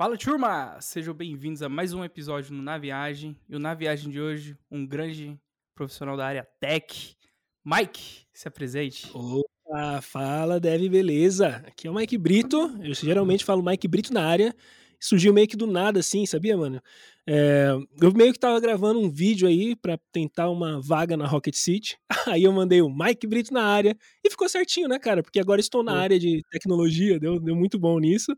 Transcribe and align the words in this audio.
Fala 0.00 0.16
turma! 0.16 0.80
Sejam 0.80 1.12
bem-vindos 1.12 1.60
a 1.60 1.68
mais 1.68 1.92
um 1.92 2.02
episódio 2.02 2.54
no 2.54 2.62
Na 2.62 2.78
Viagem. 2.78 3.36
E 3.46 3.54
o 3.54 3.58
Na 3.58 3.74
Viagem 3.74 4.10
de 4.10 4.18
hoje, 4.18 4.56
um 4.70 4.86
grande 4.86 5.38
profissional 5.74 6.16
da 6.16 6.24
área 6.24 6.48
tech, 6.58 7.14
Mike, 7.62 8.22
se 8.32 8.48
apresente. 8.48 9.10
Opa, 9.12 10.00
fala 10.00 10.58
Dev, 10.58 10.88
beleza? 10.88 11.62
Aqui 11.66 11.86
é 11.86 11.90
o 11.90 11.94
Mike 11.94 12.16
Brito, 12.16 12.74
eu 12.82 12.94
geralmente 12.94 13.44
falo 13.44 13.62
Mike 13.62 13.86
Brito 13.86 14.10
na 14.10 14.24
área, 14.24 14.56
surgiu 14.98 15.34
meio 15.34 15.46
que 15.46 15.54
do 15.54 15.66
nada 15.66 16.00
assim, 16.00 16.24
sabia, 16.24 16.56
mano? 16.56 16.80
É, 17.26 17.68
eu 18.00 18.10
meio 18.14 18.32
que 18.32 18.38
tava 18.38 18.58
gravando 18.58 18.98
um 18.98 19.10
vídeo 19.10 19.46
aí 19.46 19.76
para 19.76 19.98
tentar 20.10 20.48
uma 20.48 20.80
vaga 20.80 21.14
na 21.14 21.26
Rocket 21.26 21.54
City, 21.54 21.98
aí 22.26 22.44
eu 22.44 22.52
mandei 22.52 22.80
o 22.80 22.88
Mike 22.88 23.26
Brito 23.26 23.52
na 23.52 23.64
área 23.64 23.94
e 24.24 24.30
ficou 24.30 24.48
certinho, 24.48 24.88
né, 24.88 24.98
cara? 24.98 25.22
Porque 25.22 25.38
agora 25.38 25.60
estou 25.60 25.82
na 25.82 25.92
área 25.92 26.18
de 26.18 26.42
tecnologia, 26.50 27.20
deu, 27.20 27.38
deu 27.38 27.54
muito 27.54 27.78
bom 27.78 27.98
nisso. 27.98 28.34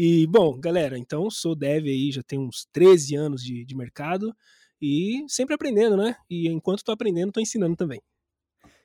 E, 0.00 0.28
bom, 0.28 0.56
galera, 0.60 0.96
então 0.96 1.28
sou 1.28 1.56
dev 1.56 1.86
aí, 1.86 2.12
já 2.12 2.22
tenho 2.22 2.42
uns 2.42 2.64
13 2.72 3.16
anos 3.16 3.42
de, 3.42 3.64
de 3.64 3.74
mercado 3.74 4.32
e 4.80 5.24
sempre 5.26 5.56
aprendendo, 5.56 5.96
né? 5.96 6.14
E 6.30 6.46
enquanto 6.46 6.84
tô 6.84 6.92
aprendendo, 6.92 7.32
tô 7.32 7.40
ensinando 7.40 7.74
também. 7.74 8.00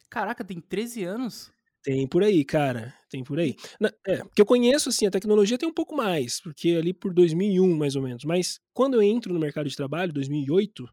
Caraca, 0.09 0.43
tem 0.43 0.59
13 0.59 1.03
anos? 1.03 1.51
Tem 1.83 2.07
por 2.07 2.23
aí, 2.23 2.43
cara. 2.43 2.95
Tem 3.11 3.23
por 3.23 3.37
aí. 3.37 3.55
Na, 3.79 3.91
é, 4.07 4.23
porque 4.23 4.41
eu 4.41 4.45
conheço, 4.45 4.89
assim, 4.89 5.05
a 5.05 5.11
tecnologia 5.11 5.55
tem 5.55 5.69
um 5.69 5.73
pouco 5.73 5.95
mais, 5.95 6.41
porque 6.41 6.71
ali 6.71 6.95
por 6.95 7.13
2001, 7.13 7.77
mais 7.77 7.95
ou 7.95 8.01
menos. 8.01 8.23
Mas 8.23 8.59
quando 8.73 8.95
eu 8.95 9.03
entro 9.03 9.31
no 9.31 9.39
mercado 9.39 9.69
de 9.69 9.75
trabalho, 9.75 10.11
2008, 10.11 10.83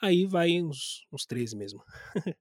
aí 0.00 0.24
vai 0.24 0.58
uns, 0.62 1.04
uns 1.12 1.26
13 1.26 1.54
mesmo. 1.54 1.84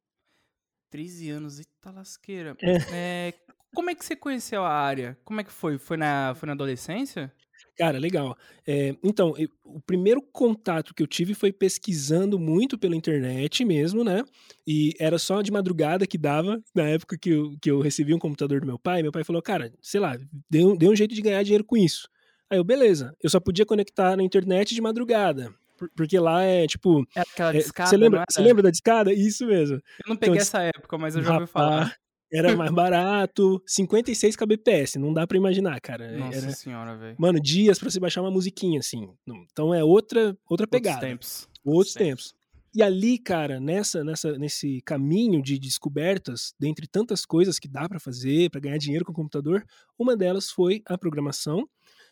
13 0.89 1.31
anos, 1.31 1.59
eita 1.59 1.91
lasqueira. 1.91 2.55
É. 2.61 3.27
É, 3.27 3.33
como 3.75 3.89
é 3.89 3.95
que 3.95 4.03
você 4.05 4.15
conheceu 4.15 4.63
a 4.63 4.71
área? 4.71 5.17
Como 5.23 5.39
é 5.41 5.43
que 5.43 5.51
foi? 5.51 5.77
Foi 5.77 5.97
na, 5.97 6.33
foi 6.35 6.47
na 6.47 6.53
adolescência? 6.53 7.31
Cara, 7.77 7.99
legal. 7.99 8.37
É, 8.65 8.95
então, 9.03 9.33
eu, 9.37 9.49
o 9.63 9.81
primeiro 9.81 10.21
contato 10.21 10.93
que 10.93 11.03
eu 11.03 11.07
tive 11.07 11.33
foi 11.33 11.51
pesquisando 11.51 12.39
muito 12.39 12.77
pela 12.77 12.95
internet 12.95 13.65
mesmo, 13.65 14.03
né? 14.03 14.23
E 14.65 14.93
era 14.97 15.19
só 15.19 15.41
de 15.41 15.51
madrugada 15.51 16.07
que 16.07 16.17
dava, 16.17 16.61
na 16.73 16.83
época 16.83 17.17
que 17.17 17.29
eu, 17.29 17.55
que 17.61 17.69
eu 17.69 17.81
recebi 17.81 18.13
um 18.13 18.19
computador 18.19 18.61
do 18.61 18.67
meu 18.67 18.79
pai. 18.79 19.03
Meu 19.03 19.11
pai 19.11 19.25
falou, 19.25 19.41
cara, 19.41 19.73
sei 19.81 19.99
lá, 19.99 20.17
deu, 20.49 20.77
deu 20.77 20.91
um 20.91 20.95
jeito 20.95 21.13
de 21.13 21.21
ganhar 21.21 21.43
dinheiro 21.43 21.65
com 21.65 21.75
isso. 21.75 22.07
Aí 22.49 22.57
eu, 22.57 22.63
beleza, 22.63 23.13
eu 23.21 23.29
só 23.29 23.39
podia 23.39 23.65
conectar 23.65 24.15
na 24.15 24.23
internet 24.23 24.73
de 24.73 24.81
madrugada. 24.81 25.53
Porque 25.95 26.17
lá 26.17 26.41
é 26.43 26.65
tipo. 26.67 27.05
É 27.13 27.21
aquela 27.21 27.51
discada. 27.51 27.89
Você 27.89 27.97
lembra, 27.97 28.23
lembra 28.37 28.63
da 28.63 28.69
discada? 28.71 29.11
Isso 29.11 29.45
mesmo. 29.45 29.75
Eu 29.75 30.07
não 30.07 30.15
peguei 30.15 30.35
então, 30.35 30.41
essa 30.41 30.61
época, 30.61 30.97
mas 30.97 31.17
eu 31.17 31.21
já 31.21 31.33
ouvi 31.33 31.47
falar. 31.47 31.93
Era 32.31 32.55
mais 32.55 32.71
barato, 32.71 33.61
56 33.65 34.35
kbps, 34.35 34.95
não 34.95 35.13
dá 35.13 35.27
para 35.27 35.37
imaginar, 35.37 35.79
cara. 35.79 36.17
Nossa 36.17 36.37
era, 36.37 36.51
senhora, 36.51 36.97
velho. 36.97 37.15
Mano, 37.19 37.39
dias 37.39 37.79
para 37.79 37.89
você 37.89 37.99
baixar 37.99 38.21
uma 38.21 38.31
musiquinha 38.31 38.79
assim. 38.79 39.09
Então 39.51 39.73
é 39.73 39.83
outra 39.83 40.37
outra 40.49 40.67
pegada. 40.67 41.07
Outros 41.07 41.09
tempos. 41.09 41.49
Outros 41.63 41.93
tempos. 41.93 42.31
tempos. 42.31 42.45
E 42.75 42.83
ali, 42.83 43.17
cara, 43.17 43.57
nessa, 43.57 44.03
nessa, 44.03 44.37
nesse 44.37 44.81
caminho 44.81 45.41
de 45.41 45.57
descobertas, 45.57 46.53
dentre 46.59 46.85
tantas 46.87 47.25
coisas 47.25 47.57
que 47.57 47.69
dá 47.69 47.87
para 47.87 48.01
fazer 48.01 48.49
para 48.49 48.59
ganhar 48.59 48.77
dinheiro 48.77 49.05
com 49.05 49.13
o 49.13 49.15
computador, 49.15 49.65
uma 49.97 50.17
delas 50.17 50.51
foi 50.51 50.81
a 50.85 50.97
programação. 50.97 51.69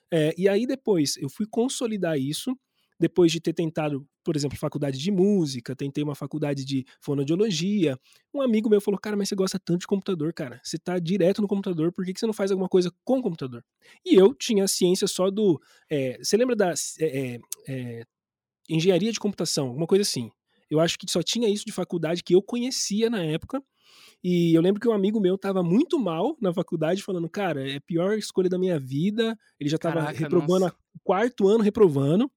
É, 0.10 0.34
e 0.38 0.48
aí 0.48 0.66
depois 0.66 1.18
eu 1.18 1.28
fui 1.28 1.46
consolidar 1.46 2.18
isso 2.18 2.58
depois 3.04 3.34
de 3.34 3.42
ter 3.42 3.52
tentado, 3.52 4.08
por 4.24 4.34
exemplo, 4.34 4.58
faculdade 4.58 4.98
de 4.98 5.12
música, 5.12 5.76
tentei 5.76 6.02
uma 6.02 6.16
faculdade 6.16 6.64
de 6.64 6.86
fonoaudiologia, 7.02 8.00
um 8.34 8.42
amigo 8.42 8.70
meu 8.70 8.80
falou, 8.80 8.98
cara, 8.98 9.18
mas 9.18 9.28
você 9.28 9.36
gosta 9.36 9.60
tanto 9.60 9.82
de 9.82 9.88
computador, 9.88 10.32
cara, 10.34 10.62
você 10.64 10.78
tá 10.78 10.98
direto 11.00 11.42
no 11.42 11.48
computador, 11.50 11.92
por 11.92 12.06
que, 12.06 12.14
que 12.14 12.20
você 12.22 12.26
não 12.26 12.32
faz 12.34 12.50
alguma 12.50 12.70
coisa 12.70 12.90
com 13.04 13.20
o 13.20 13.22
computador? 13.22 13.62
E 14.06 14.16
eu 14.16 14.34
tinha 14.34 14.64
a 14.64 14.70
ciência 14.70 15.06
só 15.06 15.30
do, 15.30 15.62
é, 15.90 16.18
você 16.18 16.38
lembra 16.38 16.56
da 16.56 16.74
é, 17.02 17.42
é, 17.68 18.04
engenharia 18.70 19.12
de 19.12 19.20
computação, 19.20 19.68
alguma 19.68 19.86
coisa 19.86 20.04
assim. 20.04 20.32
Eu 20.72 20.80
acho 20.80 20.98
que 20.98 21.12
só 21.12 21.22
tinha 21.22 21.50
isso 21.50 21.66
de 21.66 21.74
faculdade 21.74 22.24
que 22.24 22.34
eu 22.34 22.42
conhecia 22.42 23.10
na 23.10 23.22
época, 23.22 23.62
e 24.24 24.56
eu 24.56 24.62
lembro 24.62 24.80
que 24.80 24.88
um 24.88 24.94
amigo 24.94 25.20
meu 25.20 25.38
tava 25.38 25.62
muito 25.62 26.00
mal 26.00 26.38
na 26.40 26.54
faculdade, 26.54 27.04
falando, 27.04 27.28
cara, 27.28 27.70
é 27.70 27.76
a 27.76 27.82
pior 27.82 28.18
escolha 28.18 28.50
da 28.50 28.58
minha 28.58 28.80
vida. 28.80 29.38
Ele 29.60 29.70
já 29.70 29.78
tava 29.78 29.96
Caraca, 29.96 30.18
reprovando, 30.18 30.62
nossa. 30.62 30.76
quarto 31.04 31.50
ano 31.50 31.62
reprovando. 31.62 32.32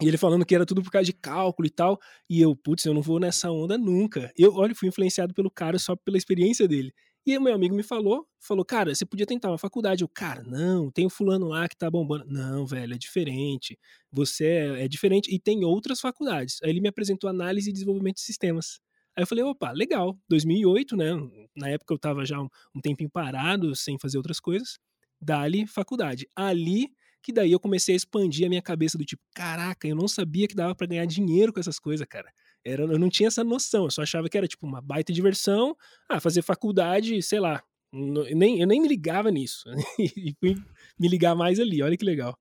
E 0.00 0.06
ele 0.06 0.16
falando 0.16 0.46
que 0.46 0.54
era 0.54 0.64
tudo 0.64 0.82
por 0.82 0.92
causa 0.92 1.06
de 1.06 1.12
cálculo 1.12 1.66
e 1.66 1.70
tal. 1.70 1.98
E 2.30 2.40
eu, 2.40 2.54
putz, 2.54 2.84
eu 2.84 2.94
não 2.94 3.02
vou 3.02 3.18
nessa 3.18 3.50
onda 3.50 3.76
nunca. 3.76 4.32
Eu, 4.36 4.54
olha, 4.54 4.74
fui 4.74 4.88
influenciado 4.88 5.34
pelo 5.34 5.50
cara 5.50 5.78
só 5.78 5.96
pela 5.96 6.16
experiência 6.16 6.68
dele. 6.68 6.92
E 7.26 7.36
o 7.36 7.42
meu 7.42 7.52
amigo 7.52 7.74
me 7.74 7.82
falou, 7.82 8.26
falou, 8.40 8.64
cara, 8.64 8.94
você 8.94 9.04
podia 9.04 9.26
tentar 9.26 9.50
uma 9.50 9.58
faculdade. 9.58 10.02
Eu, 10.02 10.08
cara, 10.08 10.42
não, 10.44 10.90
tem 10.90 11.04
o 11.04 11.10
fulano 11.10 11.48
lá 11.48 11.68
que 11.68 11.76
tá 11.76 11.90
bombando. 11.90 12.24
Não, 12.26 12.64
velho, 12.64 12.94
é 12.94 12.98
diferente. 12.98 13.76
Você 14.10 14.46
é, 14.46 14.84
é 14.84 14.88
diferente. 14.88 15.34
E 15.34 15.38
tem 15.38 15.64
outras 15.64 16.00
faculdades. 16.00 16.58
Aí 16.62 16.70
ele 16.70 16.80
me 16.80 16.88
apresentou 16.88 17.28
análise 17.28 17.68
e 17.68 17.72
desenvolvimento 17.72 18.16
de 18.16 18.22
sistemas. 18.22 18.80
Aí 19.16 19.24
eu 19.24 19.26
falei, 19.26 19.42
opa, 19.42 19.72
legal. 19.72 20.16
2008, 20.28 20.96
né? 20.96 21.10
Na 21.56 21.68
época 21.68 21.92
eu 21.92 21.98
tava 21.98 22.24
já 22.24 22.40
um, 22.40 22.48
um 22.74 22.80
tempinho 22.80 23.10
parado, 23.10 23.74
sem 23.74 23.98
fazer 23.98 24.16
outras 24.16 24.38
coisas. 24.38 24.78
Dali, 25.20 25.66
faculdade. 25.66 26.26
Ali 26.36 26.86
que 27.22 27.32
daí 27.32 27.52
eu 27.52 27.60
comecei 27.60 27.94
a 27.94 27.96
expandir 27.96 28.46
a 28.46 28.48
minha 28.48 28.62
cabeça 28.62 28.96
do 28.96 29.04
tipo, 29.04 29.22
caraca, 29.34 29.86
eu 29.86 29.96
não 29.96 30.08
sabia 30.08 30.46
que 30.46 30.54
dava 30.54 30.74
para 30.74 30.86
ganhar 30.86 31.06
dinheiro 31.06 31.52
com 31.52 31.60
essas 31.60 31.78
coisas, 31.78 32.06
cara. 32.08 32.32
Era, 32.64 32.82
eu 32.82 32.98
não 32.98 33.08
tinha 33.08 33.28
essa 33.28 33.44
noção, 33.44 33.84
eu 33.84 33.90
só 33.90 34.02
achava 34.02 34.28
que 34.28 34.36
era 34.36 34.46
tipo 34.46 34.66
uma 34.66 34.80
baita 34.80 35.12
diversão, 35.12 35.76
ah, 36.08 36.20
fazer 36.20 36.42
faculdade, 36.42 37.22
sei 37.22 37.40
lá. 37.40 37.62
Nem, 37.92 38.60
eu 38.60 38.66
nem 38.66 38.80
me 38.80 38.88
ligava 38.88 39.30
nisso. 39.30 39.64
e 39.98 40.34
fui 40.38 40.54
me 40.98 41.08
ligar 41.08 41.34
mais 41.34 41.58
ali, 41.58 41.82
olha 41.82 41.96
que 41.96 42.04
legal. 42.04 42.38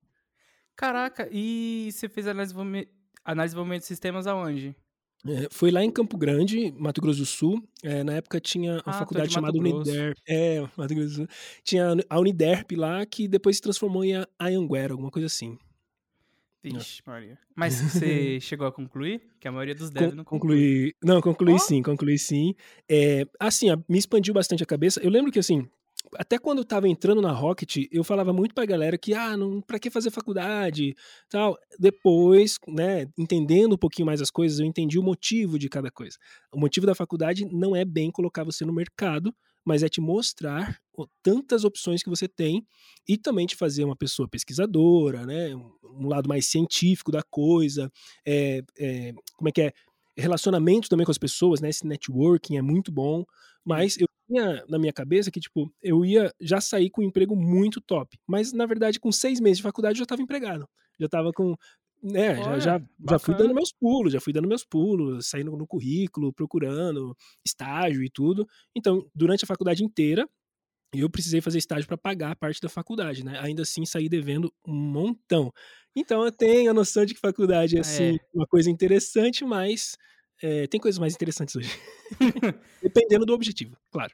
Caraca, 0.76 1.28
e 1.32 1.90
você 1.92 2.08
fez 2.08 2.28
análise 2.28 2.54
de 2.54 2.88
desenvolvimento 3.36 3.82
de 3.82 3.88
sistemas 3.88 4.28
aonde? 4.28 4.76
É, 5.28 5.48
foi 5.52 5.72
lá 5.72 5.84
em 5.84 5.92
Campo 5.92 6.18
Grande, 6.18 6.74
Mato 6.78 7.02
Grosso 7.02 7.20
do 7.20 7.26
Sul. 7.26 7.64
É, 7.84 8.04
na 8.04 8.14
época 8.14 8.40
tinha 8.40 8.74
uma 8.74 8.84
ah, 8.86 8.94
faculdade 8.94 9.34
chamada 9.34 9.58
Uniderp. 9.58 10.18
É, 10.28 10.62
Mato 10.76 10.96
Grosso 10.96 11.10
do 11.10 11.16
Sul. 11.16 11.28
Tinha 11.64 11.96
a 12.10 12.20
Uniderp 12.20 12.72
lá, 12.76 13.06
que 13.06 13.28
depois 13.28 13.58
se 13.58 13.62
transformou 13.62 14.04
em 14.04 14.14
Anhanguera, 14.40 14.94
alguma 14.94 15.12
coisa 15.12 15.28
assim. 15.28 15.58
Vixe, 16.64 17.02
Maria. 17.06 17.38
Mas 17.56 17.80
você 17.80 18.40
chegou 18.42 18.68
a 18.68 18.72
concluir? 18.72 19.22
Que 19.40 19.48
a 19.48 19.52
maioria 19.52 19.76
dos 19.76 19.90
devs 19.90 20.14
não 20.14 20.24
conclui. 20.24 20.94
Não, 21.04 21.22
concluí 21.22 21.54
oh? 21.54 21.60
sim, 21.60 21.82
concluí 21.82 22.18
sim. 22.18 22.56
É, 22.90 23.26
assim, 23.40 23.68
me 23.88 23.98
expandiu 23.98 24.34
bastante 24.34 24.64
a 24.64 24.66
cabeça. 24.66 25.00
Eu 25.02 25.10
lembro 25.10 25.32
que, 25.32 25.40
assim, 25.40 25.68
até 26.16 26.38
quando 26.38 26.60
eu 26.60 26.66
tava 26.66 26.88
entrando 26.88 27.22
na 27.22 27.32
Rocket, 27.32 27.88
eu 27.92 28.04
falava 28.04 28.32
muito 28.34 28.54
pra 28.56 28.66
galera 28.66 28.98
que, 28.98 29.14
ah, 29.14 29.36
não, 29.38 29.62
pra 29.62 29.80
que 29.80 29.90
fazer 29.90 30.12
faculdade, 30.12 30.96
tal. 31.30 31.58
Depois, 31.80 32.58
né, 32.68 33.08
entendendo 33.18 33.74
um 33.74 33.78
pouquinho 33.78 34.06
mais 34.06 34.22
as 34.22 34.32
coisas, 34.32 34.60
eu 34.60 34.66
entendi 34.66 34.98
o 35.00 35.04
motivo 35.04 35.60
de 35.60 35.70
cada 35.70 35.92
coisa. 35.92 36.18
O 36.54 36.60
motivo 36.60 36.86
da 36.86 36.96
faculdade 36.96 37.46
não 37.46 37.76
é 37.76 37.84
bem 37.86 38.12
colocar 38.12 38.44
você 38.44 38.66
no 38.66 38.74
mercado, 38.74 39.34
mas 39.66 39.84
é 39.84 39.90
te 39.90 40.00
mostrar 40.00 40.80
tantas 41.22 41.66
opções 41.66 42.02
que 42.02 42.10
você 42.10 42.28
tem 42.28 42.66
e 43.08 43.18
também 43.18 43.46
te 43.46 43.56
fazer 43.56 43.84
uma 43.84 43.96
pessoa 43.96 44.28
pesquisadora, 44.28 45.26
né, 45.26 45.54
um 45.56 46.08
lado 46.08 46.30
mais 46.30 46.48
científico 46.48 47.12
da 47.12 47.22
coisa, 47.24 47.92
é, 48.26 48.62
é, 48.80 49.14
como 49.36 49.50
é 49.50 49.52
que 49.52 49.62
é, 49.62 49.74
relacionamento 50.18 50.90
também 50.90 51.06
com 51.06 51.12
as 51.12 51.18
pessoas, 51.18 51.60
né, 51.60 51.70
esse 51.70 51.86
networking 51.86 52.58
é 52.58 52.62
muito 52.62 52.92
bom, 52.92 53.24
mas 53.66 53.98
eu 54.00 54.08
tinha 54.28 54.66
na 54.68 54.78
minha 54.78 54.94
cabeça 54.94 55.32
que, 55.32 55.40
tipo, 55.40 55.74
eu 55.82 56.06
ia 56.06 56.32
já 56.40 56.60
sair 56.60 56.90
com 56.90 57.02
um 57.02 57.06
emprego 57.06 57.36
muito 57.36 57.82
top. 57.82 58.18
Mas, 58.28 58.54
na 58.54 58.66
verdade, 58.66 59.00
com 59.00 59.12
seis 59.12 59.40
meses 59.40 59.58
de 59.58 59.64
faculdade, 59.64 59.96
eu 59.96 60.00
já 60.00 60.04
estava 60.04 60.22
empregado. 60.22 60.68
Já 61.00 61.06
estava 61.06 61.32
com. 61.32 61.56
Né, 62.04 62.40
Olha, 62.40 62.60
já, 62.60 62.78
já, 62.78 62.86
já 63.10 63.20
fui 63.20 63.34
dando 63.36 63.56
meus 63.56 63.74
pulos, 63.74 64.14
já 64.14 64.22
fui 64.22 64.32
dando 64.32 64.48
meus 64.48 64.64
pulos, 64.64 65.28
saindo 65.28 65.58
no 65.58 65.66
currículo, 65.66 66.32
procurando 66.32 67.16
estágio 67.44 68.04
e 68.04 68.10
tudo. 68.10 68.48
Então, 68.76 69.04
durante 69.16 69.44
a 69.44 69.48
faculdade 69.48 69.84
inteira, 69.84 70.28
eu 70.94 71.10
precisei 71.10 71.42
fazer 71.42 71.58
estágio 71.58 71.88
para 71.88 71.98
pagar 71.98 72.32
a 72.32 72.36
parte 72.36 72.62
da 72.62 72.70
faculdade, 72.70 73.26
né? 73.26 73.40
Ainda 73.40 73.64
assim, 73.64 73.84
saí 73.84 74.08
devendo 74.08 74.54
um 74.66 74.74
montão. 74.74 75.52
Então, 75.96 76.24
eu 76.24 76.32
tenho 76.32 76.70
a 76.70 76.74
noção 76.74 77.04
de 77.04 77.16
que 77.16 77.20
faculdade 77.20 77.78
é, 77.78 77.80
assim, 77.80 78.16
é. 78.16 78.20
uma 78.34 78.46
coisa 78.46 78.70
interessante, 78.70 79.44
mas 79.44 79.98
é, 80.42 80.68
tem 80.68 80.80
coisas 80.80 81.00
mais 81.00 81.14
interessantes 81.14 81.56
hoje. 81.56 81.70
Dependendo 82.82 83.26
do 83.26 83.34
objetivo, 83.34 83.76
claro. 83.92 84.14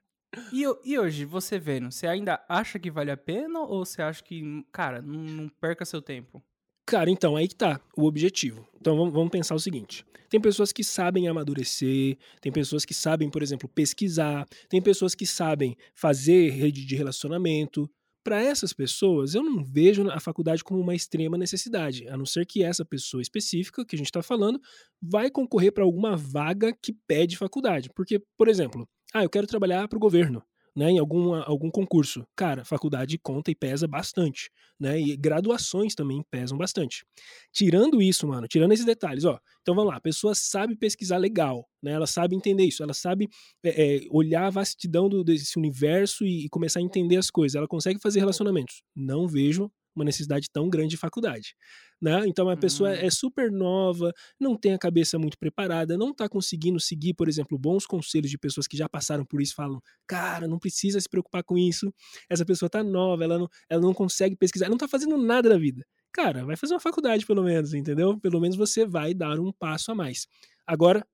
E, 0.52 0.64
e, 0.84 0.98
hoje, 0.98 1.26
você 1.26 1.60
vendo, 1.60 1.92
você 1.92 2.08
ainda 2.08 2.44
acha 2.50 2.80
que 2.80 2.90
vale 2.90 3.12
a 3.12 3.18
pena 3.18 3.60
ou 3.60 3.86
você 3.86 4.02
acha 4.02 4.24
que, 4.24 4.66
cara, 4.72 5.02
não, 5.02 5.20
não 5.20 5.50
perca 5.50 5.86
seu 5.86 6.02
tempo? 6.02 6.44
Cara, 6.86 7.10
então, 7.10 7.36
aí 7.36 7.48
que 7.48 7.56
tá 7.56 7.80
o 7.96 8.06
objetivo. 8.06 8.68
Então 8.80 8.98
vamos, 8.98 9.14
vamos, 9.14 9.30
pensar 9.30 9.56
o 9.56 9.60
seguinte: 9.60 10.06
tem 10.30 10.42
pessoas 10.42 10.72
que 10.72 10.84
sabem 10.84 11.28
amadurecer, 11.28 12.18
tem 12.42 12.52
pessoas 12.52 12.84
que 12.84 12.94
sabem, 12.94 13.30
por 13.30 13.42
exemplo, 13.42 13.70
pesquisar, 13.70 14.46
tem 14.68 14.82
pessoas 14.82 15.16
que 15.16 15.26
sabem 15.26 15.78
fazer 15.94 16.50
rede 16.50 16.86
de 16.86 16.96
relacionamento, 16.96 17.90
para 18.24 18.42
essas 18.42 18.72
pessoas, 18.72 19.36
eu 19.36 19.44
não 19.44 19.64
vejo 19.64 20.10
a 20.10 20.20
faculdade 20.20 20.64
como 20.64 20.80
uma 20.80 20.96
extrema 20.96 21.38
necessidade, 21.38 22.08
a 22.08 22.16
não 22.16 22.26
ser 22.26 22.46
que 22.46 22.64
essa 22.64 22.86
pessoa 22.86 23.22
específica 23.22 23.86
que 23.86 23.96
a 23.96 23.98
gente 23.98 24.08
está 24.08 24.22
falando 24.22 24.60
vai 25.02 25.30
concorrer 25.30 25.72
para 25.72 25.84
alguma 25.84 26.16
vaga 26.16 26.74
que 26.82 26.94
pede 27.08 27.38
faculdade. 27.38 27.90
Porque, 27.94 28.22
por 28.38 28.48
exemplo, 28.48 28.88
ah, 29.14 29.24
eu 29.24 29.30
quero 29.30 29.48
trabalhar 29.48 29.88
para 29.88 29.98
o 29.98 30.00
governo. 30.00 30.44
Né, 30.76 30.90
em 30.92 31.00
algum, 31.00 31.34
algum 31.36 31.70
concurso. 31.70 32.26
Cara, 32.36 32.66
faculdade 32.66 33.18
conta 33.18 33.52
e 33.52 33.56
pesa 33.56 33.88
bastante, 33.88 34.50
né? 34.80 35.00
E 35.00 35.16
graduações 35.16 35.94
também 35.94 36.24
pesam 36.32 36.58
bastante. 36.58 37.06
Tirando 37.52 38.02
isso, 38.02 38.28
mano, 38.28 38.48
tirando 38.48 38.72
esses 38.72 38.86
detalhes, 38.86 39.24
ó. 39.24 39.40
Então 39.62 39.76
vamos 39.76 39.92
lá, 39.92 39.98
a 39.98 40.02
pessoa 40.02 40.34
sabe 40.34 40.76
pesquisar 40.76 41.18
legal, 41.18 41.68
né? 41.82 41.92
Ela 41.92 42.08
sabe 42.08 42.36
entender 42.36 42.66
isso, 42.66 42.82
ela 42.84 42.94
sabe 42.94 43.30
é, 43.64 43.98
é, 43.98 44.02
olhar 44.10 44.48
a 44.48 44.50
vastidão 44.50 45.08
do, 45.08 45.24
desse 45.24 45.58
universo 45.58 46.26
e, 46.26 46.46
e 46.46 46.50
começar 46.50 46.80
a 46.80 46.84
entender 46.84 47.18
as 47.18 47.30
coisas. 47.30 47.56
Ela 47.56 47.68
consegue 47.68 48.00
fazer 48.00 48.20
relacionamentos. 48.20 48.82
Não 48.96 49.28
vejo 49.28 49.72
uma 49.96 50.06
necessidade 50.06 50.50
tão 50.52 50.70
grande 50.70 50.90
de 50.90 50.98
faculdade. 50.98 51.56
Né? 52.02 52.24
Então 52.28 52.50
a 52.50 52.58
pessoa 52.58 52.90
uhum. 52.90 52.96
é 52.96 53.10
super 53.10 53.52
nova, 53.52 54.12
não 54.40 54.58
tem 54.58 54.74
a 54.74 54.78
cabeça 54.78 55.18
muito 55.18 55.38
preparada, 55.38 55.98
não 55.98 56.12
está 56.12 56.28
conseguindo 56.28 56.80
seguir, 56.80 57.14
por 57.14 57.30
exemplo, 57.30 57.58
bons 57.58 57.86
conselhos 57.86 58.30
de 58.30 58.38
pessoas 58.38 58.68
que 58.68 58.76
já 58.76 58.90
passaram 58.90 59.26
por 59.26 59.42
isso, 59.42 59.56
falam, 59.56 59.82
cara, 60.06 60.48
não 60.48 60.60
precisa 60.60 61.00
se 61.00 61.08
preocupar 61.08 61.44
com 61.44 61.58
isso. 61.58 61.94
Essa 62.30 62.46
pessoa 62.46 62.68
está 62.68 62.84
nova, 62.84 63.24
ela 63.24 63.40
não, 63.40 63.48
ela 63.70 63.82
não 63.82 63.94
consegue 63.94 64.36
pesquisar, 64.36 64.68
não 64.68 64.76
está 64.76 64.88
fazendo 64.88 65.18
nada 65.18 65.50
da 65.50 65.58
vida. 65.58 65.86
Cara, 66.12 66.46
vai 66.46 66.56
fazer 66.56 66.74
uma 66.74 66.80
faculdade 66.80 67.26
pelo 67.26 67.44
menos, 67.44 67.74
entendeu? 67.74 68.20
Pelo 68.20 68.40
menos 68.40 68.56
você 68.56 68.86
vai 68.86 69.14
dar 69.14 69.40
um 69.40 69.52
passo 69.52 69.92
a 69.92 69.96
mais. 69.96 70.28
Agora, 70.66 71.06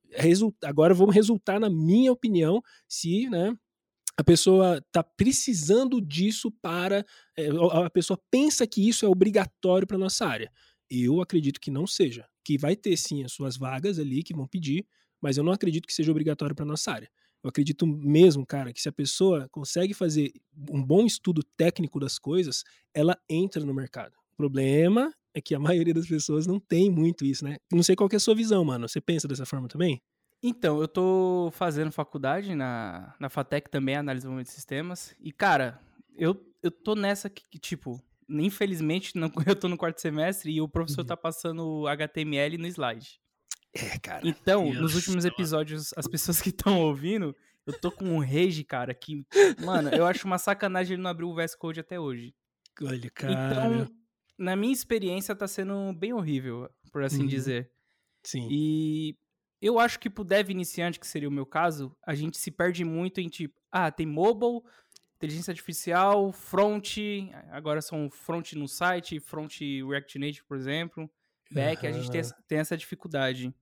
agora 0.64 0.94
vamos 0.94 1.16
resultar 1.16 1.60
na 1.60 1.70
minha 1.70 2.12
opinião, 2.12 2.62
se, 2.88 3.30
né, 3.30 3.54
a 4.20 4.24
pessoa 4.24 4.80
está 4.80 5.02
precisando 5.02 6.02
disso 6.02 6.52
para. 6.62 7.06
É, 7.38 7.48
a 7.86 7.90
pessoa 7.90 8.20
pensa 8.30 8.68
que 8.68 8.86
isso 8.86 9.06
é 9.06 9.08
obrigatório 9.08 9.88
para 9.88 9.98
nossa 9.98 10.26
área. 10.26 10.52
Eu 10.90 11.22
acredito 11.22 11.58
que 11.58 11.72
não 11.72 11.88
seja. 11.88 12.28
Que 12.44 12.58
vai 12.58 12.76
ter 12.76 12.98
sim 12.98 13.24
as 13.24 13.32
suas 13.32 13.56
vagas 13.56 13.98
ali 13.98 14.22
que 14.22 14.36
vão 14.36 14.46
pedir, 14.46 14.86
mas 15.22 15.38
eu 15.38 15.44
não 15.44 15.54
acredito 15.54 15.88
que 15.88 15.94
seja 15.94 16.12
obrigatório 16.12 16.54
para 16.54 16.66
nossa 16.66 16.92
área. 16.92 17.10
Eu 17.42 17.50
acredito 17.50 17.88
mesmo, 17.88 18.46
cara, 18.46 18.74
que 18.74 18.82
se 18.82 18.90
a 18.90 18.92
pessoa 18.92 19.48
consegue 19.54 19.94
fazer 19.94 20.34
um 20.70 20.84
bom 20.84 21.06
estudo 21.06 21.42
técnico 21.56 21.98
das 21.98 22.20
coisas, 22.20 22.66
ela 22.94 23.18
entra 23.30 23.64
no 23.64 23.74
mercado. 23.74 24.12
O 24.34 24.36
problema 24.36 25.14
é 25.34 25.40
que 25.40 25.56
a 25.56 25.60
maioria 25.64 25.94
das 25.94 26.08
pessoas 26.08 26.46
não 26.46 26.60
tem 26.60 26.92
muito 26.92 27.24
isso, 27.24 27.46
né? 27.46 27.56
Não 27.72 27.84
sei 27.84 27.96
qual 27.96 28.10
é 28.12 28.18
a 28.18 28.20
sua 28.20 28.36
visão, 28.36 28.66
mano. 28.66 28.90
Você 28.90 29.00
pensa 29.00 29.30
dessa 29.30 29.46
forma 29.46 29.70
também? 29.70 30.02
Então, 30.42 30.80
eu 30.80 30.88
tô 30.88 31.50
fazendo 31.54 31.92
faculdade 31.92 32.56
na, 32.56 33.14
na 33.20 33.30
FATEC 33.30 33.70
também, 33.70 33.96
análise 33.96 34.28
de 34.28 34.44
de 34.44 34.50
sistemas. 34.50 35.14
E, 35.20 35.32
cara, 35.34 35.82
eu, 36.18 36.40
eu 36.64 36.72
tô 36.72 36.96
nessa 36.96 37.30
que, 37.30 37.44
que, 37.50 37.60
tipo, 37.60 38.02
infelizmente, 38.30 39.18
não, 39.18 39.30
eu 39.46 39.56
tô 39.56 39.68
no 39.68 39.78
quarto 39.78 40.00
semestre 40.00 40.52
e 40.52 40.62
o 40.62 40.70
professor 40.70 41.02
uhum. 41.02 41.08
tá 41.08 41.18
passando 41.18 41.88
HTML 41.88 42.58
no 42.58 42.68
slide. 42.68 43.20
É, 43.74 44.00
cara. 44.00 44.28
Então, 44.28 44.64
Deus 44.64 44.82
nos 44.82 44.96
últimos 44.96 45.26
episódios, 45.26 45.94
as 45.96 46.08
pessoas 46.08 46.42
que 46.42 46.50
estão 46.50 46.80
ouvindo, 46.80 47.36
eu 47.66 47.80
tô 47.80 47.92
com 47.92 48.06
um 48.06 48.20
rage, 48.20 48.64
cara, 48.64 48.94
que, 48.94 49.26
mano, 49.64 49.90
eu 49.90 50.06
acho 50.06 50.26
uma 50.26 50.38
sacanagem 50.38 50.94
ele 50.94 51.04
não 51.04 51.10
abrir 51.10 51.26
o 51.26 51.36
VS 51.36 51.56
Code 51.56 51.80
até 51.80 52.00
hoje. 52.00 52.34
Olha, 52.82 53.10
cara. 53.12 53.34
Então, 53.34 53.96
na 54.38 54.56
minha 54.56 54.74
experiência, 54.74 55.36
tá 55.36 55.48
sendo 55.48 55.94
bem 55.94 56.14
horrível, 56.14 56.70
por 56.92 57.04
assim 57.04 57.24
uhum. 57.24 57.28
dizer. 57.28 57.70
Sim. 58.24 58.48
E 58.50 59.18
eu 59.62 59.80
acho 59.80 60.00
que 60.00 60.10
pro 60.10 60.24
dev 60.24 60.50
iniciante, 60.50 61.00
que 61.00 61.08
seria 61.08 61.28
o 61.28 61.32
meu 61.32 61.46
caso, 61.46 61.96
a 62.06 62.16
gente 62.16 62.38
se 62.38 62.50
perde 62.50 62.86
muito 62.86 63.20
em 63.20 63.28
tipo, 63.28 63.60
ah, 63.72 63.92
tem 63.92 64.06
mobile, 64.06 64.62
inteligência 65.18 65.52
artificial, 65.52 66.32
front, 66.32 66.98
agora 67.52 67.82
são 67.82 68.10
front 68.10 68.54
no 68.54 68.68
site, 68.68 69.20
front 69.20 69.60
React 69.60 70.18
Native, 70.18 70.44
por 70.46 70.56
exemplo, 70.56 71.10
back, 71.52 71.84
uhum. 71.84 71.90
a 71.90 71.94
gente 71.94 72.10
tem, 72.10 72.22
tem 72.48 72.58
essa 72.60 72.78
dificuldade. 72.78 73.54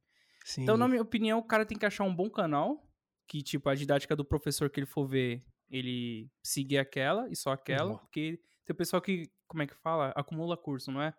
Sim. 0.46 0.64
Então, 0.64 0.78
na 0.78 0.88
minha 0.88 1.02
opinião, 1.02 1.40
o 1.40 1.44
cara 1.44 1.66
tem 1.66 1.78
que 1.78 1.86
achar 1.86 2.04
um 2.04 2.16
bom 2.16 2.30
canal, 2.30 2.88
que 3.28 3.42
tipo, 3.42 3.68
a 3.68 3.76
didática 3.76 4.16
do 4.16 4.24
professor 4.24 4.70
que 4.70 4.80
ele 4.80 4.88
for 4.88 5.08
ver, 5.08 5.44
ele 5.70 6.30
seguir 6.44 6.78
aquela 6.78 7.28
e 7.30 7.36
só 7.36 7.52
aquela, 7.52 7.92
uhum. 7.92 7.98
porque 7.98 8.40
tem 8.64 8.74
o 8.74 8.78
pessoal 8.78 9.02
que, 9.02 9.30
como 9.48 9.64
é 9.64 9.68
que 9.68 9.76
fala? 9.76 10.14
Acumula 10.16 10.56
curso, 10.56 10.92
não 10.92 11.02
é? 11.02 11.14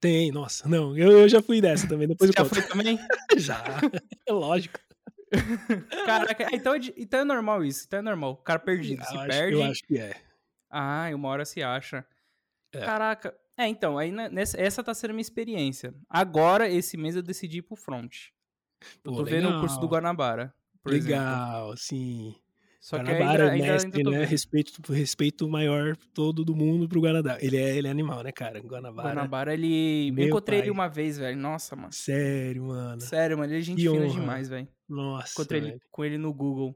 Tem, 0.00 0.32
nossa, 0.32 0.66
não, 0.66 0.96
eu, 0.96 1.12
eu 1.12 1.28
já 1.28 1.42
fui 1.42 1.60
dessa 1.60 1.86
também. 1.86 2.08
Depois 2.08 2.30
Você 2.30 2.42
já 2.42 2.48
foi 2.48 2.62
também? 2.62 2.98
já, 3.36 3.62
é 4.26 4.32
lógico. 4.32 4.80
Caraca, 6.06 6.44
é, 6.44 6.56
então, 6.56 6.74
é 6.74 6.78
então 6.96 7.20
é 7.20 7.24
normal 7.24 7.62
isso, 7.64 7.84
então 7.86 7.98
é 7.98 8.02
normal. 8.02 8.32
O 8.32 8.36
cara 8.36 8.58
perdido, 8.58 9.02
eu 9.02 9.06
se 9.06 9.16
acho, 9.16 9.28
perde. 9.28 9.54
Eu 9.54 9.64
acho 9.64 9.82
que 9.84 9.98
é. 9.98 10.16
Ah, 10.70 11.10
uma 11.14 11.28
hora 11.28 11.44
se 11.44 11.62
acha. 11.62 12.04
É. 12.72 12.80
Caraca, 12.80 13.36
é, 13.60 13.68
então, 13.68 13.98
aí 13.98 14.10
nessa, 14.10 14.58
essa 14.58 14.82
tá 14.82 14.94
sendo 14.94 15.10
a 15.10 15.12
minha 15.12 15.20
experiência. 15.20 15.94
Agora, 16.08 16.66
esse 16.66 16.96
mês, 16.96 17.14
eu 17.14 17.22
decidi 17.22 17.58
ir 17.58 17.62
pro 17.62 17.76
front. 17.76 18.28
Eu 19.04 19.12
Pô, 19.12 19.18
tô 19.18 19.22
legal. 19.22 19.40
vendo 19.42 19.56
o 19.56 19.60
curso 19.60 19.78
do 19.78 19.86
Guanabara. 19.86 20.54
legal, 20.82 21.74
exemplo. 21.74 21.76
sim. 21.76 22.34
Só 22.80 22.96
Guanabara 22.96 23.44
que 23.44 23.50
ainda, 23.50 23.66
é 23.66 23.72
mestre, 23.72 23.98
ainda 23.98 24.10
né? 24.10 24.24
Respeito, 24.24 24.92
respeito 24.92 25.48
maior 25.48 25.94
todo 26.14 26.42
do 26.42 26.56
mundo 26.56 26.88
pro 26.88 27.02
Guanabara. 27.02 27.38
Ele 27.44 27.58
é, 27.58 27.76
ele 27.76 27.86
é 27.86 27.90
animal, 27.90 28.22
né, 28.22 28.32
cara? 28.32 28.58
Guanabara. 28.58 29.08
Guanabara, 29.10 29.52
ele. 29.52 30.08
Eu 30.16 30.28
encontrei 30.28 30.60
pai. 30.60 30.66
ele 30.66 30.70
uma 30.70 30.88
vez, 30.88 31.18
velho. 31.18 31.36
Nossa, 31.36 31.76
mano. 31.76 31.92
Sério, 31.92 32.64
mano. 32.64 33.00
Sério, 33.02 33.36
mano. 33.36 33.52
Ele 33.52 33.60
é 33.60 33.62
gente 33.62 33.76
que 33.76 33.88
fina 33.88 34.06
honra. 34.06 34.20
demais, 34.20 34.48
velho. 34.48 34.66
Nossa. 34.88 35.30
Encontrei 35.34 35.60
ele, 35.60 35.78
com 35.90 36.04
ele 36.04 36.16
no 36.16 36.32
Google. 36.32 36.74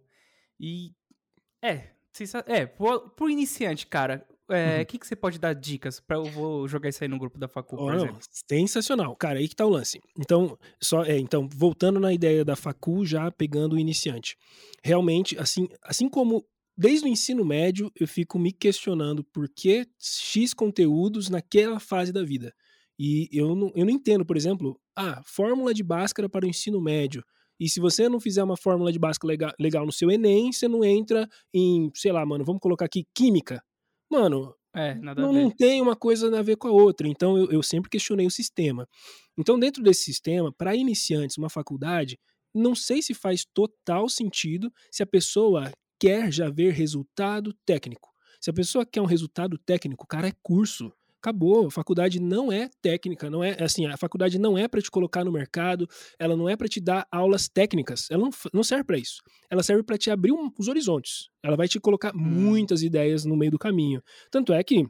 E. 0.61 0.93
É, 1.63 1.89
é, 2.47 2.67
pro, 2.67 3.09
pro 3.09 3.31
iniciante, 3.31 3.87
cara, 3.87 4.27
o 4.49 4.53
é, 4.53 4.79
uhum. 4.79 4.85
que, 4.85 4.99
que 4.99 5.07
você 5.07 5.17
pode 5.17 5.39
dar 5.39 5.55
dicas 5.55 6.01
para 6.01 6.17
eu 6.17 6.25
vou 6.25 6.69
jogar 6.69 6.91
isso 6.91 7.03
aí 7.03 7.09
no 7.09 7.19
grupo 7.19 7.39
da 7.39 7.49
Facu, 7.49 7.77
por 7.77 7.93
oh, 7.93 7.97
exemplo? 7.97 8.19
Sensacional. 8.49 9.17
Cara, 9.17 9.39
aí 9.39 9.49
que 9.49 9.57
tá 9.57 9.65
o 9.65 9.71
lance. 9.71 10.01
Então, 10.19 10.59
só, 10.81 11.03
é, 11.03 11.19
então, 11.19 11.49
voltando 11.55 11.99
na 11.99 12.13
ideia 12.13 12.45
da 12.45 12.55
Facu, 12.55 13.07
já 13.07 13.31
pegando 13.31 13.75
o 13.75 13.79
iniciante. 13.79 14.37
Realmente, 14.83 15.39
assim, 15.39 15.67
assim 15.83 16.09
como 16.11 16.45
desde 16.77 17.07
o 17.07 17.09
ensino 17.09 17.45
médio, 17.45 17.91
eu 17.99 18.07
fico 18.07 18.39
me 18.39 18.53
questionando 18.53 19.25
por 19.25 19.49
que 19.49 19.87
X 19.99 20.53
conteúdos 20.53 21.31
naquela 21.31 21.81
fase 21.81 22.13
da 22.13 22.23
vida. 22.23 22.53
E 22.99 23.29
eu 23.33 23.55
não, 23.55 23.73
eu 23.75 23.87
não 23.87 23.93
entendo, 23.93 24.27
por 24.27 24.37
exemplo, 24.37 24.79
ah, 24.95 25.23
fórmula 25.25 25.73
de 25.73 25.83
Bhaskara 25.83 26.29
para 26.29 26.45
o 26.45 26.49
ensino 26.49 26.81
médio. 26.83 27.25
E 27.59 27.69
se 27.69 27.81
você 27.81 28.09
não 28.09 28.21
fizer 28.21 28.43
uma 28.43 28.57
fórmula 28.57 28.93
de 28.93 28.99
Bhaskara 28.99 29.29
legal, 29.29 29.53
legal 29.59 29.87
no 29.87 29.93
seu 29.93 30.11
Enem, 30.11 30.53
você 30.53 30.69
não 30.69 30.85
entra 30.85 31.27
em, 31.53 31.91
sei 31.95 32.13
lá, 32.13 32.27
mano, 32.27 32.45
vamos 32.45 32.61
colocar 32.61 32.85
aqui 32.85 33.07
química 33.15 33.63
mano, 34.15 34.55
é, 34.75 34.95
não, 34.95 35.33
não, 35.33 35.51
tem 35.51 35.81
uma 35.81 35.95
coisa 35.95 36.37
a 36.37 36.43
ver 36.43 36.57
com 36.57 36.69
a 36.69 36.73
outra. 36.73 37.07
Então 37.07 37.37
eu, 37.37 37.51
eu 37.51 37.63
sempre 37.63 37.91
questionei 37.91 38.27
o 38.27 38.31
sistema. 38.31 38.89
Então, 39.37 39.59
dentro 39.59 39.83
desse 39.83 40.05
sistema, 40.05 40.53
para 40.53 40.75
iniciantes, 40.75 41.37
uma 41.37 41.51
faculdade, 41.51 42.19
não 42.55 42.75
sei 42.75 43.03
se 43.03 43.15
faz 43.15 43.45
total 43.53 44.09
sentido 44.09 44.73
se 44.91 45.03
a 45.03 45.07
pessoa 45.07 45.73
quer 45.99 46.33
já 46.33 46.49
ver 46.51 46.73
resultado 46.73 47.53
técnico. 47.65 48.11
Se 48.41 48.51
a 48.51 48.53
pessoa 48.53 48.87
quer 48.87 49.01
um 49.01 49.07
resultado 49.07 49.59
técnico, 49.59 50.07
cara, 50.07 50.29
é 50.29 50.33
curso 50.43 50.93
acabou. 51.25 51.67
A 51.67 51.71
faculdade 51.71 52.21
não 52.21 52.53
é 52.53 52.69
técnica, 52.83 53.31
não 53.31 53.43
é 53.43 53.57
assim, 53.63 53.87
a 53.87 53.97
faculdade 53.97 54.39
não 54.39 54.59
é 54.59 54.69
para 54.69 54.81
te 54.81 54.91
colocar 54.91 55.25
no 55.25 55.33
mercado, 55.33 55.89
ela 56.19 56.37
não 56.37 56.49
é 56.49 56.57
para 56.57 56.69
te 56.69 56.81
dar 56.81 57.07
aulas 57.11 57.49
técnicas, 57.49 58.11
ela 58.11 58.23
não, 58.23 58.31
não 58.53 58.63
serve 58.63 58.85
para 58.85 58.99
isso. 58.99 59.23
Ela 59.51 59.63
serve 59.63 59.83
para 59.83 59.97
te 59.97 60.11
abrir 60.11 60.33
um, 60.33 60.51
os 60.59 60.69
horizontes. 60.69 61.29
Ela 61.43 61.57
vai 61.57 61.67
te 61.67 61.81
colocar 61.81 62.15
hum. 62.15 62.19
muitas 62.19 62.83
ideias 62.83 63.25
no 63.25 63.37
meio 63.37 63.51
do 63.51 63.59
caminho. 63.59 64.03
Tanto 64.31 64.53
é 64.53 64.63
que 64.63 64.87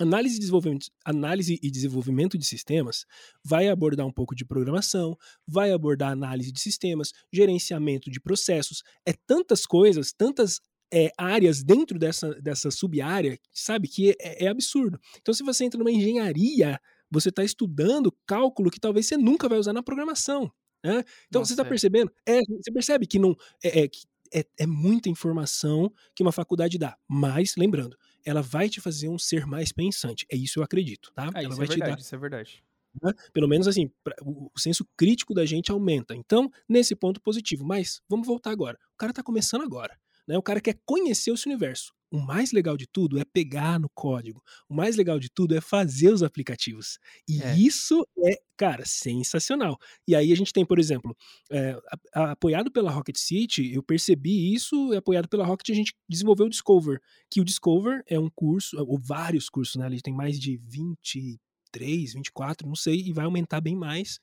Análise 0.00 0.36
e, 0.36 0.38
desenvolvimento, 0.38 0.86
análise 1.04 1.58
e 1.60 1.70
desenvolvimento 1.72 2.38
de 2.38 2.44
sistemas 2.46 3.04
vai 3.44 3.68
abordar 3.68 4.06
um 4.06 4.12
pouco 4.12 4.32
de 4.32 4.44
programação, 4.44 5.16
vai 5.44 5.72
abordar 5.72 6.12
análise 6.12 6.52
de 6.52 6.60
sistemas, 6.60 7.12
gerenciamento 7.32 8.08
de 8.08 8.20
processos, 8.20 8.84
é 9.04 9.12
tantas 9.26 9.66
coisas, 9.66 10.12
tantas 10.12 10.60
é, 10.92 11.10
áreas 11.16 11.62
dentro 11.62 11.98
dessa, 11.98 12.34
dessa 12.40 12.70
sub-área, 12.70 13.38
sabe, 13.52 13.88
que 13.88 14.10
é, 14.20 14.44
é, 14.44 14.48
absurdo. 14.48 14.98
Então, 15.20 15.34
se 15.34 15.42
você 15.42 15.64
entra 15.64 15.78
numa 15.78 15.90
engenharia, 15.90 16.80
você 17.10 17.28
está 17.28 17.44
estudando 17.44 18.14
cálculo 18.26 18.70
que 18.70 18.80
talvez 18.80 19.06
você 19.06 19.16
nunca 19.16 19.48
vai 19.48 19.58
usar 19.58 19.72
na 19.72 19.82
programação. 19.82 20.50
Né? 20.84 21.02
Então, 21.26 21.40
Nossa, 21.40 21.48
você 21.48 21.54
está 21.54 21.64
é. 21.64 21.68
percebendo? 21.68 22.12
É, 22.26 22.40
você 22.40 22.72
percebe 22.72 23.06
que 23.06 23.18
não 23.18 23.34
é, 23.62 23.84
é, 23.84 23.90
é, 24.32 24.44
é 24.60 24.66
muita 24.66 25.08
informação 25.08 25.92
que 26.14 26.22
uma 26.22 26.32
faculdade 26.32 26.78
dá. 26.78 26.96
Mas, 27.08 27.54
lembrando, 27.56 27.96
ela 28.24 28.42
vai 28.42 28.68
te 28.68 28.80
fazer 28.80 29.08
um 29.08 29.18
ser 29.18 29.46
mais 29.46 29.72
pensante. 29.72 30.26
É 30.30 30.36
isso 30.36 30.58
eu 30.60 30.62
acredito, 30.62 31.12
tá? 31.14 31.30
Ah, 31.34 31.42
ela 31.42 31.54
vai 31.54 31.66
é 31.66 31.68
verdade, 31.68 31.92
te 31.92 31.96
dar... 31.96 31.98
isso 31.98 32.14
é 32.14 32.18
verdade. 32.18 32.64
Né? 33.02 33.12
Pelo 33.32 33.48
menos 33.48 33.68
assim, 33.68 33.90
o 34.24 34.50
senso 34.58 34.86
crítico 34.96 35.34
da 35.34 35.44
gente 35.44 35.70
aumenta. 35.70 36.14
Então, 36.14 36.50
nesse 36.68 36.94
ponto 36.94 37.20
positivo. 37.20 37.64
Mas, 37.64 38.00
vamos 38.08 38.26
voltar 38.26 38.50
agora. 38.50 38.78
O 38.94 38.96
cara 38.96 39.10
está 39.10 39.22
começando 39.22 39.62
agora. 39.62 39.96
Né? 40.28 40.36
O 40.36 40.42
cara 40.42 40.60
quer 40.60 40.78
conhecer 40.84 41.32
esse 41.32 41.46
universo. 41.46 41.92
O 42.10 42.18
mais 42.18 42.52
legal 42.52 42.76
de 42.76 42.86
tudo 42.86 43.18
é 43.18 43.24
pegar 43.24 43.78
no 43.78 43.88
código. 43.90 44.42
O 44.68 44.74
mais 44.74 44.96
legal 44.96 45.18
de 45.18 45.28
tudo 45.28 45.54
é 45.54 45.60
fazer 45.60 46.10
os 46.10 46.22
aplicativos. 46.22 46.98
E 47.28 47.42
é. 47.42 47.54
isso 47.56 48.06
é, 48.24 48.38
cara, 48.56 48.84
sensacional. 48.86 49.78
E 50.06 50.14
aí 50.14 50.32
a 50.32 50.36
gente 50.36 50.52
tem, 50.52 50.64
por 50.64 50.78
exemplo, 50.78 51.14
é, 51.50 51.78
apoiado 52.14 52.70
pela 52.70 52.90
Rocket 52.90 53.16
City, 53.18 53.72
eu 53.74 53.82
percebi 53.82 54.54
isso, 54.54 54.92
apoiado 54.94 55.28
pela 55.28 55.44
Rocket, 55.44 55.68
a 55.70 55.74
gente 55.74 55.94
desenvolveu 56.08 56.46
o 56.46 56.50
Discover. 56.50 56.98
Que 57.30 57.40
o 57.40 57.44
Discover 57.44 58.02
é 58.06 58.18
um 58.18 58.30
curso, 58.30 58.76
ou 58.78 58.98
vários 58.98 59.50
cursos, 59.50 59.76
né? 59.76 59.86
Ele 59.86 60.00
tem 60.00 60.14
mais 60.14 60.38
de 60.38 60.56
23, 60.64 62.14
24, 62.14 62.66
não 62.66 62.76
sei, 62.76 63.00
e 63.00 63.12
vai 63.12 63.26
aumentar 63.26 63.60
bem 63.60 63.76
mais. 63.76 64.18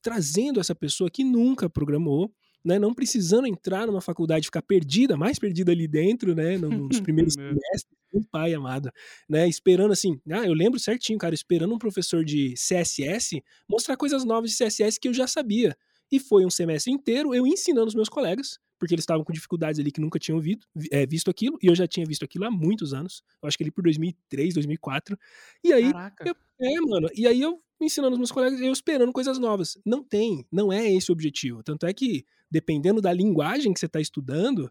Trazendo 0.00 0.58
essa 0.58 0.74
pessoa 0.74 1.10
que 1.10 1.22
nunca 1.22 1.68
programou, 1.68 2.32
né, 2.64 2.78
não 2.78 2.94
precisando 2.94 3.46
entrar 3.46 3.86
numa 3.86 4.00
faculdade, 4.00 4.46
ficar 4.46 4.62
perdida, 4.62 5.16
mais 5.16 5.38
perdida 5.38 5.72
ali 5.72 5.88
dentro, 5.88 6.34
né, 6.34 6.58
nos 6.58 7.00
primeiros 7.00 7.34
semestres, 7.34 7.86
um 8.12 8.22
pai 8.22 8.54
amado, 8.54 8.90
né, 9.28 9.48
esperando 9.48 9.92
assim, 9.92 10.20
ah, 10.30 10.44
eu 10.46 10.52
lembro 10.52 10.78
certinho, 10.78 11.18
cara, 11.18 11.34
esperando 11.34 11.74
um 11.74 11.78
professor 11.78 12.24
de 12.24 12.54
CSS 12.54 13.42
mostrar 13.68 13.96
coisas 13.96 14.24
novas 14.24 14.50
de 14.50 14.56
CSS 14.56 14.98
que 14.98 15.08
eu 15.08 15.14
já 15.14 15.26
sabia. 15.26 15.76
E 16.10 16.18
foi 16.18 16.44
um 16.44 16.50
semestre 16.50 16.92
inteiro 16.92 17.34
eu 17.34 17.46
ensinando 17.46 17.86
os 17.86 17.94
meus 17.94 18.08
colegas, 18.08 18.58
porque 18.80 18.94
eles 18.94 19.02
estavam 19.02 19.22
com 19.24 19.32
dificuldades 19.32 19.78
ali 19.78 19.92
que 19.92 20.00
nunca 20.00 20.18
tinham 20.18 20.36
ouvido, 20.36 20.66
é, 20.90 21.06
visto 21.06 21.30
aquilo, 21.30 21.56
e 21.62 21.66
eu 21.66 21.74
já 21.74 21.86
tinha 21.86 22.04
visto 22.04 22.24
aquilo 22.24 22.46
há 22.46 22.50
muitos 22.50 22.92
anos, 22.92 23.22
eu 23.40 23.46
acho 23.46 23.56
que 23.56 23.62
ali 23.62 23.70
por 23.70 23.84
2003, 23.84 24.54
2004, 24.54 25.16
e 25.62 25.72
aí, 25.72 25.92
eu, 26.24 26.34
é, 26.60 26.80
mano, 26.80 27.08
e 27.14 27.26
aí 27.26 27.40
eu 27.40 27.62
ensinando 27.80 28.12
os 28.12 28.18
meus 28.18 28.30
colegas, 28.30 28.60
eu 28.60 28.72
esperando 28.72 29.12
coisas 29.12 29.38
novas. 29.38 29.78
Não 29.84 30.02
tem, 30.02 30.46
não 30.52 30.72
é 30.72 30.90
esse 30.92 31.10
o 31.10 31.14
objetivo. 31.14 31.62
Tanto 31.62 31.86
é 31.86 31.92
que, 31.92 32.24
dependendo 32.50 33.00
da 33.00 33.12
linguagem 33.12 33.72
que 33.72 33.80
você 33.80 33.86
está 33.86 34.00
estudando, 34.00 34.70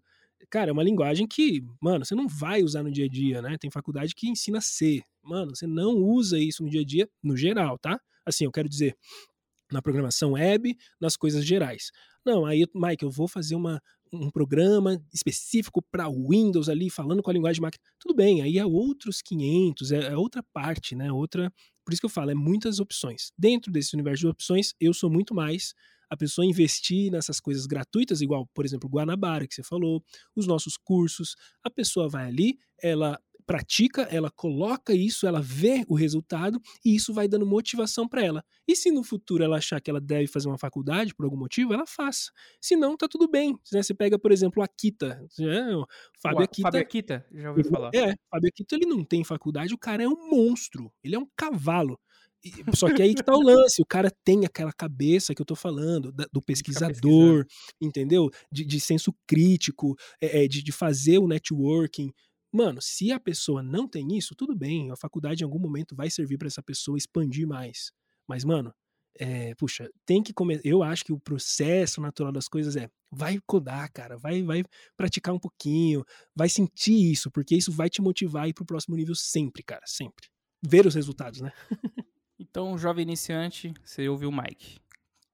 cara, 0.49 0.69
é 0.69 0.73
uma 0.73 0.83
linguagem 0.83 1.27
que, 1.27 1.63
mano, 1.81 2.05
você 2.05 2.15
não 2.15 2.27
vai 2.27 2.63
usar 2.63 2.83
no 2.83 2.91
dia 2.91 3.05
a 3.05 3.09
dia, 3.09 3.41
né? 3.41 3.57
Tem 3.57 3.69
faculdade 3.71 4.13
que 4.15 4.29
ensina 4.29 4.61
C. 4.61 5.01
Mano, 5.23 5.55
você 5.55 5.67
não 5.67 5.95
usa 5.95 6.39
isso 6.39 6.63
no 6.63 6.69
dia 6.69 6.81
a 6.81 6.85
dia, 6.85 7.09
no 7.23 7.35
geral, 7.35 7.77
tá? 7.77 7.99
Assim, 8.25 8.45
eu 8.45 8.51
quero 8.51 8.69
dizer, 8.69 8.95
na 9.71 9.81
programação 9.81 10.31
web, 10.31 10.75
nas 10.99 11.15
coisas 11.15 11.45
gerais. 11.45 11.91
Não, 12.25 12.45
aí, 12.45 12.65
Mike, 12.75 13.03
eu 13.03 13.11
vou 13.11 13.27
fazer 13.27 13.55
uma, 13.55 13.81
um 14.11 14.29
programa 14.29 15.01
específico 15.13 15.81
para 15.81 16.09
Windows 16.09 16.69
ali, 16.69 16.89
falando 16.89 17.21
com 17.21 17.29
a 17.29 17.33
linguagem 17.33 17.55
de 17.55 17.61
máquina. 17.61 17.83
Tudo 17.99 18.15
bem, 18.15 18.41
aí 18.41 18.57
é 18.57 18.65
outros 18.65 19.21
500, 19.21 19.91
é, 19.91 19.97
é, 20.07 20.17
outra 20.17 20.43
parte, 20.53 20.95
né? 20.95 21.11
Outra. 21.11 21.51
Por 21.85 21.93
isso 21.93 22.01
que 22.01 22.05
eu 22.05 22.09
falo, 22.09 22.31
é 22.31 22.35
muitas 22.35 22.79
opções. 22.79 23.31
Dentro 23.37 23.71
desse 23.71 23.95
universo 23.95 24.21
de 24.21 24.27
opções, 24.27 24.73
eu 24.79 24.93
sou 24.93 25.09
muito 25.09 25.33
mais 25.33 25.73
a 26.09 26.17
pessoa 26.17 26.45
investir 26.45 27.11
nessas 27.11 27.39
coisas 27.39 27.65
gratuitas, 27.65 28.21
igual, 28.21 28.47
por 28.53 28.65
exemplo, 28.65 28.89
Guanabara, 28.89 29.47
que 29.47 29.53
você 29.53 29.63
falou, 29.63 30.03
os 30.35 30.47
nossos 30.47 30.75
cursos. 30.77 31.35
A 31.63 31.69
pessoa 31.69 32.09
vai 32.09 32.27
ali, 32.27 32.57
ela 32.81 33.19
pratica, 33.49 34.03
ela 34.11 34.29
coloca 34.29 34.93
isso, 34.93 35.25
ela 35.25 35.41
vê 35.41 35.83
o 35.87 35.95
resultado 35.95 36.61
e 36.85 36.95
isso 36.95 37.11
vai 37.11 37.27
dando 37.27 37.47
motivação 37.47 38.07
para 38.07 38.23
ela. 38.23 38.45
E 38.67 38.75
se 38.75 38.91
no 38.91 39.03
futuro 39.03 39.43
ela 39.43 39.57
achar 39.57 39.81
que 39.81 39.89
ela 39.89 39.99
deve 39.99 40.27
fazer 40.27 40.47
uma 40.47 40.57
faculdade 40.59 41.15
por 41.15 41.25
algum 41.25 41.35
motivo, 41.35 41.73
ela 41.73 41.87
faça. 41.87 42.29
Se 42.61 42.75
não, 42.75 42.95
tá 42.95 43.07
tudo 43.07 43.27
bem. 43.27 43.57
Né? 43.73 43.81
Você 43.81 43.91
pega, 43.91 44.19
por 44.19 44.31
exemplo, 44.31 44.61
o 44.61 44.63
Akita. 44.63 45.25
Né? 45.39 45.75
O 45.75 45.83
Fábio 46.21 46.43
Akita. 46.43 46.67
Fábio 46.67 46.81
Akita, 46.81 47.25
já 47.33 47.49
ouvi 47.49 47.63
falar. 47.63 47.89
É, 47.95 48.13
Fábio 48.29 48.49
Akita 48.49 48.75
ele 48.75 48.85
não 48.85 49.03
tem 49.03 49.23
faculdade, 49.23 49.73
o 49.73 49.79
cara 49.79 50.03
é 50.03 50.07
um 50.07 50.29
monstro. 50.29 50.93
Ele 51.03 51.15
é 51.15 51.19
um 51.19 51.27
cavalo. 51.35 51.99
Só 52.73 52.93
que 52.93 53.01
aí 53.01 53.13
que 53.13 53.23
tá 53.23 53.33
o 53.33 53.41
lance, 53.41 53.81
o 53.81 53.85
cara 53.85 54.11
tem 54.23 54.45
aquela 54.45 54.71
cabeça 54.71 55.35
que 55.35 55.41
eu 55.41 55.45
tô 55.45 55.55
falando, 55.55 56.13
do 56.31 56.41
pesquisador, 56.41 57.45
entendeu? 57.81 58.29
De, 58.51 58.65
de, 58.65 58.79
senso 58.79 59.13
crítico, 59.27 59.95
é, 60.21 60.47
de, 60.47 60.63
de 60.63 60.71
fazer 60.71 61.17
o 61.19 61.27
networking, 61.27 62.11
Mano, 62.51 62.81
se 62.81 63.11
a 63.11 63.19
pessoa 63.19 63.61
não 63.61 63.87
tem 63.87 64.17
isso, 64.17 64.33
tudo 64.35 64.55
bem, 64.55 64.89
a 64.91 64.95
faculdade 64.95 65.43
em 65.43 65.45
algum 65.45 65.59
momento 65.59 65.95
vai 65.95 66.09
servir 66.09 66.37
para 66.37 66.47
essa 66.47 66.63
pessoa 66.63 66.97
expandir 66.97 67.47
mais. 67.47 67.91
Mas, 68.27 68.43
mano, 68.43 68.73
é, 69.19 69.53
puxa, 69.55 69.87
tem 70.05 70.23
que 70.23 70.33
começar. 70.33 70.61
Eu 70.65 70.81
acho 70.81 71.05
que 71.05 71.13
o 71.13 71.19
processo 71.19 72.01
natural 72.01 72.31
das 72.31 72.47
coisas 72.47 72.75
é 72.75 72.89
vai 73.11 73.39
codar, 73.45 73.91
cara, 73.91 74.17
vai, 74.17 74.41
vai 74.41 74.63
praticar 74.97 75.33
um 75.33 75.39
pouquinho, 75.39 76.03
vai 76.35 76.49
sentir 76.49 77.11
isso, 77.11 77.29
porque 77.29 77.55
isso 77.55 77.71
vai 77.71 77.89
te 77.89 78.01
motivar 78.01 78.45
a 78.45 78.47
ir 78.47 78.53
pro 78.53 78.65
próximo 78.65 78.95
nível 78.95 79.13
sempre, 79.15 79.61
cara, 79.61 79.83
sempre. 79.85 80.27
Ver 80.67 80.87
os 80.87 80.95
resultados, 80.95 81.41
né? 81.41 81.51
então, 82.49 82.77
jovem 82.77 83.03
iniciante, 83.03 83.73
você 83.83 84.09
ouviu 84.09 84.29
o 84.29 84.35
Mike. 84.35 84.79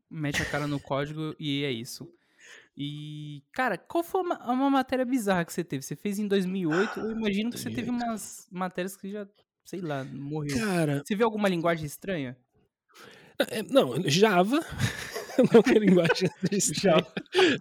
Mete 0.10 0.42
a 0.42 0.46
cara 0.46 0.68
no 0.68 0.80
código 0.80 1.34
e 1.40 1.64
é 1.64 1.72
isso. 1.72 2.12
E, 2.78 3.42
cara, 3.54 3.78
qual 3.78 4.04
foi 4.04 4.22
uma, 4.22 4.52
uma, 4.52 4.70
matéria 4.70 5.06
bizarra 5.06 5.46
que 5.46 5.54
você 5.54 5.64
teve? 5.64 5.82
Você 5.82 5.96
fez 5.96 6.20
em 6.20 6.28
2008? 6.28 7.00
Eu 7.00 7.12
imagino 7.12 7.50
que 7.50 7.58
você 7.58 7.72
teve 7.72 7.90
umas 7.90 8.48
matérias 8.52 8.98
que 8.98 9.10
já, 9.10 9.26
sei 9.64 9.80
lá, 9.80 10.04
morreu. 10.04 10.58
Cara. 10.60 11.02
Você 11.06 11.16
viu 11.16 11.26
alguma 11.26 11.48
linguagem 11.48 11.86
estranha? 11.86 12.38
É, 13.50 13.64
não, 13.64 13.94
Java. 14.10 14.60
não 15.54 15.62
que 15.62 15.78
a 15.78 15.80
linguagem 15.80 16.30
seja 16.42 16.58
estranha. 16.58 17.08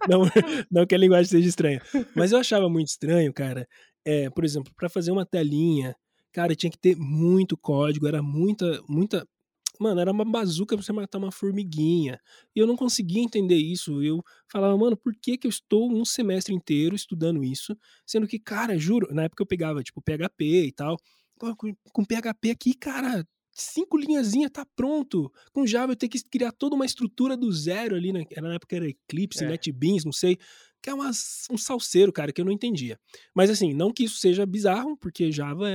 não, 0.07 0.21
não 0.69 0.85
que 0.85 0.95
a 0.95 0.97
linguagem 0.97 1.29
seja 1.29 1.47
estranha. 1.47 1.81
Mas 2.13 2.33
eu 2.33 2.39
achava 2.39 2.69
muito 2.69 2.89
estranho, 2.89 3.33
cara. 3.33 3.65
É, 4.03 4.29
por 4.29 4.43
exemplo, 4.43 4.73
para 4.75 4.89
fazer 4.89 5.11
uma 5.11 5.25
telinha, 5.25 5.95
cara, 6.33 6.55
tinha 6.55 6.69
que 6.69 6.77
ter 6.77 6.97
muito 6.97 7.57
código, 7.57 8.05
era 8.05 8.21
muita, 8.21 8.81
muita 8.87 9.25
Mano, 9.79 9.99
era 9.99 10.11
uma 10.11 10.25
bazuca 10.25 10.75
pra 10.75 10.83
você 10.83 10.93
matar 10.93 11.17
uma 11.17 11.31
formiguinha. 11.31 12.19
E 12.55 12.59
eu 12.59 12.67
não 12.67 12.75
conseguia 12.75 13.21
entender 13.21 13.57
isso. 13.57 14.01
Eu 14.01 14.23
falava, 14.51 14.77
mano, 14.77 14.95
por 14.95 15.13
que 15.15 15.37
que 15.37 15.47
eu 15.47 15.49
estou 15.49 15.91
um 15.91 16.05
semestre 16.05 16.53
inteiro 16.53 16.95
estudando 16.95 17.43
isso? 17.43 17.75
Sendo 18.05 18.27
que, 18.27 18.39
cara, 18.39 18.77
juro, 18.77 19.13
na 19.13 19.23
época 19.23 19.43
eu 19.43 19.47
pegava, 19.47 19.83
tipo, 19.83 20.01
PHP 20.01 20.65
e 20.67 20.71
tal. 20.71 20.97
Com 21.91 22.05
PHP 22.05 22.51
aqui, 22.51 22.73
cara, 22.73 23.25
cinco 23.55 23.97
linhazinhas 23.97 24.51
tá 24.51 24.65
pronto. 24.75 25.31
Com 25.51 25.65
Java 25.65 25.93
eu 25.93 25.95
tenho 25.95 26.11
que 26.11 26.21
criar 26.23 26.51
toda 26.51 26.75
uma 26.75 26.85
estrutura 26.85 27.37
do 27.37 27.51
zero 27.51 27.95
ali, 27.95 28.11
né? 28.11 28.25
Na 28.41 28.55
época 28.55 28.75
era 28.75 28.87
Eclipse, 28.87 29.43
é. 29.43 29.47
NetBeans, 29.47 30.03
não 30.03 30.11
sei. 30.11 30.37
Que 30.81 30.89
é 30.89 30.93
umas, 30.93 31.47
um 31.49 31.57
salseiro, 31.57 32.11
cara, 32.11 32.31
que 32.31 32.39
eu 32.39 32.45
não 32.45 32.51
entendia. 32.51 32.99
Mas 33.33 33.49
assim, 33.49 33.73
não 33.73 33.91
que 33.91 34.03
isso 34.03 34.17
seja 34.17 34.45
bizarro, 34.45 34.95
porque 34.97 35.31
Java, 35.31 35.67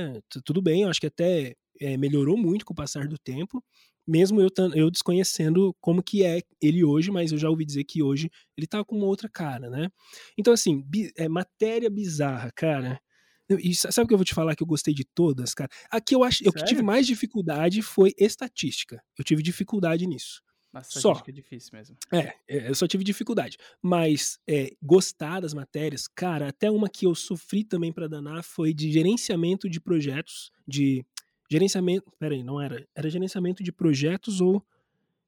tudo 0.45 0.61
bem, 0.61 0.83
eu 0.83 0.89
acho 0.89 1.01
que 1.01 1.07
até 1.07 1.55
é, 1.79 1.97
melhorou 1.97 2.37
muito 2.37 2.63
com 2.63 2.73
o 2.73 2.75
passar 2.75 3.07
do 3.07 3.17
tempo 3.17 3.63
mesmo 4.11 4.41
eu, 4.41 4.49
eu 4.75 4.91
desconhecendo 4.91 5.73
como 5.79 6.03
que 6.03 6.21
é 6.23 6.41
ele 6.61 6.83
hoje, 6.83 7.09
mas 7.09 7.31
eu 7.31 7.37
já 7.37 7.49
ouvi 7.49 7.63
dizer 7.63 7.85
que 7.85 8.03
hoje 8.03 8.29
ele 8.57 8.67
tá 8.67 8.83
com 8.83 8.97
uma 8.97 9.05
outra 9.05 9.29
cara, 9.29 9.69
né? 9.69 9.89
Então, 10.37 10.53
assim, 10.53 10.85
é 11.15 11.29
matéria 11.29 11.89
bizarra, 11.89 12.51
cara. 12.53 12.99
E 13.49 13.73
sabe 13.73 14.03
o 14.03 14.07
que 14.07 14.13
eu 14.13 14.17
vou 14.17 14.25
te 14.25 14.33
falar 14.33 14.53
que 14.55 14.63
eu 14.63 14.67
gostei 14.67 14.93
de 14.93 15.05
todas, 15.05 15.53
cara? 15.53 15.69
Aqui 15.89 16.13
eu 16.13 16.23
acho, 16.25 16.43
eu 16.45 16.51
que 16.51 16.63
tive 16.65 16.81
mais 16.81 17.07
dificuldade 17.07 17.81
foi 17.81 18.13
estatística. 18.17 19.01
Eu 19.17 19.23
tive 19.23 19.41
dificuldade 19.41 20.05
nisso. 20.05 20.41
Nossa, 20.73 20.99
só. 20.99 21.21
é 21.27 21.31
difícil 21.31 21.69
mesmo. 21.73 21.97
É, 22.13 22.33
é, 22.47 22.69
eu 22.69 22.75
só 22.75 22.87
tive 22.87 23.03
dificuldade. 23.03 23.57
Mas 23.81 24.39
é, 24.47 24.71
gostar 24.81 25.41
das 25.41 25.53
matérias, 25.53 26.07
cara, 26.07 26.49
até 26.49 26.69
uma 26.69 26.89
que 26.89 27.05
eu 27.05 27.15
sofri 27.15 27.63
também 27.63 27.91
para 27.91 28.07
danar 28.07 28.43
foi 28.43 28.73
de 28.73 28.91
gerenciamento 28.91 29.69
de 29.69 29.81
projetos, 29.81 30.49
de 30.65 31.05
Gerenciamento. 31.51 32.09
Peraí, 32.17 32.43
não 32.43 32.61
era. 32.61 32.87
Era 32.95 33.09
gerenciamento 33.09 33.61
de 33.61 33.73
projetos 33.73 34.39
ou 34.39 34.65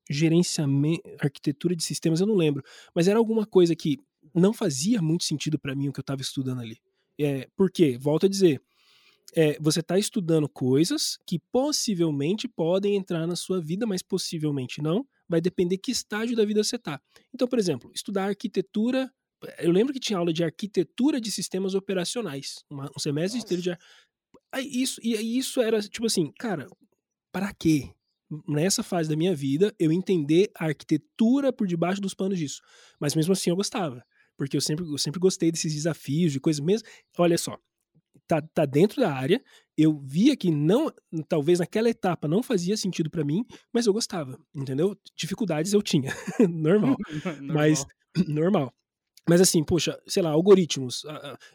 gerenciamento. 0.10 1.02
arquitetura 1.20 1.76
de 1.76 1.84
sistemas, 1.84 2.22
eu 2.22 2.28
não 2.28 2.36
lembro. 2.36 2.64
Mas 2.96 3.10
era 3.10 3.20
alguma 3.20 3.46
coisa 3.46 3.76
que 3.76 4.00
não 4.34 4.54
fazia 4.54 5.02
muito 5.02 5.26
sentido 5.26 5.60
para 5.60 5.76
mim 5.76 5.90
o 5.90 5.92
que 5.92 6.00
eu 6.00 6.04
estava 6.04 6.22
estudando 6.22 6.62
ali. 6.62 6.78
É, 7.20 7.50
por 7.58 7.70
quê? 7.70 7.98
Volto 8.00 8.26
a 8.26 8.30
dizer. 8.30 8.62
É, 9.36 9.58
você 9.60 9.82
está 9.82 9.98
estudando 10.00 10.48
coisas 10.48 11.18
que 11.26 11.40
possivelmente 11.52 12.48
podem 12.48 12.96
entrar 12.96 13.28
na 13.28 13.36
sua 13.36 13.60
vida, 13.60 13.86
mas 13.86 14.02
possivelmente 14.02 14.82
não. 14.82 15.06
Vai 15.28 15.42
depender 15.42 15.78
que 15.78 15.92
estágio 15.92 16.38
da 16.38 16.46
vida 16.46 16.64
você 16.64 16.78
está. 16.78 17.02
Então, 17.34 17.50
por 17.50 17.60
exemplo, 17.60 17.92
estudar 17.94 18.28
arquitetura. 18.28 19.12
Eu 19.58 19.72
lembro 19.74 19.92
que 19.92 20.00
tinha 20.00 20.18
aula 20.18 20.32
de 20.32 20.42
arquitetura 20.42 21.20
de 21.20 21.32
sistemas 21.32 21.74
operacionais. 21.74 22.64
Uma, 22.70 22.90
um 22.96 23.00
semestre 23.00 23.40
Nossa. 23.40 23.46
inteiro 23.46 23.62
de 23.62 23.78
Aí 24.54 24.70
isso, 24.72 25.02
e 25.04 25.38
isso 25.38 25.60
era 25.60 25.82
tipo 25.82 26.06
assim, 26.06 26.32
cara, 26.38 26.68
para 27.32 27.52
quê? 27.54 27.90
Nessa 28.48 28.84
fase 28.84 29.10
da 29.10 29.16
minha 29.16 29.36
vida, 29.36 29.74
eu 29.80 29.92
entender 29.92 30.52
a 30.56 30.66
arquitetura 30.66 31.52
por 31.52 31.68
debaixo 31.68 32.00
dos 32.00 32.14
panos 32.14 32.38
disso. 32.38 32.62
Mas 33.00 33.16
mesmo 33.16 33.34
assim 33.34 33.50
eu 33.50 33.56
gostava. 33.56 34.04
Porque 34.38 34.56
eu 34.56 34.62
sempre, 34.62 34.86
eu 34.86 34.98
sempre 34.98 35.20
gostei 35.20 35.52
desses 35.52 35.74
desafios, 35.74 36.32
de 36.32 36.40
coisas 36.40 36.64
mesmo. 36.64 36.88
Olha 37.18 37.38
só, 37.38 37.58
tá, 38.28 38.42
tá 38.42 38.66
dentro 38.66 39.02
da 39.02 39.12
área. 39.12 39.44
Eu 39.76 40.00
via 40.00 40.36
que 40.38 40.52
não, 40.52 40.92
talvez 41.28 41.60
naquela 41.60 41.90
etapa 41.90 42.28
não 42.28 42.44
fazia 42.44 42.78
sentido 42.78 43.10
para 43.10 43.24
mim, 43.24 43.44
mas 43.72 43.88
eu 43.88 43.94
gostava, 43.94 44.40
entendeu? 44.56 44.96
Dificuldades 45.16 45.74
eu 45.74 45.82
tinha, 45.82 46.12
normal, 46.48 46.96
normal. 47.42 47.56
Mas 47.56 47.86
normal. 48.28 48.74
Mas 49.28 49.40
assim, 49.40 49.64
poxa, 49.64 50.00
sei 50.06 50.22
lá, 50.22 50.32
algoritmos. 50.32 51.04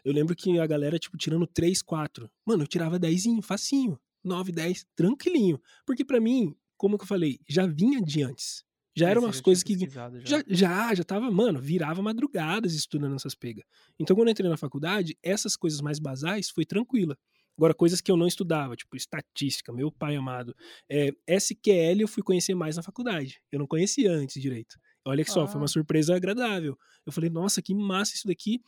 Eu 0.03 0.11
lembro 0.11 0.35
que 0.35 0.59
a 0.59 0.65
galera, 0.65 0.97
tipo, 0.97 1.17
tirando 1.17 1.45
3, 1.45 1.81
4. 1.81 2.29
Mano, 2.45 2.63
eu 2.63 2.67
tirava 2.67 2.97
10, 2.97 3.25
facinho. 3.43 3.99
9, 4.23 4.51
10, 4.51 4.85
tranquilinho. 4.95 5.61
Porque 5.85 6.03
para 6.03 6.19
mim, 6.19 6.55
como 6.77 6.97
que 6.97 7.03
eu 7.03 7.07
falei, 7.07 7.39
já 7.47 7.65
vinha 7.65 8.01
de 8.01 8.23
antes. 8.23 8.63
Já 8.95 9.09
eram 9.09 9.23
umas 9.23 9.39
coisas 9.39 9.63
que. 9.63 9.77
Já. 9.77 10.11
já, 10.25 10.43
já, 10.47 10.95
já 10.95 11.03
tava, 11.03 11.31
mano, 11.31 11.59
virava 11.59 12.01
madrugadas 12.01 12.73
estudando 12.73 13.15
essas 13.15 13.33
pegas. 13.33 13.63
Então, 13.97 14.15
quando 14.15 14.27
eu 14.27 14.31
entrei 14.31 14.49
na 14.49 14.57
faculdade, 14.57 15.17
essas 15.23 15.55
coisas 15.55 15.79
mais 15.79 15.99
basais 15.99 16.49
foi 16.49 16.65
tranquila. 16.65 17.17
Agora, 17.57 17.73
coisas 17.73 17.99
que 17.99 18.09
eu 18.09 18.15
não 18.15 18.25
estudava, 18.27 18.75
tipo 18.75 18.95
estatística, 18.95 19.71
meu 19.73 19.91
pai 19.91 20.15
amado. 20.15 20.55
É, 20.89 21.11
SQL 21.27 21.99
eu 21.99 22.07
fui 22.07 22.23
conhecer 22.23 22.55
mais 22.55 22.77
na 22.77 22.83
faculdade. 22.83 23.41
Eu 23.51 23.59
não 23.59 23.67
conhecia 23.67 24.11
antes 24.11 24.41
direito. 24.41 24.77
Olha 25.05 25.23
que 25.23 25.31
só, 25.31 25.43
ah. 25.43 25.47
foi 25.47 25.61
uma 25.61 25.67
surpresa 25.67 26.15
agradável. 26.15 26.77
Eu 27.05 27.11
falei, 27.11 27.29
nossa, 27.29 27.61
que 27.61 27.73
massa 27.73 28.15
isso 28.15 28.27
daqui. 28.27 28.61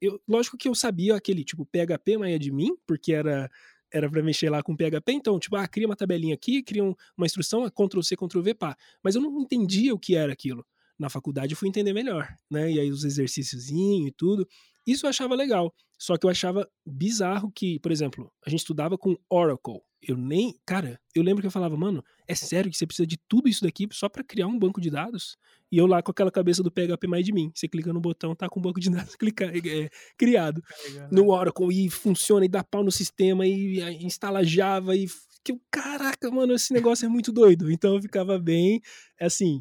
Eu, 0.00 0.20
lógico 0.28 0.56
que 0.56 0.68
eu 0.68 0.74
sabia 0.74 1.16
aquele 1.16 1.44
tipo 1.44 1.66
PHP 1.66 2.18
MyAdmin, 2.18 2.76
porque 2.86 3.12
era 3.12 3.50
era 3.92 4.10
para 4.10 4.22
mexer 4.22 4.48
lá 4.48 4.62
com 4.62 4.74
PHP, 4.74 5.12
então, 5.12 5.38
tipo, 5.38 5.54
ah, 5.54 5.68
cria 5.68 5.86
uma 5.86 5.94
tabelinha 5.94 6.34
aqui, 6.34 6.62
cria 6.62 6.82
um, 6.82 6.94
uma 7.14 7.26
instrução, 7.26 7.68
Ctrl 7.68 8.00
C, 8.00 8.16
Ctrl 8.16 8.40
V, 8.40 8.54
pá. 8.54 8.74
Mas 9.02 9.14
eu 9.14 9.20
não 9.20 9.42
entendia 9.42 9.92
o 9.92 9.98
que 9.98 10.16
era 10.16 10.32
aquilo. 10.32 10.64
Na 10.98 11.10
faculdade 11.10 11.52
eu 11.52 11.56
fui 11.56 11.68
entender 11.68 11.92
melhor, 11.92 12.26
né? 12.50 12.70
E 12.72 12.80
aí 12.80 12.90
os 12.90 13.04
exercícios 13.04 13.68
e 13.70 14.12
tudo. 14.16 14.48
Isso 14.86 15.06
eu 15.06 15.10
achava 15.10 15.34
legal. 15.34 15.72
Só 15.98 16.16
que 16.16 16.26
eu 16.26 16.30
achava 16.30 16.68
bizarro 16.84 17.50
que, 17.52 17.78
por 17.78 17.92
exemplo, 17.92 18.32
a 18.44 18.50
gente 18.50 18.60
estudava 18.60 18.98
com 18.98 19.16
Oracle. 19.30 19.80
Eu 20.02 20.16
nem. 20.16 20.58
Cara, 20.66 21.00
eu 21.14 21.22
lembro 21.22 21.40
que 21.40 21.46
eu 21.46 21.50
falava, 21.50 21.76
mano, 21.76 22.02
é 22.26 22.34
sério 22.34 22.68
que 22.70 22.76
você 22.76 22.84
precisa 22.84 23.06
de 23.06 23.16
tudo 23.28 23.48
isso 23.48 23.62
daqui 23.62 23.86
só 23.92 24.08
para 24.08 24.24
criar 24.24 24.48
um 24.48 24.58
banco 24.58 24.80
de 24.80 24.90
dados? 24.90 25.36
E 25.70 25.78
eu 25.78 25.86
lá 25.86 26.02
com 26.02 26.10
aquela 26.10 26.30
cabeça 26.30 26.60
do 26.60 26.72
PHP 26.72 27.06
mais 27.06 27.24
de 27.24 27.32
mim. 27.32 27.52
Você 27.54 27.68
clica 27.68 27.92
no 27.92 28.00
botão, 28.00 28.34
tá 28.34 28.48
com 28.48 28.58
o 28.58 28.62
banco 28.62 28.80
de 28.80 28.90
dados 28.90 29.14
clica, 29.16 29.44
é, 29.46 29.88
criado 30.18 30.60
no 31.10 31.30
Oracle 31.30 31.86
e 31.86 31.88
funciona 31.88 32.44
e 32.44 32.48
dá 32.48 32.64
pau 32.64 32.82
no 32.82 32.90
sistema 32.90 33.46
e, 33.46 33.78
e 33.78 34.04
instala 34.04 34.44
Java 34.44 34.96
e. 34.96 35.06
Que, 35.44 35.56
caraca, 35.70 36.30
mano, 36.30 36.54
esse 36.54 36.72
negócio 36.72 37.06
é 37.06 37.08
muito 37.08 37.32
doido. 37.32 37.70
Então 37.70 37.94
eu 37.94 38.02
ficava 38.02 38.38
bem, 38.38 38.80
assim, 39.20 39.60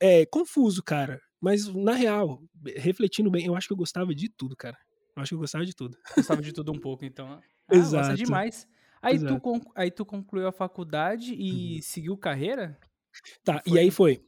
é, 0.00 0.24
confuso, 0.26 0.82
cara. 0.82 1.20
Mas, 1.44 1.68
na 1.74 1.92
real, 1.92 2.42
refletindo 2.74 3.30
bem, 3.30 3.44
eu 3.44 3.54
acho 3.54 3.66
que 3.66 3.74
eu 3.74 3.76
gostava 3.76 4.14
de 4.14 4.30
tudo, 4.30 4.56
cara. 4.56 4.78
Eu 5.14 5.22
acho 5.22 5.28
que 5.28 5.34
eu 5.34 5.38
gostava 5.38 5.66
de 5.66 5.76
tudo. 5.76 5.94
Gostava 6.16 6.40
de 6.40 6.54
tudo 6.54 6.72
um 6.72 6.80
pouco, 6.80 7.04
então. 7.04 7.38
Ah, 7.66 7.76
Exato. 7.76 8.08
Gosta 8.08 8.24
demais. 8.24 8.68
Aí 9.00 9.18
tu, 9.18 9.40
aí 9.74 9.90
tu 9.90 10.04
concluiu 10.04 10.46
a 10.46 10.52
faculdade 10.52 11.34
e 11.34 11.76
uhum. 11.76 11.82
seguiu 11.82 12.14
carreira? 12.14 12.78
Tá, 13.42 13.62
foi? 13.66 13.72
e 13.72 13.78
aí 13.78 13.90
foi. 13.90 14.22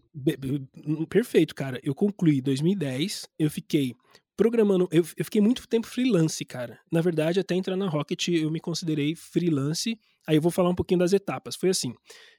Perfeito, 1.11 1.55
cara. 1.55 1.79
Eu 1.83 1.95
concluí 1.95 2.39
em 2.39 2.43
2010, 2.43 3.29
eu 3.39 3.51
fiquei 3.51 3.95
programando. 4.39 4.89
Eu, 4.91 5.05
eu 5.19 5.25
fiquei 5.27 5.43
muito 5.43 5.69
tempo 5.69 5.87
freelance, 5.87 6.43
cara. 6.47 6.81
Na 6.91 7.03
verdade, 7.03 7.39
até 7.39 7.55
entrar 7.55 7.77
na 7.77 7.91
Rocket, 7.91 8.29
eu 8.29 8.51
me 8.51 8.59
considerei 8.59 9.15
freelance. 9.15 10.01
Aí 10.27 10.37
eu 10.37 10.41
vou 10.41 10.51
falar 10.51 10.71
um 10.71 10.75
pouquinho 10.75 11.01
das 11.01 11.13
etapas. 11.13 11.57
Foi 11.57 11.69
assim. 11.69 11.93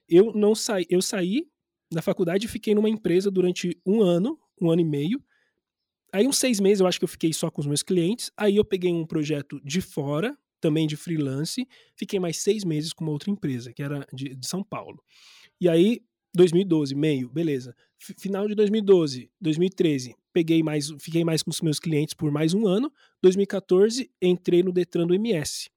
Eu 0.10 0.34
não 0.34 0.56
saí, 0.56 0.88
eu 0.90 1.00
saí 1.00 1.48
da 1.92 2.02
faculdade 2.02 2.48
fiquei 2.48 2.76
numa 2.76 2.90
empresa 2.90 3.32
durante 3.32 3.80
um 3.86 4.02
ano, 4.02 4.40
um 4.62 4.70
ano 4.70 4.82
e 4.82 4.86
meio. 4.86 5.24
Aí, 6.12 6.28
uns 6.28 6.38
seis 6.38 6.60
meses, 6.60 6.80
eu 6.80 6.88
acho 6.88 7.00
que 7.00 7.04
eu 7.04 7.10
fiquei 7.10 7.34
só 7.34 7.50
com 7.52 7.62
os 7.62 7.68
meus 7.68 7.84
clientes. 7.84 8.32
Aí, 8.38 8.56
eu 8.56 8.66
peguei 8.66 8.92
um 8.92 9.06
projeto 9.06 9.60
de 9.64 9.82
fora, 9.82 10.38
também 10.60 10.88
de 10.88 10.96
freelance. 10.96 11.68
Fiquei 11.96 12.20
mais 12.20 12.38
seis 12.38 12.64
meses 12.64 12.94
com 12.94 13.04
uma 13.04 13.12
outra 13.12 13.30
empresa, 13.30 13.74
que 13.74 13.84
era 13.84 14.06
de, 14.14 14.36
de 14.36 14.48
São 14.48 14.64
Paulo. 14.64 15.02
E 15.60 15.68
aí, 15.68 16.02
2012, 16.34 16.96
meio, 16.96 17.30
beleza. 17.30 17.76
F 18.00 18.14
final 18.18 18.48
de 18.48 18.56
2012, 18.56 19.30
2013, 19.42 20.16
peguei 20.32 20.62
mais, 20.62 20.92
fiquei 21.00 21.24
mais 21.24 21.42
com 21.42 21.50
os 21.50 21.62
meus 21.62 21.80
clientes 21.80 22.14
por 22.14 22.32
mais 22.32 22.54
um 22.54 22.68
ano. 22.68 22.92
2014, 23.22 24.10
entrei 24.22 24.64
no 24.64 24.72
Detran 24.72 25.08
do 25.08 25.14
MS. 25.14 25.70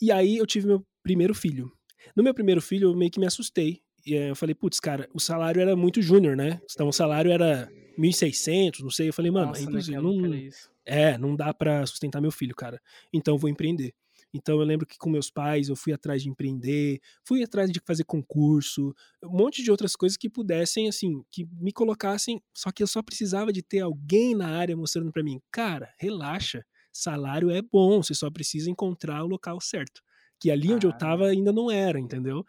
E 0.00 0.12
aí, 0.12 0.36
eu 0.36 0.46
tive 0.46 0.66
meu 0.66 0.86
primeiro 1.02 1.34
filho. 1.34 1.72
No 2.14 2.22
meu 2.22 2.34
primeiro 2.34 2.60
filho, 2.60 2.90
eu 2.90 2.96
meio 2.96 3.10
que 3.10 3.20
me 3.20 3.26
assustei. 3.26 3.82
E 4.04 4.14
eu 4.14 4.36
falei, 4.36 4.54
putz, 4.54 4.80
cara, 4.80 5.08
o 5.12 5.20
salário 5.20 5.60
era 5.60 5.76
muito 5.76 6.00
júnior, 6.00 6.36
né? 6.36 6.60
Então 6.72 6.88
o 6.88 6.92
salário 6.92 7.30
era 7.30 7.70
1.600, 7.98 8.80
não 8.80 8.90
sei. 8.90 9.08
Eu 9.08 9.12
falei, 9.12 9.30
mano, 9.30 9.48
Nossa, 9.48 9.62
é 9.62 10.00
não, 10.00 10.50
é, 10.84 11.18
não 11.18 11.36
dá 11.36 11.52
para 11.52 11.84
sustentar 11.86 12.20
meu 12.20 12.30
filho, 12.30 12.54
cara. 12.54 12.80
Então 13.12 13.34
eu 13.34 13.38
vou 13.38 13.50
empreender. 13.50 13.94
Então 14.32 14.58
eu 14.60 14.64
lembro 14.64 14.86
que 14.86 14.96
com 14.96 15.10
meus 15.10 15.28
pais 15.30 15.68
eu 15.68 15.76
fui 15.76 15.92
atrás 15.92 16.22
de 16.22 16.28
empreender, 16.28 17.00
fui 17.24 17.42
atrás 17.42 17.70
de 17.70 17.80
fazer 17.84 18.04
concurso, 18.04 18.94
um 19.24 19.36
monte 19.36 19.62
de 19.62 19.70
outras 19.70 19.96
coisas 19.96 20.16
que 20.16 20.30
pudessem, 20.30 20.88
assim, 20.88 21.24
que 21.30 21.46
me 21.60 21.72
colocassem. 21.72 22.40
Só 22.54 22.70
que 22.70 22.82
eu 22.82 22.86
só 22.86 23.02
precisava 23.02 23.52
de 23.52 23.62
ter 23.62 23.80
alguém 23.80 24.34
na 24.34 24.48
área 24.48 24.76
mostrando 24.76 25.12
para 25.12 25.22
mim, 25.22 25.40
cara, 25.50 25.92
relaxa, 25.98 26.64
salário 26.92 27.50
é 27.50 27.60
bom, 27.60 28.02
você 28.02 28.14
só 28.14 28.30
precisa 28.30 28.70
encontrar 28.70 29.24
o 29.24 29.28
local 29.28 29.60
certo 29.60 30.00
que 30.40 30.50
ali 30.50 30.72
onde 30.72 30.86
eu 30.86 30.92
tava 30.96 31.26
ainda 31.26 31.52
não 31.52 31.70
era, 31.70 32.00
entendeu? 32.00 32.44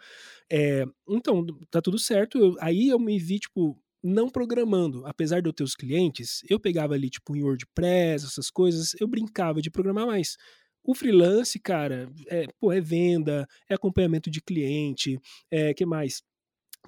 É, 0.49 0.85
então, 1.07 1.45
tá 1.69 1.81
tudo 1.81 1.99
certo. 1.99 2.37
Eu, 2.37 2.55
aí 2.59 2.87
eu 2.87 2.97
me 2.97 3.19
vi, 3.19 3.39
tipo, 3.39 3.77
não 4.01 4.29
programando. 4.29 5.05
Apesar 5.05 5.41
de 5.41 5.49
eu 5.49 5.53
ter 5.53 5.63
os 5.63 5.75
clientes, 5.75 6.41
eu 6.49 6.59
pegava 6.59 6.93
ali, 6.93 7.09
tipo, 7.09 7.35
em 7.35 7.43
WordPress, 7.43 8.25
essas 8.25 8.49
coisas, 8.49 8.93
eu 8.99 9.07
brincava 9.07 9.61
de 9.61 9.69
programar 9.69 10.07
mais. 10.07 10.37
O 10.83 10.95
freelance, 10.95 11.59
cara, 11.59 12.09
é, 12.27 12.47
pô, 12.59 12.71
é 12.71 12.81
venda, 12.81 13.47
é 13.69 13.75
acompanhamento 13.75 14.31
de 14.31 14.41
cliente, 14.41 15.19
é 15.51 15.73
que 15.73 15.85
mais? 15.85 16.23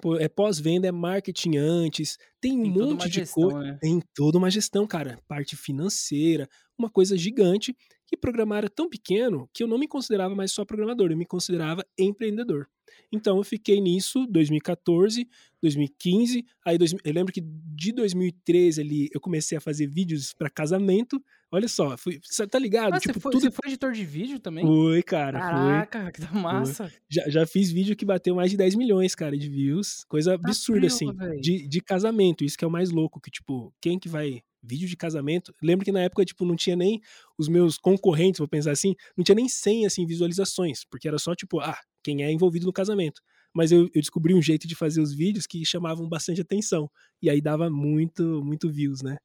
Pô, 0.02 0.16
é 0.16 0.28
pós-venda, 0.28 0.88
é 0.88 0.92
marketing 0.92 1.56
antes, 1.56 2.16
tem, 2.40 2.60
tem 2.60 2.82
um 2.82 2.90
monte 2.90 3.08
de 3.08 3.24
coisa. 3.26 3.60
Né? 3.60 3.78
Tem 3.80 4.02
toda 4.12 4.38
uma 4.38 4.50
gestão, 4.50 4.84
cara. 4.88 5.20
Parte 5.28 5.54
financeira, 5.54 6.48
uma 6.76 6.90
coisa 6.90 7.16
gigante 7.16 7.76
que 8.14 8.20
programar 8.20 8.58
era 8.58 8.70
tão 8.70 8.88
pequeno 8.88 9.48
que 9.52 9.62
eu 9.62 9.66
não 9.66 9.78
me 9.78 9.88
considerava 9.88 10.34
mais 10.34 10.52
só 10.52 10.64
programador, 10.64 11.10
eu 11.10 11.16
me 11.16 11.26
considerava 11.26 11.84
empreendedor. 11.98 12.68
Então 13.12 13.38
eu 13.38 13.44
fiquei 13.44 13.80
nisso 13.80 14.26
2014, 14.26 15.28
2015, 15.62 16.44
aí 16.64 16.76
dois, 16.76 16.92
eu 16.92 17.12
lembro 17.12 17.32
que 17.32 17.40
de 17.40 17.92
2013 17.92 18.80
ali 18.80 19.08
eu 19.12 19.20
comecei 19.20 19.56
a 19.56 19.60
fazer 19.60 19.86
vídeos 19.86 20.32
para 20.32 20.50
casamento. 20.50 21.22
Olha 21.50 21.68
só, 21.68 21.96
fui, 21.96 22.20
tá 22.50 22.58
ligado? 22.58 22.94
Ah, 22.94 22.98
tipo, 22.98 23.14
você, 23.14 23.20
foi, 23.20 23.32
tudo... 23.32 23.42
você 23.42 23.50
foi 23.50 23.70
editor 23.70 23.92
de 23.92 24.04
vídeo 24.04 24.40
também? 24.40 24.64
Foi, 24.64 25.02
cara. 25.02 25.38
Caraca, 25.38 26.02
foi. 26.02 26.12
que 26.12 26.20
da 26.20 26.32
massa. 26.32 26.92
Já, 27.08 27.28
já 27.28 27.46
fiz 27.46 27.70
vídeo 27.70 27.94
que 27.94 28.04
bateu 28.04 28.34
mais 28.34 28.50
de 28.50 28.56
10 28.56 28.74
milhões, 28.74 29.14
cara, 29.14 29.36
de 29.36 29.48
views. 29.48 30.04
Coisa 30.08 30.36
tá 30.36 30.48
absurda, 30.48 30.88
assim, 30.88 31.06
de, 31.40 31.68
de 31.68 31.80
casamento. 31.80 32.44
Isso 32.44 32.58
que 32.58 32.64
é 32.64 32.68
o 32.68 32.70
mais 32.70 32.90
louco, 32.90 33.20
que, 33.20 33.30
tipo, 33.30 33.72
quem 33.80 33.98
que 33.98 34.08
vai 34.08 34.42
vídeo 34.64 34.88
de 34.88 34.96
casamento. 34.96 35.52
Lembro 35.62 35.84
que 35.84 35.92
na 35.92 36.00
época, 36.00 36.24
tipo, 36.24 36.44
não 36.44 36.56
tinha 36.56 36.76
nem 36.76 37.00
os 37.38 37.48
meus 37.48 37.76
concorrentes, 37.76 38.38
vou 38.38 38.48
pensar 38.48 38.72
assim, 38.72 38.94
não 39.16 39.24
tinha 39.24 39.34
nem 39.34 39.48
100, 39.48 39.86
assim, 39.86 40.06
visualizações, 40.06 40.84
porque 40.90 41.08
era 41.08 41.18
só, 41.18 41.34
tipo, 41.34 41.60
ah, 41.60 41.78
quem 42.02 42.22
é 42.22 42.32
envolvido 42.32 42.66
no 42.66 42.72
casamento. 42.72 43.20
Mas 43.52 43.70
eu, 43.70 43.82
eu 43.94 44.00
descobri 44.00 44.34
um 44.34 44.42
jeito 44.42 44.66
de 44.66 44.74
fazer 44.74 45.00
os 45.00 45.14
vídeos 45.14 45.46
que 45.46 45.64
chamavam 45.64 46.08
bastante 46.08 46.40
atenção. 46.40 46.90
E 47.22 47.30
aí 47.30 47.40
dava 47.40 47.70
muito, 47.70 48.42
muito 48.44 48.70
views, 48.70 49.00
né? 49.02 49.16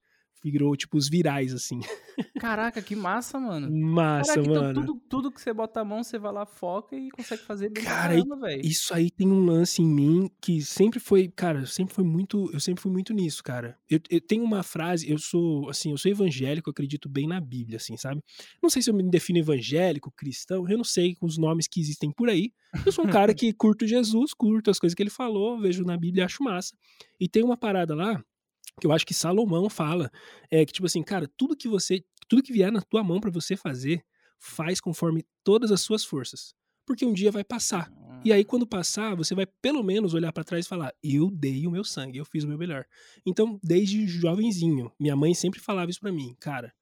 Virou, 0.43 0.75
tipo, 0.75 0.97
os 0.97 1.10
virais, 1.10 1.54
assim. 1.54 1.80
Caraca, 2.39 2.82
que 2.82 2.95
massa, 2.95 3.39
mano. 3.39 3.69
Massa, 3.71 4.34
Caraca, 4.34 4.49
então 4.49 4.63
mano. 4.63 4.71
Então 4.71 4.86
tudo, 4.86 5.02
tudo 5.10 5.32
que 5.32 5.41
você 5.41 5.54
bota 5.54 5.82
a 5.82 5.86
mão, 5.86 6.04
você 6.04 6.17
vai 6.17 6.32
lá, 6.32 6.45
foca 6.45 6.95
e 6.95 7.10
consegue 7.10 7.43
fazer 7.43 7.69
bem 7.69 7.84
cara, 7.84 8.15
velho. 8.39 8.65
Isso 8.65 8.93
aí 8.93 9.10
tem 9.10 9.28
um 9.28 9.45
lance 9.45 9.82
em 9.82 9.88
mim 9.88 10.30
que 10.41 10.62
sempre 10.62 10.99
foi, 10.99 11.28
cara, 11.28 11.65
sempre 11.65 11.93
foi 11.93 12.04
muito, 12.04 12.49
eu 12.54 12.60
sempre 12.60 12.82
fui 12.82 12.91
muito 12.91 13.13
nisso, 13.13 13.43
cara. 13.43 13.78
Eu, 13.89 13.99
eu 14.10 14.21
tenho 14.21 14.43
uma 14.43 14.63
frase, 14.63 15.10
eu 15.10 15.17
sou, 15.17 15.69
assim, 15.69 15.91
eu 15.91 15.97
sou 15.97 16.12
evangélico, 16.12 16.69
eu 16.69 16.71
acredito 16.71 17.10
bem 17.10 17.28
na 17.28 17.39
Bíblia, 17.39 17.78
assim, 17.78 17.97
sabe? 17.97 18.21
Não 18.62 18.69
sei 18.69 18.82
se 18.82 18.89
eu 18.89 18.93
me 18.93 19.04
defino 19.10 19.39
evangélico, 19.39 20.12
cristão, 20.12 20.67
eu 20.69 20.78
não 20.78 20.84
sei 20.84 21.17
os 21.21 21.38
nomes 21.38 21.67
que 21.67 21.80
existem 21.80 22.12
por 22.12 22.30
aí. 22.30 22.52
Eu 22.86 22.91
sou 22.91 23.06
um 23.06 23.10
cara 23.10 23.34
que 23.36 23.52
curto 23.54 23.88
Jesus, 23.88 24.34
curto 24.34 24.69
as 24.69 24.80
coisas 24.80 24.95
que 24.95 25.02
ele 25.02 25.10
falou, 25.10 25.60
vejo 25.60 25.84
na 25.84 25.97
Bíblia 25.97 26.21
e 26.21 26.25
acho 26.25 26.43
massa. 26.43 26.75
E 27.19 27.28
tem 27.28 27.43
uma 27.43 27.58
parada 27.58 27.95
lá 27.95 28.23
que 28.79 28.87
eu 28.87 28.91
acho 28.91 29.05
que 29.05 29.13
Salomão 29.13 29.69
fala, 29.69 30.11
é 30.49 30.65
que 30.65 30.73
tipo 30.73 30.87
assim, 30.87 31.03
cara, 31.03 31.27
tudo 31.37 31.55
que 31.55 31.67
você, 31.67 32.03
tudo 32.27 32.43
que 32.43 32.53
vier 32.53 32.71
na 32.71 32.81
tua 32.81 33.03
mão 33.03 33.19
para 33.19 33.31
você 33.31 33.55
fazer, 33.55 34.03
faz 34.39 34.79
conforme 34.79 35.25
todas 35.43 35.71
as 35.71 35.81
suas 35.81 36.03
forças, 36.05 36.53
porque 36.85 37.05
um 37.05 37.13
dia 37.13 37.31
vai 37.31 37.43
passar. 37.43 37.91
E 38.23 38.33
aí 38.33 38.43
quando 38.43 38.67
passar, 38.67 39.15
você 39.15 39.33
vai 39.35 39.45
pelo 39.61 39.83
menos 39.83 40.13
olhar 40.13 40.31
para 40.33 40.43
trás 40.43 40.65
e 40.65 40.69
falar: 40.69 40.93
"Eu 41.03 41.29
dei 41.31 41.65
o 41.67 41.71
meu 41.71 41.83
sangue, 41.83 42.17
eu 42.17 42.25
fiz 42.25 42.43
o 42.43 42.47
meu 42.47 42.57
melhor". 42.57 42.85
Então, 43.25 43.59
desde 43.63 44.07
jovenzinho, 44.07 44.91
minha 44.99 45.15
mãe 45.15 45.33
sempre 45.33 45.59
falava 45.59 45.89
isso 45.89 45.99
para 46.01 46.11
mim, 46.11 46.35
cara, 46.39 46.73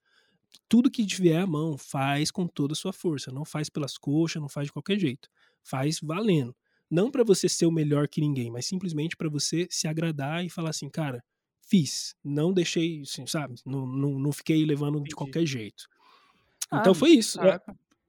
tudo 0.70 0.92
que 0.92 1.04
vier 1.04 1.42
à 1.42 1.48
mão, 1.48 1.78
faz 1.78 2.32
com 2.32 2.48
toda 2.48 2.74
a 2.74 2.76
sua 2.76 2.92
força, 2.94 3.32
não 3.32 3.46
faz 3.46 3.70
pelas 3.70 3.98
coxas, 3.98 4.42
não 4.42 4.50
faz 4.50 4.68
de 4.68 4.74
qualquer 4.74 5.00
jeito. 5.00 5.30
Faz 5.64 6.00
valendo. 6.02 6.56
Não 6.90 7.12
para 7.12 7.24
você 7.24 7.50
ser 7.50 7.66
o 7.66 7.72
melhor 7.72 8.08
que 8.08 8.22
ninguém, 8.22 8.50
mas 8.52 8.66
simplesmente 8.66 9.16
para 9.16 9.30
você 9.30 9.68
se 9.70 9.88
agradar 9.88 10.46
e 10.46 10.50
falar 10.50 10.70
assim, 10.70 10.90
cara, 10.90 11.24
fiz. 11.68 12.16
Não 12.24 12.54
deixei, 12.54 13.02
assim, 13.02 13.26
sabe? 13.28 13.56
Não, 13.66 13.86
não, 13.86 14.20
não 14.20 14.32
fiquei 14.32 14.66
levando 14.66 15.02
de 15.02 15.16
qualquer 15.16 15.46
jeito. 15.46 15.88
Então 16.68 16.92
ah, 16.92 16.96
foi 16.96 17.12
isso. 17.12 17.40
É, 17.42 17.60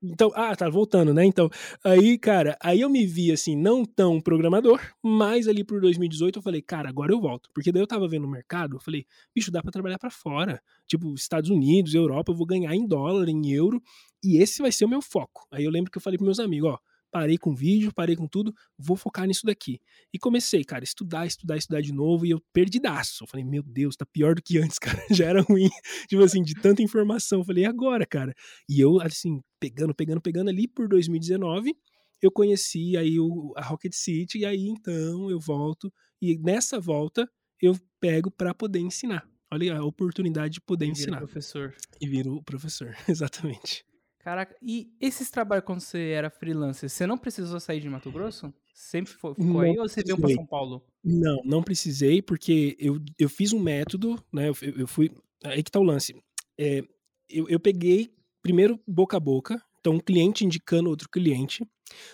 então, 0.03 0.31
ah, 0.35 0.55
tá 0.55 0.68
voltando, 0.68 1.12
né? 1.12 1.25
Então, 1.25 1.51
aí, 1.83 2.16
cara, 2.16 2.57
aí 2.62 2.81
eu 2.81 2.88
me 2.88 3.05
vi 3.05 3.33
assim, 3.33 3.57
não 3.57 3.85
tão 3.85 4.21
programador, 4.21 4.81
mas 5.03 5.49
ali 5.49 5.64
por 5.64 5.81
2018 5.81 6.38
eu 6.38 6.42
falei, 6.42 6.62
cara, 6.62 6.88
agora 6.88 7.12
eu 7.12 7.21
volto. 7.21 7.51
Porque 7.53 7.73
daí 7.73 7.83
eu 7.83 7.87
tava 7.87 8.07
vendo 8.07 8.25
o 8.25 8.31
mercado, 8.31 8.77
eu 8.77 8.81
falei, 8.81 9.05
bicho, 9.35 9.51
dá 9.51 9.61
para 9.61 9.73
trabalhar 9.73 9.99
para 9.99 10.11
fora. 10.11 10.62
Tipo, 10.87 11.12
Estados 11.14 11.51
Unidos, 11.51 11.94
Europa, 11.94 12.31
eu 12.31 12.37
vou 12.37 12.47
ganhar 12.47 12.75
em 12.75 12.87
dólar, 12.87 13.29
em 13.29 13.51
euro, 13.51 13.83
e 14.23 14.37
esse 14.40 14.62
vai 14.62 14.71
ser 14.71 14.85
o 14.85 14.88
meu 14.88 15.03
foco. 15.03 15.47
Aí 15.51 15.64
eu 15.64 15.71
lembro 15.71 15.90
que 15.90 15.99
eu 15.99 16.03
falei 16.03 16.16
pros 16.16 16.27
meus 16.27 16.38
amigos, 16.38 16.71
ó, 16.71 16.79
parei 17.11 17.38
com 17.38 17.55
vídeo, 17.55 17.92
parei 17.94 18.16
com 18.16 18.27
tudo, 18.27 18.55
vou 18.79 18.97
focar 18.97 19.27
nisso 19.27 19.47
daqui. 19.47 19.81
E 20.12 20.18
comecei, 20.18 20.64
cara, 20.64 20.85
estudar, 20.85 21.27
estudar, 21.27 21.57
estudar 21.57 21.81
de 21.81 21.92
novo, 21.92 22.27
e 22.27 22.31
eu 22.31 22.40
perdidaço. 22.53 23.25
Eu 23.25 23.29
falei, 23.29 23.44
meu 23.44 23.62
Deus, 23.62 23.97
tá 23.97 24.07
pior 24.07 24.35
do 24.35 24.42
que 24.42 24.59
antes, 24.59 24.79
cara, 24.81 25.03
já 25.11 25.27
era 25.27 25.42
ruim, 25.42 25.68
tipo 26.09 26.23
assim, 26.23 26.42
de 26.42 26.55
tanta 26.55 26.83
informação. 26.83 27.40
Eu 27.40 27.44
falei, 27.44 27.64
e 27.64 27.66
agora, 27.66 28.07
cara? 28.07 28.35
E 28.68 28.81
eu, 28.81 29.01
assim, 29.01 29.40
pegando, 29.61 29.94
pegando, 29.94 30.21
pegando 30.21 30.51
ali 30.51 30.68
por 30.68 30.88
2019, 30.88 31.75
eu 32.21 32.31
conheci 32.31 32.97
aí 32.97 33.18
o, 33.18 33.53
a 33.57 33.62
Rocket 33.62 33.92
City, 33.94 34.38
e 34.38 34.44
aí 34.44 34.66
então 34.66 35.31
eu 35.31 35.38
volto, 35.38 35.92
e 36.21 36.37
nessa 36.38 36.81
volta 36.81 37.29
eu 37.61 37.77
pego 38.01 38.31
para 38.31 38.55
poder 38.55 38.81
ensinar. 38.81 39.29
Olha 39.51 39.79
a 39.79 39.85
oportunidade 39.85 40.55
de 40.55 40.61
poder 40.61 40.87
e 40.87 40.90
ensinar. 40.90 41.18
professor. 41.18 41.75
E 42.01 42.07
viro 42.07 42.42
professor, 42.42 42.94
exatamente. 43.09 43.88
Caraca, 44.29 44.55
e 44.61 44.93
esses 45.01 45.31
trabalhos 45.31 45.64
quando 45.64 45.81
você 45.81 46.11
era 46.11 46.29
freelancer, 46.29 46.91
você 46.91 47.07
não 47.07 47.17
precisou 47.17 47.59
sair 47.59 47.81
de 47.81 47.88
Mato 47.88 48.12
Grosso? 48.12 48.53
Sempre 48.75 49.11
foi, 49.14 49.35
ficou 49.35 49.61
aí 49.61 49.79
ou 49.79 49.88
você 49.88 50.03
veio 50.03 50.19
para 50.19 50.35
São 50.35 50.45
Paulo? 50.45 50.85
Não, 51.03 51.41
não 51.47 51.62
precisei, 51.62 52.21
porque 52.21 52.77
eu, 52.79 53.01
eu 53.19 53.27
fiz 53.27 53.55
um 53.55 53.59
método, 53.59 54.23
né? 54.31 54.51
Eu, 54.51 54.55
eu 54.77 54.87
fui. 54.87 55.11
Aí 55.43 55.62
que 55.62 55.71
tá 55.71 55.81
o 55.81 55.83
lance. 55.83 56.14
É, 56.59 56.83
eu, 57.27 57.49
eu 57.49 57.59
peguei 57.59 58.12
primeiro 58.43 58.79
boca 58.87 59.17
a 59.17 59.21
boca, 59.21 59.62
então 59.81 59.95
um 59.95 59.99
cliente 59.99 60.45
indicando 60.45 60.91
outro 60.91 61.09
cliente. 61.09 61.62
Uhum. 61.62 61.69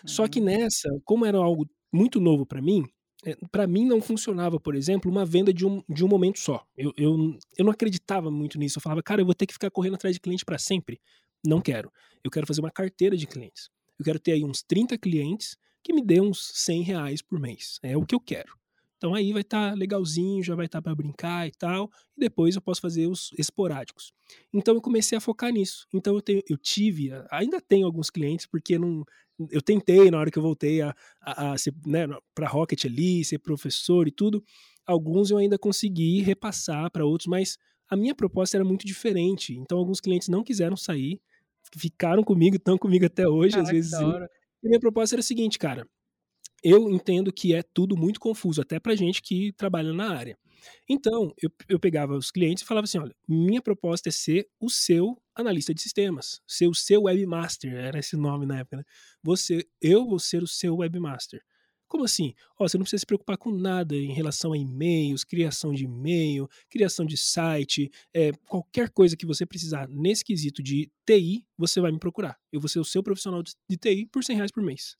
Só 0.06 0.28
que 0.28 0.38
uhum. 0.38 0.46
nessa, 0.46 0.88
como 1.04 1.26
era 1.26 1.38
algo 1.38 1.68
muito 1.92 2.20
novo 2.20 2.46
para 2.46 2.62
mim, 2.62 2.84
é, 3.26 3.34
para 3.50 3.66
mim 3.66 3.86
não 3.86 4.00
funcionava, 4.00 4.60
por 4.60 4.76
exemplo, 4.76 5.10
uma 5.10 5.26
venda 5.26 5.52
de 5.52 5.66
um, 5.66 5.82
de 5.88 6.04
um 6.04 6.08
momento 6.08 6.38
só. 6.38 6.64
Eu, 6.76 6.92
eu, 6.96 7.36
eu 7.58 7.64
não 7.64 7.72
acreditava 7.72 8.30
muito 8.30 8.56
nisso. 8.56 8.78
Eu 8.78 8.82
falava, 8.82 9.02
cara, 9.02 9.20
eu 9.20 9.26
vou 9.26 9.34
ter 9.34 9.46
que 9.46 9.52
ficar 9.52 9.68
correndo 9.68 9.96
atrás 9.96 10.14
de 10.14 10.20
cliente 10.20 10.44
para 10.44 10.58
sempre. 10.58 11.00
Não 11.44 11.60
quero. 11.60 11.92
Eu 12.22 12.30
quero 12.30 12.46
fazer 12.46 12.60
uma 12.60 12.70
carteira 12.70 13.16
de 13.16 13.26
clientes. 13.26 13.68
Eu 13.98 14.04
quero 14.04 14.18
ter 14.18 14.32
aí 14.32 14.44
uns 14.44 14.62
30 14.62 14.96
clientes 14.98 15.56
que 15.82 15.92
me 15.92 16.02
dê 16.02 16.20
uns 16.20 16.50
100 16.54 16.82
reais 16.82 17.22
por 17.22 17.38
mês. 17.38 17.78
É 17.82 17.96
o 17.96 18.04
que 18.04 18.14
eu 18.14 18.20
quero. 18.20 18.56
Então 18.96 19.14
aí 19.14 19.32
vai 19.32 19.42
estar 19.42 19.70
tá 19.70 19.76
legalzinho, 19.76 20.42
já 20.42 20.54
vai 20.54 20.64
estar 20.64 20.78
tá 20.78 20.82
para 20.82 20.94
brincar 20.94 21.46
e 21.46 21.50
tal, 21.50 21.90
e 22.16 22.20
depois 22.20 22.54
eu 22.54 22.62
posso 22.62 22.80
fazer 22.80 23.06
os 23.06 23.30
esporádicos. 23.36 24.14
Então 24.50 24.74
eu 24.74 24.80
comecei 24.80 25.18
a 25.18 25.20
focar 25.20 25.52
nisso. 25.52 25.86
Então 25.92 26.14
eu, 26.14 26.22
tenho, 26.22 26.42
eu 26.48 26.56
tive, 26.56 27.10
ainda 27.30 27.60
tenho 27.60 27.84
alguns 27.84 28.08
clientes, 28.08 28.46
porque 28.46 28.78
não, 28.78 29.04
eu 29.50 29.60
tentei 29.60 30.10
na 30.10 30.18
hora 30.18 30.30
que 30.30 30.38
eu 30.38 30.42
voltei 30.42 30.80
a, 30.80 30.94
a, 31.20 31.52
a 31.52 31.58
ser 31.58 31.74
né, 31.84 32.06
para 32.34 32.48
Rocket 32.48 32.82
ali, 32.86 33.22
ser 33.22 33.38
professor 33.40 34.08
e 34.08 34.10
tudo. 34.10 34.42
Alguns 34.86 35.30
eu 35.30 35.36
ainda 35.36 35.58
consegui 35.58 36.22
repassar 36.22 36.90
para 36.90 37.04
outros, 37.04 37.26
mas 37.26 37.58
a 37.90 37.96
minha 37.96 38.14
proposta 38.14 38.56
era 38.56 38.64
muito 38.64 38.86
diferente. 38.86 39.54
Então 39.54 39.76
alguns 39.76 40.00
clientes 40.00 40.28
não 40.28 40.42
quiseram 40.42 40.78
sair, 40.78 41.20
ficaram 41.76 42.22
comigo, 42.22 42.56
estão 42.56 42.78
comigo 42.78 43.06
até 43.06 43.28
hoje, 43.28 43.52
Caraca, 43.52 43.68
às 43.68 43.72
vezes. 43.72 43.92
E 44.62 44.68
minha 44.68 44.80
proposta 44.80 45.14
era 45.14 45.20
a 45.20 45.24
seguinte, 45.24 45.58
cara 45.58 45.86
eu 46.64 46.88
entendo 46.88 47.30
que 47.30 47.54
é 47.54 47.62
tudo 47.62 47.94
muito 47.94 48.18
confuso, 48.18 48.62
até 48.62 48.80
para 48.80 48.96
gente 48.96 49.20
que 49.20 49.52
trabalha 49.52 49.92
na 49.92 50.16
área. 50.16 50.38
Então, 50.88 51.30
eu, 51.40 51.50
eu 51.68 51.78
pegava 51.78 52.16
os 52.16 52.30
clientes 52.30 52.64
e 52.64 52.66
falava 52.66 52.84
assim: 52.84 52.98
olha, 52.98 53.14
minha 53.28 53.60
proposta 53.60 54.08
é 54.08 54.12
ser 54.12 54.48
o 54.58 54.70
seu 54.70 55.20
analista 55.34 55.74
de 55.74 55.82
sistemas, 55.82 56.40
ser 56.46 56.66
o 56.66 56.74
seu 56.74 57.02
webmaster, 57.02 57.74
era 57.74 57.98
esse 57.98 58.16
nome 58.16 58.46
na 58.46 58.60
época, 58.60 58.78
né? 58.78 58.84
Você, 59.22 59.66
eu 59.78 60.06
vou 60.06 60.18
ser 60.18 60.42
o 60.42 60.46
seu 60.46 60.76
webmaster. 60.76 61.42
Como 61.94 62.02
assim? 62.02 62.34
Ó, 62.58 62.66
você 62.66 62.76
não 62.76 62.82
precisa 62.82 62.98
se 62.98 63.06
preocupar 63.06 63.38
com 63.38 63.52
nada 63.52 63.94
em 63.94 64.12
relação 64.12 64.52
a 64.52 64.58
e-mails, 64.58 65.22
criação 65.22 65.72
de 65.72 65.84
e-mail, 65.84 66.48
criação 66.68 67.06
de 67.06 67.16
site, 67.16 67.88
é, 68.12 68.32
qualquer 68.48 68.90
coisa 68.90 69.16
que 69.16 69.24
você 69.24 69.46
precisar 69.46 69.88
nesse 69.88 70.24
quesito 70.24 70.60
de 70.60 70.90
TI, 71.06 71.46
você 71.56 71.80
vai 71.80 71.92
me 71.92 72.00
procurar. 72.00 72.36
Eu 72.50 72.58
vou 72.58 72.68
ser 72.68 72.80
o 72.80 72.84
seu 72.84 73.00
profissional 73.00 73.44
de, 73.44 73.76
TI 73.76 74.06
por 74.06 74.24
100 74.24 74.34
reais 74.34 74.50
por 74.50 74.60
mês. 74.60 74.96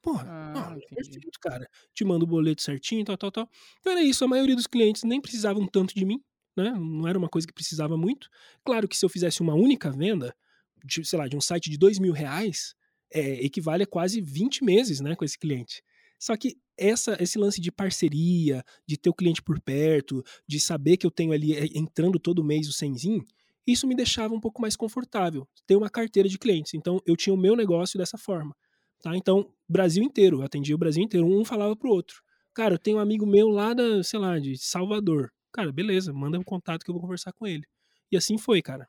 Porra, 0.00 0.24
ah, 0.26 0.74
é 0.74 0.94
perfeito, 0.94 1.38
cara. 1.38 1.68
Te 1.92 2.02
mando 2.02 2.24
o 2.24 2.26
boleto 2.26 2.62
certinho, 2.62 3.04
tal, 3.04 3.18
tal, 3.18 3.30
tal. 3.30 3.50
Então 3.80 3.92
era 3.92 4.02
isso, 4.02 4.24
a 4.24 4.28
maioria 4.28 4.56
dos 4.56 4.66
clientes 4.66 5.02
nem 5.04 5.20
precisavam 5.20 5.66
tanto 5.66 5.94
de 5.94 6.06
mim, 6.06 6.24
né? 6.56 6.70
Não 6.70 7.06
era 7.06 7.18
uma 7.18 7.28
coisa 7.28 7.46
que 7.46 7.52
precisava 7.52 7.94
muito. 7.94 8.30
Claro 8.64 8.88
que 8.88 8.96
se 8.96 9.04
eu 9.04 9.10
fizesse 9.10 9.42
uma 9.42 9.52
única 9.52 9.90
venda, 9.90 10.34
de, 10.82 11.04
sei 11.04 11.18
lá, 11.18 11.28
de 11.28 11.36
um 11.36 11.42
site 11.42 11.68
de 11.68 11.76
dois 11.76 11.98
mil 11.98 12.14
reais, 12.14 12.74
é, 13.12 13.44
equivale 13.44 13.82
a 13.82 13.86
quase 13.86 14.22
20 14.22 14.64
meses, 14.64 15.00
né, 15.00 15.14
com 15.14 15.22
esse 15.22 15.38
cliente. 15.38 15.82
Só 16.18 16.36
que 16.36 16.56
essa, 16.76 17.16
esse 17.20 17.38
lance 17.38 17.60
de 17.60 17.72
parceria, 17.72 18.62
de 18.86 18.96
ter 18.96 19.10
o 19.10 19.14
cliente 19.14 19.42
por 19.42 19.60
perto, 19.60 20.22
de 20.46 20.60
saber 20.60 20.96
que 20.96 21.06
eu 21.06 21.10
tenho 21.10 21.32
ali 21.32 21.54
é, 21.54 21.66
entrando 21.74 22.18
todo 22.18 22.44
mês 22.44 22.68
o 22.68 22.72
senzinho, 22.72 23.24
isso 23.66 23.86
me 23.86 23.94
deixava 23.94 24.34
um 24.34 24.40
pouco 24.40 24.60
mais 24.60 24.76
confortável, 24.76 25.48
ter 25.66 25.76
uma 25.76 25.90
carteira 25.90 26.28
de 26.28 26.38
clientes. 26.38 26.74
Então 26.74 27.00
eu 27.06 27.16
tinha 27.16 27.34
o 27.34 27.38
meu 27.38 27.56
negócio 27.56 27.98
dessa 27.98 28.16
forma. 28.16 28.54
Tá? 29.02 29.16
Então, 29.16 29.50
Brasil 29.68 30.02
inteiro, 30.02 30.38
eu 30.38 30.42
atendia 30.42 30.74
o 30.74 30.78
Brasil 30.78 31.02
inteiro, 31.02 31.26
um 31.26 31.44
falava 31.44 31.74
pro 31.76 31.90
outro. 31.90 32.22
Cara, 32.54 32.74
eu 32.74 32.78
tenho 32.78 32.96
um 32.96 33.00
amigo 33.00 33.26
meu 33.26 33.48
lá 33.48 33.74
da, 33.74 34.02
sei 34.02 34.18
lá, 34.18 34.38
de 34.38 34.56
Salvador. 34.56 35.30
Cara, 35.52 35.72
beleza, 35.72 36.12
manda 36.12 36.38
um 36.38 36.44
contato 36.44 36.84
que 36.84 36.90
eu 36.90 36.94
vou 36.94 37.02
conversar 37.02 37.32
com 37.32 37.46
ele. 37.46 37.64
E 38.10 38.16
assim 38.16 38.38
foi, 38.38 38.62
cara. 38.62 38.88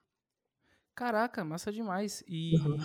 Caraca, 0.97 1.45
massa 1.45 1.71
demais. 1.71 2.23
E 2.27 2.57
uhum. 2.57 2.75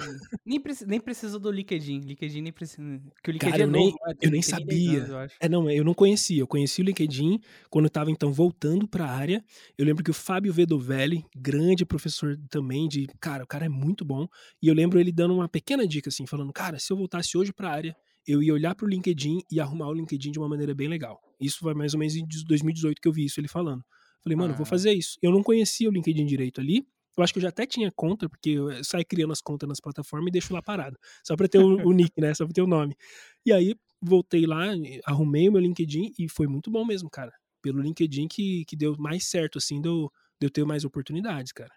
nem, 0.45 0.61
preci 0.61 0.85
nem 0.85 1.01
precisa 1.01 1.39
do 1.39 1.51
LinkedIn. 1.51 2.01
LinkedIn 2.01 2.43
nem 2.43 2.53
precisa. 2.53 3.01
Que 3.23 3.31
o 3.31 3.33
LinkedIn 3.33 3.51
Cara, 3.51 3.63
é 3.63 3.65
eu 3.65 3.71
nem, 3.71 3.87
novo, 3.87 3.99
né? 4.07 4.15
eu 4.21 4.31
nem 4.31 4.43
sabia. 4.43 4.99
Anos, 4.99 5.09
eu 5.09 5.37
é, 5.41 5.49
não, 5.49 5.71
eu 5.71 5.83
não 5.83 5.95
conhecia. 5.95 6.43
Eu 6.43 6.47
conheci 6.47 6.83
o 6.83 6.85
LinkedIn 6.85 7.41
quando 7.71 7.87
eu 7.87 7.89
estava 7.89 8.11
então 8.11 8.31
voltando 8.31 8.87
para 8.87 9.07
a 9.07 9.11
área. 9.11 9.43
Eu 9.79 9.87
lembro 9.87 10.05
que 10.05 10.11
o 10.11 10.15
Fábio 10.15 10.53
Vedovelli, 10.53 11.25
grande 11.35 11.87
professor 11.87 12.39
também 12.51 12.87
de, 12.87 13.07
cara, 13.19 13.45
o 13.45 13.47
cara 13.47 13.65
é 13.65 13.69
muito 13.71 14.05
bom. 14.05 14.29
E 14.61 14.69
eu 14.69 14.75
lembro 14.75 15.01
ele 15.01 15.11
dando 15.11 15.33
uma 15.33 15.49
pequena 15.49 15.87
dica 15.87 16.11
assim, 16.11 16.27
falando: 16.27 16.53
"Cara, 16.53 16.79
se 16.79 16.93
eu 16.93 16.99
voltasse 16.99 17.39
hoje 17.39 17.51
para 17.51 17.71
a 17.71 17.73
área, 17.73 17.97
eu 18.27 18.43
ia 18.43 18.53
olhar 18.53 18.75
para 18.75 18.85
o 18.85 18.91
LinkedIn 18.91 19.39
e 19.51 19.59
arrumar 19.59 19.89
o 19.89 19.95
LinkedIn 19.95 20.33
de 20.33 20.39
uma 20.39 20.51
maneira 20.51 20.75
bem 20.75 20.87
legal". 20.87 21.19
Isso 21.41 21.61
foi 21.61 21.73
mais 21.73 21.95
ou 21.95 21.99
menos 21.99 22.15
em 22.15 22.27
2018 22.47 23.01
que 23.01 23.09
eu 23.09 23.13
vi 23.13 23.25
isso 23.25 23.41
ele 23.41 23.49
falando. 23.49 23.83
Falei, 24.23 24.37
mano, 24.37 24.53
ah. 24.53 24.57
vou 24.57 24.67
fazer 24.67 24.93
isso. 24.93 25.19
Eu 25.23 25.33
não 25.33 25.43
conhecia 25.43 25.89
o 25.89 25.93
LinkedIn 25.93 26.27
direito 26.27 26.61
ali. 26.61 26.87
Eu 27.17 27.23
acho 27.23 27.33
que 27.33 27.39
eu 27.39 27.43
já 27.43 27.51
até 27.51 27.67
tinha 27.67 27.91
conta, 27.93 28.29
porque 28.29 28.51
eu 28.51 28.85
saio 28.85 29.05
criando 29.07 29.33
as 29.33 29.41
contas 29.41 29.69
nas 29.69 29.81
plataformas 29.81 30.29
e 30.29 30.33
deixo 30.33 30.53
lá 30.53 30.63
parado. 30.63 30.99
Só 31.23 31.37
pra 31.37 31.49
ter 31.49 31.59
o, 31.59 31.87
o 31.87 31.93
nick, 31.93 32.13
né? 32.21 32.35
Só 32.35 32.45
pra 32.45 32.55
ter 32.55 32.63
o 32.63 32.67
nome. 32.67 32.97
E 33.45 33.53
aí, 33.53 33.75
voltei 34.01 34.47
lá, 34.47 34.65
arrumei 35.05 35.49
o 35.49 35.53
meu 35.53 35.61
LinkedIn 35.61 36.13
e 36.19 36.29
foi 36.29 36.47
muito 36.47 36.71
bom 36.71 36.85
mesmo, 36.85 37.11
cara. 37.11 37.33
Pelo 37.61 37.81
LinkedIn 37.81 38.29
que, 38.29 38.65
que 38.65 38.77
deu 38.77 38.97
mais 38.99 39.25
certo, 39.25 39.59
assim, 39.59 39.81
deu, 39.81 40.11
deu 40.41 40.51
ter 40.51 40.65
mais 40.65 40.85
oportunidades, 40.85 41.53
cara. 41.53 41.73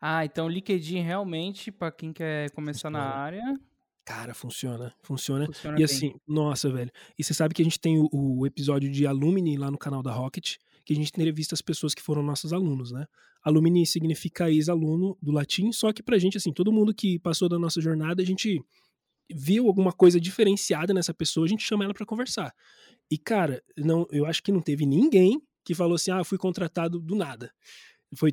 Ah, 0.00 0.24
então 0.24 0.46
o 0.46 0.48
LinkedIn 0.48 1.00
realmente, 1.00 1.72
para 1.72 1.90
quem 1.90 2.12
quer 2.12 2.50
começar 2.50 2.88
funciona. 2.88 2.98
na 2.98 3.16
área. 3.16 3.60
Cara, 4.04 4.32
funciona, 4.32 4.94
funciona. 5.02 5.46
funciona 5.46 5.76
e 5.76 5.78
bem. 5.78 5.84
assim, 5.84 6.14
nossa, 6.26 6.70
velho. 6.70 6.90
E 7.18 7.22
você 7.22 7.34
sabe 7.34 7.54
que 7.54 7.60
a 7.60 7.64
gente 7.64 7.78
tem 7.78 7.98
o, 7.98 8.08
o 8.10 8.46
episódio 8.46 8.90
de 8.90 9.06
Alumni 9.06 9.56
lá 9.56 9.70
no 9.70 9.76
canal 9.78 10.02
da 10.02 10.12
Rocket 10.12 10.56
que 10.88 10.94
a 10.94 10.96
gente 10.96 11.10
entrevista 11.10 11.54
as 11.54 11.60
pessoas 11.60 11.94
que 11.94 12.00
foram 12.00 12.22
nossos 12.22 12.50
alunos, 12.50 12.90
né? 12.90 13.06
Alumni 13.42 13.86
significa 13.86 14.50
ex-aluno 14.50 15.16
do 15.22 15.32
latim, 15.32 15.72
só 15.72 15.92
que 15.92 16.02
pra 16.02 16.18
gente, 16.18 16.36
assim, 16.36 16.52
todo 16.52 16.72
mundo 16.72 16.94
que 16.94 17.18
passou 17.18 17.48
da 17.48 17.58
nossa 17.58 17.80
jornada, 17.80 18.22
a 18.22 18.26
gente 18.26 18.62
viu 19.30 19.66
alguma 19.66 19.92
coisa 19.92 20.20
diferenciada 20.20 20.94
nessa 20.94 21.12
pessoa, 21.12 21.46
a 21.46 21.48
gente 21.48 21.62
chama 21.62 21.84
ela 21.84 21.94
para 21.94 22.06
conversar. 22.06 22.54
E, 23.10 23.16
cara, 23.16 23.62
não, 23.76 24.06
eu 24.10 24.26
acho 24.26 24.42
que 24.42 24.52
não 24.52 24.60
teve 24.60 24.84
ninguém 24.86 25.40
que 25.64 25.74
falou 25.74 25.94
assim, 25.94 26.10
ah, 26.10 26.24
fui 26.24 26.38
contratado 26.38 26.98
do 26.98 27.14
nada. 27.14 27.52
Foi, 28.16 28.32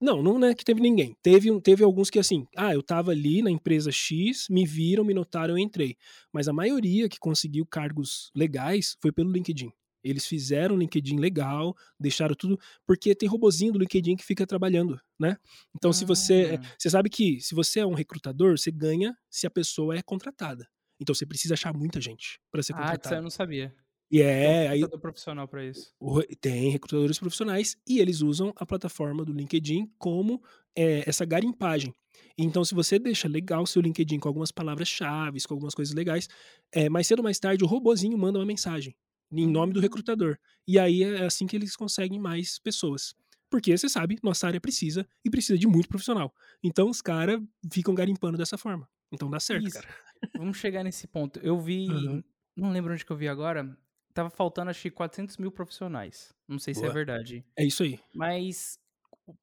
não, 0.00 0.22
não 0.22 0.44
é 0.44 0.54
que 0.54 0.64
teve 0.64 0.80
ninguém. 0.80 1.16
Teve, 1.22 1.60
teve 1.60 1.84
alguns 1.84 2.10
que 2.10 2.18
assim, 2.18 2.46
ah, 2.56 2.74
eu 2.74 2.82
tava 2.82 3.12
ali 3.12 3.42
na 3.42 3.50
empresa 3.50 3.92
X, 3.92 4.48
me 4.50 4.66
viram, 4.66 5.04
me 5.04 5.14
notaram, 5.14 5.54
eu 5.54 5.58
entrei. 5.58 5.96
Mas 6.32 6.48
a 6.48 6.52
maioria 6.52 7.08
que 7.08 7.18
conseguiu 7.18 7.64
cargos 7.64 8.32
legais 8.34 8.96
foi 9.00 9.12
pelo 9.12 9.30
LinkedIn. 9.30 9.70
Eles 10.02 10.26
fizeram 10.26 10.74
um 10.74 10.78
LinkedIn 10.78 11.16
legal, 11.16 11.76
deixaram 11.98 12.34
tudo, 12.34 12.58
porque 12.86 13.14
tem 13.14 13.28
robozinho 13.28 13.72
do 13.72 13.78
LinkedIn 13.78 14.16
que 14.16 14.24
fica 14.24 14.46
trabalhando, 14.46 15.00
né? 15.18 15.36
Então, 15.74 15.90
ah. 15.90 15.94
se 15.94 16.04
você. 16.04 16.58
Ah. 16.60 16.74
Você 16.78 16.90
sabe 16.90 17.10
que 17.10 17.40
se 17.40 17.54
você 17.54 17.80
é 17.80 17.86
um 17.86 17.94
recrutador, 17.94 18.56
você 18.56 18.70
ganha 18.70 19.16
se 19.30 19.46
a 19.46 19.50
pessoa 19.50 19.96
é 19.96 20.02
contratada. 20.02 20.68
Então 21.00 21.14
você 21.14 21.24
precisa 21.26 21.54
achar 21.54 21.72
muita 21.72 22.00
gente 22.00 22.40
para 22.50 22.62
ser 22.62 22.72
contratado. 22.72 23.00
Ah, 23.02 23.08
isso 23.08 23.14
eu 23.14 23.22
não 23.22 23.30
sabia. 23.30 23.74
E 24.10 24.22
é. 24.22 24.70
Tem 24.70 24.84
um 24.84 24.98
profissional 24.98 25.46
para 25.46 25.64
isso. 25.64 25.92
Tem 26.40 26.70
recrutadores 26.70 27.18
profissionais 27.18 27.76
e 27.86 28.00
eles 28.00 28.22
usam 28.22 28.52
a 28.56 28.64
plataforma 28.64 29.24
do 29.24 29.32
LinkedIn 29.32 29.90
como 29.98 30.42
é, 30.76 31.08
essa 31.08 31.24
garimpagem. 31.24 31.94
Então, 32.36 32.64
se 32.64 32.74
você 32.74 32.98
deixa 32.98 33.28
legal 33.28 33.64
o 33.64 33.66
seu 33.66 33.82
LinkedIn 33.82 34.18
com 34.18 34.28
algumas 34.28 34.50
palavras-chave, 34.50 35.42
com 35.46 35.54
algumas 35.54 35.74
coisas 35.74 35.94
legais, 35.94 36.28
é, 36.72 36.88
mais 36.88 37.06
cedo 37.06 37.18
ou 37.18 37.24
mais 37.24 37.38
tarde 37.38 37.64
o 37.64 37.66
robozinho 37.66 38.16
manda 38.16 38.38
uma 38.38 38.46
mensagem 38.46 38.94
em 39.30 39.46
nome 39.46 39.72
do 39.72 39.80
recrutador. 39.80 40.38
E 40.66 40.78
aí 40.78 41.02
é 41.02 41.24
assim 41.24 41.46
que 41.46 41.56
eles 41.56 41.76
conseguem 41.76 42.18
mais 42.18 42.58
pessoas. 42.58 43.14
Porque 43.50 43.76
você 43.76 43.88
sabe, 43.88 44.18
nossa 44.22 44.46
área 44.46 44.60
precisa 44.60 45.06
e 45.24 45.30
precisa 45.30 45.58
de 45.58 45.66
muito 45.66 45.88
profissional. 45.88 46.34
Então 46.62 46.88
os 46.88 47.00
caras 47.00 47.40
ficam 47.72 47.94
garimpando 47.94 48.36
dessa 48.36 48.58
forma. 48.58 48.88
Então 49.10 49.30
dá 49.30 49.40
certo, 49.40 49.66
Isso. 49.66 49.80
cara. 49.80 49.88
Vamos 50.36 50.58
chegar 50.58 50.84
nesse 50.84 51.06
ponto. 51.06 51.40
Eu 51.40 51.58
vi, 51.58 51.88
uhum. 51.88 52.22
não 52.56 52.70
lembro 52.70 52.92
onde 52.92 53.04
que 53.04 53.10
eu 53.10 53.16
vi 53.16 53.28
agora, 53.28 53.76
tava 54.12 54.28
faltando 54.30 54.70
acho 54.70 54.82
que 54.82 54.90
400 54.90 55.36
mil 55.38 55.50
profissionais. 55.50 56.34
Não 56.46 56.58
sei 56.58 56.74
Boa. 56.74 56.86
se 56.86 56.90
é 56.90 56.92
verdade. 56.92 57.44
É 57.56 57.64
isso 57.64 57.82
aí. 57.82 57.98
Mas, 58.14 58.78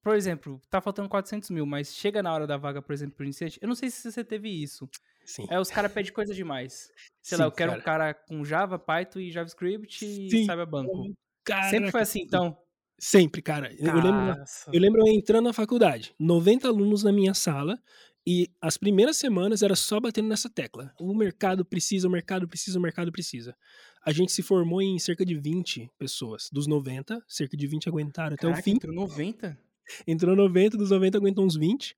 por 0.03 0.15
exemplo, 0.15 0.61
tá 0.69 0.79
faltando 0.81 1.09
400 1.09 1.49
mil, 1.49 1.65
mas 1.65 1.95
chega 1.95 2.21
na 2.21 2.33
hora 2.33 2.45
da 2.45 2.57
vaga, 2.57 2.81
por 2.81 2.93
exemplo, 2.93 3.15
pro 3.15 3.25
Iniciante, 3.25 3.57
eu 3.61 3.67
não 3.67 3.75
sei 3.75 3.89
se 3.89 4.11
você 4.11 4.23
teve 4.23 4.49
isso. 4.49 4.87
Sim. 5.25 5.47
É, 5.49 5.59
os 5.59 5.69
caras 5.69 5.91
pedem 5.91 6.13
coisa 6.13 6.33
demais. 6.33 6.91
Sei 7.21 7.35
Sim, 7.35 7.41
lá, 7.41 7.47
eu 7.47 7.51
quero 7.51 7.71
cara. 7.71 7.81
um 7.81 7.83
cara 7.83 8.13
com 8.13 8.45
Java, 8.45 8.77
Python 8.77 9.19
e 9.19 9.31
JavaScript 9.31 10.05
e 10.05 10.29
Sim. 10.29 10.45
saiba 10.45 10.65
banco. 10.65 11.13
Cara, 11.43 11.69
Sempre 11.69 11.91
foi 11.91 12.01
assim, 12.01 12.21
então. 12.21 12.57
Sempre, 12.97 13.41
cara. 13.41 13.73
Eu 13.77 13.95
lembro, 13.95 14.43
eu 14.71 14.79
lembro 14.79 15.01
eu 15.01 15.13
entrando 15.13 15.45
na 15.45 15.53
faculdade, 15.53 16.15
90 16.19 16.67
alunos 16.67 17.03
na 17.03 17.11
minha 17.11 17.33
sala, 17.33 17.77
e 18.25 18.49
as 18.59 18.77
primeiras 18.77 19.17
semanas 19.17 19.61
era 19.61 19.75
só 19.75 19.99
batendo 19.99 20.27
nessa 20.27 20.49
tecla. 20.49 20.91
O 20.99 21.13
mercado 21.13 21.63
precisa, 21.63 22.07
o 22.07 22.11
mercado 22.11 22.47
precisa, 22.47 22.79
o 22.79 22.81
mercado 22.81 23.11
precisa. 23.11 23.55
A 24.03 24.11
gente 24.11 24.31
se 24.31 24.41
formou 24.41 24.81
em 24.81 24.97
cerca 24.97 25.25
de 25.25 25.35
20 25.35 25.91
pessoas. 25.97 26.49
Dos 26.51 26.65
90, 26.67 27.23
cerca 27.27 27.55
de 27.55 27.67
20 27.67 27.89
aguentaram 27.89 28.35
Caraca, 28.35 28.47
até 28.47 28.59
o 28.59 28.63
fim. 28.63 28.75
Entrou 28.75 28.95
90? 28.95 29.59
Entrou 30.07 30.35
90, 30.35 30.77
dos 30.77 30.89
90 30.89 31.17
aguentou 31.17 31.45
uns 31.45 31.55
20. 31.55 31.95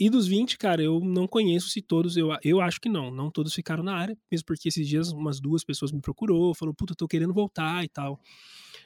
E 0.00 0.08
dos 0.08 0.28
20, 0.28 0.56
cara, 0.56 0.80
eu 0.80 1.00
não 1.00 1.26
conheço 1.26 1.68
se 1.68 1.82
todos, 1.82 2.16
eu, 2.16 2.28
eu 2.44 2.60
acho 2.60 2.80
que 2.80 2.88
não, 2.88 3.10
não 3.10 3.30
todos 3.32 3.52
ficaram 3.52 3.82
na 3.82 3.96
área, 3.96 4.16
mesmo 4.30 4.46
porque 4.46 4.68
esses 4.68 4.86
dias 4.86 5.10
umas 5.10 5.40
duas 5.40 5.64
pessoas 5.64 5.90
me 5.90 6.00
procurou, 6.00 6.54
falou, 6.54 6.72
puta, 6.72 6.94
tô 6.94 7.08
querendo 7.08 7.34
voltar 7.34 7.84
e 7.84 7.88
tal. 7.88 8.20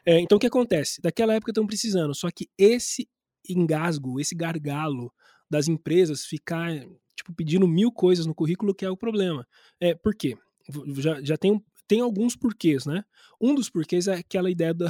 É, 0.07 0.19
então 0.21 0.37
o 0.37 0.41
que 0.41 0.47
acontece? 0.47 1.03
Daquela 1.03 1.35
época 1.35 1.51
estão 1.51 1.67
precisando, 1.67 2.15
só 2.15 2.31
que 2.31 2.49
esse 2.57 3.07
engasgo, 3.47 4.19
esse 4.19 4.35
gargalo 4.35 5.13
das 5.51 5.69
empresas 5.69 6.25
ficar, 6.25 6.73
tipo, 7.15 7.35
pedindo 7.35 7.69
mil 7.69 7.93
coisas 7.93 8.25
no 8.25 8.35
currículo 8.35 8.75
que 8.75 8.85
é 8.85 8.91
o 8.91 8.97
problema. 8.97 9.47
É, 9.79 9.95
por 9.95 10.15
quê? 10.15 10.39
Já, 10.97 11.23
já 11.23 11.37
tem, 11.37 11.63
tem 11.87 12.01
alguns 12.01 12.35
porquês, 12.35 12.87
né? 12.87 13.05
Um 13.39 13.55
dos 13.55 13.69
porquês 13.69 14.07
é 14.07 14.15
aquela 14.15 14.51
ideia 14.51 14.73
da, 14.73 14.87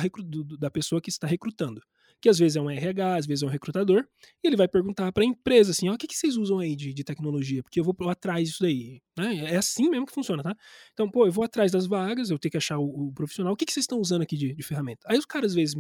da 0.57 0.71
pessoa 0.71 1.01
que 1.01 1.11
está 1.11 1.27
recrutando 1.27 1.83
que 2.23 2.29
às 2.29 2.39
vezes 2.39 2.57
é 2.57 2.61
um 2.61 2.71
RH, 2.71 3.17
às 3.17 3.27
vezes 3.27 3.43
é 3.43 3.47
um 3.47 3.49
recrutador, 3.49 4.07
e 4.43 4.47
ele 4.47 4.57
vai 4.57 4.69
perguntar 4.69 5.11
para 5.11 5.25
a 5.25 5.27
empresa 5.27 5.73
assim, 5.73 5.89
ó, 5.89 5.95
o 5.95 5.99
que, 5.99 6.07
que 6.07 6.15
vocês 6.15 6.37
usam 6.37 6.61
aí 6.61 6.77
de, 6.77 6.95
de 6.95 7.03
tecnologia? 7.03 7.65
Porque 7.65 7.81
eu 7.81 7.85
vou 7.85 7.95
atrás 8.09 8.49
disso 8.49 8.63
daí. 8.63 9.03
Né? 9.19 9.53
É 9.53 9.57
assim 9.57 9.91
mesmo 9.91 10.07
que 10.07 10.13
funciona, 10.13 10.41
tá? 10.41 10.57
Então, 10.93 11.11
pô, 11.11 11.27
eu 11.27 11.33
vou 11.33 11.45
atrás 11.45 11.73
das 11.73 11.85
vagas, 11.85 12.31
eu 12.31 12.39
tenho 12.39 12.53
que 12.53 12.57
achar 12.57 12.79
o, 12.79 13.09
o 13.09 13.13
profissional, 13.13 13.53
o 13.53 13.57
que, 13.57 13.67
que 13.67 13.73
vocês 13.73 13.83
estão 13.83 13.99
usando 13.99 14.23
aqui 14.23 14.37
de, 14.37 14.55
de 14.55 14.63
ferramenta? 14.63 15.03
Aí 15.07 15.19
os 15.19 15.27
caras 15.27 15.51
às 15.51 15.55
vezes 15.57 15.75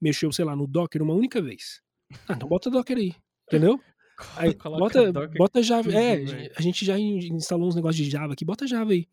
mexeu, 0.00 0.30
sei 0.30 0.44
lá, 0.44 0.54
no 0.54 0.68
Docker 0.68 1.02
uma 1.02 1.14
única 1.14 1.42
vez. 1.42 1.82
Ah, 2.28 2.34
então 2.34 2.48
bota 2.48 2.70
Docker 2.70 2.96
aí, 2.96 3.12
entendeu? 3.48 3.80
Aí, 4.36 4.52
bota, 4.52 5.12
bota 5.36 5.62
Java. 5.62 5.92
É, 5.92 6.50
a 6.56 6.60
gente 6.60 6.84
já 6.84 6.98
instalou 6.98 7.68
uns 7.68 7.76
negócios 7.76 8.04
de 8.04 8.10
Java 8.10 8.32
aqui, 8.32 8.44
bota 8.44 8.66
Java 8.66 8.90
aí. 8.90 9.06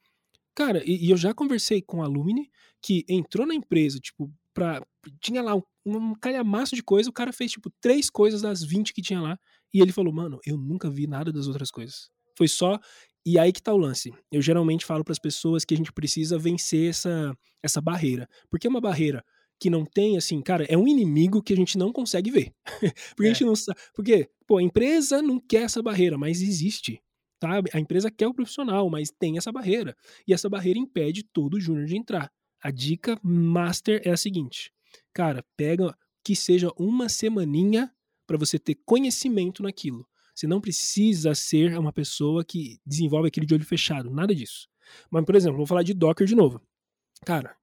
Cara, 0.56 0.82
e, 0.84 1.06
e, 1.06 1.12
eu 1.12 1.18
já 1.18 1.32
conversei 1.32 1.80
com 1.80 2.02
a 2.02 2.06
Alumni 2.06 2.50
que 2.82 3.06
entrou 3.08 3.46
na 3.46 3.54
empresa, 3.54 4.00
tipo, 4.00 4.34
pra. 4.56 4.82
Tinha 5.22 5.44
lá 5.44 5.56
um, 5.56 5.62
um 5.86 6.16
calhamaço 6.16 6.76
de 6.76 6.82
coisa, 6.82 7.10
o 7.10 7.14
cara 7.14 7.32
fez, 7.32 7.52
tipo, 7.52 7.70
três 7.80 8.10
coisas 8.10 8.42
das 8.42 8.64
20 8.64 8.92
que 8.94 9.02
tinha 9.04 9.22
lá. 9.22 9.38
E 9.72 9.82
ele 9.82 9.92
falou, 9.92 10.12
mano, 10.12 10.40
eu 10.46 10.58
nunca 10.58 10.90
vi 10.90 11.06
nada 11.06 11.32
das 11.32 11.46
outras 11.48 11.70
coisas. 11.70 12.10
Foi 12.36 12.48
só. 12.48 12.80
E 13.26 13.38
aí 13.38 13.52
que 13.52 13.62
tá 13.62 13.74
o 13.74 13.78
lance. 13.78 14.14
Eu 14.32 14.42
geralmente 14.42 14.86
falo 14.86 15.04
para 15.04 15.12
as 15.12 15.20
pessoas 15.20 15.66
que 15.66 15.74
a 15.74 15.78
gente 15.78 15.92
precisa 15.92 16.40
vencer 16.40 16.90
essa, 16.90 17.36
essa 17.62 17.82
barreira. 17.82 18.28
Porque 18.50 18.66
é 18.66 18.70
uma 18.70 18.82
barreira 18.82 19.24
que 19.60 19.70
não 19.70 19.86
tem, 19.86 20.18
assim, 20.18 20.42
cara, 20.42 20.66
é 20.66 20.78
um 20.78 20.88
inimigo 20.88 21.42
que 21.42 21.54
a 21.54 21.56
gente 21.56 21.78
não 21.78 21.92
consegue 21.92 22.32
ver. 22.32 22.52
porque 23.16 23.28
é. 23.28 23.32
a 23.32 23.34
gente 23.34 23.46
não 23.46 23.56
sabe. 23.56 23.80
Porque, 23.94 24.30
pô, 24.48 24.58
a 24.58 24.64
empresa 24.64 25.22
não 25.22 25.40
quer 25.40 25.64
essa 25.64 25.82
barreira, 25.82 26.18
mas 26.18 26.42
existe. 26.42 27.02
Tá? 27.40 27.62
A 27.74 27.80
empresa 27.80 28.10
quer 28.10 28.28
o 28.28 28.34
profissional, 28.34 28.90
mas 28.90 29.12
tem 29.12 29.38
essa 29.38 29.52
barreira. 29.52 29.96
E 30.28 30.34
essa 30.34 30.50
barreira 30.50 30.80
impede 30.80 31.24
todo 31.24 31.60
júnior 31.60 31.86
de 31.86 31.98
entrar. 31.98 32.32
A 32.66 32.72
dica 32.72 33.20
master 33.22 34.02
é 34.04 34.10
a 34.10 34.18
seguinte: 34.18 34.74
cara, 35.14 35.46
pega 35.56 35.96
que 36.24 36.36
seja 36.36 36.72
uma 36.76 37.08
semaninha 37.08 37.94
para 38.26 38.40
você 38.40 38.58
ter 38.58 38.74
conhecimento 38.84 39.62
naquilo. 39.62 40.08
Você 40.34 40.48
não 40.48 40.60
precisa 40.60 41.36
ser 41.36 41.78
uma 41.78 41.94
pessoa 41.94 42.44
que 42.44 42.80
desenvolve 42.84 43.28
aquele 43.28 43.46
de 43.46 43.54
olho 43.54 43.64
fechado, 43.64 44.10
nada 44.10 44.34
disso. 44.34 44.68
Mas, 45.12 45.24
por 45.26 45.36
exemplo, 45.36 45.58
vou 45.58 45.68
falar 45.68 45.84
de 45.84 45.94
Docker 45.94 46.26
de 46.26 46.34
novo. 46.34 46.60
Cara, 47.24 47.56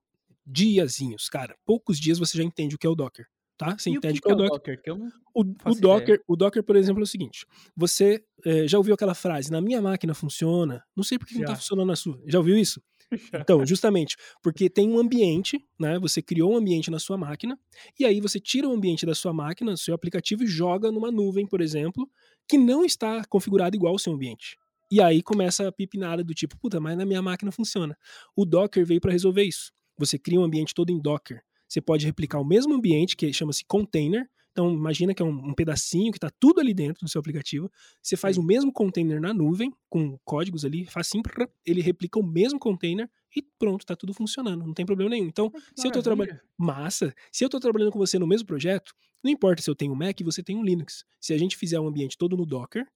diazinhos, 0.47 1.29
cara, 1.29 1.57
poucos 1.67 1.99
dias 1.99 2.21
você 2.21 2.39
já 2.39 2.45
entende 2.45 2.77
o 2.77 2.79
que 2.79 2.87
é 2.87 2.91
o 2.91 2.95
Docker, 2.95 3.27
tá? 3.57 3.77
Você 3.77 3.91
e 3.91 3.95
entende 3.95 4.21
o 4.21 4.23
que, 4.23 4.31
é 4.31 4.35
o 4.35 4.37
Docker? 4.37 4.77
Docker 4.77 4.95
o, 5.35 5.41
o, 5.41 5.75
Docker, 5.75 6.23
o 6.29 6.37
Docker, 6.37 6.63
por 6.63 6.77
exemplo, 6.77 7.03
é 7.03 7.05
o 7.05 7.09
seguinte: 7.09 7.45
você 7.75 8.25
é, 8.45 8.69
já 8.69 8.79
ouviu 8.79 8.95
aquela 8.95 9.15
frase, 9.15 9.51
na 9.51 9.61
minha 9.61 9.83
máquina 9.83 10.15
funciona, 10.15 10.85
não 10.95 11.03
sei 11.03 11.19
por 11.19 11.27
que 11.27 11.35
não 11.35 11.45
tá 11.45 11.57
funcionando 11.57 11.89
na 11.89 11.97
sua. 11.97 12.23
Já 12.29 12.39
ouviu 12.39 12.57
isso? 12.57 12.81
Então, 13.43 13.65
justamente, 13.67 14.17
porque 14.43 14.69
tem 14.71 14.89
um 14.89 14.99
ambiente, 14.99 15.63
né? 15.79 15.99
Você 15.99 16.23
criou 16.23 16.53
um 16.53 16.57
ambiente 16.57 16.91
na 16.91 16.99
sua 16.99 17.17
máquina, 17.17 17.59
e 17.99 18.05
aí 18.05 18.21
você 18.21 18.41
tira 18.41 18.69
o 18.69 18.73
ambiente 18.73 19.05
da 19.05 19.15
sua 19.15 19.33
máquina, 19.33 19.77
seu 19.77 19.95
aplicativo, 19.95 20.45
e 20.45 20.47
joga 20.47 20.91
numa 20.91 21.11
nuvem, 21.11 21.47
por 21.47 21.61
exemplo, 21.61 22.09
que 22.49 22.59
não 22.59 22.85
está 22.85 23.25
configurado 23.27 23.77
igual 23.77 23.93
ao 23.93 23.99
seu 23.99 24.13
ambiente. 24.13 24.57
E 24.91 25.01
aí 25.01 25.23
começa 25.23 25.67
a 25.67 25.73
pipinada 25.73 26.23
do 26.23 26.35
tipo, 26.35 26.57
puta, 26.59 26.79
mas 26.79 26.97
na 26.97 27.07
minha 27.07 27.23
máquina 27.23 27.51
funciona. 27.51 27.97
O 28.37 28.45
Docker 28.45 28.85
veio 28.85 29.01
para 29.01 29.13
resolver 29.13 29.43
isso. 29.43 29.73
Você 29.97 30.19
cria 30.19 30.39
um 30.39 30.45
ambiente 30.45 30.75
todo 30.75 30.91
em 30.91 31.01
Docker. 31.01 31.43
Você 31.67 31.81
pode 31.81 32.05
replicar 32.05 32.39
o 32.39 32.45
mesmo 32.45 32.75
ambiente, 32.75 33.17
que 33.17 33.33
chama-se 33.33 33.65
container, 33.65 34.29
então, 34.53 34.71
imagina 34.71 35.15
que 35.15 35.23
é 35.23 35.25
um, 35.25 35.31
um 35.31 35.55
pedacinho 35.55 36.13
que 36.13 36.19
está 36.19 36.31
tudo 36.39 36.61
ali 36.61 36.75
dentro 36.75 37.05
do 37.05 37.11
seu 37.11 37.19
aplicativo. 37.19 37.73
Você 38.03 38.17
faz 38.19 38.37
o 38.37 38.43
mesmo 38.43 38.71
container 38.71 39.19
na 39.19 39.33
nuvem, 39.33 39.73
com 39.89 40.19
códigos 40.25 40.65
ali, 40.65 40.85
faz 40.85 41.09
assim, 41.09 41.23
ele 41.65 41.81
replica 41.81 42.21
o 42.21 42.23
mesmo 42.23 42.59
container 42.59 43.11
e 43.35 43.43
pronto, 43.59 43.81
está 43.81 43.97
tudo 43.97 44.13
funcionando, 44.13 44.67
não 44.67 44.75
tem 44.75 44.85
problema 44.85 45.11
nenhum. 45.11 45.27
Então, 45.27 45.51
se 45.75 45.87
eu 45.87 45.89
estou 45.89 46.03
trabalhando. 46.03 46.41
Massa! 46.59 47.15
Se 47.33 47.43
eu 47.43 47.47
estou 47.47 47.59
trabalhando 47.59 47.91
com 47.91 47.99
você 47.99 48.19
no 48.19 48.27
mesmo 48.27 48.47
projeto, 48.47 48.93
não 49.25 49.31
importa 49.31 49.63
se 49.63 49.71
eu 49.71 49.75
tenho 49.75 49.93
um 49.93 49.97
Mac 49.97 50.21
e 50.21 50.25
você 50.25 50.43
tem 50.43 50.55
um 50.55 50.63
Linux. 50.63 51.03
Se 51.19 51.33
a 51.33 51.39
gente 51.39 51.57
fizer 51.57 51.81
um 51.81 51.89
ambiente 51.89 52.19
todo 52.19 52.37
no 52.37 52.45
Docker, 52.45 52.87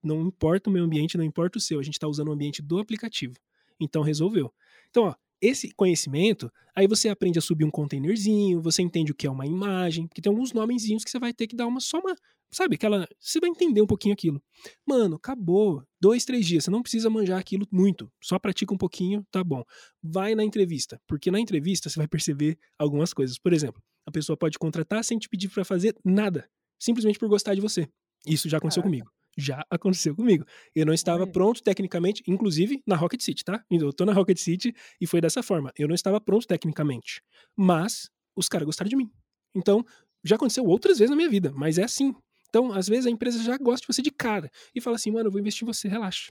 não 0.00 0.22
importa 0.22 0.70
o 0.70 0.72
meu 0.72 0.84
ambiente, 0.84 1.18
não 1.18 1.24
importa 1.24 1.58
o 1.58 1.60
seu, 1.60 1.80
a 1.80 1.82
gente 1.82 1.94
está 1.94 2.06
usando 2.06 2.28
o 2.28 2.32
ambiente 2.32 2.62
do 2.62 2.78
aplicativo. 2.78 3.34
Então, 3.80 4.02
resolveu. 4.02 4.52
Então, 4.90 5.04
ó, 5.04 5.14
esse 5.40 5.72
conhecimento, 5.72 6.52
aí 6.74 6.86
você 6.86 7.08
aprende 7.08 7.38
a 7.38 7.42
subir 7.42 7.64
um 7.64 7.70
containerzinho, 7.70 8.60
você 8.60 8.82
entende 8.82 9.12
o 9.12 9.14
que 9.14 9.26
é 9.26 9.30
uma 9.30 9.46
imagem, 9.46 10.06
porque 10.06 10.20
tem 10.20 10.30
alguns 10.30 10.52
nomezinhos 10.52 11.04
que 11.04 11.10
você 11.10 11.18
vai 11.18 11.32
ter 11.32 11.46
que 11.46 11.56
dar 11.56 11.66
uma 11.66 11.80
só 11.80 11.98
uma, 11.98 12.14
sabe, 12.50 12.74
aquela, 12.74 13.08
você 13.18 13.40
vai 13.40 13.48
entender 13.48 13.80
um 13.80 13.86
pouquinho 13.86 14.12
aquilo. 14.12 14.42
Mano, 14.86 15.16
acabou, 15.16 15.82
dois, 16.00 16.24
três 16.24 16.46
dias, 16.46 16.64
você 16.64 16.70
não 16.70 16.82
precisa 16.82 17.08
manjar 17.08 17.38
aquilo 17.38 17.66
muito, 17.70 18.10
só 18.22 18.38
pratica 18.38 18.74
um 18.74 18.78
pouquinho, 18.78 19.24
tá 19.30 19.42
bom. 19.42 19.62
Vai 20.02 20.34
na 20.34 20.44
entrevista, 20.44 21.00
porque 21.06 21.30
na 21.30 21.40
entrevista 21.40 21.88
você 21.88 21.98
vai 21.98 22.08
perceber 22.08 22.58
algumas 22.78 23.14
coisas. 23.14 23.38
Por 23.38 23.52
exemplo, 23.52 23.82
a 24.06 24.10
pessoa 24.10 24.36
pode 24.36 24.58
contratar 24.58 25.02
sem 25.04 25.18
te 25.18 25.28
pedir 25.28 25.48
para 25.48 25.64
fazer 25.64 25.96
nada, 26.04 26.48
simplesmente 26.78 27.18
por 27.18 27.28
gostar 27.28 27.54
de 27.54 27.60
você. 27.60 27.88
Isso 28.26 28.48
já 28.48 28.58
aconteceu 28.58 28.82
Caraca. 28.82 28.98
comigo 28.98 29.19
já 29.40 29.64
aconteceu 29.70 30.14
comigo. 30.14 30.44
Eu 30.74 30.86
não 30.86 30.92
estava 30.92 31.26
pronto 31.26 31.62
tecnicamente, 31.62 32.22
inclusive 32.26 32.82
na 32.86 32.96
Rocket 32.96 33.20
City, 33.22 33.44
tá? 33.44 33.64
Eu 33.70 33.92
tô 33.92 34.04
na 34.04 34.12
Rocket 34.12 34.38
City 34.38 34.74
e 35.00 35.06
foi 35.06 35.20
dessa 35.20 35.42
forma. 35.42 35.72
Eu 35.76 35.88
não 35.88 35.94
estava 35.94 36.20
pronto 36.20 36.46
tecnicamente, 36.46 37.22
mas 37.56 38.08
os 38.36 38.48
caras 38.48 38.66
gostaram 38.66 38.88
de 38.88 38.96
mim. 38.96 39.10
Então, 39.54 39.84
já 40.24 40.36
aconteceu 40.36 40.64
outras 40.64 40.98
vezes 40.98 41.10
na 41.10 41.16
minha 41.16 41.28
vida, 41.28 41.52
mas 41.54 41.78
é 41.78 41.84
assim. 41.84 42.14
Então, 42.48 42.72
às 42.72 42.88
vezes 42.88 43.06
a 43.06 43.10
empresa 43.10 43.42
já 43.42 43.56
gosta 43.56 43.86
de 43.86 43.92
você 43.92 44.02
de 44.02 44.10
cara 44.10 44.50
e 44.74 44.80
fala 44.80 44.96
assim, 44.96 45.10
mano, 45.10 45.28
eu 45.28 45.32
vou 45.32 45.40
investir 45.40 45.62
em 45.64 45.72
você, 45.72 45.88
relaxa. 45.88 46.30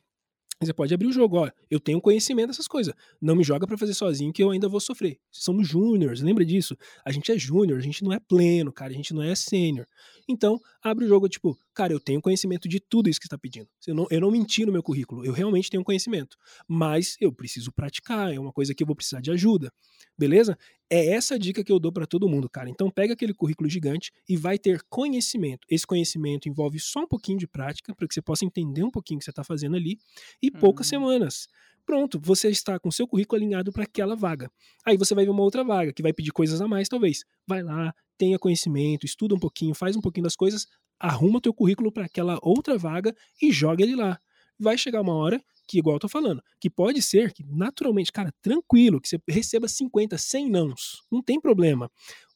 Você 0.62 0.74
pode 0.74 0.94
abrir 0.94 1.08
o 1.08 1.12
jogo, 1.14 1.38
ó, 1.38 1.50
eu 1.72 1.80
tenho 1.80 2.02
conhecimento 2.02 2.48
dessas 2.48 2.68
coisas. 2.68 2.94
Não 3.22 3.34
me 3.34 3.46
joga 3.46 3.66
para 3.66 3.78
fazer 3.78 3.94
sozinho 3.94 4.34
que 4.34 4.44
eu 4.44 4.50
ainda 4.52 4.68
vou 4.68 4.82
sofrer. 4.82 5.18
Somos 5.32 5.66
júniores, 5.66 6.20
lembra 6.20 6.44
disso? 6.44 6.76
A 7.06 7.14
gente 7.14 7.32
é 7.32 7.40
júnior, 7.40 7.80
a 7.80 7.82
gente 7.82 8.04
não 8.04 8.12
é 8.12 8.20
pleno, 8.20 8.70
cara, 8.70 8.92
a 8.92 8.94
gente 8.94 9.14
não 9.14 9.24
é 9.24 9.34
sênior. 9.36 9.88
Então, 10.28 10.60
abre 10.84 11.06
o 11.06 11.08
jogo, 11.08 11.30
tipo, 11.30 11.58
cara, 11.74 11.94
eu 11.94 12.00
tenho 12.00 12.22
conhecimento 12.22 12.68
de 12.68 12.82
tudo 12.82 13.10
isso 13.10 13.22
que 13.22 13.26
está 13.26 13.38
pedindo. 13.38 13.70
Eu 13.88 13.96
não, 13.96 14.08
eu 14.12 14.20
não 14.20 14.30
menti 14.30 14.66
no 14.66 14.74
meu 14.74 14.84
currículo, 14.84 15.24
eu 15.24 15.32
realmente 15.32 15.70
tenho 15.70 15.82
conhecimento. 15.82 16.36
Mas 16.68 17.16
eu 17.22 17.32
preciso 17.32 17.72
praticar, 17.72 18.34
é 18.34 18.38
uma 18.38 18.52
coisa 18.52 18.76
que 18.76 18.84
eu 18.84 18.88
vou 18.88 18.98
precisar 18.98 19.22
de 19.22 19.32
ajuda. 19.32 19.72
Beleza? 20.18 20.58
É 20.92 21.14
essa 21.14 21.38
dica 21.38 21.64
que 21.64 21.72
eu 21.72 21.80
dou 21.80 21.92
para 21.92 22.08
todo 22.08 22.28
mundo, 22.28 22.50
cara. 22.50 22.68
Então 22.68 22.90
pega 22.90 23.14
aquele 23.14 23.34
currículo 23.34 23.70
gigante 23.70 24.12
e 24.28 24.36
vai 24.36 24.58
ter 24.58 24.82
conhecimento. 24.90 25.68
Esse 25.70 25.86
conhecimento 25.86 26.50
envolve 26.50 26.80
só 26.80 27.02
um 27.02 27.08
pouquinho 27.08 27.38
de 27.38 27.48
prática 27.48 27.94
para 27.94 28.08
que 28.08 28.14
você 28.14 28.22
possa 28.22 28.44
entender 28.44 28.84
um 28.84 28.90
pouquinho 28.90 29.18
o 29.18 29.20
que 29.20 29.26
você 29.26 29.30
está 29.30 29.44
fazendo 29.44 29.76
ali 29.76 30.00
e 30.42 30.50
poucas 30.50 30.88
uhum. 30.88 30.90
semanas. 30.90 31.48
Pronto, 31.86 32.20
você 32.20 32.50
está 32.50 32.80
com 32.80 32.90
seu 32.90 33.08
currículo 33.08 33.40
alinhado 33.40 33.72
para 33.72 33.84
aquela 33.84 34.16
vaga. 34.16 34.52
Aí 34.84 34.98
você 34.98 35.14
vai 35.14 35.26
ver 35.26 35.32
uma 35.32 35.44
outra 35.44 35.64
vaga 35.64 35.94
que 35.94 36.02
vai 36.02 36.14
pedir 36.14 36.32
coisas 36.32 36.60
a 36.60 36.68
mais, 36.68 36.88
talvez. 36.88 37.24
Vai 37.48 37.62
lá, 37.62 37.94
tenha 38.18 38.40
conhecimento, 38.40 39.06
estuda 39.06 39.36
um 39.36 39.40
pouquinho, 39.40 39.76
faz 39.76 39.96
um 39.96 40.02
pouquinho 40.02 40.24
das 40.24 40.36
coisas, 40.36 40.68
arruma 41.00 41.38
o 41.38 41.42
teu 41.42 41.54
currículo 41.54 41.92
para 41.92 42.06
aquela 42.06 42.40
outra 42.42 42.78
vaga 42.78 43.16
e 43.42 43.52
joga 43.52 43.84
ele 43.84 43.96
lá. 43.96 44.20
Vai 44.60 44.78
chegar 44.78 45.02
uma 45.02 45.14
hora 45.14 45.42
que, 45.70 45.78
igual 45.78 45.98
eu 45.98 46.00
tô 46.00 46.10
falando, 46.10 46.42
que 46.60 46.70
pode 46.70 47.00
ser 47.00 47.32
que 47.32 47.44
naturalmente, 47.46 48.12
cara, 48.12 48.34
tranquilo, 48.42 49.00
que 49.00 49.08
você 49.08 49.20
receba 49.30 49.68
50, 49.68 50.18
100 50.18 50.50
nãos, 50.50 51.04
não 51.12 51.22
tem 51.22 51.40
problema. 51.40 51.92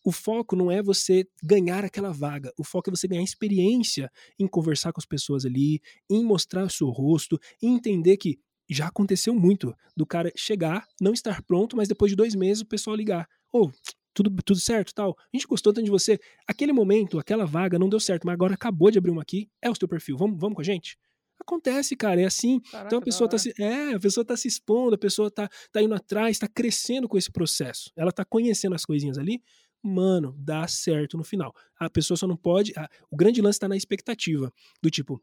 O 0.05 0.11
foco 0.11 0.55
não 0.55 0.69
é 0.69 0.83
você 0.83 1.25
ganhar 1.41 1.83
aquela 1.83 2.11
vaga, 2.11 2.53
o 2.57 2.63
foco 2.63 2.89
é 2.89 2.95
você 2.95 3.07
ganhar 3.07 3.23
experiência 3.23 4.11
em 4.37 4.47
conversar 4.47 4.93
com 4.93 4.99
as 4.99 5.05
pessoas 5.05 5.45
ali, 5.45 5.81
em 6.09 6.23
mostrar 6.23 6.65
o 6.65 6.69
seu 6.69 6.89
rosto, 6.89 7.39
em 7.61 7.73
entender 7.73 8.17
que 8.17 8.37
já 8.69 8.87
aconteceu 8.87 9.33
muito 9.33 9.73
do 9.97 10.05
cara 10.05 10.31
chegar, 10.35 10.85
não 11.01 11.13
estar 11.13 11.41
pronto, 11.41 11.75
mas 11.75 11.87
depois 11.87 12.11
de 12.11 12.15
dois 12.15 12.35
meses 12.35 12.61
o 12.61 12.67
pessoal 12.67 12.95
ligar. 12.95 13.27
Ô, 13.51 13.65
oh, 13.65 13.71
tudo, 14.13 14.29
tudo 14.43 14.59
certo 14.59 14.93
tal. 14.93 15.17
A 15.17 15.37
gente 15.37 15.47
gostou 15.47 15.73
tanto 15.73 15.85
de 15.85 15.91
você. 15.91 16.19
Aquele 16.47 16.71
momento, 16.71 17.17
aquela 17.17 17.45
vaga 17.45 17.79
não 17.79 17.89
deu 17.89 17.99
certo, 17.99 18.25
mas 18.25 18.33
agora 18.33 18.53
acabou 18.53 18.91
de 18.91 18.99
abrir 18.99 19.11
uma 19.11 19.21
aqui, 19.21 19.49
é 19.61 19.69
o 19.69 19.75
seu 19.75 19.87
perfil. 19.87 20.17
Vamos, 20.17 20.39
vamos 20.39 20.55
com 20.55 20.61
a 20.61 20.65
gente? 20.65 20.97
Acontece, 21.43 21.95
cara, 21.95 22.21
é 22.21 22.25
assim. 22.25 22.60
Caraca, 22.60 22.88
então 22.88 22.99
a 22.99 23.01
pessoa 23.01 23.29
tá 23.29 23.38
se, 23.38 23.53
é, 23.62 23.93
a 23.93 23.99
pessoa 23.99 24.25
tá 24.25 24.36
se 24.36 24.47
expondo, 24.47 24.95
a 24.95 24.97
pessoa 24.97 25.29
tá, 25.29 25.49
tá 25.71 25.82
indo 25.82 25.93
atrás, 25.93 26.39
tá 26.39 26.47
crescendo 26.47 27.08
com 27.08 27.17
esse 27.17 27.32
processo. 27.32 27.91
Ela 27.95 28.12
tá 28.12 28.23
conhecendo 28.23 28.75
as 28.75 28.86
coisinhas 28.86 29.17
ali. 29.17 29.41
Mano, 29.82 30.34
dá 30.38 30.65
certo 30.65 31.17
no 31.17 31.23
final. 31.25 31.53
A 31.77 31.89
pessoa 31.89 32.17
só 32.17 32.25
não 32.25 32.38
pode. 32.38 32.71
A, 32.77 32.89
o 33.12 33.17
grande 33.17 33.41
lance 33.41 33.60
tá 33.60 33.67
na 33.67 33.75
expectativa. 33.75 34.51
Do 34.82 34.89
tipo, 34.89 35.21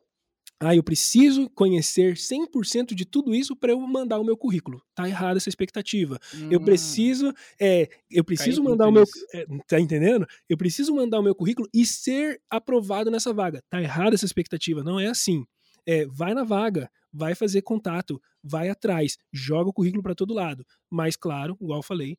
ah, 0.62 0.76
eu 0.76 0.82
preciso 0.82 1.48
conhecer 1.48 2.16
100% 2.16 2.94
de 2.94 3.06
tudo 3.06 3.34
isso 3.34 3.56
para 3.56 3.72
eu 3.72 3.80
mandar 3.80 4.18
o 4.18 4.24
meu 4.24 4.36
currículo. 4.36 4.82
Tá 4.94 5.08
errada 5.08 5.38
essa 5.38 5.48
expectativa. 5.48 6.18
Hum. 6.34 6.48
Eu 6.50 6.60
preciso, 6.60 7.32
é, 7.58 7.88
eu 8.10 8.22
preciso 8.22 8.62
mandar 8.62 8.86
o 8.86 8.92
meu, 8.92 9.04
é, 9.32 9.46
tá 9.66 9.80
entendendo? 9.80 10.26
Eu 10.46 10.58
preciso 10.58 10.94
mandar 10.94 11.18
o 11.18 11.22
meu 11.22 11.34
currículo 11.34 11.66
e 11.72 11.86
ser 11.86 12.42
aprovado 12.50 13.10
nessa 13.10 13.32
vaga. 13.32 13.62
Tá 13.70 13.80
errada 13.80 14.14
essa 14.14 14.26
expectativa. 14.26 14.84
Não 14.84 15.00
é 15.00 15.06
assim 15.06 15.46
é, 15.86 16.06
vai 16.06 16.34
na 16.34 16.44
vaga, 16.44 16.90
vai 17.12 17.34
fazer 17.34 17.62
contato, 17.62 18.20
vai 18.42 18.68
atrás, 18.68 19.16
joga 19.32 19.70
o 19.70 19.72
currículo 19.72 20.02
para 20.02 20.14
todo 20.14 20.34
lado. 20.34 20.64
Mas, 20.88 21.16
claro, 21.16 21.56
igual 21.60 21.80
eu 21.80 21.82
falei, 21.82 22.16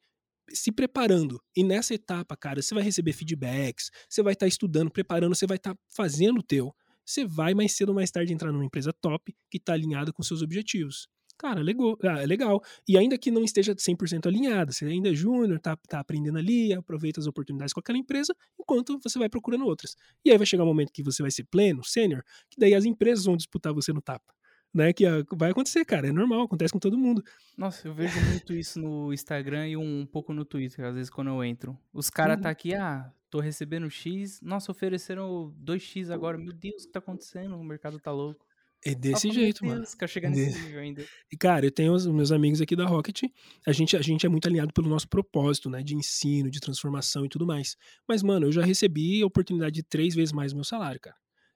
se 0.49 0.71
preparando. 0.71 1.41
E 1.55 1.63
nessa 1.63 1.93
etapa, 1.93 2.35
cara, 2.35 2.61
você 2.61 2.73
vai 2.73 2.83
receber 2.83 3.13
feedbacks, 3.13 3.89
você 4.09 4.21
vai 4.21 4.33
estar 4.33 4.45
tá 4.45 4.47
estudando, 4.47 4.91
preparando, 4.91 5.35
você 5.35 5.47
vai 5.47 5.57
estar 5.57 5.73
tá 5.73 5.79
fazendo 5.89 6.39
o 6.39 6.43
teu. 6.43 6.73
Você 7.05 7.25
vai 7.25 7.53
mais 7.53 7.73
cedo 7.73 7.89
ou 7.89 7.95
mais 7.95 8.11
tarde 8.11 8.33
entrar 8.33 8.51
numa 8.51 8.65
empresa 8.65 8.93
top 8.93 9.35
que 9.49 9.57
está 9.57 9.73
alinhada 9.73 10.13
com 10.13 10.23
seus 10.23 10.41
objetivos. 10.41 11.07
Cara, 11.41 11.59
legal, 11.59 11.97
é 12.03 12.25
legal. 12.27 12.61
E 12.87 12.95
ainda 12.95 13.17
que 13.17 13.31
não 13.31 13.43
esteja 13.43 13.73
100% 13.73 14.27
alinhada, 14.27 14.71
você 14.71 14.85
ainda 14.85 15.09
é 15.09 15.13
júnior, 15.15 15.59
tá, 15.59 15.75
tá 15.75 15.99
aprendendo 15.99 16.37
ali, 16.37 16.71
aproveita 16.71 17.19
as 17.19 17.25
oportunidades 17.25 17.73
com 17.73 17.79
aquela 17.79 17.97
empresa, 17.97 18.31
enquanto 18.59 18.99
você 18.99 19.17
vai 19.17 19.27
procurando 19.27 19.65
outras. 19.65 19.95
E 20.23 20.29
aí 20.29 20.37
vai 20.37 20.45
chegar 20.45 20.63
um 20.63 20.67
momento 20.67 20.93
que 20.93 21.01
você 21.01 21.23
vai 21.23 21.31
ser 21.31 21.45
pleno, 21.45 21.83
sênior, 21.83 22.23
que 22.47 22.59
daí 22.59 22.75
as 22.75 22.85
empresas 22.85 23.25
vão 23.25 23.35
disputar 23.35 23.73
você 23.73 23.91
no 23.91 24.03
tapa 24.03 24.31
né? 24.71 24.93
Que 24.93 25.03
vai 25.35 25.49
acontecer, 25.49 25.83
cara. 25.83 26.07
É 26.07 26.11
normal, 26.11 26.43
acontece 26.43 26.71
com 26.71 26.79
todo 26.79 26.95
mundo. 26.95 27.23
Nossa, 27.57 27.87
eu 27.87 27.93
vejo 27.93 28.17
muito 28.29 28.53
isso 28.53 28.79
no 28.79 29.11
Instagram 29.11 29.67
e 29.67 29.75
um, 29.75 30.05
pouco 30.05 30.33
no 30.33 30.45
Twitter, 30.45 30.85
às 30.85 30.93
vezes 30.93 31.09
quando 31.09 31.29
eu 31.29 31.43
entro. 31.43 31.77
Os 31.91 32.09
caras 32.09 32.37
uhum. 32.37 32.43
tá 32.43 32.49
aqui, 32.51 32.75
ah, 32.75 33.11
tô 33.31 33.39
recebendo 33.39 33.89
X. 33.89 34.39
Nossa, 34.41 34.71
ofereceram 34.71 35.53
2X 35.61 36.11
agora. 36.11 36.37
Meu 36.37 36.53
Deus, 36.53 36.83
o 36.83 36.85
que 36.85 36.93
tá 36.93 36.99
acontecendo? 36.99 37.57
O 37.57 37.63
mercado 37.63 37.99
tá 37.99 38.11
louco. 38.11 38.45
É 38.83 38.95
desse 38.95 39.27
Nossa, 39.27 39.39
jeito, 39.39 39.61
Deus, 39.61 39.73
mano. 39.73 39.87
Quero 39.97 40.11
chegar 40.11 40.29
nesse 40.29 40.59
nível 40.59 40.81
ainda. 40.81 41.05
E, 41.31 41.37
cara, 41.37 41.65
eu 41.65 41.71
tenho 41.71 41.93
os 41.93 42.07
meus 42.07 42.31
amigos 42.31 42.61
aqui 42.61 42.75
da 42.75 42.85
Rocket. 42.85 43.23
A 43.65 43.71
gente, 43.71 43.95
a 43.95 44.01
gente 44.01 44.25
é 44.25 44.29
muito 44.29 44.47
alinhado 44.47 44.73
pelo 44.73 44.89
nosso 44.89 45.07
propósito, 45.07 45.69
né? 45.69 45.83
De 45.83 45.95
ensino, 45.95 46.49
de 46.49 46.59
transformação 46.59 47.23
e 47.23 47.29
tudo 47.29 47.45
mais. 47.45 47.77
Mas, 48.07 48.23
mano, 48.23 48.47
eu 48.47 48.51
já 48.51 48.63
recebi 48.63 49.21
a 49.21 49.25
oportunidade 49.27 49.75
de 49.75 49.83
três 49.83 50.15
vezes 50.15 50.33
mais 50.33 50.51
meu 50.51 50.63
salário, 50.63 50.99
cara. 50.99 51.15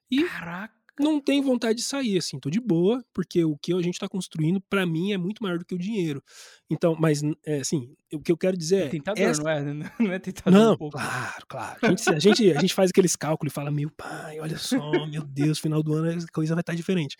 E 0.09 0.23
Caraca! 0.23 0.84
Não 0.99 1.19
tem 1.19 1.41
vontade 1.41 1.79
de 1.79 1.83
sair, 1.83 2.17
assim, 2.17 2.39
tô 2.39 2.49
de 2.49 2.59
boa, 2.59 3.03
porque 3.13 3.43
o 3.43 3.57
que 3.57 3.73
a 3.73 3.81
gente 3.81 3.99
tá 3.99 4.07
construindo, 4.07 4.61
para 4.61 4.85
mim, 4.85 5.11
é 5.11 5.17
muito 5.17 5.43
maior 5.43 5.59
do 5.59 5.65
que 5.65 5.75
o 5.75 5.79
dinheiro. 5.79 6.23
Então, 6.69 6.95
mas, 6.97 7.21
é, 7.45 7.59
assim, 7.59 7.93
o 8.13 8.19
que 8.19 8.31
eu 8.31 8.37
quero 8.37 8.55
dizer 8.55 8.75
é. 8.75 8.85
é 8.85 8.89
tentador, 8.89 9.23
essa... 9.23 9.43
não 9.43 9.49
é? 9.49 9.93
Não 9.99 10.13
é 10.13 10.19
tentador. 10.19 10.53
Não, 10.53 10.73
um 10.79 10.89
claro, 10.89 11.45
claro. 11.47 11.79
A 11.81 11.89
gente, 11.89 12.09
a, 12.09 12.19
gente, 12.19 12.51
a 12.51 12.61
gente 12.61 12.73
faz 12.73 12.89
aqueles 12.91 13.15
cálculos 13.15 13.51
e 13.51 13.53
fala, 13.53 13.69
meu 13.71 13.91
pai, 13.91 14.39
olha 14.39 14.57
só, 14.57 15.05
meu 15.07 15.23
Deus, 15.23 15.59
final 15.59 15.83
do 15.83 15.93
ano 15.93 16.09
a 16.09 16.31
coisa 16.31 16.55
vai 16.55 16.61
estar 16.61 16.73
tá 16.73 16.75
diferente. 16.75 17.17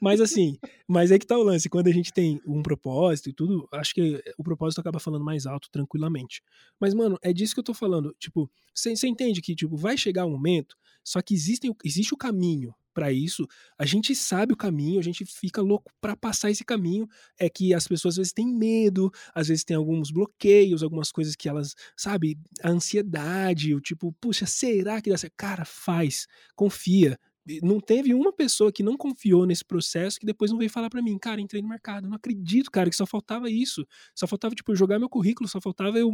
Mas, 0.00 0.20
assim, 0.20 0.56
mas 0.86 1.10
é 1.10 1.18
que 1.18 1.26
tá 1.26 1.36
o 1.36 1.42
lance, 1.42 1.68
quando 1.68 1.88
a 1.88 1.92
gente 1.92 2.12
tem 2.12 2.40
um 2.46 2.62
propósito 2.62 3.28
e 3.28 3.32
tudo, 3.32 3.68
acho 3.72 3.92
que 3.92 4.22
o 4.38 4.44
propósito 4.44 4.80
acaba 4.80 5.00
falando 5.00 5.24
mais 5.24 5.46
alto, 5.46 5.68
tranquilamente. 5.70 6.42
Mas, 6.78 6.94
mano, 6.94 7.18
é 7.22 7.32
disso 7.32 7.54
que 7.54 7.60
eu 7.60 7.64
tô 7.64 7.74
falando. 7.74 8.14
Tipo, 8.18 8.48
você 8.72 9.08
entende 9.08 9.42
que, 9.42 9.54
tipo, 9.54 9.76
vai 9.76 9.98
chegar 9.98 10.26
um 10.26 10.30
momento, 10.30 10.76
só 11.02 11.20
que 11.20 11.34
existe, 11.34 11.68
existe 11.84 12.14
o 12.14 12.16
caminho 12.16 12.72
para 12.92 13.12
isso, 13.12 13.46
a 13.78 13.84
gente 13.84 14.14
sabe 14.14 14.52
o 14.52 14.56
caminho, 14.56 14.98
a 14.98 15.02
gente 15.02 15.24
fica 15.24 15.60
louco 15.62 15.90
para 16.00 16.16
passar 16.16 16.50
esse 16.50 16.64
caminho. 16.64 17.08
É 17.38 17.48
que 17.48 17.72
as 17.74 17.86
pessoas 17.86 18.14
às 18.14 18.16
vezes 18.18 18.32
têm 18.32 18.46
medo, 18.46 19.10
às 19.34 19.48
vezes 19.48 19.64
tem 19.64 19.76
alguns 19.76 20.10
bloqueios, 20.10 20.82
algumas 20.82 21.10
coisas 21.12 21.36
que 21.36 21.48
elas, 21.48 21.74
sabe, 21.96 22.38
a 22.62 22.70
ansiedade, 22.70 23.74
o 23.74 23.80
tipo, 23.80 24.12
puxa, 24.20 24.46
será 24.46 25.00
que 25.00 25.10
dá 25.10 25.16
certo? 25.16 25.34
Cara, 25.36 25.64
faz, 25.64 26.26
confia. 26.54 27.18
Não 27.62 27.80
teve 27.80 28.14
uma 28.14 28.32
pessoa 28.32 28.70
que 28.70 28.82
não 28.82 28.96
confiou 28.96 29.46
nesse 29.46 29.64
processo 29.64 30.20
que 30.20 30.26
depois 30.26 30.50
não 30.50 30.58
veio 30.58 30.70
falar 30.70 30.90
para 30.90 31.02
mim, 31.02 31.18
cara, 31.18 31.40
entrei 31.40 31.62
no 31.62 31.68
mercado. 31.68 32.06
Não 32.08 32.16
acredito, 32.16 32.70
cara, 32.70 32.90
que 32.90 32.96
só 32.96 33.06
faltava 33.06 33.50
isso. 33.50 33.86
Só 34.14 34.26
faltava, 34.26 34.54
tipo, 34.54 34.74
jogar 34.76 34.98
meu 34.98 35.08
currículo, 35.08 35.48
só 35.48 35.60
faltava 35.60 35.98
eu 35.98 36.12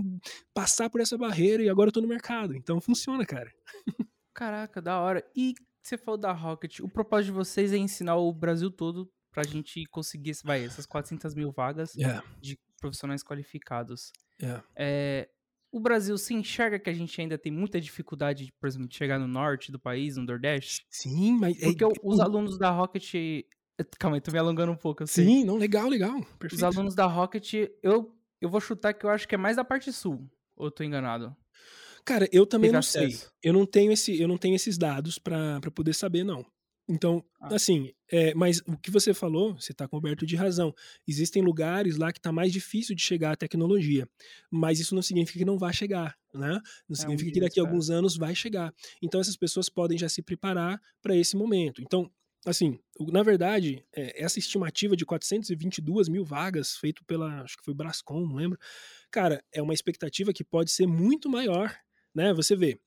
passar 0.54 0.88
por 0.88 1.00
essa 1.00 1.18
barreira 1.18 1.62
e 1.62 1.68
agora 1.68 1.88
eu 1.88 1.92
tô 1.92 2.00
no 2.00 2.08
mercado. 2.08 2.54
Então 2.54 2.80
funciona, 2.80 3.26
cara. 3.26 3.52
Caraca, 4.32 4.80
da 4.80 5.00
hora. 5.00 5.24
E 5.34 5.54
você 5.86 5.96
falou 5.96 6.18
da 6.18 6.32
Rocket, 6.32 6.80
o 6.80 6.88
propósito 6.88 7.26
de 7.26 7.32
vocês 7.32 7.72
é 7.72 7.76
ensinar 7.76 8.16
o 8.16 8.32
Brasil 8.32 8.70
todo 8.70 9.10
pra 9.30 9.44
gente 9.44 9.84
conseguir 9.86 10.32
vai, 10.42 10.64
essas 10.64 10.86
400 10.86 11.34
mil 11.34 11.52
vagas 11.52 11.94
yeah. 11.94 12.24
de 12.40 12.58
profissionais 12.80 13.22
qualificados. 13.22 14.12
Yeah. 14.40 14.64
É, 14.74 15.28
o 15.70 15.78
Brasil 15.78 16.16
se 16.18 16.34
enxerga 16.34 16.78
que 16.78 16.90
a 16.90 16.92
gente 16.92 17.20
ainda 17.20 17.38
tem 17.38 17.52
muita 17.52 17.80
dificuldade, 17.80 18.52
por 18.58 18.66
exemplo, 18.66 18.88
de 18.88 18.96
chegar 18.96 19.18
no 19.18 19.28
norte 19.28 19.70
do 19.70 19.78
país, 19.78 20.16
no 20.16 20.24
Nordeste? 20.24 20.86
Sim, 20.90 21.38
mas... 21.38 21.62
É 21.62 21.66
Porque 21.66 21.84
é... 21.84 21.88
os 22.02 22.18
alunos 22.18 22.58
da 22.58 22.70
Rocket... 22.70 23.14
Calma 23.98 24.16
aí, 24.16 24.20
tô 24.22 24.32
me 24.32 24.38
alongando 24.38 24.72
um 24.72 24.76
pouco, 24.76 25.06
Sim, 25.06 25.44
não, 25.44 25.56
legal, 25.56 25.86
legal. 25.86 26.18
Perfeito. 26.38 26.54
Os 26.54 26.62
alunos 26.62 26.94
da 26.94 27.04
Rocket, 27.04 27.52
eu, 27.82 28.10
eu 28.40 28.48
vou 28.48 28.60
chutar 28.60 28.94
que 28.94 29.04
eu 29.04 29.10
acho 29.10 29.28
que 29.28 29.34
é 29.34 29.38
mais 29.38 29.56
da 29.56 29.64
parte 29.64 29.92
sul, 29.92 30.26
ou 30.56 30.68
eu 30.68 30.70
tô 30.70 30.82
enganado? 30.82 31.36
Cara, 32.06 32.28
eu 32.30 32.46
também 32.46 32.70
não 32.70 32.80
sei. 32.80 33.18
Eu 33.42 33.52
não 33.52 33.66
tenho 33.66 33.90
esse, 33.90 34.18
eu 34.18 34.28
não 34.28 34.38
tenho 34.38 34.54
esses 34.54 34.78
dados 34.78 35.18
para 35.18 35.60
poder 35.74 35.92
saber 35.92 36.24
não. 36.24 36.46
Então, 36.88 37.24
ah. 37.40 37.56
assim, 37.56 37.92
é, 38.12 38.32
mas 38.32 38.62
o 38.64 38.78
que 38.78 38.92
você 38.92 39.12
falou, 39.12 39.56
você 39.56 39.72
está 39.72 39.88
coberto 39.88 40.24
de 40.24 40.36
razão. 40.36 40.72
Existem 41.06 41.42
lugares 41.42 41.96
lá 41.96 42.12
que 42.12 42.20
está 42.20 42.30
mais 42.30 42.52
difícil 42.52 42.94
de 42.94 43.02
chegar 43.02 43.32
à 43.32 43.36
tecnologia, 43.36 44.08
mas 44.48 44.78
isso 44.78 44.94
não 44.94 45.02
significa 45.02 45.40
que 45.40 45.44
não 45.44 45.58
vai 45.58 45.72
chegar, 45.72 46.16
né? 46.32 46.60
Não 46.88 46.94
é 46.94 46.96
significa 46.96 47.28
um 47.28 47.34
que 47.34 47.40
daqui 47.40 47.58
a 47.58 47.64
alguns 47.64 47.90
anos 47.90 48.16
vai 48.16 48.36
chegar. 48.36 48.72
Então, 49.02 49.20
essas 49.20 49.36
pessoas 49.36 49.68
podem 49.68 49.98
já 49.98 50.08
se 50.08 50.22
preparar 50.22 50.80
para 51.02 51.16
esse 51.16 51.36
momento. 51.36 51.82
Então, 51.82 52.08
assim, 52.46 52.78
na 53.00 53.24
verdade, 53.24 53.84
é, 53.92 54.22
essa 54.22 54.38
estimativa 54.38 54.96
de 54.96 55.04
422 55.04 56.08
mil 56.08 56.24
vagas, 56.24 56.76
feito 56.76 57.04
pela, 57.04 57.42
acho 57.42 57.56
que 57.56 57.64
foi 57.64 57.74
Brascom, 57.74 58.24
não 58.24 58.36
lembro, 58.36 58.56
cara, 59.10 59.42
é 59.52 59.60
uma 59.60 59.74
expectativa 59.74 60.32
que 60.32 60.44
pode 60.44 60.70
ser 60.70 60.86
muito 60.86 61.28
maior 61.28 61.76
né? 62.16 62.32
Você 62.32 62.56
vê, 62.56 62.80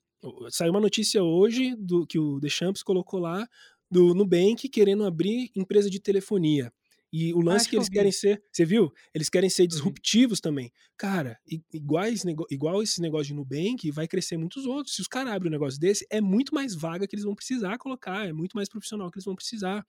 saiu 0.50 0.72
uma 0.72 0.82
notícia 0.82 1.24
hoje 1.24 1.76
do 1.76 2.06
que 2.06 2.18
o 2.18 2.40
Deschamps 2.40 2.82
colocou 2.82 3.20
lá 3.20 3.48
do 3.90 4.14
Nubank 4.16 4.68
querendo 4.68 5.06
abrir 5.06 5.52
empresa 5.56 5.90
de 5.90 6.00
telefonia. 6.00 6.74
E 7.12 7.34
o 7.34 7.42
lance 7.42 7.68
que 7.68 7.76
eles 7.76 7.90
querem 7.90 8.12
ser, 8.12 8.42
você 8.52 8.64
viu? 8.64 8.92
Eles 9.14 9.30
querem 9.30 9.50
ser 9.50 9.64
uhum. 9.64 9.68
disruptivos 9.68 10.40
uhum. 10.40 10.44
também. 10.44 10.72
Cara, 10.98 11.40
igual 11.74 12.06
esse, 12.06 12.28
igual 12.52 12.84
esse 12.84 13.02
negócio 13.02 13.28
de 13.28 13.34
Nubank, 13.34 13.90
vai 13.92 14.08
crescer 14.08 14.38
muitos 14.38 14.66
outros. 14.66 14.96
Se 14.96 15.02
os 15.02 15.08
caras 15.08 15.34
abrem 15.34 15.50
um 15.50 15.54
negócio 15.54 15.80
desse, 15.80 16.06
é 16.10 16.22
muito 16.22 16.54
mais 16.54 16.76
vaga 16.76 17.08
que 17.08 17.16
eles 17.16 17.26
vão 17.26 17.36
precisar 17.36 17.78
colocar, 17.78 18.28
é 18.28 18.34
muito 18.34 18.54
mais 18.54 18.70
profissional 18.70 19.10
que 19.10 19.18
eles 19.18 19.26
vão 19.26 19.36
precisar. 19.36 19.86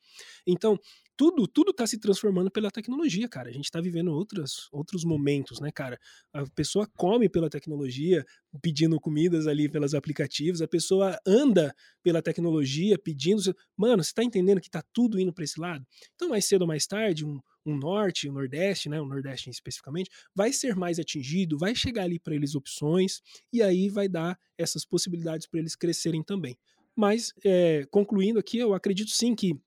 Então, 0.46 0.78
tudo 1.20 1.46
tudo 1.46 1.70
está 1.70 1.87
se 1.87 1.98
transformando 1.98 2.50
pela 2.50 2.70
tecnologia, 2.70 3.28
cara. 3.28 3.50
A 3.50 3.52
gente 3.52 3.66
está 3.66 3.78
vivendo 3.78 4.11
outros, 4.11 4.68
outros 4.72 5.04
momentos, 5.04 5.61
né, 5.61 5.70
cara? 5.70 5.98
A 6.33 6.46
pessoa 6.54 6.88
come 6.96 7.28
pela 7.28 7.50
tecnologia, 7.50 8.24
pedindo 8.62 8.98
comidas 8.98 9.46
ali 9.46 9.68
pelos 9.68 9.94
aplicativos, 9.94 10.62
a 10.62 10.68
pessoa 10.68 11.18
anda 11.26 11.74
pela 12.02 12.22
tecnologia 12.22 12.98
pedindo. 12.98 13.54
Mano, 13.76 14.02
você 14.02 14.14
tá 14.14 14.24
entendendo 14.24 14.62
que 14.62 14.70
tá 14.70 14.83
tudo 14.94 15.20
indo 15.20 15.30
para 15.30 15.44
esse 15.44 15.61
lado? 15.61 15.85
Então, 16.14 16.30
mais 16.30 16.46
cedo 16.46 16.62
ou 16.62 16.68
mais 16.68 16.87
tarde, 16.87 17.09
um, 17.24 17.40
um 17.64 17.76
norte, 17.76 18.28
um 18.28 18.32
nordeste, 18.32 18.88
né, 18.88 19.00
o 19.00 19.06
nordeste 19.06 19.50
especificamente, 19.50 20.10
vai 20.34 20.52
ser 20.52 20.74
mais 20.74 20.98
atingido, 20.98 21.58
vai 21.58 21.74
chegar 21.74 22.04
ali 22.04 22.18
para 22.18 22.34
eles 22.34 22.54
opções 22.54 23.20
e 23.52 23.62
aí 23.62 23.88
vai 23.88 24.08
dar 24.08 24.38
essas 24.56 24.84
possibilidades 24.84 25.46
para 25.46 25.60
eles 25.60 25.76
crescerem 25.76 26.22
também. 26.22 26.58
Mas, 26.94 27.32
é, 27.44 27.86
concluindo 27.90 28.38
aqui, 28.38 28.58
eu 28.58 28.74
acredito 28.74 29.10
sim 29.10 29.34
que 29.34 29.58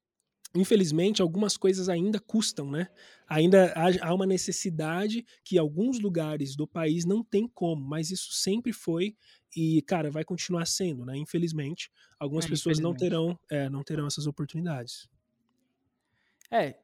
infelizmente, 0.55 1.21
algumas 1.21 1.57
coisas 1.57 1.89
ainda 1.89 2.19
custam, 2.19 2.69
né? 2.69 2.87
Ainda 3.27 3.73
há 4.01 4.13
uma 4.13 4.25
necessidade 4.25 5.25
que 5.43 5.57
alguns 5.57 5.99
lugares 5.99 6.55
do 6.55 6.67
país 6.67 7.05
não 7.05 7.23
tem 7.23 7.47
como, 7.47 7.83
mas 7.83 8.11
isso 8.11 8.31
sempre 8.33 8.71
foi 8.71 9.15
e, 9.55 9.81
cara, 9.81 10.11
vai 10.11 10.23
continuar 10.23 10.65
sendo, 10.65 11.05
né? 11.05 11.17
Infelizmente, 11.17 11.89
algumas 12.19 12.45
é, 12.45 12.49
pessoas 12.49 12.79
não 12.79 12.93
terão, 12.93 13.37
é, 13.49 13.67
não 13.69 13.83
terão 13.83 14.05
essas 14.05 14.27
oportunidades. 14.27 15.09
É, 16.51 16.75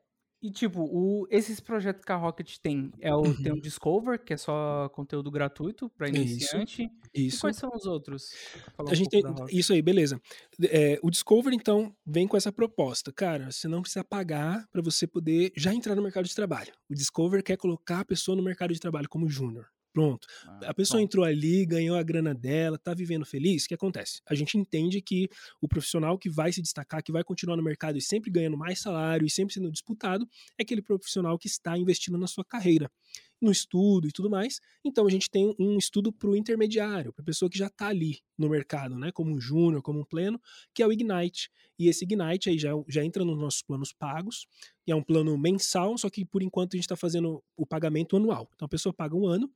e, 0.42 0.50
tipo, 0.50 0.82
o, 0.82 1.28
esses 1.30 1.60
projetos 1.60 2.06
que 2.06 2.12
a 2.12 2.16
Rocket 2.16 2.58
tem, 2.62 2.92
é 3.02 3.14
o, 3.14 3.22
tem 3.24 3.52
o 3.52 3.56
uhum. 3.56 3.62
Discover, 3.62 4.24
que 4.24 4.34
é 4.34 4.38
só 4.38 4.88
conteúdo 4.90 5.30
gratuito 5.30 5.90
para 5.90 6.08
iniciante. 6.08 6.90
Isso. 7.14 7.38
E 7.38 7.42
quais 7.42 7.58
são 7.58 7.70
os 7.76 7.86
outros? 7.86 8.32
A 8.88 8.96
gente 8.96 9.10
tem, 9.10 9.22
isso 9.50 9.74
aí, 9.74 9.82
beleza. 9.82 10.22
É, 10.64 10.98
o 11.04 11.10
Discover, 11.12 11.54
então, 11.54 11.94
vem 12.06 12.26
com 12.26 12.38
essa 12.38 12.54
proposta. 12.54 13.12
Cara, 13.12 13.52
você 13.52 13.68
não 13.68 13.82
precisa 13.82 14.04
pagar 14.04 14.66
para 14.72 14.82
você 14.82 15.06
poder 15.06 15.52
já 15.58 15.74
entrar 15.74 15.94
no 15.94 16.02
mercado 16.02 16.26
de 16.26 16.34
trabalho. 16.34 16.72
O 16.90 16.96
Discover 16.96 17.44
quer 17.44 17.58
colocar 17.58 18.00
a 18.00 18.06
pessoa 18.06 18.38
no 18.38 18.44
mercado 18.44 18.74
de 18.74 18.80
trabalho 18.80 19.10
como 19.10 19.28
júnior. 19.28 19.68
Pronto. 20.00 20.28
Ah, 20.48 20.70
a 20.70 20.74
pessoa 20.74 21.02
bom. 21.02 21.04
entrou 21.04 21.26
ali, 21.26 21.66
ganhou 21.66 21.98
a 21.98 22.04
grana 22.04 22.34
dela, 22.34 22.78
tá 22.78 22.94
vivendo 22.94 23.26
feliz. 23.26 23.66
O 23.66 23.68
que 23.68 23.74
acontece? 23.74 24.22
A 24.26 24.34
gente 24.34 24.58
entende 24.58 25.02
que 25.02 25.28
o 25.60 25.68
profissional 25.68 26.18
que 26.18 26.30
vai 26.30 26.54
se 26.54 26.62
destacar, 26.62 27.04
que 27.04 27.12
vai 27.12 27.22
continuar 27.22 27.58
no 27.58 27.64
mercado 27.64 27.98
e 27.98 28.02
sempre 28.02 28.32
ganhando 28.32 28.58
mais 28.58 28.80
salário 28.80 29.28
e 29.28 29.30
sempre 29.30 29.54
sendo 29.54 29.70
disputado, 29.70 30.26
é 30.58 30.64
aquele 30.64 30.82
profissional 30.82 31.38
que 31.38 31.48
está 31.48 31.78
investindo 31.78 32.18
na 32.18 32.28
sua 32.28 32.46
carreira, 32.46 32.90
no 33.42 33.52
estudo 33.52 34.08
e 34.08 34.12
tudo 34.14 34.30
mais. 34.30 34.62
Então 34.86 35.06
a 35.06 35.10
gente 35.10 35.30
tem 35.30 35.54
um 35.60 35.78
estudo 35.78 36.14
para 36.14 36.30
o 36.30 36.36
intermediário, 36.36 37.12
para 37.12 37.22
a 37.22 37.26
pessoa 37.26 37.50
que 37.50 37.58
já 37.58 37.68
está 37.68 37.88
ali 37.88 38.20
no 38.38 38.48
mercado, 38.48 38.98
né, 38.98 39.12
como 39.12 39.34
um 39.34 39.40
júnior, 39.40 39.82
como 39.82 40.00
um 40.00 40.06
pleno, 40.06 40.40
que 40.74 40.82
é 40.82 40.88
o 40.88 40.94
Ignite. 40.94 41.50
E 41.78 41.90
esse 41.90 42.06
Ignite 42.06 42.50
aí 42.50 42.58
já, 42.58 42.72
já 42.88 43.04
entra 43.04 43.26
nos 43.26 43.38
nossos 43.38 43.62
planos 43.62 43.92
pagos, 43.92 44.48
que 44.86 44.94
é 44.94 44.96
um 44.96 45.04
plano 45.04 45.38
mensal, 45.38 45.98
só 45.98 46.10
que 46.10 46.24
por 46.24 46.42
enquanto 46.42 46.74
a 46.74 46.78
gente 46.78 46.86
está 46.86 46.96
fazendo 46.96 47.44
o 47.58 47.66
pagamento 47.66 48.16
anual. 48.16 48.50
Então 48.56 48.66
a 48.66 48.70
pessoa 48.70 48.94
paga 48.94 49.14
um 49.14 49.28
ano 49.28 49.52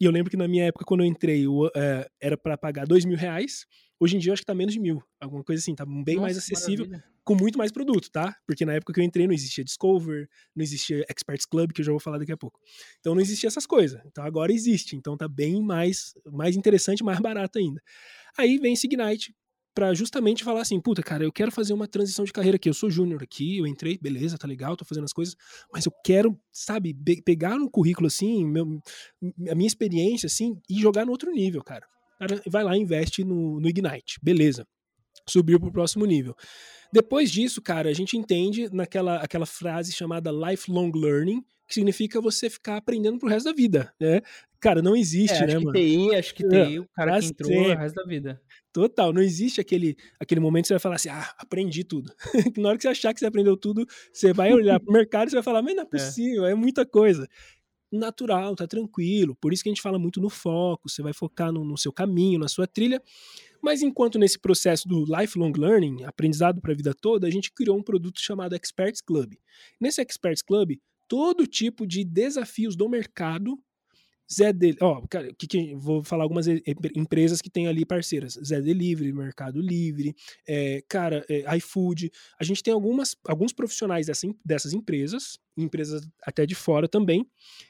e 0.00 0.04
eu 0.04 0.10
lembro 0.12 0.30
que 0.30 0.36
na 0.36 0.46
minha 0.46 0.64
época, 0.66 0.84
quando 0.84 1.00
eu 1.00 1.06
entrei, 1.06 1.46
eu, 1.46 1.70
é, 1.74 2.08
era 2.20 2.36
para 2.36 2.56
pagar 2.56 2.86
dois 2.86 3.04
mil 3.04 3.16
reais. 3.16 3.66
Hoje 3.98 4.16
em 4.16 4.18
dia, 4.20 4.30
eu 4.30 4.32
acho 4.32 4.42
que 4.42 4.46
tá 4.46 4.54
menos 4.54 4.72
de 4.72 4.78
mil. 4.78 5.02
Alguma 5.20 5.42
coisa 5.42 5.60
assim, 5.60 5.74
tá 5.74 5.84
bem 5.84 6.14
Nossa, 6.14 6.20
mais 6.20 6.38
acessível. 6.38 6.86
Maravilha. 6.86 7.04
com 7.24 7.34
muito 7.34 7.58
mais 7.58 7.72
produto, 7.72 8.08
tá? 8.10 8.34
Porque 8.46 8.64
na 8.64 8.74
época 8.74 8.92
que 8.92 9.00
eu 9.00 9.04
entrei 9.04 9.26
não 9.26 9.34
existia 9.34 9.64
Discover, 9.64 10.28
não 10.54 10.62
existia 10.62 11.04
Experts 11.10 11.44
Club, 11.44 11.72
que 11.72 11.80
eu 11.80 11.84
já 11.84 11.90
vou 11.90 12.00
falar 12.00 12.18
daqui 12.18 12.32
a 12.32 12.36
pouco. 12.36 12.60
Então 13.00 13.14
não 13.14 13.20
existia 13.20 13.48
essas 13.48 13.66
coisas. 13.66 14.00
Então 14.06 14.24
agora 14.24 14.52
existe. 14.52 14.94
Então 14.94 15.16
tá 15.16 15.26
bem 15.26 15.60
mais, 15.60 16.14
mais 16.32 16.56
interessante, 16.56 17.02
mais 17.02 17.18
barato 17.18 17.58
ainda. 17.58 17.82
Aí 18.38 18.56
vem 18.56 18.76
Signite 18.76 19.34
para 19.78 19.94
justamente 19.94 20.42
falar 20.42 20.62
assim, 20.62 20.80
puta, 20.80 21.04
cara, 21.04 21.22
eu 21.22 21.30
quero 21.30 21.52
fazer 21.52 21.72
uma 21.72 21.86
transição 21.86 22.24
de 22.24 22.32
carreira 22.32 22.56
aqui. 22.56 22.68
Eu 22.68 22.74
sou 22.74 22.90
júnior 22.90 23.22
aqui, 23.22 23.58
eu 23.58 23.64
entrei, 23.64 23.96
beleza, 23.96 24.36
tá 24.36 24.48
legal, 24.48 24.76
tô 24.76 24.84
fazendo 24.84 25.04
as 25.04 25.12
coisas, 25.12 25.36
mas 25.72 25.86
eu 25.86 25.92
quero, 26.04 26.36
sabe, 26.50 26.92
pegar 27.24 27.56
no 27.56 27.70
currículo 27.70 28.08
assim, 28.08 28.44
meu, 28.44 28.80
a 29.48 29.54
minha 29.54 29.68
experiência 29.68 30.26
assim 30.26 30.60
e 30.68 30.80
jogar 30.80 31.06
no 31.06 31.12
outro 31.12 31.30
nível, 31.30 31.62
cara. 31.62 31.86
cara 32.18 32.42
vai 32.48 32.64
lá 32.64 32.76
investe 32.76 33.22
no, 33.22 33.60
no 33.60 33.68
Ignite, 33.68 34.18
beleza. 34.20 34.66
Subiu 35.28 35.60
pro 35.60 35.70
próximo 35.70 36.04
nível. 36.04 36.34
Depois 36.92 37.30
disso, 37.30 37.62
cara, 37.62 37.88
a 37.88 37.94
gente 37.94 38.16
entende 38.16 38.68
naquela 38.72 39.18
aquela 39.18 39.46
frase 39.46 39.92
chamada 39.92 40.32
lifelong 40.32 40.90
learning, 40.92 41.40
que 41.68 41.74
significa 41.74 42.20
você 42.20 42.50
ficar 42.50 42.78
aprendendo 42.78 43.18
pro 43.18 43.28
resto 43.28 43.44
da 43.44 43.52
vida, 43.52 43.94
né? 44.00 44.22
Cara, 44.58 44.82
não 44.82 44.96
existe, 44.96 45.36
é, 45.36 45.46
né, 45.46 45.54
acho 45.54 45.64
mano? 45.64 45.72
Que 45.72 45.84
TI, 45.84 46.14
acho 46.16 46.34
que 46.34 46.48
TI, 46.48 46.56
é, 46.56 46.80
o 46.80 46.88
cara 46.88 47.20
que 47.20 47.26
entrou 47.26 47.52
sempre. 47.52 47.72
o 47.72 47.78
resto 47.78 47.94
da 47.94 48.04
vida. 48.04 48.42
Total, 48.72 49.12
não 49.12 49.22
existe 49.22 49.60
aquele, 49.60 49.96
aquele 50.20 50.40
momento 50.40 50.64
que 50.64 50.68
você 50.68 50.74
vai 50.74 50.80
falar 50.80 50.96
assim, 50.96 51.08
ah, 51.08 51.34
aprendi 51.38 51.84
tudo. 51.84 52.12
Na 52.56 52.68
hora 52.68 52.78
que 52.78 52.82
você 52.82 52.88
achar 52.88 53.14
que 53.14 53.20
você 53.20 53.26
aprendeu 53.26 53.56
tudo, 53.56 53.86
você 54.12 54.32
vai 54.32 54.52
olhar 54.52 54.78
pro 54.78 54.92
mercado 54.92 55.28
e 55.28 55.30
você 55.30 55.36
vai 55.36 55.42
falar, 55.42 55.62
mas 55.62 55.74
não 55.74 55.82
é, 55.82 55.86
é. 55.86 55.88
possível, 55.88 56.46
é, 56.46 56.52
é 56.52 56.54
muita 56.54 56.84
coisa 56.84 57.26
natural, 57.90 58.54
tá 58.54 58.66
tranquilo. 58.66 59.34
Por 59.36 59.52
isso 59.52 59.62
que 59.62 59.68
a 59.68 59.72
gente 59.72 59.82
fala 59.82 59.98
muito 59.98 60.20
no 60.20 60.28
foco, 60.28 60.88
você 60.88 61.02
vai 61.02 61.12
focar 61.12 61.52
no, 61.52 61.64
no, 61.64 61.76
seu 61.76 61.92
caminho, 61.92 62.38
na 62.38 62.48
sua 62.48 62.66
trilha. 62.66 63.02
Mas 63.62 63.82
enquanto 63.82 64.18
nesse 64.18 64.38
processo 64.38 64.86
do 64.86 65.04
lifelong 65.04 65.52
learning, 65.56 66.04
aprendizado 66.04 66.60
para 66.60 66.72
a 66.72 66.76
vida 66.76 66.94
toda, 66.94 67.26
a 67.26 67.30
gente 67.30 67.52
criou 67.52 67.76
um 67.76 67.82
produto 67.82 68.20
chamado 68.20 68.54
Experts 68.54 69.00
Club. 69.00 69.34
Nesse 69.80 70.00
Experts 70.00 70.42
Club, 70.42 70.78
todo 71.08 71.46
tipo 71.46 71.86
de 71.86 72.04
desafios 72.04 72.76
do 72.76 72.88
mercado 72.88 73.58
Zé 74.30 74.52
Delivery, 74.52 74.84
ó, 74.84 75.02
que, 75.38 75.46
que, 75.46 75.74
vou 75.74 76.04
falar 76.04 76.24
algumas 76.24 76.46
empresas 76.94 77.40
que 77.40 77.48
tem 77.48 77.66
ali 77.66 77.84
parceiras. 77.84 78.38
Zé 78.44 78.60
Delivery, 78.60 79.12
Mercado 79.12 79.60
Livre, 79.60 80.14
é, 80.46 80.82
cara, 80.86 81.24
é, 81.28 81.56
iFood. 81.56 82.10
A 82.38 82.44
gente 82.44 82.62
tem 82.62 82.74
algumas, 82.74 83.16
alguns 83.26 83.52
profissionais 83.52 84.06
dessa, 84.06 84.26
dessas 84.44 84.74
empresas, 84.74 85.38
empresas 85.56 86.06
até 86.22 86.44
de 86.44 86.54
fora 86.54 86.86
também, 86.86 87.26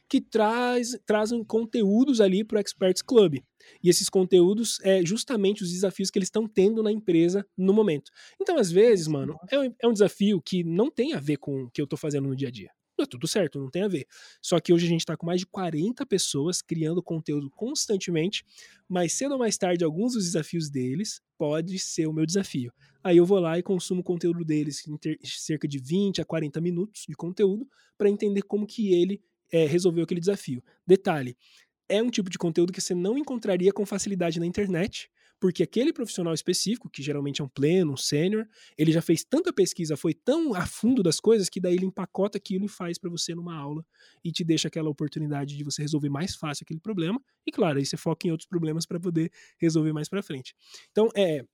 que 0.09 0.21
traz, 0.21 0.99
trazem 1.07 1.45
conteúdos 1.45 2.21
ali 2.21 2.43
para 2.43 2.57
o 2.57 2.61
Experts 2.61 3.03
Club. 3.03 3.39
E 3.83 3.89
esses 3.89 4.09
conteúdos 4.09 4.79
é 4.83 5.05
justamente 5.05 5.63
os 5.63 5.71
desafios 5.71 6.11
que 6.11 6.19
eles 6.19 6.27
estão 6.27 6.47
tendo 6.49 6.83
na 6.83 6.91
empresa 6.91 7.47
no 7.57 7.73
momento. 7.73 8.11
Então, 8.41 8.57
às 8.57 8.71
vezes, 8.71 9.07
mano, 9.07 9.37
é 9.51 9.59
um, 9.59 9.75
é 9.83 9.89
um 9.89 9.93
desafio 9.93 10.43
que 10.43 10.65
não 10.65 10.91
tem 10.91 11.15
a 11.15 11.21
ver 11.21 11.37
com 11.37 11.65
o 11.65 11.71
que 11.71 11.81
eu 11.81 11.85
estou 11.85 11.99
fazendo 11.99 12.29
no 12.29 12.37
dia 12.37 12.49
a 12.49 12.51
dia. 12.51 12.71
Tá 12.99 13.07
tudo 13.07 13.29
certo, 13.29 13.61
não 13.61 13.71
tem 13.71 13.83
a 13.83 13.89
ver. 13.89 14.09
Só 14.43 14.59
que 14.59 14.73
hoje 14.73 14.87
a 14.87 14.89
gente 14.89 15.03
está 15.03 15.17
com 15.17 15.25
mais 15.25 15.39
de 15.39 15.47
40 15.47 16.05
pessoas 16.05 16.61
criando 16.61 17.01
conteúdo 17.01 17.49
constantemente, 17.49 18.45
mas 18.89 19.17
ou 19.23 19.39
mais 19.39 19.57
tarde, 19.57 19.85
alguns 19.85 20.15
dos 20.15 20.25
desafios 20.25 20.69
deles 20.69 21.23
pode 21.39 21.79
ser 21.79 22.09
o 22.09 22.13
meu 22.13 22.27
desafio. 22.27 22.73
Aí 23.05 23.17
eu 23.17 23.25
vou 23.25 23.39
lá 23.39 23.57
e 23.57 23.63
consumo 23.63 24.01
o 24.01 24.05
conteúdo 24.05 24.45
deles 24.45 24.85
em 24.89 24.99
cerca 25.23 25.69
de 25.69 25.79
20 25.79 26.21
a 26.21 26.25
40 26.25 26.61
minutos 26.61 27.05
de 27.09 27.15
conteúdo 27.15 27.69
para 27.97 28.09
entender 28.09 28.43
como 28.43 28.67
que 28.67 28.93
ele 28.93 29.23
é, 29.53 29.65
resolveu 29.65 30.03
aquele 30.03 30.19
desafio. 30.19 30.61
Detalhe, 30.85 31.37
é 31.89 32.03
um 32.03 32.11
tipo 32.11 32.29
de 32.29 32.37
conteúdo 32.37 32.73
que 32.73 32.81
você 32.81 32.97
não 32.97 33.17
encontraria 33.17 33.73
com 33.73 33.87
facilidade 33.87 34.41
na 34.41 34.47
internet, 34.47 35.09
porque 35.41 35.63
aquele 35.63 35.93
profissional 35.93 36.35
específico, 36.35 36.91
que 36.91 37.03
geralmente 37.03 37.41
é 37.41 37.45
um 37.45 37.49
pleno, 37.49 37.93
um 37.93 37.97
sênior, 37.97 38.47
ele 38.77 38.93
já 38.93 39.01
fez 39.01 39.25
tanta 39.25 39.53
pesquisa, 39.53 39.97
foi 39.97 40.13
tão 40.13 40.55
a 40.55 40.67
fundo 40.67 41.03
das 41.03 41.21
coisas, 41.21 41.49
que 41.49 41.61
daí 41.61 41.75
ele 41.75 41.87
empacota 41.87 42.39
aquilo 42.39 42.65
e 42.65 42.69
faz 42.69 42.99
para 42.99 43.09
você 43.09 43.35
numa 43.35 43.57
aula 43.57 43.85
e 44.25 44.33
te 44.33 44.43
deixa 44.45 44.69
aquela 44.69 44.91
oportunidade 44.91 45.57
de 45.57 45.65
você 45.65 45.83
resolver 45.83 46.09
mais 46.09 46.35
fácil 46.35 46.65
aquele 46.65 46.81
problema. 46.81 47.23
E 47.47 47.53
claro, 47.53 47.79
aí 47.79 47.87
você 47.87 47.97
foca 47.97 48.27
em 48.27 48.31
outros 48.31 48.49
problemas 48.49 48.87
para 48.87 48.99
poder 48.99 49.31
resolver 49.59 49.93
mais 49.93 50.09
para 50.09 50.23
frente. 50.23 50.55
Então, 50.91 51.09
é, 51.17 51.45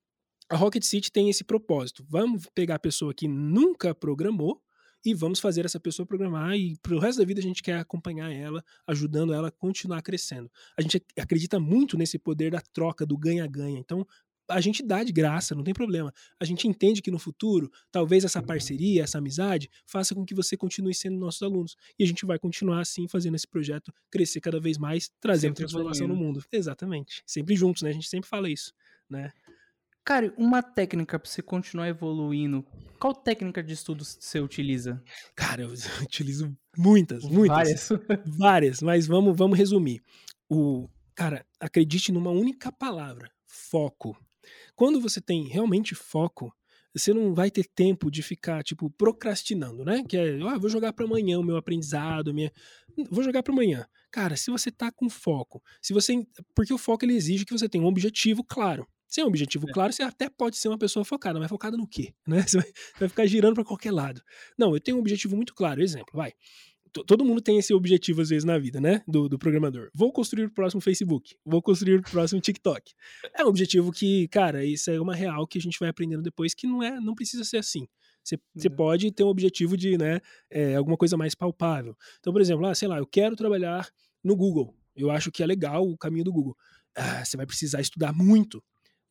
a 0.48 0.56
Rocket 0.56 0.82
City 0.82 1.10
tem 1.10 1.28
esse 1.30 1.44
propósito. 1.44 2.04
Vamos 2.08 2.46
pegar 2.54 2.76
a 2.76 2.78
pessoa 2.78 3.14
que 3.14 3.26
nunca 3.26 3.94
programou, 3.94 4.62
e 5.04 5.14
vamos 5.14 5.40
fazer 5.40 5.64
essa 5.64 5.78
pessoa 5.78 6.06
programar 6.06 6.56
e 6.56 6.76
pro 6.78 6.98
resto 6.98 7.18
da 7.18 7.24
vida 7.24 7.40
a 7.40 7.42
gente 7.42 7.62
quer 7.62 7.78
acompanhar 7.78 8.32
ela, 8.32 8.64
ajudando 8.86 9.34
ela 9.34 9.48
a 9.48 9.50
continuar 9.50 10.00
crescendo. 10.02 10.50
A 10.76 10.82
gente 10.82 11.02
acredita 11.18 11.60
muito 11.60 11.98
nesse 11.98 12.18
poder 12.18 12.50
da 12.50 12.60
troca, 12.60 13.04
do 13.04 13.16
ganha-ganha. 13.16 13.78
Então, 13.78 14.06
a 14.48 14.60
gente 14.60 14.82
dá 14.82 15.02
de 15.02 15.12
graça, 15.12 15.54
não 15.54 15.64
tem 15.64 15.72
problema. 15.72 16.12
A 16.38 16.44
gente 16.44 16.68
entende 16.68 17.00
que 17.00 17.10
no 17.10 17.18
futuro, 17.18 17.70
talvez 17.90 18.24
essa 18.24 18.42
parceria, 18.42 19.02
essa 19.02 19.18
amizade, 19.18 19.70
faça 19.86 20.14
com 20.14 20.24
que 20.24 20.34
você 20.34 20.56
continue 20.56 20.94
sendo 20.94 21.18
nossos 21.18 21.42
alunos. 21.42 21.76
E 21.98 22.04
a 22.04 22.06
gente 22.06 22.26
vai 22.26 22.38
continuar 22.38 22.80
assim, 22.80 23.08
fazendo 23.08 23.36
esse 23.36 23.48
projeto 23.48 23.92
crescer 24.10 24.40
cada 24.40 24.60
vez 24.60 24.78
mais, 24.78 25.10
trazendo 25.20 25.50
sempre 25.50 25.64
transformação 25.64 26.08
no 26.08 26.16
mundo. 26.16 26.44
Exatamente. 26.52 27.22
Sempre 27.26 27.56
juntos, 27.56 27.82
né? 27.82 27.90
A 27.90 27.94
gente 27.94 28.08
sempre 28.08 28.28
fala 28.28 28.50
isso, 28.50 28.72
né? 29.08 29.32
Cara, 30.04 30.34
uma 30.36 30.62
técnica 30.62 31.18
para 31.18 31.30
você 31.30 31.40
continuar 31.40 31.88
evoluindo, 31.88 32.62
qual 33.04 33.14
técnica 33.14 33.62
de 33.62 33.74
estudo 33.74 34.02
você 34.02 34.40
utiliza? 34.40 34.98
Cara, 35.36 35.60
eu 35.60 35.68
utilizo 36.02 36.56
muitas, 36.74 37.22
muitas. 37.22 37.54
Várias. 37.54 37.88
várias, 38.24 38.80
mas 38.80 39.06
vamos, 39.06 39.36
vamos 39.36 39.58
resumir. 39.58 40.00
O, 40.48 40.88
cara, 41.14 41.44
acredite 41.60 42.10
numa 42.10 42.30
única 42.30 42.72
palavra: 42.72 43.30
foco. 43.46 44.16
Quando 44.74 45.02
você 45.02 45.20
tem 45.20 45.46
realmente 45.46 45.94
foco, 45.94 46.50
você 46.94 47.12
não 47.12 47.34
vai 47.34 47.50
ter 47.50 47.66
tempo 47.74 48.10
de 48.10 48.22
ficar, 48.22 48.64
tipo, 48.64 48.88
procrastinando, 48.88 49.84
né? 49.84 50.02
Que 50.08 50.16
é, 50.16 50.40
ah, 50.40 50.56
vou 50.56 50.70
jogar 50.70 50.94
para 50.94 51.04
amanhã 51.04 51.38
o 51.38 51.44
meu 51.44 51.58
aprendizado, 51.58 52.32
minha... 52.32 52.50
vou 53.10 53.22
jogar 53.22 53.42
para 53.42 53.52
amanhã. 53.52 53.86
Cara, 54.10 54.34
se 54.34 54.50
você 54.50 54.70
tá 54.70 54.90
com 54.90 55.10
foco, 55.10 55.62
se 55.82 55.92
você, 55.92 56.26
porque 56.54 56.72
o 56.72 56.78
foco 56.78 57.04
ele 57.04 57.14
exige 57.14 57.44
que 57.44 57.52
você 57.52 57.68
tenha 57.68 57.84
um 57.84 57.88
objetivo 57.88 58.42
claro. 58.42 58.88
Sem 59.14 59.22
um 59.22 59.28
objetivo 59.28 59.70
é. 59.70 59.72
claro, 59.72 59.92
você 59.92 60.02
até 60.02 60.28
pode 60.28 60.56
ser 60.56 60.66
uma 60.66 60.76
pessoa 60.76 61.04
focada, 61.04 61.38
mas 61.38 61.48
focada 61.48 61.76
no 61.76 61.86
quê? 61.86 62.12
Né? 62.26 62.42
Você 62.42 62.58
vai, 62.58 62.72
vai 62.98 63.08
ficar 63.08 63.26
girando 63.26 63.54
para 63.54 63.64
qualquer 63.64 63.92
lado. 63.92 64.20
Não, 64.58 64.74
eu 64.74 64.80
tenho 64.80 64.96
um 64.96 65.00
objetivo 65.00 65.36
muito 65.36 65.54
claro. 65.54 65.80
Exemplo, 65.80 66.10
vai. 66.12 66.32
Todo 67.06 67.24
mundo 67.24 67.40
tem 67.40 67.56
esse 67.56 67.72
objetivo 67.72 68.22
às 68.22 68.30
vezes 68.30 68.44
na 68.44 68.58
vida, 68.58 68.80
né? 68.80 69.02
Do, 69.06 69.28
do 69.28 69.38
programador. 69.38 69.88
Vou 69.94 70.12
construir 70.12 70.46
o 70.46 70.50
próximo 70.50 70.80
Facebook. 70.80 71.36
Vou 71.44 71.62
construir 71.62 72.00
o 72.00 72.02
próximo 72.02 72.40
TikTok. 72.40 72.92
É 73.38 73.44
um 73.44 73.48
objetivo 73.48 73.92
que, 73.92 74.26
cara, 74.28 74.64
isso 74.64 74.90
é 74.90 75.00
uma 75.00 75.14
real 75.14 75.46
que 75.46 75.58
a 75.58 75.60
gente 75.60 75.78
vai 75.78 75.88
aprendendo 75.88 76.22
depois 76.22 76.52
que 76.52 76.66
não 76.66 76.82
é, 76.82 76.98
não 76.98 77.14
precisa 77.14 77.44
ser 77.44 77.58
assim. 77.58 77.86
Você, 78.24 78.36
você 78.52 78.66
uhum. 78.66 78.74
pode 78.74 79.12
ter 79.12 79.22
um 79.22 79.28
objetivo 79.28 79.76
de, 79.76 79.96
né, 79.96 80.20
é, 80.50 80.74
alguma 80.74 80.96
coisa 80.96 81.16
mais 81.16 81.36
palpável. 81.36 81.96
Então, 82.18 82.32
por 82.32 82.42
exemplo, 82.42 82.66
ah, 82.66 82.74
sei 82.74 82.88
lá, 82.88 82.98
eu 82.98 83.06
quero 83.06 83.36
trabalhar 83.36 83.88
no 84.24 84.34
Google. 84.34 84.74
Eu 84.96 85.08
acho 85.12 85.30
que 85.30 85.40
é 85.40 85.46
legal 85.46 85.88
o 85.88 85.96
caminho 85.96 86.24
do 86.24 86.32
Google. 86.32 86.56
Ah, 86.96 87.24
você 87.24 87.36
vai 87.36 87.46
precisar 87.46 87.80
estudar 87.80 88.12
muito. 88.12 88.60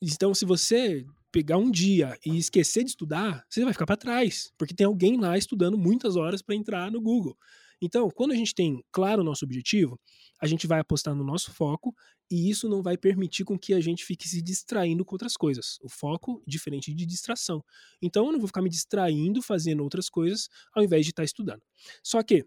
Então, 0.02 0.34
se 0.34 0.46
você 0.46 1.06
pegar 1.32 1.58
um 1.58 1.72
dia 1.72 2.18
e 2.26 2.38
esquecer 2.38 2.84
de 2.84 2.92
estudar, 2.92 3.44
você 3.50 3.64
vai 3.64 3.74
ficar 3.74 3.88
para 3.88 3.98
trás, 3.98 4.54
porque 4.58 4.74
tem 4.74 4.86
alguém 4.86 5.20
lá 5.20 5.38
estudando 5.38 5.78
muitas 5.78 6.16
horas 6.16 6.42
para 6.42 6.56
entrar 6.56 6.92
no 6.92 7.02
Google. 7.02 7.36
Então, 7.82 8.10
quando 8.10 8.32
a 8.32 8.36
gente 8.36 8.56
tem 8.56 8.82
claro 8.92 9.22
o 9.22 9.26
nosso 9.26 9.44
objetivo, 9.44 10.00
a 10.40 10.48
gente 10.48 10.68
vai 10.68 10.80
apostar 10.80 11.14
no 11.16 11.24
nosso 11.24 11.52
foco 11.52 11.94
e 12.32 12.50
isso 12.50 12.70
não 12.70 12.82
vai 12.82 12.98
permitir 12.98 13.44
com 13.44 13.60
que 13.60 13.74
a 13.74 13.82
gente 13.82 14.06
fique 14.06 14.28
se 14.30 14.42
distraindo 14.42 15.04
com 15.04 15.16
outras 15.16 15.36
coisas. 15.36 15.80
O 15.82 15.90
foco 15.90 16.42
diferente 16.48 16.94
de 16.94 17.06
distração. 17.06 17.64
Então, 18.02 18.28
eu 18.28 18.32
não 18.32 18.40
vou 18.40 18.48
ficar 18.48 18.62
me 18.62 18.70
distraindo 18.70 19.42
fazendo 19.42 19.84
outras 19.84 20.10
coisas 20.10 20.48
ao 20.74 20.84
invés 20.84 21.06
de 21.06 21.12
estar 21.12 21.24
tá 21.24 21.26
estudando. 21.26 21.62
Só 22.02 22.22
que 22.24 22.46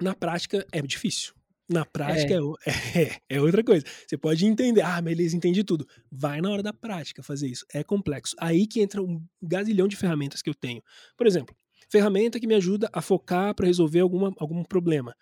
na 0.00 0.14
prática 0.14 0.66
é 0.72 0.80
difícil. 0.80 1.34
Na 1.68 1.84
prática 1.84 2.34
é. 2.34 3.00
É, 3.00 3.20
é, 3.36 3.40
outra 3.40 3.62
coisa. 3.64 3.84
Você 4.06 4.16
pode 4.16 4.44
entender, 4.44 4.82
ah, 4.82 5.00
beleza, 5.00 5.36
entendi 5.36 5.64
tudo. 5.64 5.86
Vai 6.10 6.40
na 6.40 6.50
hora 6.50 6.62
da 6.62 6.72
prática 6.72 7.22
fazer 7.22 7.48
isso. 7.48 7.64
É 7.72 7.82
complexo. 7.82 8.34
Aí 8.38 8.66
que 8.66 8.80
entra 8.80 9.02
um 9.02 9.24
gazilhão 9.40 9.88
de 9.88 9.96
ferramentas 9.96 10.42
que 10.42 10.50
eu 10.50 10.54
tenho. 10.54 10.82
Por 11.16 11.26
exemplo, 11.26 11.54
ferramenta 11.90 12.40
que 12.40 12.46
me 12.46 12.54
ajuda 12.54 12.88
a 12.92 13.00
focar 13.00 13.54
para 13.54 13.66
resolver 13.66 14.00
alguma, 14.00 14.34
algum 14.38 14.62
problema. 14.64 15.14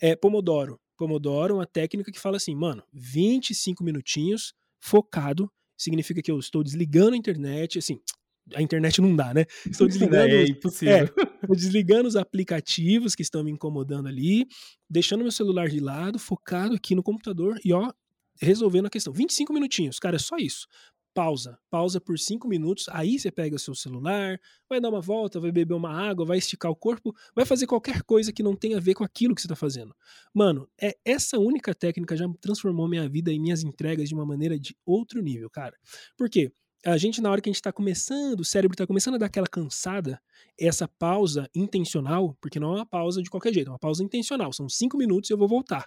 É 0.00 0.14
Pomodoro. 0.14 0.80
Pomodoro 0.96 1.54
é 1.54 1.56
uma 1.58 1.66
técnica 1.66 2.10
que 2.10 2.18
fala 2.18 2.36
assim, 2.36 2.54
mano, 2.54 2.82
25 2.92 3.84
minutinhos 3.84 4.54
focado 4.80 5.50
significa 5.76 6.20
que 6.20 6.30
eu 6.30 6.38
estou 6.38 6.64
desligando 6.64 7.14
a 7.14 7.16
internet, 7.16 7.78
assim, 7.78 8.00
a 8.54 8.62
internet 8.62 9.00
não 9.00 9.14
dá, 9.14 9.32
né? 9.34 9.44
Estou 9.68 9.86
desligando. 9.88 10.34
é 10.34 10.44
impossível. 10.44 10.94
É, 10.94 11.04
estou 11.04 11.56
desligando 11.56 12.08
os 12.08 12.16
aplicativos 12.16 13.14
que 13.14 13.22
estão 13.22 13.42
me 13.44 13.50
incomodando 13.50 14.08
ali, 14.08 14.46
deixando 14.88 15.22
meu 15.22 15.32
celular 15.32 15.68
de 15.68 15.80
lado, 15.80 16.18
focado 16.18 16.74
aqui 16.74 16.94
no 16.94 17.02
computador 17.02 17.58
e 17.64 17.72
ó, 17.72 17.92
resolvendo 18.40 18.86
a 18.86 18.90
questão. 18.90 19.12
25 19.12 19.52
minutinhos, 19.52 19.98
cara, 19.98 20.16
é 20.16 20.18
só 20.18 20.36
isso. 20.36 20.66
Pausa, 21.14 21.58
pausa 21.68 22.00
por 22.00 22.16
5 22.16 22.46
minutos, 22.46 22.86
aí 22.90 23.18
você 23.18 23.28
pega 23.28 23.56
o 23.56 23.58
seu 23.58 23.74
celular, 23.74 24.38
vai 24.68 24.80
dar 24.80 24.88
uma 24.88 25.00
volta, 25.00 25.40
vai 25.40 25.50
beber 25.50 25.74
uma 25.74 25.90
água, 25.90 26.24
vai 26.24 26.38
esticar 26.38 26.70
o 26.70 26.76
corpo, 26.76 27.12
vai 27.34 27.44
fazer 27.44 27.66
qualquer 27.66 28.02
coisa 28.04 28.32
que 28.32 28.42
não 28.42 28.54
tenha 28.54 28.76
a 28.76 28.80
ver 28.80 28.94
com 28.94 29.02
aquilo 29.02 29.34
que 29.34 29.40
você 29.40 29.48
está 29.48 29.56
fazendo. 29.56 29.92
Mano, 30.32 30.68
é 30.80 30.96
essa 31.04 31.36
única 31.36 31.74
técnica 31.74 32.16
já 32.16 32.24
transformou 32.40 32.86
minha 32.86 33.08
vida 33.08 33.32
e 33.32 33.38
minhas 33.40 33.64
entregas 33.64 34.08
de 34.08 34.14
uma 34.14 34.24
maneira 34.24 34.56
de 34.56 34.76
outro 34.86 35.20
nível, 35.20 35.50
cara. 35.50 35.76
Por 36.16 36.30
quê? 36.30 36.52
A 36.84 36.96
gente, 36.96 37.20
na 37.20 37.30
hora 37.30 37.40
que 37.40 37.48
a 37.48 37.52
gente 37.52 37.60
está 37.60 37.72
começando, 37.72 38.40
o 38.40 38.44
cérebro 38.44 38.74
está 38.74 38.86
começando 38.86 39.14
a 39.14 39.18
dar 39.18 39.26
aquela 39.26 39.46
cansada, 39.46 40.20
essa 40.58 40.86
pausa 40.86 41.48
intencional, 41.54 42.36
porque 42.40 42.60
não 42.60 42.72
é 42.72 42.76
uma 42.76 42.86
pausa 42.86 43.22
de 43.22 43.28
qualquer 43.28 43.52
jeito, 43.52 43.68
é 43.68 43.72
uma 43.72 43.78
pausa 43.78 44.02
intencional. 44.02 44.52
São 44.52 44.68
cinco 44.68 44.96
minutos 44.96 45.28
e 45.28 45.32
eu 45.32 45.38
vou 45.38 45.48
voltar. 45.48 45.84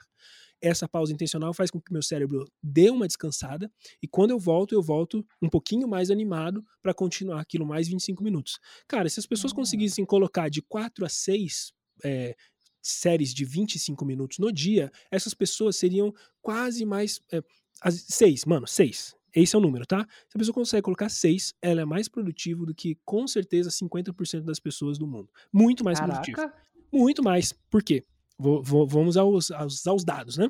Essa 0.62 0.88
pausa 0.88 1.12
intencional 1.12 1.54
faz 1.54 1.72
com 1.72 1.82
que 1.82 1.92
meu 1.92 2.04
cérebro 2.04 2.46
dê 2.62 2.90
uma 2.90 3.08
descansada 3.08 3.72
e 4.02 4.08
quando 4.08 4.32
eu 4.32 4.38
volto, 4.38 4.74
eu 4.74 4.82
volto 4.82 5.26
um 5.42 5.50
pouquinho 5.50 5.88
mais 5.88 6.12
animado 6.12 6.64
para 6.84 6.94
continuar 6.94 7.42
aquilo 7.42 7.66
mais 7.66 7.88
25 7.88 8.24
minutos. 8.24 8.60
Cara, 8.88 9.10
se 9.10 9.20
as 9.20 9.26
pessoas 9.26 9.54
conseguissem 9.54 10.06
colocar 10.06 10.50
de 10.50 10.62
4 10.62 11.04
a 11.04 11.10
6 11.10 11.74
é, 12.04 12.36
séries 12.82 13.34
de 13.34 13.46
25 13.46 14.06
minutos 14.06 14.38
no 14.40 14.52
dia, 14.52 14.92
essas 15.10 15.34
pessoas 15.34 15.78
seriam 15.78 16.14
quase 16.42 16.86
mais. 16.86 17.20
É, 17.32 17.42
seis, 17.90 18.46
mano, 18.46 18.68
seis. 18.68 19.16
Esse 19.36 19.56
é 19.56 19.60
o 19.60 19.62
número, 19.62 19.86
tá? 19.86 20.06
Se 20.28 20.36
a 20.36 20.40
pessoa 20.40 20.54
consegue 20.54 20.84
colocar 20.84 21.10
6, 21.10 21.54
ela 21.62 21.82
é 21.82 21.86
mais 21.86 22.08
produtiva 22.08 22.66
do 22.66 22.74
que, 22.74 22.98
com 23.06 23.28
certeza, 23.28 23.70
50% 23.70 24.42
das 24.42 24.60
pessoas 24.60 24.98
do 24.98 25.08
mundo. 25.08 25.30
Muito 25.52 25.84
mais 25.84 26.00
Caraca. 26.00 26.22
produtiva. 26.22 26.54
Muito 26.92 27.24
mais. 27.24 27.54
Por 27.70 27.82
quê? 27.82 28.04
Vou, 28.38 28.62
vou, 28.62 28.88
vamos 28.88 29.18
aos, 29.18 29.52
aos, 29.52 29.86
aos, 29.88 30.04
dados, 30.04 30.38
né? 30.38 30.50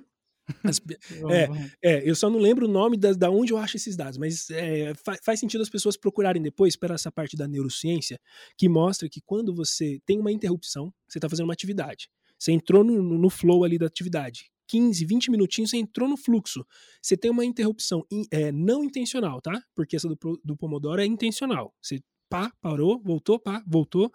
As, 0.63 0.81
é, 1.29 1.49
é, 1.83 2.09
eu 2.09 2.15
só 2.15 2.29
não 2.29 2.39
lembro 2.39 2.67
o 2.67 2.71
nome 2.71 2.97
da, 2.97 3.13
da 3.13 3.29
onde 3.29 3.53
eu 3.53 3.57
acho 3.57 3.77
esses 3.77 3.95
dados, 3.95 4.17
mas 4.17 4.49
é, 4.49 4.93
faz, 4.95 5.19
faz 5.23 5.39
sentido 5.39 5.61
as 5.61 5.69
pessoas 5.69 5.95
procurarem 5.95 6.41
depois 6.41 6.75
para 6.75 6.95
essa 6.95 7.11
parte 7.11 7.37
da 7.37 7.47
neurociência, 7.47 8.19
que 8.57 8.67
mostra 8.67 9.07
que 9.07 9.21
quando 9.21 9.53
você 9.53 9.99
tem 10.05 10.19
uma 10.19 10.31
interrupção, 10.31 10.91
você 11.07 11.19
está 11.19 11.29
fazendo 11.29 11.45
uma 11.45 11.53
atividade. 11.53 12.09
Você 12.39 12.51
entrou 12.51 12.83
no, 12.83 13.03
no 13.03 13.29
flow 13.29 13.63
ali 13.63 13.77
da 13.77 13.85
atividade. 13.85 14.50
15, 14.71 15.05
20 15.05 15.31
minutinhos, 15.31 15.69
você 15.71 15.77
entrou 15.77 16.07
no 16.07 16.15
fluxo. 16.15 16.65
Você 17.01 17.17
tem 17.17 17.29
uma 17.29 17.43
interrupção 17.43 18.05
é, 18.31 18.53
não 18.53 18.85
intencional, 18.85 19.41
tá? 19.41 19.61
Porque 19.75 19.97
essa 19.97 20.07
do, 20.07 20.41
do 20.43 20.55
Pomodoro 20.55 21.01
é 21.01 21.05
intencional. 21.05 21.73
Você 21.81 22.01
pá, 22.29 22.53
parou, 22.61 23.01
voltou, 23.03 23.37
pá, 23.37 23.61
voltou. 23.67 24.09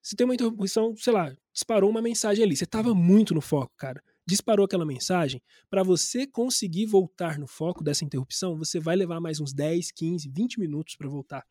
Você 0.00 0.14
tem 0.14 0.24
uma 0.24 0.34
interrupção, 0.34 0.94
sei 0.96 1.12
lá, 1.12 1.36
disparou 1.52 1.90
uma 1.90 2.00
mensagem 2.00 2.44
ali. 2.44 2.56
Você 2.56 2.62
estava 2.62 2.94
muito 2.94 3.34
no 3.34 3.40
foco, 3.40 3.72
cara. 3.76 4.00
Disparou 4.24 4.64
aquela 4.64 4.86
mensagem. 4.86 5.42
Para 5.68 5.82
você 5.82 6.24
conseguir 6.24 6.86
voltar 6.86 7.36
no 7.36 7.48
foco 7.48 7.82
dessa 7.82 8.04
interrupção, 8.04 8.56
você 8.56 8.78
vai 8.78 8.94
levar 8.94 9.18
mais 9.18 9.40
uns 9.40 9.52
10, 9.52 9.90
15, 9.90 10.28
20 10.28 10.60
minutos 10.60 10.94
para 10.94 11.08
voltar. 11.08 11.44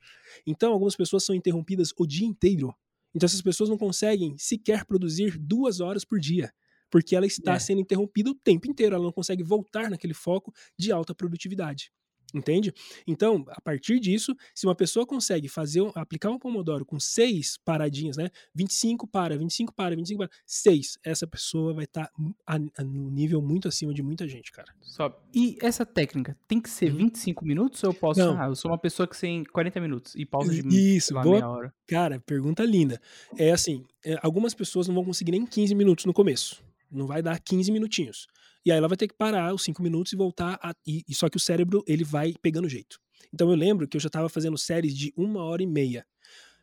Então, 0.48 0.72
algumas 0.72 0.96
pessoas 0.96 1.26
são 1.26 1.36
interrompidas 1.36 1.92
o 1.98 2.08
dia 2.08 2.26
inteiro. 2.26 2.74
Então, 3.14 3.28
essas 3.28 3.42
pessoas 3.42 3.70
não 3.70 3.78
conseguem 3.78 4.38
sequer 4.38 4.86
produzir 4.86 5.38
duas 5.38 5.82
horas 5.82 6.06
por 6.06 6.22
dia 6.22 6.54
porque 6.96 7.14
ela 7.14 7.26
está 7.26 7.56
é. 7.56 7.60
sendo 7.60 7.82
interrompida 7.82 8.30
o 8.30 8.34
tempo 8.34 8.70
inteiro, 8.72 8.96
ela 8.96 9.04
não 9.04 9.12
consegue 9.12 9.44
voltar 9.44 9.90
naquele 9.90 10.14
foco 10.14 10.54
de 10.80 10.94
alta 10.94 11.14
produtividade. 11.14 11.92
Entende? 12.34 12.74
Então, 13.06 13.44
a 13.50 13.60
partir 13.60 14.00
disso, 14.00 14.34
se 14.54 14.66
uma 14.66 14.74
pessoa 14.74 15.06
consegue 15.06 15.50
fazer, 15.50 15.82
aplicar 15.94 16.30
um 16.30 16.40
Pomodoro 16.40 16.86
com 16.86 16.98
seis 16.98 17.58
paradinhas, 17.66 18.16
né? 18.16 18.30
25 18.54 19.06
para, 19.08 19.38
25 19.38 19.74
para, 19.74 19.94
25 19.94 20.20
para, 20.20 20.30
seis, 20.46 20.98
essa 21.04 21.28
pessoa 21.28 21.74
vai 21.74 21.84
estar 21.84 22.10
tá 22.46 22.60
no 22.86 23.12
nível 23.12 23.42
muito 23.42 23.68
acima 23.68 23.94
de 23.94 24.02
muita 24.02 24.26
gente, 24.26 24.50
cara. 24.54 24.74
Só. 24.82 25.22
E 25.34 25.58
essa 25.62 25.86
técnica 25.86 26.38
tem 26.48 26.62
que 26.62 26.70
ser 26.70 26.94
25 26.94 27.42
uhum. 27.42 27.48
minutos 27.48 27.84
ou 27.84 27.90
eu 27.90 27.94
posso, 27.94 28.22
Não. 28.22 28.42
ah, 28.42 28.48
eu 28.48 28.56
sou 28.56 28.72
uma 28.72 28.78
pessoa 28.78 29.06
que 29.06 29.20
tem 29.20 29.44
40 29.44 29.82
minutos 29.82 30.16
e 30.16 30.26
pausa 30.26 30.50
de 30.50 30.96
Isso, 30.96 31.14
boa, 31.14 31.26
meia 31.26 31.50
hora? 31.50 31.74
Cara, 31.88 32.22
pergunta 32.22 32.64
linda. 32.64 33.02
É 33.38 33.52
assim, 33.52 33.84
é, 34.06 34.18
algumas 34.24 34.54
pessoas 34.54 34.88
não 34.88 34.96
vão 34.96 35.04
conseguir 35.04 35.32
nem 35.32 35.46
15 35.46 35.76
minutos 35.76 36.06
no 36.06 36.14
começo. 36.14 36.64
Não 36.92 37.08
vai 37.08 37.22
dar 37.22 37.40
15 37.40 37.72
minutinhos. 37.72 38.28
E 38.66 38.72
aí 38.72 38.78
ela 38.78 38.88
vai 38.88 38.98
ter 38.98 39.08
que 39.08 39.14
parar 39.14 39.54
os 39.54 39.64
5 39.64 39.82
minutos 39.82 40.14
e 40.14 40.16
voltar. 40.16 40.60
A, 40.62 40.74
e, 40.86 41.04
e, 41.08 41.14
só 41.14 41.30
que 41.30 41.38
o 41.38 41.40
cérebro 41.40 41.84
ele 41.88 42.04
vai 42.04 42.34
pegando 42.42 42.70
jeito. 42.70 43.00
Então 43.34 43.50
eu 43.50 43.56
lembro 43.56 43.88
que 43.88 43.98
eu 43.98 44.02
já 44.02 44.08
estava 44.08 44.30
fazendo 44.30 44.58
séries 44.58 44.96
de 44.96 45.14
uma 45.16 45.44
hora 45.44 45.62
e 45.62 45.68
meia. 45.68 46.06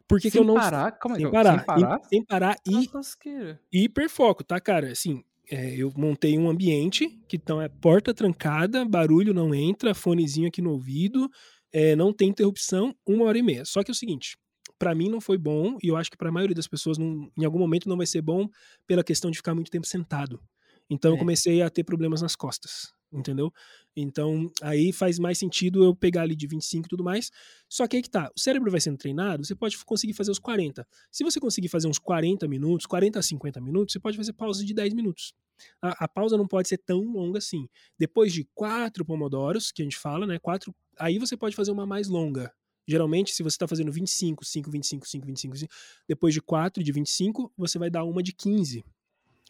Por 0.09 0.21
que, 0.21 0.31
que 0.31 0.39
eu 0.39 0.45
não. 0.45 0.55
Parar? 0.55 0.93
Como 0.99 1.15
é 1.15 1.19
sem, 1.19 1.31
parar, 1.31 1.59
sem 1.59 1.65
parar? 1.65 2.01
E, 2.01 2.09
sem 2.09 2.25
parar 2.25 2.57
e. 2.67 2.89
E 3.73 3.85
hiperfoco, 3.85 4.45
tá, 4.45 4.61
cara? 4.61 4.91
Assim, 4.91 5.23
é, 5.51 5.75
eu 5.77 5.93
montei 5.97 6.39
um 6.39 6.49
ambiente 6.49 7.09
que 7.29 7.37
então 7.37 7.61
é 7.61 7.69
porta 7.69 8.15
trancada, 8.15 8.85
barulho 8.85 9.35
não 9.35 9.55
entra, 9.55 9.95
fonezinho 9.95 10.49
aqui 10.49 10.61
no 10.61 10.73
ouvido, 10.73 11.31
é, 11.73 11.97
não 11.97 12.13
tem 12.13 12.29
interrupção, 12.29 12.95
uma 13.07 13.25
hora 13.25 13.39
e 13.39 13.43
meia. 13.43 13.65
Só 13.65 13.83
que 13.83 13.91
é 13.91 13.93
o 13.93 13.97
seguinte, 13.97 14.37
para 14.83 14.97
mim 14.97 15.09
não 15.09 15.21
foi 15.21 15.39
bom 15.39 15.79
e 15.81 15.87
eu 15.87 15.97
acho 15.97 16.11
que 16.11 16.17
para 16.17 16.29
a 16.29 16.33
maioria 16.33 16.57
das 16.57 16.67
pessoas 16.67 16.99
não, 16.99 17.31
em 17.39 17.45
algum 17.45 17.61
momento 17.61 17.89
não 17.89 17.97
vai 17.97 18.05
ser 18.05 18.21
bom 18.21 18.49
pela 18.85 19.05
questão 19.05 19.31
de 19.31 19.37
ficar 19.37 19.55
muito 19.55 19.71
tempo 19.71 19.87
sentado. 19.87 20.43
Então 20.91 21.13
é. 21.13 21.15
eu 21.15 21.19
comecei 21.19 21.63
a 21.63 21.71
ter 21.71 21.85
problemas 21.85 22.21
nas 22.21 22.35
costas, 22.35 22.93
entendeu? 23.13 23.53
Então 23.95 24.51
aí 24.61 24.93
faz 24.93 25.21
mais 25.21 25.39
sentido 25.39 25.85
eu 25.85 25.95
pegar 25.95 26.23
ali 26.23 26.35
de 26.35 26.49
25 26.49 26.85
e 26.85 26.89
tudo 26.89 27.05
mais. 27.05 27.31
Só 27.69 27.87
que 27.87 27.95
aí 27.95 28.03
que 28.03 28.11
tá, 28.11 28.29
o 28.37 28.41
cérebro 28.41 28.73
vai 28.73 28.81
sendo 28.81 28.99
treinado, 28.99 29.45
você 29.45 29.55
pode 29.55 29.79
conseguir 29.85 30.15
fazer 30.15 30.33
os 30.33 30.41
40. 30.41 30.85
Se 31.13 31.23
você 31.23 31.39
conseguir 31.39 31.69
fazer 31.69 31.87
uns 31.87 32.01
40 32.01 32.49
minutos, 32.49 32.85
40 32.85 33.21
a 33.21 33.23
50 33.23 33.61
minutos, 33.61 33.93
você 33.93 34.01
pode 34.01 34.17
fazer 34.17 34.33
pausa 34.33 34.65
de 34.65 34.75
10 34.75 34.95
minutos. 34.95 35.33
A, 35.81 36.07
a 36.07 36.09
pausa 36.09 36.37
não 36.37 36.49
pode 36.49 36.67
ser 36.67 36.79
tão 36.79 37.03
longa 37.03 37.39
assim. 37.39 37.69
Depois 37.97 38.33
de 38.33 38.49
quatro 38.53 39.05
pomodoros, 39.05 39.71
que 39.71 39.81
a 39.81 39.85
gente 39.85 39.97
fala, 39.97 40.27
né? 40.27 40.41
Quatro, 40.41 40.75
aí 40.99 41.21
você 41.21 41.37
pode 41.37 41.55
fazer 41.55 41.71
uma 41.71 41.87
mais 41.87 42.09
longa. 42.09 42.53
Geralmente, 42.87 43.33
se 43.33 43.43
você 43.43 43.55
está 43.55 43.69
fazendo 43.69 43.93
25, 43.93 44.45
5, 44.45 44.71
25, 44.71 45.09
5, 45.09 45.27
25, 45.27 45.57
5, 45.57 45.73
depois 46.09 46.35
de 46.35 46.41
4 46.41 46.83
de 46.83 46.93
25, 46.93 47.53
você 47.57 47.79
vai 47.79 47.91
dar 47.91 48.05
uma 48.05 48.23
de 48.23 48.33
15. 48.33 48.85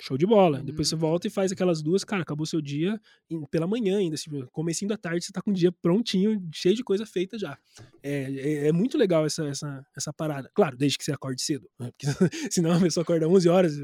Show 0.00 0.18
de 0.18 0.26
bola. 0.26 0.58
Uhum. 0.58 0.64
Depois 0.64 0.88
você 0.88 0.96
hum. 0.96 0.98
volta 0.98 1.28
e 1.28 1.30
faz 1.30 1.52
aquelas 1.52 1.80
duas, 1.80 2.02
cara, 2.02 2.22
acabou 2.22 2.44
seu 2.44 2.60
dia 2.60 3.00
pela 3.52 3.68
manhã 3.68 3.98
ainda. 3.98 4.14
Assim, 4.14 4.30
comecinho 4.50 4.88
da 4.88 4.96
tarde, 4.96 5.24
você 5.24 5.30
tá 5.30 5.40
com 5.40 5.52
o 5.52 5.54
dia 5.54 5.70
prontinho, 5.70 6.42
cheio 6.52 6.74
de 6.74 6.82
coisa 6.82 7.06
feita 7.06 7.38
já. 7.38 7.56
É, 8.02 8.24
é, 8.24 8.68
é, 8.68 8.72
muito 8.72 8.98
legal 8.98 9.24
essa, 9.24 9.46
essa, 9.46 9.86
essa 9.96 10.12
parada. 10.12 10.50
Claro, 10.54 10.76
desde 10.76 10.98
que 10.98 11.04
você 11.04 11.12
acorde 11.12 11.40
cedo. 11.40 11.68
Né? 11.78 11.92
Porque 11.92 12.06
senão 12.50 12.72
a 12.72 12.80
pessoa 12.80 13.02
acorda 13.02 13.28
11 13.28 13.48
horas, 13.48 13.76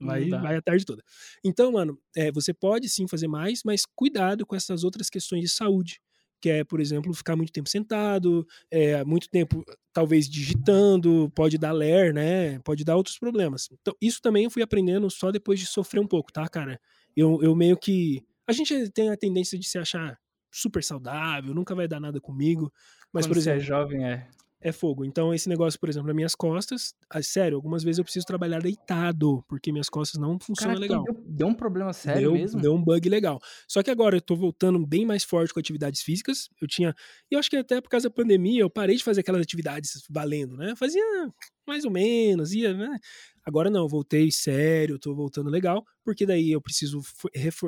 vai, 0.00 0.28
vai 0.28 0.56
a 0.56 0.62
tarde 0.62 0.84
toda. 0.84 1.02
Então, 1.44 1.72
mano, 1.72 1.98
é, 2.14 2.30
você 2.30 2.54
pode 2.54 2.88
sim 2.88 3.08
fazer 3.08 3.26
mais, 3.26 3.62
mas 3.64 3.82
cuidado 3.84 4.46
com 4.46 4.54
essas 4.54 4.84
outras 4.84 5.10
questões 5.10 5.42
de 5.42 5.48
saúde 5.48 6.00
que 6.40 6.50
é, 6.50 6.64
por 6.64 6.80
exemplo, 6.80 7.12
ficar 7.14 7.36
muito 7.36 7.52
tempo 7.52 7.68
sentado, 7.68 8.46
é, 8.70 9.04
muito 9.04 9.28
tempo 9.28 9.64
talvez 9.92 10.28
digitando, 10.28 11.30
pode 11.34 11.56
dar 11.58 11.72
ler, 11.72 12.12
né? 12.12 12.58
Pode 12.60 12.84
dar 12.84 12.96
outros 12.96 13.18
problemas. 13.18 13.68
Então, 13.80 13.94
isso 14.00 14.20
também 14.20 14.44
eu 14.44 14.50
fui 14.50 14.62
aprendendo 14.62 15.08
só 15.10 15.30
depois 15.30 15.58
de 15.58 15.66
sofrer 15.66 16.00
um 16.00 16.06
pouco, 16.06 16.32
tá, 16.32 16.48
cara? 16.48 16.80
Eu, 17.16 17.42
eu 17.42 17.54
meio 17.56 17.76
que. 17.76 18.22
A 18.46 18.52
gente 18.52 18.90
tem 18.90 19.10
a 19.10 19.16
tendência 19.16 19.58
de 19.58 19.66
se 19.66 19.78
achar 19.78 20.18
super 20.50 20.82
saudável, 20.84 21.54
nunca 21.54 21.74
vai 21.74 21.88
dar 21.88 22.00
nada 22.00 22.20
comigo. 22.20 22.72
Mas, 23.12 23.24
Quando 23.24 23.32
por 23.32 23.38
exemplo. 23.38 23.60
Você 23.60 23.64
é 23.64 23.68
jovem, 23.68 24.04
é 24.04 24.28
é 24.60 24.72
fogo. 24.72 25.04
Então, 25.04 25.32
esse 25.34 25.48
negócio, 25.48 25.78
por 25.78 25.88
exemplo, 25.88 26.06
nas 26.06 26.16
minhas 26.16 26.34
costas, 26.34 26.94
ah, 27.10 27.22
sério, 27.22 27.56
algumas 27.56 27.82
vezes 27.82 27.98
eu 27.98 28.04
preciso 28.04 28.26
trabalhar 28.26 28.60
deitado, 28.60 29.44
porque 29.48 29.70
minhas 29.70 29.88
costas 29.88 30.20
não 30.20 30.38
funcionam 30.40 30.74
Caraca, 30.74 30.80
legal. 30.80 31.04
Deu, 31.04 31.24
deu, 31.26 31.46
um 31.46 31.54
problema 31.54 31.92
sério 31.92 32.22
deu, 32.22 32.32
mesmo? 32.32 32.60
Deu 32.60 32.74
um 32.74 32.82
bug 32.82 33.08
legal. 33.08 33.40
Só 33.68 33.82
que 33.82 33.90
agora 33.90 34.16
eu 34.16 34.20
tô 34.20 34.34
voltando 34.34 34.84
bem 34.86 35.04
mais 35.04 35.24
forte 35.24 35.52
com 35.52 35.60
atividades 35.60 36.00
físicas. 36.02 36.48
Eu 36.60 36.66
tinha. 36.66 36.94
E 37.30 37.34
eu 37.34 37.38
acho 37.38 37.50
que 37.50 37.56
até 37.56 37.80
por 37.80 37.88
causa 37.88 38.08
da 38.08 38.14
pandemia, 38.14 38.62
eu 38.62 38.70
parei 38.70 38.96
de 38.96 39.04
fazer 39.04 39.20
aquelas 39.20 39.42
atividades 39.42 40.04
valendo, 40.10 40.56
né? 40.56 40.74
Fazia 40.76 41.02
mais 41.66 41.84
ou 41.84 41.90
menos, 41.90 42.52
ia, 42.52 42.72
né? 42.72 42.98
Agora 43.44 43.68
não, 43.68 43.88
voltei 43.88 44.30
sério, 44.30 44.98
tô 44.98 45.14
voltando 45.14 45.50
legal, 45.50 45.84
porque 46.04 46.24
daí 46.24 46.52
eu 46.52 46.60
preciso 46.60 47.00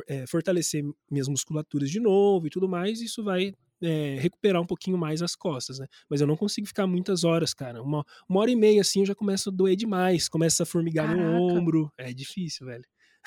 é, 0.08 0.26
fortalecer 0.26 0.84
minhas 1.10 1.28
musculaturas 1.28 1.90
de 1.90 2.00
novo 2.00 2.46
e 2.46 2.50
tudo 2.50 2.68
mais, 2.68 3.00
e 3.00 3.04
isso 3.04 3.22
vai 3.22 3.52
é, 3.82 4.16
recuperar 4.18 4.60
um 4.60 4.66
pouquinho 4.66 4.98
mais 4.98 5.22
as 5.22 5.34
costas, 5.34 5.78
né? 5.78 5.86
Mas 6.08 6.20
eu 6.20 6.26
não 6.26 6.36
consigo 6.36 6.66
ficar 6.66 6.86
muitas 6.86 7.24
horas, 7.24 7.54
cara. 7.54 7.82
Uma, 7.82 8.04
uma 8.28 8.40
hora 8.40 8.50
e 8.50 8.56
meia 8.56 8.80
assim 8.80 9.00
eu 9.00 9.06
já 9.06 9.14
começo 9.14 9.48
a 9.48 9.52
doer 9.52 9.76
demais, 9.76 10.28
começa 10.28 10.62
a 10.62 10.66
formigar 10.66 11.06
Caraca. 11.06 11.24
no 11.24 11.42
ombro. 11.42 11.92
É 11.96 12.12
difícil, 12.12 12.66
velho. 12.66 12.84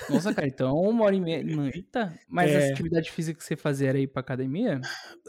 Nossa, 0.09 0.33
cara, 0.33 0.47
então 0.47 0.75
uma 0.81 1.05
hora 1.05 1.15
e 1.15 1.19
meia. 1.19 1.43
Eita, 1.75 2.17
mas 2.27 2.51
é... 2.51 2.55
essa 2.55 2.73
atividade 2.73 3.11
física 3.11 3.37
que 3.37 3.43
você 3.43 3.55
fazia 3.55 3.89
era 3.89 3.99
ir 3.99 4.07
pra 4.07 4.21
academia? 4.21 4.81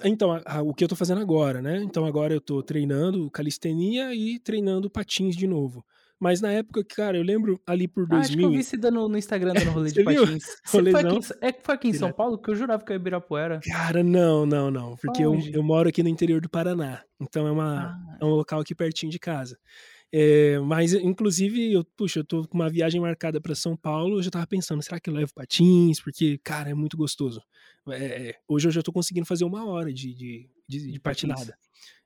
Então, 0.05 0.33
a, 0.33 0.43
a, 0.47 0.63
o 0.63 0.73
que 0.73 0.85
eu 0.85 0.89
tô 0.89 0.97
fazendo 0.97 1.21
agora, 1.21 1.61
né? 1.61 1.83
Então 1.83 2.05
agora 2.05 2.33
eu 2.33 2.41
tô 2.41 2.63
treinando 2.63 3.31
calistenia 3.31 4.15
e 4.15 4.39
treinando 4.39 4.91
patins 4.91 5.37
de 5.37 5.47
novo. 5.47 5.85
Mas 6.23 6.41
na 6.41 6.53
época, 6.53 6.85
cara, 6.85 7.17
eu 7.17 7.23
lembro 7.25 7.61
ali 7.67 7.89
por 7.89 8.07
2000... 8.07 8.17
Ah, 8.17 8.21
acho 8.21 8.37
que 8.37 8.45
eu 8.45 8.51
vi 8.53 8.63
você 8.63 8.77
dando 8.77 9.09
no 9.09 9.19
Instagram 9.19 9.55
dando 9.55 9.73
rolê 9.73 9.91
de 9.91 10.05
patins. 10.05 10.45
Você 10.65 10.91
foi 10.93 11.01
aqui, 11.01 11.19
é, 11.41 11.53
foi 11.53 11.75
aqui 11.75 11.89
em 11.89 11.93
São 11.93 12.13
Paulo? 12.13 12.39
Que 12.39 12.49
eu 12.49 12.55
jurava 12.55 12.85
que 12.85 12.93
eu 12.93 12.95
ia 12.95 13.01
Ibirapuera. 13.01 13.59
Cara, 13.59 14.05
não, 14.05 14.47
não, 14.47 14.71
não. 14.71 14.95
Porque 15.03 15.25
eu, 15.25 15.37
eu, 15.53 15.65
moro 15.65 15.89
aqui 15.89 16.01
no 16.01 16.09
interior 16.09 16.41
do 16.41 16.49
Paraná. 16.49 17.03
Então 17.21 17.45
é, 17.49 17.51
uma, 17.51 17.87
ah. 17.89 18.19
é 18.21 18.25
um 18.25 18.29
local 18.29 18.61
aqui 18.61 18.73
pertinho 18.73 19.11
de 19.11 19.19
casa. 19.19 19.59
É, 20.13 20.61
mas, 20.61 20.95
inclusive, 20.95 21.73
eu, 21.73 21.85
puxa, 21.97 22.21
eu 22.21 22.25
tô 22.25 22.47
com 22.47 22.57
uma 22.57 22.71
viagem 22.71 23.01
marcada 23.01 23.41
para 23.41 23.57
São 23.57 23.77
Paulo. 23.77 24.19
Eu 24.19 24.23
já 24.23 24.31
tava 24.31 24.47
pensando, 24.47 24.81
será 24.81 25.01
que 25.01 25.11
eu 25.11 25.15
levo 25.15 25.35
patins? 25.35 26.01
Porque, 26.01 26.39
cara, 26.45 26.71
é 26.71 26.75
muito 26.75 26.97
gostoso. 26.97 27.43
É, 27.89 28.37
hoje 28.47 28.69
eu 28.69 28.73
já 28.73 28.81
tô 28.81 28.93
conseguindo 28.93 29.27
fazer 29.27 29.45
uma 29.45 29.67
hora 29.67 29.93
de, 29.93 30.15
de, 30.15 30.49
de, 30.69 30.93
de 30.93 31.01
patinada. 31.01 31.59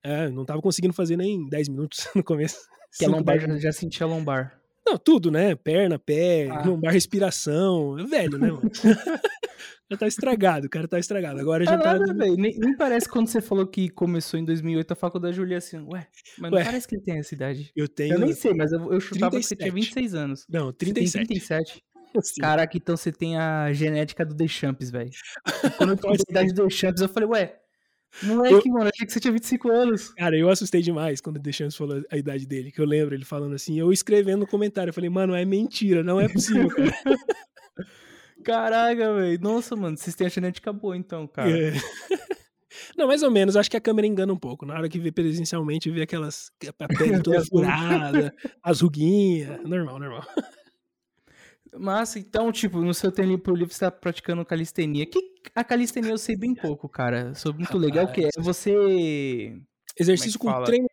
É, 0.02 0.28
não 0.28 0.44
tava 0.44 0.60
conseguindo 0.62 0.94
fazer 0.94 1.16
nem 1.16 1.48
10 1.48 1.68
minutos 1.68 2.06
no 2.14 2.22
começo. 2.22 2.56
Que 2.98 3.04
a 3.04 3.08
lombar 3.08 3.38
já, 3.38 3.58
já 3.58 3.72
sentia 3.72 4.06
lombar. 4.06 4.60
Não, 4.86 4.96
tudo, 4.96 5.30
né? 5.32 5.54
Perna, 5.56 5.98
pé, 5.98 6.48
ah. 6.48 6.62
lombar, 6.64 6.92
respiração. 6.92 7.96
Velho, 8.08 8.38
né, 8.38 8.52
mano? 8.52 8.70
Já 9.88 9.96
tá 9.96 10.06
estragado, 10.08 10.66
o 10.66 10.70
cara 10.70 10.88
tá 10.88 10.98
estragado. 10.98 11.38
Agora 11.38 11.64
já 11.64 11.74
Ah, 11.74 11.78
tá. 11.78 11.98
nada. 11.98 12.12
Nem, 12.12 12.36
nem 12.36 12.76
parece 12.76 13.08
quando 13.08 13.28
você 13.28 13.40
falou 13.40 13.64
que 13.64 13.88
começou 13.88 14.38
em 14.38 14.44
2008 14.44 14.90
a 14.90 14.96
faculdade, 14.96 15.38
eu 15.38 15.44
olhei 15.44 15.56
assim, 15.56 15.78
ué, 15.78 16.08
mas 16.38 16.50
não 16.50 16.58
Ué. 16.58 16.64
parece 16.64 16.88
que 16.88 16.96
ele 16.96 17.04
tem 17.04 17.18
essa 17.18 17.32
idade. 17.32 17.70
Eu 17.76 17.86
tenho. 17.86 18.14
Eu 18.14 18.18
nem 18.18 18.32
sei, 18.32 18.52
mas 18.52 18.72
eu, 18.72 18.92
eu 18.92 19.00
chutava 19.00 19.36
que 19.36 19.44
você 19.44 19.54
37. 19.54 19.58
tinha 19.58 19.72
26 19.72 20.14
anos. 20.14 20.44
Não, 20.48 20.66
Você 20.66 20.72
tem 20.72 20.92
37. 20.92 21.26
37. 21.28 21.84
Sim. 22.20 22.40
Caraca, 22.40 22.76
então 22.76 22.96
você 22.96 23.12
tem 23.12 23.36
a 23.36 23.72
genética 23.72 24.24
do 24.26 24.34
Deschamps, 24.34 24.90
velho. 24.90 25.10
Quando 25.76 25.90
eu 25.90 25.96
tive 25.96 26.14
a 26.14 26.30
idade 26.30 26.52
do 26.52 26.66
Deschamps, 26.66 27.00
eu 27.02 27.08
falei, 27.08 27.28
ué, 27.28 27.56
moleque, 28.22 28.68
mano, 28.70 28.90
achei 28.92 29.06
que 29.06 29.12
você 29.12 29.20
tinha 29.20 29.32
25 29.32 29.68
anos. 29.70 30.14
Cara, 30.14 30.36
eu 30.36 30.48
assustei 30.48 30.80
demais 30.80 31.20
quando 31.20 31.36
o 31.36 31.40
Deschamps 31.40 31.76
falou 31.76 32.02
a 32.10 32.16
idade 32.16 32.46
dele, 32.46 32.72
que 32.72 32.80
eu 32.80 32.86
lembro 32.86 33.14
ele 33.14 33.24
falando 33.24 33.54
assim, 33.54 33.78
eu 33.78 33.92
escrevendo 33.92 34.40
no 34.40 34.46
comentário, 34.46 34.90
eu 34.90 34.94
falei, 34.94 35.10
mano, 35.10 35.34
é 35.34 35.44
mentira, 35.44 36.02
não 36.02 36.20
é 36.20 36.28
possível, 36.28 36.68
cara. 36.68 36.92
Caraca, 38.44 39.14
velho. 39.14 39.40
Nossa, 39.40 39.74
mano, 39.74 39.96
vocês 39.96 40.14
têm 40.14 40.26
a 40.26 40.30
genética 40.30 40.72
boa, 40.72 40.96
então, 40.96 41.26
cara. 41.26 41.50
É. 41.50 41.72
Não, 42.96 43.06
mais 43.06 43.22
ou 43.22 43.30
menos, 43.30 43.56
acho 43.56 43.70
que 43.70 43.76
a 43.76 43.80
câmera 43.80 44.06
engana 44.06 44.32
um 44.32 44.38
pouco. 44.38 44.64
Na 44.64 44.74
hora 44.74 44.88
que 44.88 44.98
vê 44.98 45.10
presencialmente, 45.10 45.90
vê 45.90 46.02
aquelas 46.02 46.50
a 46.78 46.88
pele 46.88 47.22
toda 47.22 47.44
furada, 47.46 48.32
as 48.62 48.80
ruguinhas, 48.80 49.62
normal, 49.64 49.98
normal. 49.98 50.24
Massa, 51.78 52.18
então, 52.18 52.50
tipo, 52.52 52.80
no 52.80 52.92
seu 52.94 53.10
tempo 53.12 53.54
livre 53.54 53.72
você 53.74 53.80
tá 53.80 53.90
praticando 53.90 54.44
calistenia. 54.44 55.06
Que 55.06 55.20
a 55.54 55.62
calistenia 55.64 56.10
eu 56.10 56.18
sei 56.18 56.36
bem 56.36 56.54
pouco, 56.54 56.88
cara. 56.88 57.34
Sou 57.34 57.52
muito 57.54 57.76
legal, 57.78 58.10
que 58.10 58.24
é 58.24 58.30
você. 58.38 59.56
Exercício 59.98 60.36
é 60.36 60.40
com 60.40 60.50
fala? 60.50 60.66
treino 60.66 60.86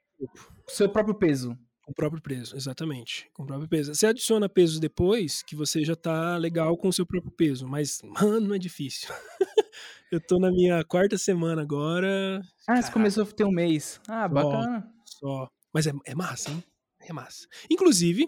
Seu 0.67 0.87
próprio 0.89 1.15
peso. 1.15 1.57
com 1.85 1.91
o 1.91 1.95
próprio 1.95 2.21
peso, 2.21 2.55
exatamente, 2.55 3.29
com 3.33 3.43
o 3.43 3.45
próprio 3.45 3.67
peso. 3.67 3.93
Você 3.93 4.07
adiciona 4.07 4.47
pesos 4.47 4.79
depois 4.79 5.41
que 5.43 5.55
você 5.55 5.83
já 5.83 5.95
tá 5.95 6.37
legal 6.37 6.77
com 6.77 6.87
o 6.87 6.93
seu 6.93 7.05
próprio 7.05 7.31
peso, 7.31 7.67
mas, 7.67 7.99
mano, 8.03 8.55
é 8.55 8.57
difícil. 8.59 9.09
eu 10.11 10.21
tô 10.21 10.39
na 10.39 10.49
minha 10.51 10.83
quarta 10.85 11.17
semana 11.17 11.61
agora, 11.61 12.39
Ah, 12.39 12.43
você 12.43 12.65
Caraca. 12.81 12.91
começou 12.93 13.23
a 13.23 13.27
ter 13.27 13.43
um 13.43 13.51
mês. 13.51 13.99
Ah, 14.07 14.23
Só. 14.23 14.29
bacana. 14.29 14.93
só. 15.05 15.49
Mas 15.73 15.87
é, 15.87 15.91
é 16.05 16.15
massa, 16.15 16.51
hein? 16.51 16.63
É 17.01 17.11
massa. 17.11 17.45
Inclusive, 17.69 18.27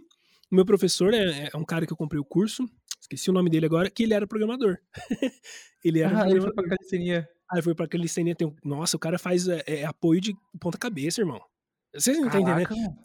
o 0.56 0.58
meu 0.58 0.66
professor 0.66 1.14
é, 1.14 1.50
é 1.54 1.58
um 1.58 1.66
cara 1.66 1.86
que 1.86 1.92
eu 1.94 1.98
comprei 1.98 2.20
o 2.20 2.26
curso, 2.26 2.64
esqueci 3.02 3.30
o 3.30 3.34
nome 3.34 3.50
dele 3.50 3.66
agora, 3.66 3.90
que 3.90 4.04
ele 4.04 4.14
era 4.14 4.26
programador. 4.26 4.78
ele 5.84 6.00
era 6.00 6.24
Ah, 6.24 6.30
ele 6.30 6.40
foi 6.40 6.52
programador. 6.52 6.54
pra 6.54 6.78
calistenia. 6.78 7.30
Aí 7.52 7.62
foi 7.62 7.76
pra 7.76 7.88
cena, 8.08 8.34
tem 8.34 8.48
um... 8.48 8.56
Nossa, 8.64 8.98
o 8.98 9.00
cara 9.00 9.20
faz 9.20 9.48
é, 9.48 9.64
é, 9.68 9.86
apoio 9.86 10.20
de 10.20 10.34
ponta 10.60 10.78
cabeça, 10.78 11.22
irmão. 11.22 11.40
Vocês 11.94 12.18
não? 12.20 12.30
Caraca, 12.30 12.76
mano. 12.76 12.98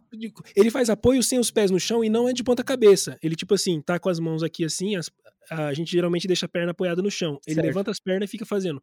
Ele 0.56 0.70
faz 0.70 0.88
apoio 0.90 1.22
sem 1.22 1.38
os 1.38 1.50
pés 1.50 1.70
no 1.70 1.78
chão 1.78 2.02
e 2.02 2.08
não 2.08 2.28
é 2.28 2.32
de 2.32 2.42
ponta 2.42 2.64
cabeça. 2.64 3.18
Ele, 3.22 3.36
tipo 3.36 3.54
assim, 3.54 3.80
tá 3.82 3.98
com 4.00 4.08
as 4.08 4.18
mãos 4.18 4.42
aqui 4.42 4.64
assim, 4.64 4.96
as- 4.96 5.10
a 5.50 5.74
gente 5.74 5.90
geralmente 5.92 6.26
deixa 6.26 6.46
a 6.46 6.48
perna 6.48 6.70
apoiada 6.72 7.02
no 7.02 7.10
chão. 7.10 7.38
Ele 7.46 7.56
Certo. 7.56 7.66
levanta 7.66 7.90
as 7.90 8.00
pernas 8.00 8.28
e 8.28 8.30
fica 8.30 8.46
fazendo. 8.46 8.82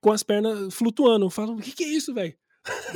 Com 0.00 0.12
as 0.12 0.22
pernas 0.22 0.74
flutuando. 0.74 1.24
Eu 1.26 1.30
falo, 1.30 1.54
o 1.54 1.60
que, 1.60 1.72
que 1.72 1.84
é 1.84 1.88
isso, 1.88 2.12
velho? 2.12 2.34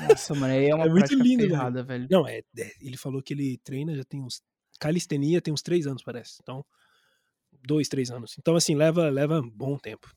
Nossa, 0.08 0.34
mano, 0.34 0.52
é 0.52 0.72
uma 0.74 0.84
É 0.84 0.88
muito 0.90 1.14
lindo, 1.14 1.48
ferrada, 1.48 1.82
velho. 1.82 2.06
Não, 2.10 2.28
é, 2.28 2.40
é, 2.58 2.70
Ele 2.80 2.96
falou 2.98 3.22
que 3.22 3.32
ele 3.32 3.58
treina 3.64 3.96
já 3.96 4.04
tem 4.04 4.20
uns. 4.22 4.42
Calistenia 4.82 5.40
tem 5.40 5.54
uns 5.54 5.62
três 5.62 5.86
anos, 5.86 6.02
parece. 6.02 6.38
Então, 6.42 6.64
dois, 7.64 7.88
três 7.88 8.10
anos. 8.10 8.34
Então, 8.38 8.56
assim, 8.56 8.74
leva, 8.74 9.08
leva 9.08 9.40
um 9.40 9.48
bom 9.48 9.78
tempo. 9.78 10.12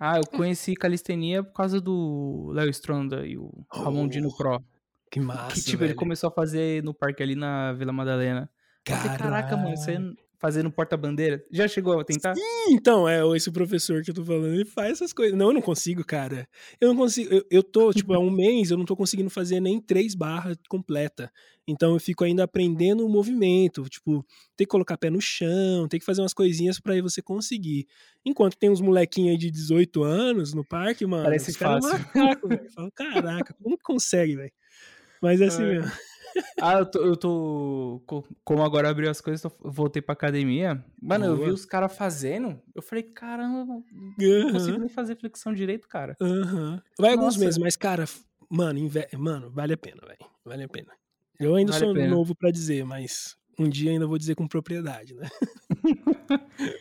Ah, 0.00 0.16
eu 0.18 0.26
conheci 0.26 0.74
calistenia 0.74 1.42
por 1.42 1.52
causa 1.52 1.80
do 1.80 2.50
Léo 2.54 2.70
Stronda 2.70 3.26
e 3.26 3.36
o 3.36 3.50
Ramon 3.70 4.08
Dino 4.08 4.28
Oh, 4.28 4.36
Pro. 4.36 4.64
Que 5.10 5.20
massa. 5.20 5.54
Que, 5.54 5.60
tipo, 5.62 5.82
ele 5.82 5.88
velho. 5.88 5.98
começou 5.98 6.28
a 6.28 6.32
fazer 6.32 6.82
no 6.82 6.94
parque 6.94 7.22
ali 7.22 7.34
na 7.34 7.72
Vila 7.74 7.92
Madalena. 7.92 8.50
Falei, 8.86 9.18
Caraca, 9.18 9.56
mano, 9.56 9.76
você 9.76 9.94
fazer 9.94 10.16
no 10.62 10.70
porta-bandeira. 10.70 11.44
Já 11.50 11.66
chegou 11.66 11.98
a 11.98 12.04
tentar? 12.04 12.34
Então, 12.68 13.08
é 13.08 13.20
esse 13.36 13.50
professor 13.50 14.02
que 14.02 14.10
eu 14.10 14.14
tô 14.14 14.24
falando, 14.24 14.54
ele 14.54 14.64
faz 14.64 14.92
essas 14.92 15.12
coisas. 15.12 15.36
Não, 15.36 15.48
eu 15.48 15.54
não 15.54 15.62
consigo, 15.62 16.04
cara. 16.04 16.48
Eu 16.80 16.88
não 16.88 16.96
consigo. 16.96 17.32
Eu, 17.32 17.44
eu 17.50 17.62
tô, 17.62 17.92
tipo, 17.92 18.12
há 18.14 18.18
um 18.18 18.30
mês, 18.30 18.70
eu 18.70 18.76
não 18.78 18.84
tô 18.84 18.94
conseguindo 18.96 19.30
fazer 19.30 19.60
nem 19.60 19.80
três 19.80 20.14
barras 20.14 20.56
completa. 20.68 21.30
Então 21.68 21.94
eu 21.94 21.98
fico 22.00 22.22
ainda 22.22 22.44
aprendendo 22.44 23.04
o 23.04 23.08
movimento. 23.08 23.88
Tipo, 23.88 24.24
tem 24.56 24.64
que 24.66 24.70
colocar 24.70 24.96
pé 24.96 25.10
no 25.10 25.20
chão, 25.20 25.88
tem 25.88 25.98
que 25.98 26.06
fazer 26.06 26.22
umas 26.22 26.32
coisinhas 26.34 26.78
pra 26.78 26.92
aí 26.94 27.00
você 27.00 27.20
conseguir. 27.20 27.86
Enquanto 28.24 28.56
tem 28.56 28.70
uns 28.70 28.80
molequinhos 28.80 29.32
aí 29.32 29.38
de 29.38 29.50
18 29.50 30.04
anos 30.04 30.54
no 30.54 30.64
parque, 30.64 31.04
mano. 31.06 31.24
Parece 31.24 31.50
é 31.50 31.54
fácil. 31.54 31.90
macaco, 31.90 32.48
velho. 32.48 32.64
Eu 32.64 32.70
falo, 32.70 32.92
Caraca, 32.92 33.54
como 33.62 33.76
que 33.76 33.82
consegue, 33.82 34.36
velho? 34.36 34.52
Mas 35.20 35.40
é 35.40 35.46
assim 35.46 35.64
É. 35.64 35.66
mesmo. 35.66 35.90
Ah, 36.60 36.74
eu 36.78 36.86
tô, 36.86 36.98
eu 37.04 37.16
tô. 37.16 38.02
co- 38.06 38.24
Como 38.44 38.62
agora 38.62 38.88
abriu 38.90 39.10
as 39.10 39.20
coisas, 39.20 39.40
tô- 39.42 39.68
voltei 39.70 40.02
pra 40.02 40.12
academia. 40.12 40.84
Mano, 41.00 41.24
eu 41.26 41.34
vi 41.36 41.42
Boa. 41.44 41.54
os 41.54 41.64
caras 41.64 41.94
fazendo. 41.96 42.60
Eu 42.74 42.82
falei, 42.82 43.02
caramba, 43.04 43.82
não 44.18 44.52
consigo 44.52 44.78
nem 44.78 44.88
fazer 44.88 45.16
flexão 45.16 45.52
direito, 45.52 45.88
cara. 45.88 46.16
aham. 46.20 46.82
Vai 46.98 47.12
alguns 47.12 47.36
meses, 47.36 47.58
mas, 47.58 47.76
cara, 47.76 48.04
mano, 48.50 48.78
inve- 48.78 49.08
mano, 49.16 49.50
vale 49.50 49.72
a 49.74 49.76
pena, 49.78 50.00
velho. 50.06 50.30
Vale 50.44 50.64
a 50.64 50.68
pena. 50.68 50.92
Eu 51.38 51.54
ainda 51.54 51.72
Vale 51.72 51.84
sou 51.84 51.94
novo 52.08 52.34
pra 52.34 52.50
dizer, 52.50 52.84
mas 52.84 53.36
um 53.58 53.68
dia 53.68 53.90
ainda 53.90 54.06
vou 54.06 54.18
dizer 54.18 54.34
com 54.34 54.46
propriedade, 54.46 55.14
né? 55.14 55.28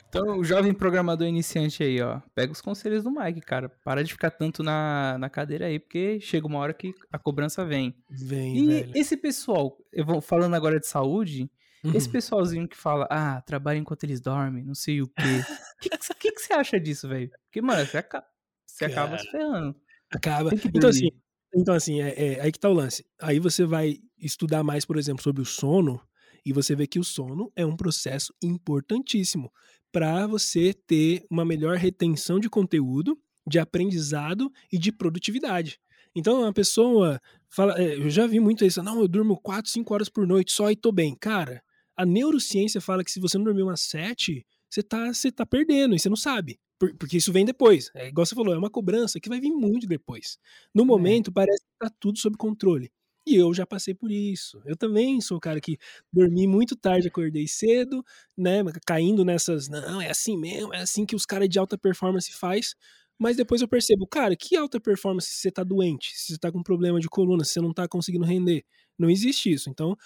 Então, 0.08 0.40
o 0.40 0.44
jovem 0.44 0.74
programador 0.74 1.28
iniciante 1.28 1.84
aí, 1.84 2.02
ó. 2.02 2.22
Pega 2.34 2.52
os 2.52 2.62
conselhos 2.62 3.04
do 3.04 3.12
Mike, 3.12 3.42
cara. 3.42 3.70
Para 3.84 4.04
de 4.04 4.14
ficar 4.14 4.32
tanto 4.32 4.64
na, 4.64 5.18
na 5.20 5.30
cadeira 5.30 5.66
aí, 5.66 5.80
porque 5.80 6.20
chega 6.22 6.48
uma 6.48 6.60
hora 6.60 6.74
que 6.74 6.94
a 7.12 7.20
cobrança 7.20 7.66
vem. 7.66 7.94
Vem, 8.10 8.58
E 8.58 8.66
velho. 8.68 8.92
esse 8.96 9.18
pessoal, 9.18 9.78
eu 9.92 10.06
vou 10.06 10.22
falando 10.22 10.54
agora 10.56 10.80
de 10.80 10.88
saúde, 10.88 11.50
esse 11.94 12.08
Uhum. 12.08 12.12
pessoalzinho 12.14 12.68
que 12.68 12.78
fala, 12.78 13.06
ah, 13.12 13.42
trabalha 13.42 13.78
enquanto 13.78 14.04
eles 14.06 14.20
dormem, 14.22 14.64
não 14.64 14.74
sei 14.76 15.02
o 15.02 15.08
quê. 15.08 15.14
O 15.76 15.82
que, 15.82 15.90
que, 16.16 16.32
que 16.32 16.40
você 16.42 16.54
acha 16.54 16.80
disso, 16.80 17.08
velho? 17.08 17.30
Porque, 17.46 17.62
mano, 17.62 17.86
você, 17.86 17.98
aca- 17.98 18.24
você 18.66 18.86
acaba 18.86 19.18
se 19.18 19.30
ferrando. 19.30 19.76
Acaba. 20.10 20.50
Então, 20.74 20.90
assim, 20.90 21.10
então, 21.54 21.76
assim 21.76 22.02
é, 22.02 22.36
é 22.38 22.42
aí 22.42 22.52
que 22.52 22.60
tá 22.60 22.70
o 22.70 22.74
lance. 22.74 23.06
Aí 23.22 23.38
você 23.40 23.66
vai 23.66 23.98
estudar 24.18 24.64
mais, 24.64 24.86
por 24.86 24.98
exemplo, 24.98 25.22
sobre 25.22 25.42
o 25.42 25.46
sono, 25.46 26.02
e 26.46 26.54
você 26.54 26.76
vê 26.76 26.86
que 26.88 27.00
o 27.00 27.04
sono 27.04 27.52
é 27.56 27.66
um 27.66 27.76
processo 27.76 28.34
importantíssimo 28.42 29.52
para 29.92 30.28
você 30.28 30.74
ter 30.74 31.26
uma 31.30 31.46
melhor 31.46 31.78
retenção 31.78 32.40
de 32.40 32.50
conteúdo, 32.50 33.18
de 33.48 33.60
aprendizado 33.60 34.52
e 34.72 34.78
de 34.78 34.92
produtividade. 34.92 35.80
Então, 36.16 36.46
a 36.46 36.54
pessoa 36.54 37.20
fala, 37.50 37.80
é, 37.80 37.96
eu 37.96 38.10
já 38.10 38.26
vi 38.28 38.40
muito 38.40 38.64
isso, 38.66 38.82
não, 38.84 39.00
eu 39.00 39.08
durmo 39.08 39.38
4, 39.42 39.70
5 39.72 39.94
horas 39.94 40.10
por 40.10 40.26
noite 40.28 40.52
só 40.52 40.70
e 40.72 40.76
tô 40.76 40.92
bem. 40.92 41.16
Cara, 41.20 41.62
a 41.96 42.06
neurociência 42.06 42.82
fala 42.82 43.04
que 43.04 43.12
se 43.12 43.20
você 43.20 43.38
não 43.38 43.46
dormir 43.46 43.64
umas 43.64 43.82
7, 43.82 44.46
você 44.70 44.84
tá, 44.84 45.14
você 45.14 45.32
tá 45.32 45.46
perdendo 45.46 45.96
e 45.96 46.00
você 46.00 46.10
não 46.10 46.16
sabe. 46.18 46.60
Por- 46.78 46.94
porque 46.98 47.16
isso 47.18 47.32
vem 47.32 47.46
depois. 47.46 47.90
É 47.96 48.08
igual 48.10 48.26
você 48.26 48.36
falou, 48.36 48.54
é 48.54 48.58
uma 48.58 48.70
cobrança 48.70 49.20
que 49.20 49.30
vai 49.30 49.40
vir 49.40 49.52
muito 49.52 49.88
depois. 49.88 50.38
No 50.74 50.84
É. 50.84 50.86
momento, 50.86 51.32
parece 51.32 51.62
que 51.62 51.78
tá 51.80 51.90
tudo 52.00 52.20
sob 52.20 52.36
controle. 52.38 52.92
E 53.26 53.36
eu 53.36 53.54
já 53.54 53.66
passei 53.66 53.94
por 53.94 54.12
isso. 54.12 54.62
Eu 54.66 54.76
também 54.78 55.20
sou 55.22 55.38
o 55.38 55.40
cara 55.40 55.60
que 55.60 55.78
dormi 56.14 56.48
muito 56.48 56.76
tarde, 56.76 57.08
acordei 57.08 57.48
cedo, 57.48 58.04
né? 58.38 58.64
Caindo 58.86 59.26
nessas. 59.26 59.68
Não, 59.68 60.00
é 60.02 60.10
assim 60.12 60.38
mesmo, 60.38 60.74
é 60.74 60.82
assim 60.82 61.06
que 61.06 61.16
os 61.16 61.26
caras 61.26 61.50
de 61.50 61.58
alta 61.60 61.78
performance 61.78 62.32
faz. 62.34 62.76
Mas 63.18 63.38
depois 63.38 63.62
eu 63.62 63.68
percebo, 63.68 64.06
cara, 64.08 64.36
que 64.36 64.56
alta 64.58 64.80
performance 64.80 65.30
se 65.30 65.38
você 65.40 65.52
tá 65.52 65.64
doente, 65.64 66.12
se 66.18 66.34
você 66.34 66.38
tá 66.38 66.52
com 66.52 66.62
problema 66.62 67.00
de 67.00 67.08
coluna, 67.10 67.44
se 67.46 67.54
você 67.54 67.62
não 67.62 67.74
tá 67.74 67.88
conseguindo 67.88 68.26
render. 68.26 68.64
Não 69.00 69.10
existe 69.10 69.52
isso. 69.52 69.70
Então, 69.70 69.98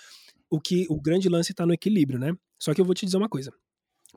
o 0.49 0.59
que 0.61 0.85
o 0.89 0.99
grande 1.01 1.29
lance 1.29 1.53
tá 1.53 1.65
no 1.65 1.73
equilíbrio, 1.73 2.19
né? 2.19 2.33
Só 2.59 2.73
que 2.73 2.81
eu 2.81 2.85
vou 2.85 2.95
te 2.95 3.05
dizer 3.05 3.17
uma 3.17 3.29
coisa. 3.29 3.51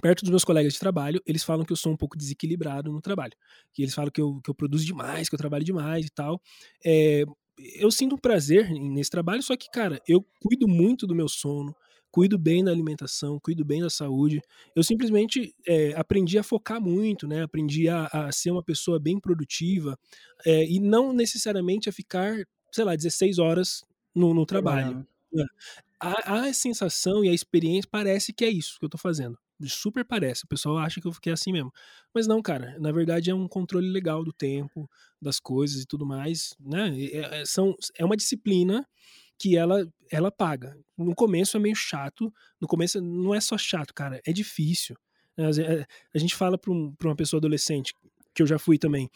Perto 0.01 0.23
dos 0.23 0.31
meus 0.31 0.45
colegas 0.45 0.73
de 0.73 0.79
trabalho, 0.79 1.23
eles 1.27 1.45
falam 1.45 1.65
que 1.67 1.73
eu 1.73 1.77
sou 1.77 1.93
um 1.93 1.97
pouco 1.97 2.17
desequilibrado 2.17 2.91
no 2.93 3.01
trabalho. 3.03 3.35
Que 3.75 3.83
eles 3.83 3.95
falam 3.95 4.11
que 4.11 4.21
eu, 4.21 4.41
que 4.43 4.51
eu 4.51 4.55
produzo 4.55 4.87
demais, 4.87 5.29
que 5.29 5.35
eu 5.35 5.39
trabalho 5.39 5.65
demais 5.65 6.07
e 6.07 6.11
tal. 6.11 6.41
É, 6.85 7.25
eu 7.59 7.91
sinto 7.91 8.15
um 8.15 8.19
prazer 8.19 8.71
nesse 8.71 9.11
trabalho, 9.11 9.43
só 9.43 9.57
que, 9.57 9.71
cara, 9.71 10.01
eu 10.09 10.25
cuido 10.41 10.67
muito 10.67 11.07
do 11.07 11.15
meu 11.15 11.29
sono, 11.29 11.75
cuido 12.11 12.39
bem 12.39 12.63
da 12.63 12.71
alimentação, 12.71 13.41
cuido 13.41 13.65
bem 13.65 13.81
da 13.81 13.89
saúde. 13.89 14.41
Eu 14.77 14.85
simplesmente 14.85 15.55
é, 15.67 15.95
aprendi 15.97 16.39
a 16.39 16.43
focar 16.43 16.81
muito, 16.81 17.27
né? 17.27 17.43
Aprendi 17.43 17.89
a, 17.89 18.07
a 18.07 18.33
ser 18.33 18.51
uma 18.51 18.63
pessoa 18.63 19.01
bem 19.01 19.19
produtiva 19.19 19.99
é, 20.45 20.65
e 20.65 20.79
não 20.79 21.13
necessariamente 21.13 21.89
a 21.89 21.93
ficar, 21.93 22.37
sei 22.71 22.85
lá, 22.85 22.95
16 22.95 23.39
horas 23.39 23.83
no, 24.15 24.35
no 24.35 24.45
trabalho. 24.45 25.07
Trabalhando. 25.33 25.51
A, 25.99 26.47
a 26.49 26.53
sensação 26.53 27.25
e 27.25 27.29
a 27.29 27.33
experiência 27.33 27.89
parece 27.91 28.33
que 28.33 28.45
é 28.45 28.51
isso 28.51 28.79
que 28.79 28.85
eu 28.85 28.91
tô 28.91 28.99
fazendo. 28.99 29.39
Super 29.69 30.05
parece. 30.05 30.45
O 30.45 30.49
pessoal 30.49 30.79
acha 30.79 31.01
que 31.01 31.07
eu 31.07 31.13
fiquei 31.13 31.33
assim 31.33 31.53
mesmo. 31.53 31.73
Mas 32.15 32.27
não, 32.27 32.41
cara. 32.43 32.77
Na 32.79 32.93
verdade 32.93 33.31
é 33.31 33.35
um 33.35 33.47
controle 33.49 33.89
legal 33.89 34.25
do 34.25 34.33
tempo, 34.33 34.89
das 35.21 35.39
coisas 35.41 35.83
e 35.83 35.87
tudo 35.87 36.05
mais. 36.07 36.55
Né? 36.61 36.95
É, 37.13 37.41
é- 37.41 37.45
são, 37.45 37.75
é 37.97 38.05
uma 38.05 38.17
disciplina 38.17 38.87
que 39.39 39.57
ela, 39.57 39.87
ela 40.11 40.31
paga. 40.31 40.77
No 40.97 41.15
começo 41.15 41.57
é 41.57 41.61
meio 41.61 41.75
chato. 41.75 42.33
No 42.61 42.69
começo 42.69 43.01
não 43.01 43.35
é 43.35 43.41
só 43.41 43.59
chato, 43.59 43.93
cara. 43.95 44.21
É 44.27 44.33
difícil. 44.33 44.97
Ve- 45.37 45.63
é, 45.63 45.87
A 46.15 46.19
gente 46.19 46.35
fala 46.35 46.57
pra, 46.59 46.71
um- 46.73 46.95
uma 47.03 47.17
pessoa 47.17 47.39
adolescente, 47.39 47.95
que 48.35 48.43
eu 48.43 48.47
já 48.47 48.59
fui 48.59 48.79
também. 48.79 49.11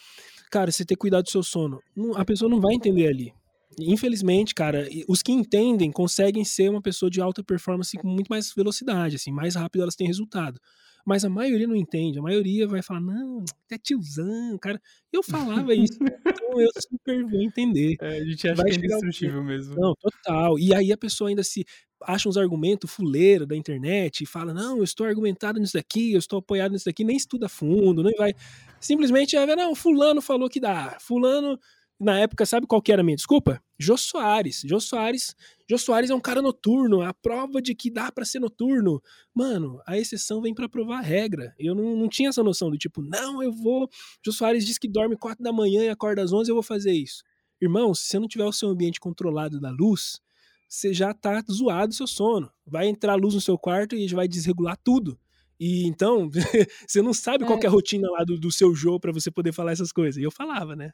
Cara, 0.51 0.70
você 0.72 0.84
ter 0.84 0.97
cuidado 0.97 1.24
do 1.24 1.30
seu 1.30 1.42
sono. 1.42 1.80
A 2.16 2.24
pessoa 2.24 2.51
não 2.51 2.61
vai 2.61 2.74
entender 2.74 3.07
ali. 3.09 3.32
Infelizmente, 3.78 4.54
cara, 4.54 4.88
os 5.08 5.22
que 5.22 5.32
entendem 5.32 5.90
conseguem 5.92 6.44
ser 6.44 6.70
uma 6.70 6.80
pessoa 6.80 7.10
de 7.10 7.20
alta 7.20 7.42
performance 7.42 7.96
com 7.96 8.08
muito 8.08 8.28
mais 8.28 8.52
velocidade, 8.54 9.16
assim, 9.16 9.30
mais 9.30 9.54
rápido 9.54 9.82
elas 9.82 9.96
têm 9.96 10.06
resultado. 10.06 10.60
Mas 11.06 11.24
a 11.24 11.30
maioria 11.30 11.68
não 11.68 11.76
entende. 11.76 12.18
A 12.18 12.22
maioria 12.22 12.66
vai 12.66 12.82
falar, 12.82 13.00
não, 13.00 13.44
é 13.70 13.78
tiozão, 13.78 14.58
cara. 14.58 14.80
Eu 15.12 15.22
falava 15.22 15.72
isso, 15.72 15.96
então 16.26 16.60
eu 16.60 16.68
super 16.80 17.24
vou 17.24 17.40
entender. 17.40 17.96
É, 18.00 18.18
a 18.18 18.24
gente 18.24 18.48
acha 18.48 18.60
Vai 18.60 18.72
que 18.72 18.76
é 18.76 18.78
indestrutível 18.78 19.44
mesmo. 19.44 19.76
Não, 19.76 19.94
total. 19.94 20.58
E 20.58 20.74
aí 20.74 20.90
a 20.90 20.96
pessoa 20.96 21.30
ainda 21.30 21.44
se 21.44 21.64
acha 22.02 22.28
uns 22.28 22.36
argumentos 22.36 22.90
fuleira 22.90 23.46
da 23.46 23.56
internet 23.56 24.24
e 24.24 24.26
fala: 24.26 24.52
não, 24.52 24.78
eu 24.78 24.84
estou 24.84 25.06
argumentado 25.06 25.60
nisso 25.60 25.74
daqui, 25.74 26.12
eu 26.12 26.18
estou 26.18 26.40
apoiado 26.40 26.72
nisso 26.72 26.86
daqui, 26.86 27.04
nem 27.04 27.16
estuda 27.16 27.48
fundo, 27.48 28.02
nem 28.02 28.14
vai. 28.16 28.34
Simplesmente 28.80 29.36
não, 29.56 29.76
fulano 29.76 30.20
falou 30.20 30.48
que 30.48 30.58
dá. 30.58 30.98
Fulano, 31.00 31.56
na 31.99 32.18
época, 32.18 32.44
sabe 32.44 32.66
qual 32.66 32.82
que 32.82 32.92
era 32.92 33.01
a 33.01 33.05
minha 33.05 33.16
desculpa? 33.16 33.62
Jô 33.78 33.97
Soares. 33.97 34.62
Jô 34.64 34.78
Soares. 34.78 35.34
Jô 35.68 35.78
Soares 35.78 36.11
é 36.11 36.14
um 36.14 36.20
cara 36.20 36.42
noturno, 36.42 37.01
a 37.01 37.12
prova 37.14 37.61
de 37.61 37.74
que 37.74 37.90
dá 37.90 38.12
pra 38.12 38.24
ser 38.24 38.38
noturno. 38.38 39.03
Mano, 39.34 39.80
a 39.86 39.97
exceção 39.99 40.40
vem 40.42 40.55
pra 40.55 40.68
provar 40.68 40.99
a 40.99 41.03
regra. 41.03 41.55
Eu 41.59 41.74
não, 41.74 41.97
não 41.97 42.09
tinha 42.09 42.28
essa 42.28 42.42
noção 42.42 42.70
do 42.70 42.76
tipo, 42.76 43.03
não, 43.03 43.42
eu 43.42 43.53
vou. 43.53 43.88
Jô 44.24 44.32
Soares 44.32 44.66
diz 44.66 44.78
que 44.78 44.88
dorme 44.88 45.16
4 45.16 45.42
da 45.42 45.53
manhã 45.53 45.84
e 45.84 45.88
acorda 45.88 46.22
às 46.22 46.32
11, 46.32 46.51
eu 46.51 46.55
vou 46.55 46.62
fazer 46.62 46.92
isso. 46.92 47.22
Irmão, 47.61 47.94
se 47.94 48.07
você 48.07 48.18
não 48.18 48.28
tiver 48.28 48.44
o 48.44 48.53
seu 48.53 48.68
ambiente 48.68 49.01
controlado 49.01 49.59
da 49.59 49.70
luz, 49.70 50.20
você 50.68 50.92
já 50.92 51.14
tá 51.14 51.42
zoado 51.51 51.92
o 51.92 51.97
seu 51.97 52.07
sono. 52.07 52.51
Vai 52.66 52.88
entrar 52.88 53.14
luz 53.14 53.34
no 53.34 53.40
seu 53.40 53.57
quarto 53.57 53.97
e 53.97 54.07
vai 54.09 54.28
desregular 54.28 54.76
tudo. 54.82 55.18
E 55.59 55.86
então, 55.86 56.28
você 56.86 57.00
não 57.02 57.14
sabe 57.14 57.44
qual 57.44 57.59
que 57.59 57.66
é 57.66 57.68
a 57.68 57.72
rotina 57.72 58.11
lá 58.11 58.24
do, 58.24 58.38
do 58.38 58.50
seu 58.52 58.74
jogo 58.74 59.00
pra 59.00 59.12
você 59.12 59.30
poder 59.30 59.52
falar 59.52 59.72
essas 59.72 59.90
coisas. 59.92 60.16
E 60.20 60.22
eu 60.22 60.30
falava, 60.30 60.76
né? 60.76 60.90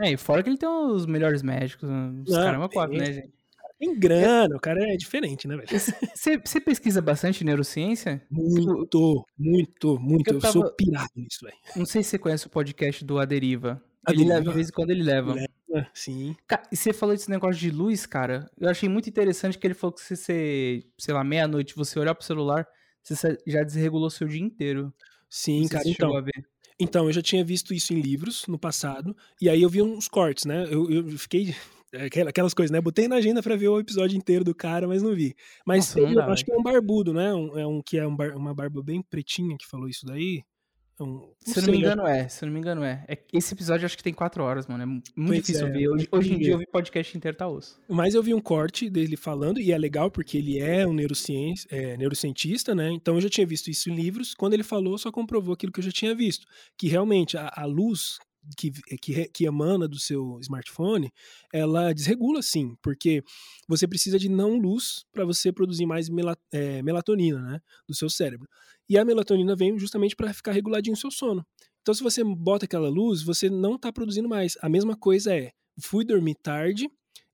É, 0.00 0.12
e 0.12 0.16
fora 0.16 0.42
que 0.42 0.48
ele 0.48 0.58
tem 0.58 0.68
os 0.68 1.06
melhores 1.06 1.42
médicos, 1.42 1.88
os 1.88 2.32
Não, 2.32 2.42
caramba 2.42 2.68
quatro, 2.68 2.96
tem. 2.96 3.00
né, 3.00 3.12
gente? 3.12 3.36
Tem 3.78 3.98
grana, 3.98 4.56
o 4.56 4.60
cara 4.60 4.82
é 4.90 4.96
diferente, 4.96 5.46
né, 5.46 5.54
velho? 5.56 5.68
Você 6.14 6.60
pesquisa 6.60 7.02
bastante 7.02 7.44
neurociência? 7.44 8.22
Muito, 8.30 9.22
muito, 9.38 9.98
muito. 10.00 10.28
Eu 10.30 10.34
Eu, 10.36 10.40
sou 10.40 10.62
tava- 10.62 10.74
pirado 10.74 11.10
nisso, 11.14 11.40
velho. 11.42 11.56
Não 11.76 11.84
sei 11.84 12.02
se 12.02 12.10
você 12.10 12.18
conhece 12.18 12.46
o 12.46 12.50
podcast 12.50 13.04
do 13.04 13.18
A 13.18 13.24
Deriva. 13.26 13.82
A 14.06 14.12
Ele 14.12 14.24
leva, 14.24 14.40
de 14.48 14.54
vez 14.54 14.68
em 14.68 14.72
quando 14.72 14.90
ele 14.92 15.02
leva. 15.02 15.34
Ah, 15.74 15.86
Sim. 15.92 16.34
E 16.72 16.76
você 16.76 16.92
falou 16.92 17.14
desse 17.14 17.28
negócio 17.28 17.60
de 17.60 17.70
luz, 17.70 18.06
cara. 18.06 18.48
Eu 18.58 18.70
achei 18.70 18.88
muito 18.88 19.10
interessante 19.10 19.58
que 19.58 19.66
ele 19.66 19.74
falou 19.74 19.92
que 19.92 20.00
se 20.00 20.16
você, 20.16 20.84
sei 20.98 21.12
lá, 21.12 21.22
meia-noite, 21.22 21.74
você 21.76 21.98
olhar 21.98 22.14
pro 22.14 22.24
celular, 22.24 22.66
você 23.14 23.38
já 23.46 23.62
desregulou 23.62 24.10
seu 24.10 24.26
dia 24.26 24.40
inteiro. 24.42 24.92
Sim, 25.28 25.62
Não 25.62 25.68
cara. 25.68 25.84
você 25.84 25.92
chegou 25.92 26.08
Então, 26.08 26.16
a 26.18 26.20
ver. 26.22 26.48
então, 26.80 27.06
eu 27.06 27.12
já 27.12 27.22
tinha 27.22 27.44
visto 27.44 27.72
isso 27.74 27.92
em 27.92 28.00
livros 28.00 28.46
no 28.48 28.58
passado. 28.58 29.14
E 29.40 29.48
aí 29.48 29.62
eu 29.62 29.68
vi 29.68 29.82
uns 29.82 30.08
cortes, 30.08 30.44
né? 30.44 30.64
Eu, 30.70 30.90
eu 30.90 31.18
fiquei. 31.18 31.54
aquela- 31.94 32.30
Aquelas 32.30 32.52
coisas, 32.54 32.70
né? 32.70 32.80
Botei 32.80 33.06
na 33.08 33.16
agenda 33.16 33.42
pra 33.42 33.56
ver 33.56 33.68
o 33.68 33.78
episódio 33.78 34.16
inteiro 34.16 34.44
do 34.44 34.54
cara, 34.54 34.86
mas 34.88 35.02
não 35.02 35.14
vi. 35.14 35.34
Mas 35.66 35.94
Nossa, 35.94 36.00
não 36.00 36.12
eu 36.26 36.32
acho 36.32 36.44
que 36.44 36.52
é 36.52 36.56
um 36.56 36.62
barbudo, 36.62 37.12
né? 37.14 37.32
Um- 37.34 37.58
é 37.58 37.66
um 37.66 37.80
que 37.82 37.96
é 37.98 38.06
um 38.06 38.14
bar- 38.16 38.36
uma 38.36 38.54
barba 38.54 38.82
bem 38.82 39.00
pretinha 39.02 39.56
que 39.58 39.66
falou 39.66 39.88
isso 39.88 40.04
daí. 40.04 40.42
É 40.98 41.02
um- 41.02 41.30
Se 41.44 41.58
eu 41.58 41.62
não 41.64 41.70
me 41.72 41.78
engano, 41.78 42.06
é. 42.06 42.26
Se 42.28 42.42
eu 42.42 42.46
não 42.46 42.54
me 42.54 42.58
engano, 42.60 42.82
é. 42.82 43.04
é 43.06 43.18
esse 43.32 43.52
episódio 43.52 43.84
eu 43.84 43.86
acho 43.86 43.96
que 43.96 44.02
tem 44.02 44.14
quatro 44.14 44.42
horas, 44.42 44.66
mano. 44.66 44.82
É 44.82 44.86
mu- 44.86 45.02
muito 45.14 45.28
Pois 45.28 45.40
difícil 45.42 45.66
é, 45.66 45.70
ver. 45.70 45.88
Hoje, 45.88 46.08
hoje 46.10 46.32
em 46.34 46.38
dia 46.38 46.52
eu 46.52 46.58
vi 46.58 46.66
podcast 46.66 47.16
inteiro, 47.16 47.36
tá 47.36 47.46
osso. 47.46 47.78
Mas 47.88 48.14
eu 48.14 48.22
vi 48.22 48.32
um 48.32 48.40
corte 48.40 48.88
dele 48.88 49.16
falando, 49.16 49.60
e 49.60 49.72
é 49.72 49.78
legal 49.78 50.10
porque 50.10 50.38
ele 50.38 50.58
é 50.58 50.86
um 50.86 50.94
neurociência, 50.94 51.68
é, 51.70 51.96
neurocientista, 51.98 52.74
né? 52.74 52.90
Então 52.90 53.14
eu 53.16 53.20
já 53.20 53.28
tinha 53.28 53.46
visto 53.46 53.68
isso 53.70 53.90
em 53.90 53.94
livros. 53.94 54.34
Quando 54.34 54.54
ele 54.54 54.62
falou, 54.62 54.96
só 54.96 55.12
comprovou 55.12 55.52
aquilo 55.52 55.70
que 55.72 55.80
eu 55.80 55.84
já 55.84 55.92
tinha 55.92 56.14
visto. 56.14 56.46
Que 56.78 56.88
realmente 56.88 57.36
a, 57.36 57.52
a 57.54 57.66
luz 57.66 58.16
que, 58.56 58.70
que, 59.02 59.28
que 59.28 59.44
emana 59.44 59.88
do 59.88 59.98
seu 59.98 60.38
smartphone, 60.40 61.10
ela 61.52 61.92
desregula 61.92 62.40
sim, 62.42 62.76
porque 62.80 63.20
você 63.68 63.88
precisa 63.88 64.18
de 64.20 64.28
não 64.28 64.56
luz 64.56 65.04
para 65.12 65.24
você 65.24 65.52
produzir 65.52 65.84
mais 65.84 66.08
mela- 66.08 66.38
é, 66.52 66.80
melatonina, 66.80 67.40
né? 67.42 67.58
Do 67.88 67.94
seu 67.94 68.08
cérebro. 68.08 68.46
E 68.88 68.96
a 68.98 69.04
melatonina 69.04 69.56
vem 69.56 69.78
justamente 69.78 70.14
para 70.14 70.32
ficar 70.32 70.52
reguladinho 70.52 70.94
o 70.94 70.98
seu 70.98 71.10
sono. 71.10 71.44
Então, 71.82 71.94
se 71.94 72.02
você 72.02 72.22
bota 72.24 72.64
aquela 72.64 72.88
luz, 72.88 73.22
você 73.22 73.48
não 73.48 73.76
está 73.76 73.92
produzindo 73.92 74.28
mais. 74.28 74.56
A 74.60 74.68
mesma 74.68 74.96
coisa 74.96 75.34
é, 75.34 75.52
fui 75.80 76.04
dormir 76.04 76.34
tarde, 76.36 76.88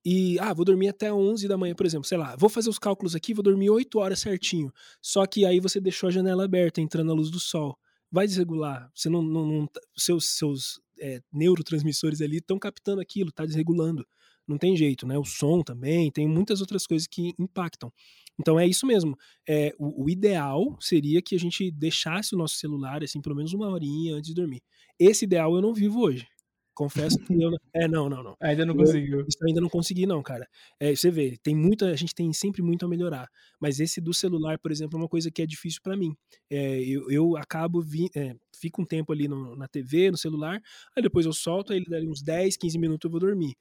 e, 0.05 0.37
ah, 0.41 0.53
vou 0.53 0.65
dormir 0.65 0.89
até 0.89 1.13
11 1.13 1.47
da 1.47 1.57
manhã, 1.57 1.75
por 1.75 1.87
exemplo, 1.87 2.07
sei 2.07 2.19
lá, 2.19 2.35
vou 2.37 2.51
fazer 2.51 2.69
os 2.69 2.79
cálculos 2.79 3.15
aqui, 3.15 3.33
vou 3.33 3.43
dormir 3.43 3.71
8 3.71 3.99
horas 3.99 4.19
certinho. 4.19 4.73
Só 5.01 5.25
que 5.27 5.47
aí 5.47 5.61
você 5.61 5.81
deixou 5.81 6.09
a 6.09 6.11
janela 6.11 6.45
aberta, 6.45 6.81
entrando 6.81 7.13
a 7.13 7.15
luz 7.15 7.31
do 7.31 7.39
sol. 7.39 7.79
Vai 8.11 8.27
desregular. 8.27 8.91
Você 8.95 9.09
não, 9.09 9.23
não, 9.23 9.47
não 9.47 9.67
tá- 9.67 9.81
seus, 9.97 10.37
seus 10.37 10.81
é, 11.01 11.21
neurotransmissores 11.33 12.21
ali 12.21 12.39
estão 12.39 12.59
captando 12.59 13.01
aquilo, 13.01 13.31
tá 13.31 13.47
desregulando. 13.47 14.05
Não 14.47 14.59
tem 14.59 14.77
jeito, 14.77 15.07
né? 15.07 15.17
O 15.17 15.25
som 15.25 15.63
também, 15.63 16.11
tem 16.11 16.27
muitas 16.27 16.61
outras 16.61 16.85
coisas 16.85 17.07
que 17.07 17.33
impactam. 17.39 17.93
Então 18.41 18.59
é 18.59 18.67
isso 18.67 18.87
mesmo. 18.87 19.17
É, 19.49 19.73
o, 19.79 20.05
o 20.05 20.11
ideal 20.11 20.77
seria 20.81 21.21
que 21.23 21.35
a 21.35 21.39
gente 21.39 21.71
deixasse 21.71 22.35
o 22.35 22.39
nosso 22.39 22.57
celular, 22.57 23.03
assim, 23.03 23.21
pelo 23.21 23.37
menos 23.37 23.53
uma 23.53 23.69
horinha 23.69 24.15
antes 24.15 24.29
de 24.29 24.35
dormir. 24.35 24.63
Esse 24.99 25.25
ideal 25.25 25.55
eu 25.55 25.63
não 25.63 25.75
vivo 25.75 26.01
hoje. 26.01 26.27
Confesso 26.75 27.19
que 27.19 27.35
eu 27.35 27.51
não. 27.51 27.59
É, 27.75 27.87
não, 27.89 28.09
não, 28.09 28.23
não. 28.23 28.35
Ainda 28.41 28.65
não 28.67 28.75
Eu- 28.75 28.81
conseguiu. 28.81 29.21
Isso 29.29 29.37
eu 29.43 29.49
ainda 29.49 29.61
não 29.61 29.69
consegui, 29.69 30.07
não, 30.07 30.23
cara. 30.23 30.47
É, 30.81 30.95
você 30.95 31.11
vê, 31.11 31.37
tem 31.43 31.55
muita, 31.55 31.91
a 31.91 31.97
gente 31.97 32.15
tem 32.15 32.33
sempre 32.33 32.63
muito 32.63 32.85
a 32.85 32.89
melhorar. 32.89 33.29
Mas 33.61 33.79
esse 33.81 34.01
do 34.01 34.13
celular, 34.15 34.59
por 34.59 34.73
exemplo, 34.73 34.99
é 34.99 35.03
uma 35.03 35.09
coisa 35.09 35.31
que 35.31 35.43
é 35.43 35.47
difícil 35.47 35.81
pra 35.83 35.97
mim. 35.97 36.15
É, 36.51 36.81
eu, 36.83 37.11
eu 37.11 37.37
acabo, 37.37 37.83
vi, 37.83 38.09
é, 38.17 38.35
fico 38.59 38.81
um 38.83 38.87
tempo 38.87 39.13
ali 39.13 39.29
no- 39.29 39.55
na 39.57 39.69
TV, 39.69 40.11
no 40.11 40.17
celular, 40.19 40.61
aí 40.97 41.03
depois 41.03 41.27
eu 41.27 41.33
solto, 41.33 41.73
aí 41.73 41.79
ele 41.79 41.87
dali 41.91 42.09
uns 42.09 42.23
10, 42.23 42.57
15 42.57 42.79
minutos 42.79 43.05
eu 43.05 43.11
vou 43.11 43.21
dormir. 43.21 43.55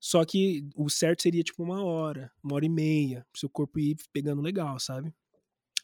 Só 0.00 0.24
que 0.24 0.66
o 0.74 0.88
certo 0.88 1.22
seria 1.22 1.42
tipo 1.42 1.62
uma 1.62 1.84
hora, 1.84 2.32
uma 2.42 2.54
hora 2.54 2.64
e 2.64 2.70
meia, 2.70 3.26
pro 3.30 3.38
seu 3.38 3.50
corpo 3.50 3.78
ir 3.78 3.96
pegando 4.12 4.40
legal, 4.40 4.80
sabe? 4.80 5.12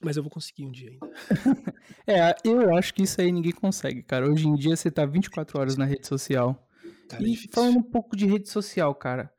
Mas 0.03 0.17
eu 0.17 0.23
vou 0.23 0.31
conseguir 0.31 0.65
um 0.65 0.73
dia 0.73 0.91
ainda. 0.91 1.07
É, 2.09 2.35
eu 2.45 2.77
acho 2.77 2.95
que 2.95 3.03
isso 3.03 3.21
aí 3.21 3.33
ninguém 3.33 3.53
consegue, 3.53 4.03
cara. 4.03 4.31
Hoje 4.31 4.47
em 4.47 4.55
dia 4.55 4.77
você 4.77 4.91
tá 4.91 5.05
24 5.05 5.59
horas 5.59 5.77
na 5.77 5.85
rede 5.85 6.07
social. 6.07 6.69
Cara, 7.09 7.23
é 7.23 7.27
e 7.27 7.31
difícil. 7.31 7.51
falando 7.53 7.79
um 7.79 7.83
pouco 7.83 8.17
de 8.17 8.27
rede 8.27 8.49
social, 8.49 8.95
cara. 8.95 9.33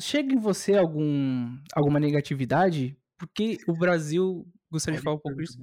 Chega 0.00 0.32
em 0.34 0.38
você 0.38 0.74
algum, 0.74 1.58
alguma 1.74 2.00
negatividade? 2.00 2.96
Porque 3.18 3.58
o 3.66 3.74
Brasil. 3.74 4.46
Gostaria 4.70 4.98
de 4.98 5.04
falar 5.04 5.16
um 5.16 5.20
pouco 5.20 5.38
disso. 5.38 5.58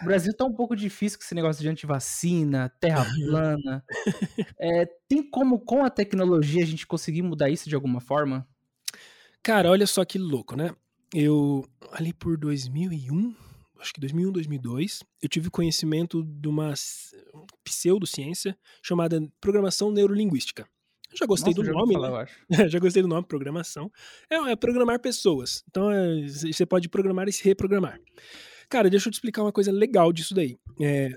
O 0.00 0.04
Brasil 0.04 0.34
tá 0.34 0.44
um 0.44 0.52
pouco 0.52 0.74
difícil 0.74 1.18
com 1.18 1.24
esse 1.24 1.34
negócio 1.34 1.60
de 1.60 1.68
antivacina, 1.68 2.70
terra 2.80 3.04
plana. 3.14 3.84
É, 4.58 4.86
tem 5.08 5.22
como, 5.28 5.60
com 5.60 5.84
a 5.84 5.90
tecnologia, 5.90 6.62
a 6.62 6.66
gente 6.66 6.86
conseguir 6.86 7.22
mudar 7.22 7.50
isso 7.50 7.68
de 7.68 7.74
alguma 7.74 8.00
forma? 8.00 8.46
Cara, 9.42 9.70
olha 9.70 9.86
só 9.86 10.04
que 10.04 10.18
louco, 10.18 10.56
né? 10.56 10.74
Eu, 11.14 11.68
ali 11.92 12.12
por 12.12 12.38
2001, 12.38 13.34
acho 13.80 13.92
que 13.92 14.00
2001, 14.00 14.32
2002, 14.32 15.00
eu 15.20 15.28
tive 15.28 15.50
conhecimento 15.50 16.22
de 16.24 16.48
uma 16.48 16.72
pseudociência 17.62 18.56
chamada 18.82 19.20
programação 19.40 19.90
neurolinguística. 19.90 20.66
Eu 21.12 21.18
já 21.18 21.26
gostei 21.26 21.52
Nossa, 21.52 21.62
do 21.62 21.66
já 21.66 21.72
nome, 21.72 21.92
falar, 21.92 22.28
né? 22.48 22.68
já 22.70 22.78
gostei 22.78 23.02
do 23.02 23.08
nome, 23.08 23.26
programação. 23.26 23.92
É, 24.30 24.36
é 24.36 24.56
programar 24.56 24.98
pessoas. 25.00 25.62
Então, 25.68 25.90
é, 25.90 26.26
você 26.26 26.64
pode 26.64 26.88
programar 26.88 27.28
e 27.28 27.32
se 27.32 27.44
reprogramar. 27.44 28.00
Cara, 28.72 28.88
deixa 28.88 29.06
eu 29.06 29.10
te 29.10 29.16
explicar 29.16 29.42
uma 29.42 29.52
coisa 29.52 29.70
legal 29.70 30.10
disso 30.14 30.32
daí. 30.32 30.56
É, 30.80 31.10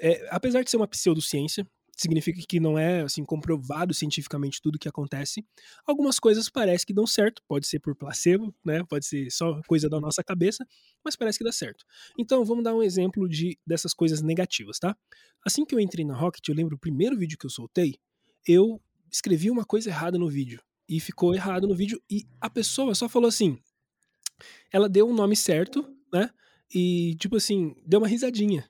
é, 0.00 0.28
apesar 0.30 0.62
de 0.62 0.70
ser 0.70 0.78
uma 0.78 0.88
pseudociência, 0.88 1.70
significa 1.94 2.40
que 2.48 2.58
não 2.58 2.78
é 2.78 3.02
assim 3.02 3.22
comprovado 3.22 3.92
cientificamente 3.92 4.62
tudo 4.62 4.78
que 4.78 4.88
acontece. 4.88 5.44
Algumas 5.86 6.18
coisas 6.18 6.48
parece 6.48 6.86
que 6.86 6.94
dão 6.94 7.06
certo, 7.06 7.42
pode 7.46 7.66
ser 7.66 7.80
por 7.80 7.94
placebo, 7.94 8.54
né? 8.64 8.82
Pode 8.88 9.04
ser 9.04 9.30
só 9.30 9.60
coisa 9.68 9.90
da 9.90 10.00
nossa 10.00 10.24
cabeça, 10.24 10.66
mas 11.04 11.14
parece 11.14 11.36
que 11.36 11.44
dá 11.44 11.52
certo. 11.52 11.84
Então, 12.18 12.46
vamos 12.46 12.64
dar 12.64 12.74
um 12.74 12.82
exemplo 12.82 13.28
de 13.28 13.58
dessas 13.66 13.92
coisas 13.92 14.22
negativas, 14.22 14.78
tá? 14.78 14.96
Assim 15.44 15.66
que 15.66 15.74
eu 15.74 15.80
entrei 15.80 16.06
na 16.06 16.16
Rocket, 16.16 16.48
eu 16.48 16.54
lembro 16.54 16.76
o 16.76 16.80
primeiro 16.80 17.14
vídeo 17.14 17.36
que 17.36 17.44
eu 17.44 17.50
soltei, 17.50 17.98
eu 18.48 18.80
escrevi 19.10 19.50
uma 19.50 19.66
coisa 19.66 19.90
errada 19.90 20.16
no 20.16 20.30
vídeo 20.30 20.62
e 20.88 20.98
ficou 20.98 21.34
errado 21.34 21.68
no 21.68 21.74
vídeo 21.74 22.02
e 22.08 22.24
a 22.40 22.48
pessoa 22.48 22.94
só 22.94 23.06
falou 23.06 23.28
assim, 23.28 23.58
ela 24.72 24.88
deu 24.88 25.06
o 25.06 25.12
nome 25.12 25.36
certo, 25.36 25.94
né? 26.10 26.30
E 26.74 27.14
tipo 27.18 27.36
assim, 27.36 27.74
deu 27.86 28.00
uma 28.00 28.08
risadinha. 28.08 28.68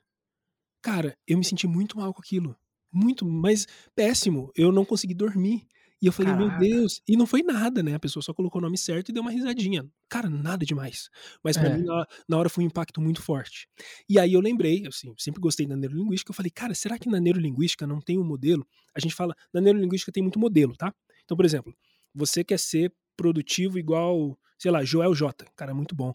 Cara, 0.81 1.17
eu 1.27 1.37
me 1.37 1.45
senti 1.45 1.65
muito 1.67 1.97
mal 1.97 2.13
com 2.13 2.21
aquilo. 2.21 2.55
Muito, 2.91 3.25
mas 3.25 3.65
péssimo. 3.95 4.51
Eu 4.55 4.71
não 4.71 4.85
consegui 4.85 5.13
dormir. 5.13 5.65
E 6.01 6.05
eu 6.05 6.11
falei, 6.11 6.33
meu 6.33 6.47
Caraca. 6.47 6.65
Deus. 6.65 7.01
E 7.07 7.15
não 7.15 7.25
foi 7.25 7.41
nada, 7.41 7.81
né? 7.81 7.95
A 7.95 7.99
pessoa 7.99 8.21
só 8.21 8.33
colocou 8.33 8.59
o 8.59 8.61
nome 8.61 8.77
certo 8.77 9.07
e 9.09 9.13
deu 9.13 9.21
uma 9.21 9.31
risadinha. 9.31 9.89
Cara, 10.09 10.29
nada 10.29 10.65
demais. 10.65 11.09
Mas 11.41 11.57
pra 11.57 11.69
É. 11.69 11.77
mim, 11.77 11.85
na, 11.85 12.05
na 12.27 12.37
hora 12.37 12.49
foi 12.49 12.65
um 12.65 12.67
impacto 12.67 12.99
muito 12.99 13.21
forte. 13.21 13.69
E 14.09 14.19
aí 14.19 14.33
eu 14.33 14.41
lembrei, 14.41 14.85
assim, 14.85 15.13
sempre 15.17 15.39
gostei 15.39 15.65
da 15.65 15.77
neurolinguística. 15.77 16.29
Eu 16.31 16.35
falei, 16.35 16.51
cara, 16.51 16.75
será 16.75 16.99
que 16.99 17.07
na 17.09 17.21
neurolinguística 17.21 17.87
não 17.87 18.01
tem 18.01 18.19
um 18.19 18.23
modelo? 18.25 18.67
A 18.93 18.99
gente 18.99 19.15
fala, 19.15 19.33
na 19.53 19.61
neurolinguística 19.61 20.11
tem 20.11 20.21
muito 20.21 20.37
modelo, 20.37 20.75
tá? 20.75 20.93
Então, 21.23 21.37
por 21.37 21.45
exemplo, 21.45 21.73
você 22.13 22.43
quer 22.43 22.59
ser 22.59 22.93
produtivo 23.15 23.79
igual, 23.79 24.37
sei 24.59 24.71
lá, 24.71 24.83
Joel 24.83 25.15
J. 25.15 25.45
Cara, 25.55 25.73
muito 25.73 25.95
bom. 25.95 26.13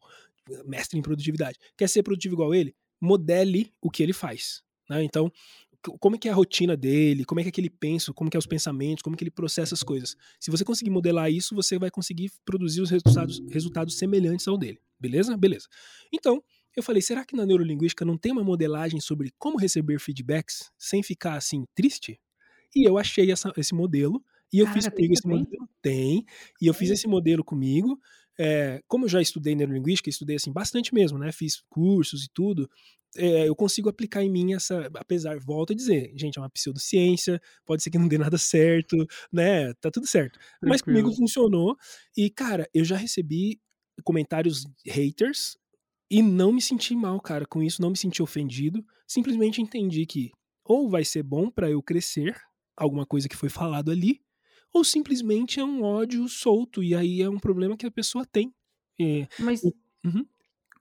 Mestre 0.64 0.98
em 0.98 1.02
produtividade. 1.02 1.58
Quer 1.76 1.88
ser 1.88 2.02
produtivo 2.02 2.34
igual 2.34 2.54
ele? 2.54 2.74
Modele 3.00 3.72
o 3.80 3.90
que 3.90 4.02
ele 4.02 4.12
faz. 4.12 4.62
Né? 4.88 5.02
Então, 5.04 5.30
como 6.00 6.16
é 6.16 6.18
que 6.18 6.28
é 6.28 6.32
a 6.32 6.34
rotina 6.34 6.76
dele, 6.76 7.24
como 7.24 7.40
é 7.40 7.42
que, 7.44 7.48
é 7.48 7.52
que 7.52 7.60
ele 7.60 7.70
pensa, 7.70 8.12
como 8.12 8.28
que 8.28 8.36
é 8.36 8.38
os 8.38 8.46
pensamentos, 8.46 9.02
como 9.02 9.16
que 9.16 9.22
ele 9.22 9.30
processa 9.30 9.74
as 9.74 9.82
coisas. 9.82 10.16
Se 10.40 10.50
você 10.50 10.64
conseguir 10.64 10.90
modelar 10.90 11.30
isso, 11.30 11.54
você 11.54 11.78
vai 11.78 11.90
conseguir 11.90 12.32
produzir 12.44 12.80
os 12.80 12.90
resultados, 12.90 13.40
resultados 13.50 13.96
semelhantes 13.96 14.48
ao 14.48 14.58
dele. 14.58 14.80
Beleza? 14.98 15.36
Beleza. 15.36 15.68
Então, 16.12 16.42
Eu 16.78 16.82
falei, 16.82 17.02
será 17.02 17.24
que 17.24 17.34
na 17.34 17.44
neurolinguística 17.44 18.04
não 18.04 18.16
tem 18.16 18.30
uma 18.30 18.44
modelagem 18.44 19.00
sobre 19.00 19.32
como 19.36 19.58
receber 19.58 19.98
feedbacks 19.98 20.70
sem 20.78 21.02
ficar 21.02 21.34
assim 21.34 21.64
triste? 21.74 22.20
E 22.72 22.88
eu 22.88 22.96
achei 22.96 23.32
essa, 23.32 23.52
esse 23.56 23.74
modelo 23.74 24.22
e 24.52 24.60
eu 24.60 24.66
Cara, 24.66 24.76
fiz 24.76 24.88
comigo 24.88 25.12
esse 25.12 25.26
modelo. 25.26 25.68
Tem. 25.82 26.24
E 26.62 26.68
eu 26.68 26.74
fiz 26.74 26.90
esse 26.90 27.08
modelo 27.08 27.42
comigo. 27.42 27.98
É, 28.38 28.80
como 28.86 29.04
eu 29.04 29.08
já 29.08 29.20
estudei 29.20 29.54
neurolinguística, 29.54 30.08
estudei 30.10 30.36
assim 30.36 30.52
bastante 30.52 30.94
mesmo, 30.94 31.18
né? 31.18 31.32
Fiz 31.32 31.60
cursos 31.68 32.24
e 32.24 32.28
tudo. 32.32 32.68
é, 33.16 33.48
eu 33.48 33.56
consigo 33.56 33.88
aplicar 33.88 34.22
em 34.22 34.30
mim 34.30 34.52
essa, 34.54 34.88
apesar, 34.94 35.38
volto 35.40 35.72
a 35.72 35.76
dizer, 35.76 36.12
gente, 36.16 36.38
é 36.38 36.42
uma 36.42 36.50
pseudociência, 36.50 37.40
pode 37.64 37.82
ser 37.82 37.90
que 37.90 37.98
não 37.98 38.08
dê 38.08 38.18
nada 38.18 38.38
certo, 38.38 38.96
né? 39.32 39.72
Tá 39.74 39.90
tudo 39.90 40.06
certo. 40.06 40.38
Mas 40.64 40.82
comigo 40.82 41.08
Tranquilo. 41.08 41.16
funcionou. 41.16 41.76
E, 42.16 42.30
cara, 42.30 42.68
eu 42.74 42.84
já 42.84 42.96
recebi 42.96 43.60
comentários 44.04 44.64
haters 44.86 45.56
e 46.10 46.22
não 46.22 46.52
me 46.52 46.60
senti 46.62 46.94
mal, 46.94 47.20
cara, 47.20 47.46
com 47.46 47.62
isso, 47.62 47.82
não 47.82 47.90
me 47.90 47.96
senti 47.96 48.22
ofendido. 48.22 48.84
Simplesmente 49.06 49.60
entendi 49.62 50.06
que 50.06 50.30
ou 50.64 50.88
vai 50.90 51.04
ser 51.04 51.22
bom 51.22 51.50
pra 51.50 51.70
eu 51.70 51.82
crescer, 51.82 52.36
alguma 52.76 53.06
coisa 53.06 53.28
que 53.28 53.36
foi 53.36 53.48
falado 53.48 53.90
ali, 53.90 54.20
ou 54.72 54.84
simplesmente 54.84 55.60
é 55.60 55.64
um 55.64 55.82
ódio 55.82 56.28
solto, 56.28 56.82
e 56.82 56.94
aí 56.94 57.22
é 57.22 57.28
um 57.28 57.38
problema 57.38 57.76
que 57.76 57.86
a 57.86 57.90
pessoa 57.90 58.24
tem. 58.26 58.52
É, 59.00 59.26
Mas 59.38 59.62
Uhum. 60.04 60.24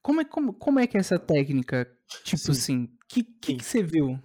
como 0.02 0.22
é, 0.22 0.26
como, 0.26 0.54
como 0.54 0.80
é 0.80 0.88
que 0.88 0.98
é 0.98 1.00
essa 1.00 1.20
técnica? 1.20 1.92
Tipo 2.24 2.40
Sim. 2.40 2.52
assim, 2.52 2.84
o 2.84 2.90
que, 3.08 3.24
que, 3.24 3.56
que 3.56 3.64
você 3.64 3.84
viu? 3.84 4.20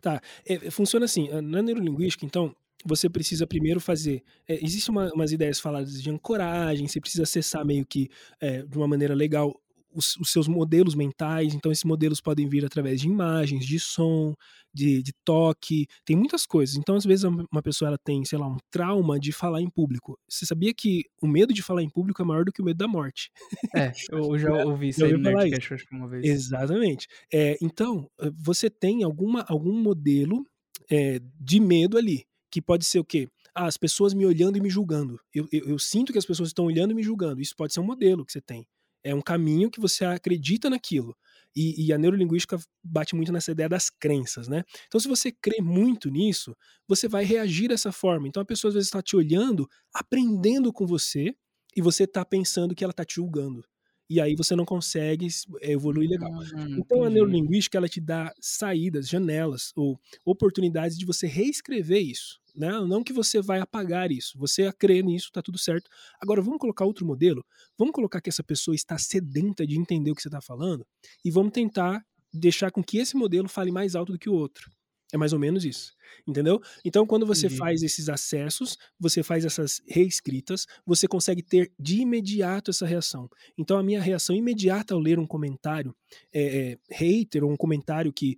Tá, 0.00 0.20
é, 0.46 0.70
funciona 0.70 1.04
assim, 1.04 1.28
ah, 1.30 1.42
na 1.42 1.62
neurolinguística, 1.62 2.24
então, 2.24 2.54
você 2.84 3.08
precisa 3.08 3.46
primeiro 3.46 3.80
fazer, 3.80 4.22
é, 4.46 4.54
existem 4.64 4.92
uma, 4.94 5.12
umas 5.12 5.32
ideias 5.32 5.58
faladas 5.58 6.00
de 6.00 6.10
ancoragem, 6.10 6.86
você 6.86 7.00
precisa 7.00 7.24
acessar 7.24 7.64
meio 7.64 7.84
que, 7.84 8.08
é, 8.40 8.62
de 8.62 8.76
uma 8.76 8.86
maneira 8.86 9.14
legal, 9.14 9.60
os, 9.96 10.16
os 10.16 10.30
seus 10.30 10.46
modelos 10.46 10.94
mentais, 10.94 11.54
então 11.54 11.72
esses 11.72 11.84
modelos 11.84 12.20
podem 12.20 12.46
vir 12.48 12.64
através 12.64 13.00
de 13.00 13.08
imagens, 13.08 13.64
de 13.64 13.80
som, 13.80 14.34
de, 14.72 15.02
de 15.02 15.12
toque, 15.24 15.86
tem 16.04 16.14
muitas 16.14 16.44
coisas, 16.44 16.76
então 16.76 16.94
às 16.94 17.04
vezes 17.04 17.24
uma 17.24 17.62
pessoa 17.62 17.88
ela 17.88 17.98
tem, 17.98 18.24
sei 18.24 18.38
lá, 18.38 18.46
um 18.46 18.58
trauma 18.70 19.18
de 19.18 19.32
falar 19.32 19.62
em 19.62 19.70
público, 19.70 20.18
você 20.28 20.44
sabia 20.44 20.72
que 20.74 21.04
o 21.22 21.26
medo 21.26 21.54
de 21.54 21.62
falar 21.62 21.82
em 21.82 21.88
público 21.88 22.20
é 22.20 22.24
maior 22.24 22.44
do 22.44 22.52
que 22.52 22.60
o 22.60 22.64
medo 22.64 22.76
da 22.76 22.86
morte? 22.86 23.30
É, 23.74 23.90
eu, 24.10 24.36
já 24.38 24.52
ouvi 24.64 24.88
isso 24.88 25.04
aí 25.04 25.12
no 25.12 25.18
Nerdcast, 25.18 25.86
que 25.86 25.94
uma 25.94 26.08
vez. 26.08 26.24
Exatamente. 26.24 27.06
É, 27.32 27.56
então, 27.62 28.08
eh, 28.20 28.30
você 28.36 28.68
tem 28.68 29.02
alguma, 29.02 29.44
algum 29.48 29.72
modelo 29.72 30.44
é, 30.90 31.20
de 31.40 31.60
medo 31.60 31.96
ali, 31.96 32.24
que 32.50 32.60
pode 32.60 32.84
ser 32.84 32.98
o 32.98 33.04
quê? 33.04 33.28
Ah, 33.54 33.66
as 33.66 33.76
pessoas 33.76 34.12
me 34.12 34.26
olhando 34.26 34.58
e 34.58 34.60
me 34.60 34.68
julgando. 34.68 35.18
Eu, 35.34 35.48
eu, 35.50 35.70
eu 35.70 35.78
sinto 35.78 36.12
que 36.12 36.18
as 36.18 36.26
pessoas 36.26 36.50
estão 36.50 36.66
olhando 36.66 36.90
e 36.90 36.94
me 36.94 37.02
julgando. 37.02 37.40
Isso 37.40 37.56
pode 37.56 37.72
ser 37.72 37.80
um 37.80 37.84
modelo 37.84 38.24
que 38.24 38.32
você 38.32 38.40
tem. 38.40 38.66
É 39.08 39.14
um 39.14 39.22
caminho 39.22 39.70
que 39.70 39.80
você 39.80 40.04
acredita 40.04 40.68
naquilo. 40.68 41.16
E, 41.54 41.86
e 41.86 41.92
a 41.92 41.98
neurolinguística 41.98 42.58
bate 42.84 43.14
muito 43.14 43.32
nessa 43.32 43.50
ideia 43.50 43.68
das 43.68 43.88
crenças, 43.88 44.46
né? 44.46 44.62
Então, 44.86 45.00
se 45.00 45.08
você 45.08 45.32
crê 45.32 45.62
muito 45.62 46.10
nisso, 46.10 46.54
você 46.86 47.08
vai 47.08 47.24
reagir 47.24 47.68
dessa 47.68 47.90
forma. 47.90 48.28
Então, 48.28 48.42
a 48.42 48.46
pessoa 48.46 48.68
às 48.68 48.74
vezes 48.74 48.88
está 48.88 49.00
te 49.00 49.16
olhando, 49.16 49.66
aprendendo 49.94 50.72
com 50.72 50.86
você, 50.86 51.34
e 51.76 51.82
você 51.82 52.04
está 52.04 52.24
pensando 52.24 52.74
que 52.74 52.82
ela 52.82 52.90
está 52.90 53.04
te 53.04 53.16
julgando. 53.16 53.62
E 54.08 54.20
aí 54.20 54.34
você 54.36 54.54
não 54.54 54.64
consegue 54.64 55.26
eh, 55.60 55.72
evoluir 55.72 56.08
legal. 56.08 56.30
Hum, 56.52 56.76
Então 56.76 57.02
a 57.04 57.10
entendi. 57.10 57.10
neurolinguística 57.10 57.76
ela 57.78 57.88
te 57.88 58.00
dá 58.00 58.32
saídas, 58.40 59.08
janelas 59.08 59.72
ou 59.76 59.98
oportunidades 60.24 60.96
de 60.98 61.04
você 61.04 61.26
reescrever 61.26 62.02
isso, 62.02 62.38
né? 62.54 62.70
Não 62.86 63.02
que 63.02 63.12
você 63.12 63.40
vai 63.42 63.60
apagar 63.60 64.10
isso, 64.12 64.38
você 64.38 64.64
a 64.66 64.72
crer 64.72 65.02
nisso, 65.04 65.30
tá 65.32 65.42
tudo 65.42 65.58
certo. 65.58 65.90
Agora 66.20 66.40
vamos 66.42 66.58
colocar 66.58 66.84
outro 66.84 67.06
modelo, 67.06 67.44
vamos 67.78 67.92
colocar 67.92 68.20
que 68.20 68.28
essa 68.30 68.44
pessoa 68.44 68.74
está 68.74 68.96
sedenta 68.98 69.66
de 69.66 69.78
entender 69.78 70.10
o 70.10 70.14
que 70.14 70.22
você 70.22 70.28
está 70.28 70.40
falando 70.40 70.86
e 71.24 71.30
vamos 71.30 71.52
tentar 71.52 72.04
deixar 72.32 72.70
com 72.70 72.82
que 72.84 72.98
esse 72.98 73.16
modelo 73.16 73.48
fale 73.48 73.70
mais 73.72 73.94
alto 73.96 74.12
do 74.12 74.18
que 74.18 74.28
o 74.28 74.34
outro. 74.34 74.70
É 75.12 75.16
mais 75.16 75.32
ou 75.32 75.38
menos 75.38 75.64
isso, 75.64 75.94
entendeu? 76.26 76.60
Então, 76.84 77.06
quando 77.06 77.24
você 77.24 77.46
Entendi. 77.46 77.58
faz 77.60 77.82
esses 77.82 78.08
acessos, 78.08 78.76
você 78.98 79.22
faz 79.22 79.44
essas 79.44 79.80
reescritas, 79.86 80.66
você 80.84 81.06
consegue 81.06 81.42
ter 81.42 81.72
de 81.78 82.00
imediato 82.00 82.70
essa 82.72 82.84
reação. 82.84 83.30
Então, 83.56 83.78
a 83.78 83.82
minha 83.84 84.02
reação 84.02 84.34
imediata 84.34 84.94
ao 84.94 85.00
ler 85.00 85.18
um 85.18 85.26
comentário 85.26 85.94
é, 86.32 86.72
é, 86.72 86.78
hater 86.90 87.44
ou 87.44 87.52
um 87.52 87.56
comentário 87.56 88.12
que, 88.12 88.36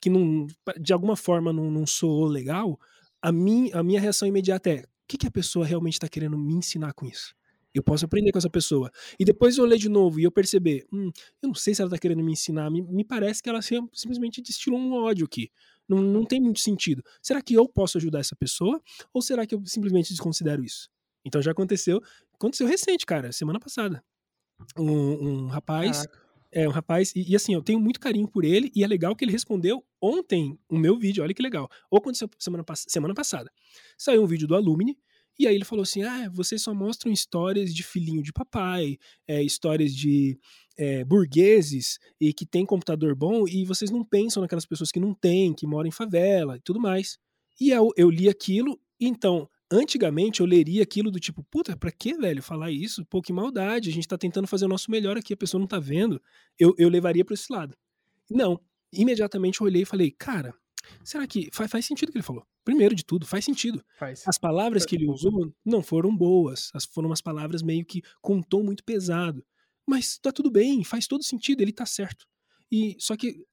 que 0.00 0.10
não, 0.10 0.46
de 0.80 0.92
alguma 0.92 1.16
forma 1.16 1.52
não, 1.52 1.70
não 1.70 1.86
soou 1.86 2.26
legal, 2.26 2.78
a, 3.22 3.30
mim, 3.30 3.70
a 3.72 3.82
minha 3.82 4.00
reação 4.00 4.26
imediata 4.26 4.70
é: 4.70 4.80
o 4.80 4.86
que, 5.06 5.16
que 5.18 5.26
a 5.26 5.30
pessoa 5.30 5.64
realmente 5.64 5.94
está 5.94 6.08
querendo 6.08 6.36
me 6.36 6.54
ensinar 6.54 6.92
com 6.92 7.06
isso? 7.06 7.34
Eu 7.72 7.84
posso 7.84 8.04
aprender 8.04 8.32
com 8.32 8.38
essa 8.38 8.50
pessoa. 8.50 8.90
E 9.16 9.24
depois 9.24 9.56
eu 9.56 9.64
ler 9.64 9.78
de 9.78 9.88
novo 9.88 10.18
e 10.18 10.24
eu 10.24 10.32
perceber: 10.32 10.84
hum, 10.92 11.10
eu 11.40 11.48
não 11.48 11.54
sei 11.54 11.72
se 11.74 11.80
ela 11.80 11.88
está 11.88 11.98
querendo 11.98 12.22
me 12.22 12.32
ensinar, 12.32 12.68
me, 12.70 12.82
me 12.82 13.04
parece 13.04 13.40
que 13.42 13.48
ela 13.48 13.62
sim- 13.62 13.88
simplesmente 13.92 14.42
destilou 14.42 14.78
um 14.80 14.92
ódio 14.94 15.24
aqui. 15.24 15.50
Não, 15.90 16.00
não 16.00 16.24
tem 16.24 16.40
muito 16.40 16.60
sentido. 16.60 17.02
Será 17.20 17.42
que 17.42 17.54
eu 17.54 17.68
posso 17.68 17.98
ajudar 17.98 18.20
essa 18.20 18.36
pessoa? 18.36 18.80
Ou 19.12 19.20
será 19.20 19.44
que 19.44 19.54
eu 19.54 19.62
simplesmente 19.66 20.10
desconsidero 20.10 20.64
isso? 20.64 20.88
Então 21.24 21.42
já 21.42 21.50
aconteceu. 21.50 22.00
Aconteceu 22.32 22.66
recente, 22.66 23.04
cara, 23.04 23.32
semana 23.32 23.58
passada. 23.58 24.02
Um, 24.78 25.44
um 25.44 25.46
rapaz 25.48 26.06
Caraca. 26.06 26.18
é 26.52 26.68
um 26.68 26.70
rapaz, 26.70 27.12
e, 27.16 27.32
e 27.32 27.34
assim, 27.34 27.54
eu 27.54 27.62
tenho 27.62 27.80
muito 27.80 27.98
carinho 27.98 28.28
por 28.28 28.44
ele, 28.44 28.70
e 28.74 28.84
é 28.84 28.86
legal 28.86 29.16
que 29.16 29.24
ele 29.24 29.32
respondeu 29.32 29.84
ontem 30.00 30.56
o 30.68 30.78
meu 30.78 30.96
vídeo, 30.96 31.24
olha 31.24 31.34
que 31.34 31.42
legal. 31.42 31.68
Ou 31.90 31.98
aconteceu 31.98 32.30
semana, 32.38 32.64
semana 32.74 33.14
passada. 33.14 33.50
Saiu 33.98 34.22
um 34.22 34.26
vídeo 34.26 34.46
do 34.46 34.54
Alumni, 34.54 34.96
e 35.40 35.46
aí 35.46 35.54
ele 35.54 35.64
falou 35.64 35.82
assim: 35.82 36.02
ah, 36.02 36.28
vocês 36.30 36.62
só 36.62 36.74
mostram 36.74 37.10
histórias 37.10 37.74
de 37.74 37.82
filhinho 37.82 38.22
de 38.22 38.30
papai, 38.30 38.98
é, 39.26 39.42
histórias 39.42 39.94
de 39.94 40.38
é, 40.76 41.02
burgueses 41.02 41.98
e 42.20 42.32
que 42.34 42.44
tem 42.44 42.66
computador 42.66 43.16
bom, 43.16 43.48
e 43.48 43.64
vocês 43.64 43.90
não 43.90 44.04
pensam 44.04 44.42
naquelas 44.42 44.66
pessoas 44.66 44.92
que 44.92 45.00
não 45.00 45.14
têm, 45.14 45.54
que 45.54 45.66
moram 45.66 45.88
em 45.88 45.92
favela 45.92 46.58
e 46.58 46.60
tudo 46.60 46.78
mais. 46.78 47.18
E 47.58 47.70
eu, 47.70 47.90
eu 47.96 48.10
li 48.10 48.28
aquilo, 48.28 48.78
então, 49.00 49.48
antigamente 49.72 50.40
eu 50.40 50.46
leria 50.46 50.82
aquilo 50.82 51.10
do 51.10 51.18
tipo, 51.18 51.42
puta, 51.50 51.74
pra 51.74 51.90
que, 51.90 52.12
velho, 52.14 52.42
falar 52.42 52.70
isso? 52.70 53.04
Pô, 53.06 53.22
que 53.22 53.32
maldade, 53.32 53.88
a 53.88 53.92
gente 53.92 54.08
tá 54.08 54.18
tentando 54.18 54.46
fazer 54.46 54.66
o 54.66 54.68
nosso 54.68 54.90
melhor 54.90 55.16
aqui, 55.16 55.32
a 55.32 55.36
pessoa 55.36 55.58
não 55.58 55.66
tá 55.66 55.78
vendo. 55.78 56.20
Eu, 56.58 56.74
eu 56.76 56.90
levaria 56.90 57.24
pra 57.24 57.34
esse 57.34 57.50
lado. 57.50 57.74
Não. 58.30 58.60
Imediatamente 58.92 59.60
eu 59.60 59.66
olhei 59.66 59.82
e 59.82 59.86
falei, 59.86 60.10
cara, 60.10 60.54
será 61.04 61.26
que 61.26 61.48
faz, 61.52 61.70
faz 61.70 61.84
sentido 61.86 62.08
o 62.08 62.12
que 62.12 62.18
ele 62.18 62.24
falou? 62.24 62.44
Primeiro 62.64 62.94
de 62.94 63.04
tudo, 63.04 63.26
faz 63.26 63.44
sentido. 63.44 63.82
Faz. 63.98 64.22
As 64.26 64.38
palavras 64.38 64.84
que 64.84 64.94
ele 64.96 65.08
usou 65.08 65.52
não 65.64 65.82
foram 65.82 66.14
boas, 66.16 66.70
as 66.74 66.84
foram 66.84 67.08
umas 67.08 67.20
palavras 67.20 67.62
meio 67.62 67.84
que 67.84 68.02
com 68.20 68.36
um 68.36 68.42
tom 68.42 68.62
muito 68.62 68.84
pesado. 68.84 69.44
Mas 69.86 70.18
tá 70.18 70.30
tudo 70.30 70.50
bem, 70.50 70.84
faz 70.84 71.06
todo 71.06 71.24
sentido, 71.24 71.62
ele 71.62 71.72
tá 71.72 71.84
certo. 71.86 72.26
E 72.70 72.96
só 72.98 73.16
que 73.16 73.44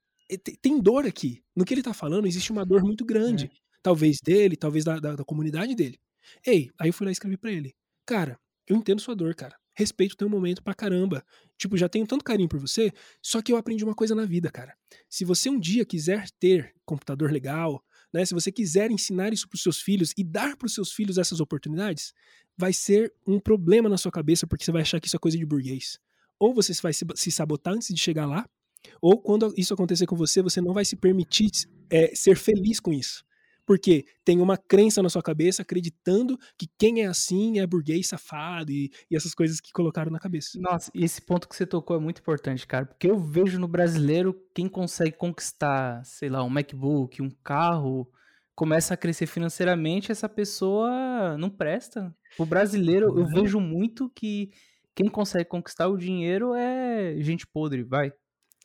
te- 0.44 0.58
tem 0.62 0.80
dor 0.80 1.06
aqui. 1.06 1.42
No 1.56 1.66
que 1.66 1.74
ele 1.74 1.82
tá 1.82 1.94
falando, 1.94 2.28
existe 2.28 2.52
uma 2.52 2.66
dor 2.66 2.84
muito 2.84 3.04
grande. 3.06 3.46
É. 3.46 3.50
Talvez 3.82 4.18
dele, 4.24 4.56
talvez 4.56 4.84
da, 4.84 5.00
da, 5.00 5.16
da 5.16 5.24
comunidade 5.24 5.74
dele. 5.74 5.98
Ei, 6.46 6.70
aí 6.80 6.90
eu 6.90 6.94
fui 6.94 7.06
lá 7.06 7.12
e 7.12 7.14
escrevi 7.14 7.38
pra 7.38 7.52
ele. 7.52 7.74
Cara, 8.06 8.38
eu 8.68 8.76
entendo 8.76 9.00
sua 9.02 9.16
dor, 9.16 9.34
cara. 9.34 9.56
Respeito 9.78 10.14
o 10.14 10.18
teu 10.18 10.28
momento 10.28 10.64
pra 10.64 10.74
caramba. 10.74 11.24
Tipo, 11.56 11.78
já 11.78 11.88
tenho 11.88 12.08
tanto 12.08 12.26
carinho 12.26 12.50
por 12.50 12.60
você, 12.60 12.92
só 13.22 13.44
que 13.44 13.52
eu 13.52 13.58
aprendi 13.58 13.84
uma 13.84 13.94
coisa 13.94 14.16
na 14.16 14.26
vida, 14.26 14.50
cara. 14.50 14.76
Se 15.08 15.24
você 15.24 15.52
um 15.52 15.60
dia 15.60 15.86
quiser 15.86 16.28
ter 16.40 16.74
computador 16.84 17.32
legal, 17.32 17.84
né? 18.12 18.26
Se 18.26 18.34
você 18.34 18.52
quiser 18.52 18.90
ensinar 18.90 19.32
isso 19.32 19.48
pros 19.48 19.62
seus 19.62 19.80
filhos 19.80 20.16
e 20.18 20.24
dar 20.24 20.58
pros 20.58 20.74
seus 20.74 20.92
filhos 20.92 21.20
essas 21.20 21.40
oportunidades, 21.40 22.12
vai 22.58 22.74
ser 22.74 23.14
um 23.28 23.40
problema 23.40 23.88
na 23.88 24.00
sua 24.00 24.12
cabeça 24.12 24.48
porque 24.48 24.66
você 24.66 24.72
vai 24.72 24.82
achar 24.82 25.00
que 25.00 25.06
isso 25.06 25.16
é 25.16 25.20
coisa 25.20 25.38
de 25.38 25.46
burguês. 25.46 26.00
Ou 26.40 26.56
você 26.56 26.74
vai 26.82 26.92
se 26.92 27.32
sabotar 27.32 27.76
antes 27.76 27.94
de 27.94 28.02
chegar 28.02 28.26
lá, 28.26 28.50
ou 29.00 29.22
quando 29.22 29.54
isso 29.56 29.76
acontecer 29.76 30.08
com 30.08 30.16
você, 30.16 30.42
você 30.42 30.60
não 30.60 30.74
vai 30.74 30.86
se 30.86 30.96
permitir 30.96 31.52
é, 31.88 32.16
ser 32.16 32.36
feliz 32.36 32.80
com 32.80 32.92
isso. 32.92 33.24
Porque 33.68 34.06
tem 34.24 34.40
uma 34.40 34.58
crença 34.58 35.04
na 35.04 35.10
sua 35.10 35.22
cabeça 35.22 35.62
acreditando 35.62 36.38
que 36.58 36.68
quem 36.80 37.02
é 37.02 37.06
assim 37.06 37.60
é 37.60 37.68
burguês 37.68 38.08
safado 38.08 38.72
e, 38.72 38.90
e 39.12 39.16
essas 39.16 39.36
coisas 39.36 39.60
que 39.60 39.74
colocaram 39.74 40.10
na 40.10 40.20
cabeça. 40.20 40.58
Nossa, 40.60 40.90
e 40.96 41.04
esse 41.04 41.22
ponto 41.22 41.50
que 41.50 41.56
você 41.56 41.66
tocou 41.66 41.98
é 41.98 42.00
muito 42.00 42.22
importante, 42.22 42.66
cara, 42.66 42.86
porque 42.86 43.10
eu 43.10 43.20
vejo 43.20 43.60
no 43.60 43.68
brasileiro 43.68 44.34
quem 44.56 44.70
consegue 44.70 45.18
conquistar, 45.18 46.02
sei 46.06 46.30
lá, 46.30 46.42
um 46.46 46.50
MacBook, 46.50 47.22
um 47.22 47.30
carro, 47.44 48.10
começa 48.56 48.94
a 48.94 48.98
crescer 48.98 49.28
financeiramente, 49.28 50.14
essa 50.14 50.30
pessoa 50.30 51.38
não 51.38 51.50
presta. 51.50 52.16
O 52.40 52.46
brasileiro, 52.46 53.08
eu 53.20 53.26
Não. 53.26 53.44
vejo 53.44 53.60
muito 53.60 54.10
que 54.16 54.50
quem 54.96 55.10
consegue 55.10 55.46
conquistar 55.46 55.88
o 55.90 55.98
dinheiro 55.98 56.56
é 56.56 57.16
gente 57.20 57.46
podre, 57.46 57.84
vai. 57.84 58.12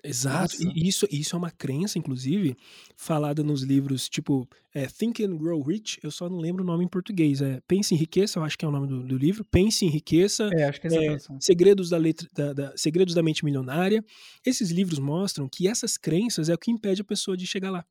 Exato. 0.04 0.62
Nossa. 0.64 0.78
E 0.78 0.88
isso, 0.88 1.06
isso 1.10 1.36
é 1.36 1.38
uma 1.38 1.50
crença, 1.50 1.98
inclusive, 1.98 2.56
falada 2.96 3.42
nos 3.42 3.62
livros 3.62 4.08
tipo 4.08 4.48
é, 4.74 4.86
Think 4.86 5.22
and 5.24 5.36
Grow 5.36 5.62
Rich. 5.62 6.00
Eu 6.02 6.10
só 6.10 6.28
não 6.28 6.38
lembro 6.38 6.62
o 6.64 6.66
nome 6.66 6.84
em 6.84 6.88
português. 6.88 7.40
É 7.40 7.60
Pense 7.68 7.94
em 7.94 7.96
Riqueza, 7.98 8.38
eu 8.38 8.44
acho 8.44 8.58
que 8.58 8.64
é 8.64 8.68
o 8.68 8.72
nome 8.72 8.86
do, 8.88 9.02
do 9.04 9.16
livro. 9.16 9.44
Pense 9.44 9.84
em 9.84 9.88
Riqueza. 9.88 10.50
É, 10.52 10.64
acho 10.64 10.80
que 10.80 10.88
é 10.88 11.14
É. 11.14 11.18
Segredos 11.40 11.88
da, 11.90 11.96
letra, 11.98 12.28
da, 12.34 12.52
da- 12.52 12.76
Segredos 12.76 13.14
da 13.14 13.22
Mente 13.22 13.44
Milionária. 13.44 14.04
Esses 14.44 14.70
livros 14.70 14.98
mostram 14.98 15.48
que 15.48 15.68
essas 15.68 15.96
crenças 15.96 16.48
é 16.48 16.54
o 16.54 16.58
que 16.58 16.70
impede 16.70 17.00
a 17.02 17.04
pessoa 17.04 17.36
de 17.36 17.46
chegar 17.46 17.70
lá. 17.70 17.84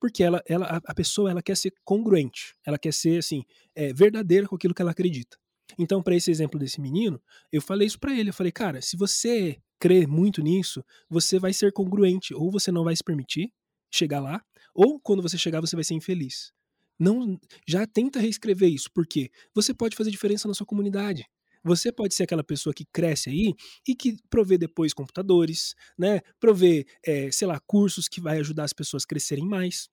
Porque 0.00 0.22
ela, 0.22 0.40
ela, 0.46 0.64
a- 0.66 0.80
a 0.86 0.94
pessoa 0.94 1.30
ela 1.30 1.42
quer 1.42 1.56
ser 1.56 1.72
congruente, 1.84 2.54
ela 2.64 2.78
quer 2.78 2.92
ser 2.94 3.18
assim, 3.18 3.42
é, 3.74 3.92
verdadeira 3.92 4.46
com 4.46 4.54
aquilo 4.54 4.72
que 4.72 4.80
ela 4.80 4.92
acredita. 4.92 5.36
Então, 5.78 6.02
para 6.02 6.14
esse 6.14 6.30
exemplo 6.30 6.58
desse 6.58 6.80
menino, 6.80 7.20
eu 7.52 7.60
falei 7.60 7.86
isso 7.86 7.98
para 7.98 8.18
ele. 8.18 8.30
Eu 8.30 8.34
falei, 8.34 8.52
cara, 8.52 8.80
se 8.80 8.96
você 8.96 9.60
crê 9.78 10.06
muito 10.06 10.42
nisso, 10.42 10.84
você 11.08 11.38
vai 11.38 11.52
ser 11.52 11.72
congruente. 11.72 12.34
Ou 12.34 12.50
você 12.50 12.70
não 12.72 12.84
vai 12.84 12.96
se 12.96 13.04
permitir 13.04 13.52
chegar 13.90 14.20
lá, 14.20 14.42
ou 14.74 15.00
quando 15.00 15.22
você 15.22 15.38
chegar, 15.38 15.60
você 15.60 15.74
vai 15.74 15.84
ser 15.84 15.94
infeliz. 15.94 16.52
Não, 16.98 17.38
já 17.66 17.86
tenta 17.86 18.20
reescrever 18.20 18.68
isso, 18.68 18.90
porque 18.92 19.30
você 19.54 19.72
pode 19.72 19.96
fazer 19.96 20.10
diferença 20.10 20.48
na 20.48 20.54
sua 20.54 20.66
comunidade. 20.66 21.24
Você 21.64 21.92
pode 21.92 22.14
ser 22.14 22.24
aquela 22.24 22.44
pessoa 22.44 22.72
que 22.72 22.84
cresce 22.92 23.30
aí 23.30 23.54
e 23.86 23.94
que 23.94 24.16
provê 24.30 24.56
depois 24.56 24.94
computadores, 24.94 25.74
né? 25.98 26.20
Provê, 26.40 26.86
é, 27.04 27.30
sei 27.30 27.46
lá, 27.46 27.60
cursos 27.66 28.08
que 28.08 28.20
vai 28.20 28.38
ajudar 28.38 28.64
as 28.64 28.72
pessoas 28.72 29.04
a 29.04 29.06
crescerem 29.06 29.46
mais. 29.46 29.88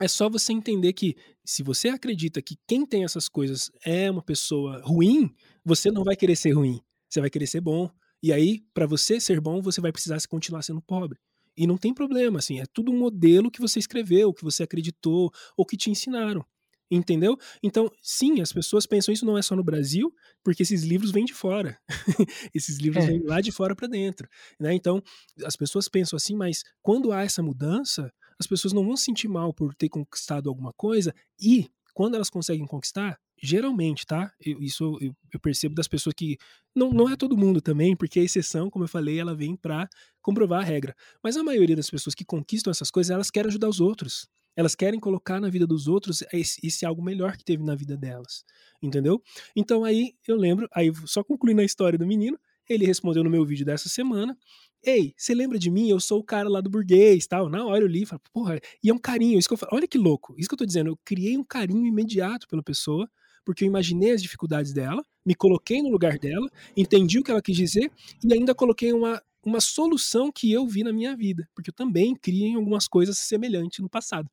É 0.00 0.08
só 0.08 0.28
você 0.28 0.52
entender 0.52 0.92
que 0.92 1.16
se 1.44 1.62
você 1.62 1.88
acredita 1.88 2.42
que 2.42 2.56
quem 2.66 2.84
tem 2.84 3.04
essas 3.04 3.28
coisas 3.28 3.70
é 3.84 4.10
uma 4.10 4.22
pessoa 4.22 4.80
ruim, 4.84 5.34
você 5.64 5.90
não 5.90 6.04
vai 6.04 6.16
querer 6.16 6.36
ser 6.36 6.52
ruim. 6.52 6.80
Você 7.08 7.20
vai 7.20 7.30
querer 7.30 7.46
ser 7.46 7.60
bom. 7.60 7.90
E 8.22 8.32
aí, 8.32 8.60
para 8.74 8.86
você 8.86 9.20
ser 9.20 9.40
bom, 9.40 9.62
você 9.62 9.80
vai 9.80 9.92
precisar 9.92 10.18
continuar 10.28 10.62
sendo 10.62 10.82
pobre. 10.82 11.18
E 11.56 11.66
não 11.66 11.78
tem 11.78 11.94
problema, 11.94 12.38
assim, 12.38 12.60
é 12.60 12.66
tudo 12.66 12.92
um 12.92 12.98
modelo 12.98 13.50
que 13.50 13.60
você 13.60 13.78
escreveu, 13.78 14.34
que 14.34 14.44
você 14.44 14.62
acreditou 14.62 15.32
ou 15.56 15.64
que 15.64 15.76
te 15.76 15.90
ensinaram. 15.90 16.44
Entendeu? 16.90 17.36
Então, 17.62 17.90
sim, 18.00 18.40
as 18.40 18.52
pessoas 18.52 18.86
pensam 18.86 19.12
isso 19.12 19.26
não 19.26 19.36
é 19.36 19.42
só 19.42 19.56
no 19.56 19.64
Brasil, 19.64 20.12
porque 20.44 20.62
esses 20.62 20.84
livros 20.84 21.10
vêm 21.10 21.24
de 21.24 21.34
fora. 21.34 21.78
esses 22.54 22.78
livros 22.78 23.04
é. 23.04 23.08
vêm 23.08 23.22
lá 23.24 23.40
de 23.40 23.50
fora 23.50 23.74
para 23.74 23.88
dentro. 23.88 24.28
Né? 24.60 24.72
Então, 24.74 25.02
as 25.44 25.56
pessoas 25.56 25.88
pensam 25.88 26.16
assim, 26.16 26.36
mas 26.36 26.62
quando 26.82 27.10
há 27.10 27.22
essa 27.22 27.42
mudança, 27.42 28.12
as 28.38 28.46
pessoas 28.46 28.72
não 28.72 28.84
vão 28.84 28.96
se 28.96 29.04
sentir 29.04 29.28
mal 29.28 29.52
por 29.52 29.74
ter 29.74 29.88
conquistado 29.88 30.48
alguma 30.48 30.72
coisa 30.72 31.14
e, 31.40 31.68
quando 31.94 32.14
elas 32.14 32.30
conseguem 32.30 32.66
conquistar, 32.66 33.18
geralmente, 33.42 34.06
tá? 34.06 34.32
Eu, 34.40 34.60
isso 34.62 34.98
eu, 35.00 35.14
eu, 35.32 35.40
percebo 35.40 35.74
das 35.74 35.88
pessoas 35.88 36.14
que. 36.14 36.36
Não, 36.74 36.90
não 36.90 37.08
é 37.08 37.16
todo 37.16 37.36
mundo 37.36 37.60
também, 37.60 37.96
porque 37.96 38.20
a 38.20 38.22
exceção, 38.22 38.70
como 38.70 38.84
eu 38.84 38.88
falei, 38.88 39.18
ela 39.18 39.34
vem 39.34 39.56
para 39.56 39.88
comprovar 40.20 40.60
a 40.60 40.64
regra. 40.64 40.94
Mas 41.22 41.36
a 41.36 41.42
maioria 41.42 41.76
das 41.76 41.90
pessoas 41.90 42.14
que 42.14 42.24
conquistam 42.24 42.70
essas 42.70 42.90
coisas, 42.90 43.10
elas 43.10 43.30
querem 43.30 43.48
ajudar 43.48 43.68
os 43.68 43.80
outros. 43.80 44.28
Elas 44.54 44.74
querem 44.74 44.98
colocar 44.98 45.38
na 45.38 45.50
vida 45.50 45.66
dos 45.66 45.86
outros 45.86 46.22
esse, 46.32 46.58
esse 46.66 46.86
algo 46.86 47.02
melhor 47.02 47.36
que 47.36 47.44
teve 47.44 47.62
na 47.62 47.74
vida 47.74 47.96
delas. 47.96 48.42
Entendeu? 48.82 49.22
Então 49.54 49.84
aí 49.84 50.14
eu 50.26 50.36
lembro, 50.36 50.66
aí 50.72 50.90
só 51.04 51.22
concluindo 51.22 51.60
a 51.60 51.64
história 51.64 51.98
do 51.98 52.06
menino, 52.06 52.38
ele 52.68 52.86
respondeu 52.86 53.22
no 53.22 53.30
meu 53.30 53.44
vídeo 53.44 53.66
dessa 53.66 53.88
semana. 53.88 54.36
Ei, 54.82 55.12
você 55.16 55.34
lembra 55.34 55.58
de 55.58 55.70
mim? 55.70 55.88
Eu 55.88 55.98
sou 55.98 56.20
o 56.20 56.24
cara 56.24 56.48
lá 56.48 56.60
do 56.60 56.70
burguês, 56.70 57.26
tal. 57.26 57.48
Na 57.48 57.64
hora 57.64 57.82
eu 57.82 57.88
li, 57.88 58.06
falei, 58.06 58.20
porra, 58.32 58.60
e 58.82 58.90
é 58.90 58.94
um 58.94 58.98
carinho. 58.98 59.38
Isso 59.38 59.48
que 59.48 59.54
eu 59.54 59.58
falo, 59.58 59.72
olha 59.74 59.88
que 59.88 59.98
louco. 59.98 60.34
Isso 60.38 60.48
que 60.48 60.54
eu 60.54 60.58
tô 60.58 60.66
dizendo, 60.66 60.90
eu 60.90 60.98
criei 61.04 61.36
um 61.36 61.44
carinho 61.44 61.86
imediato 61.86 62.46
pela 62.46 62.62
pessoa, 62.62 63.08
porque 63.44 63.64
eu 63.64 63.68
imaginei 63.68 64.12
as 64.12 64.22
dificuldades 64.22 64.72
dela, 64.72 65.02
me 65.24 65.34
coloquei 65.34 65.82
no 65.82 65.90
lugar 65.90 66.18
dela, 66.18 66.48
entendi 66.76 67.18
o 67.18 67.22
que 67.24 67.30
ela 67.30 67.42
quis 67.42 67.56
dizer 67.56 67.90
e 68.24 68.32
ainda 68.32 68.54
coloquei 68.54 68.92
uma 68.92 69.20
uma 69.44 69.60
solução 69.60 70.32
que 70.32 70.50
eu 70.50 70.66
vi 70.66 70.82
na 70.82 70.92
minha 70.92 71.14
vida, 71.16 71.48
porque 71.54 71.70
eu 71.70 71.74
também 71.74 72.16
criei 72.16 72.56
algumas 72.56 72.88
coisas 72.88 73.16
semelhantes 73.16 73.78
no 73.78 73.88
passado. 73.88 74.28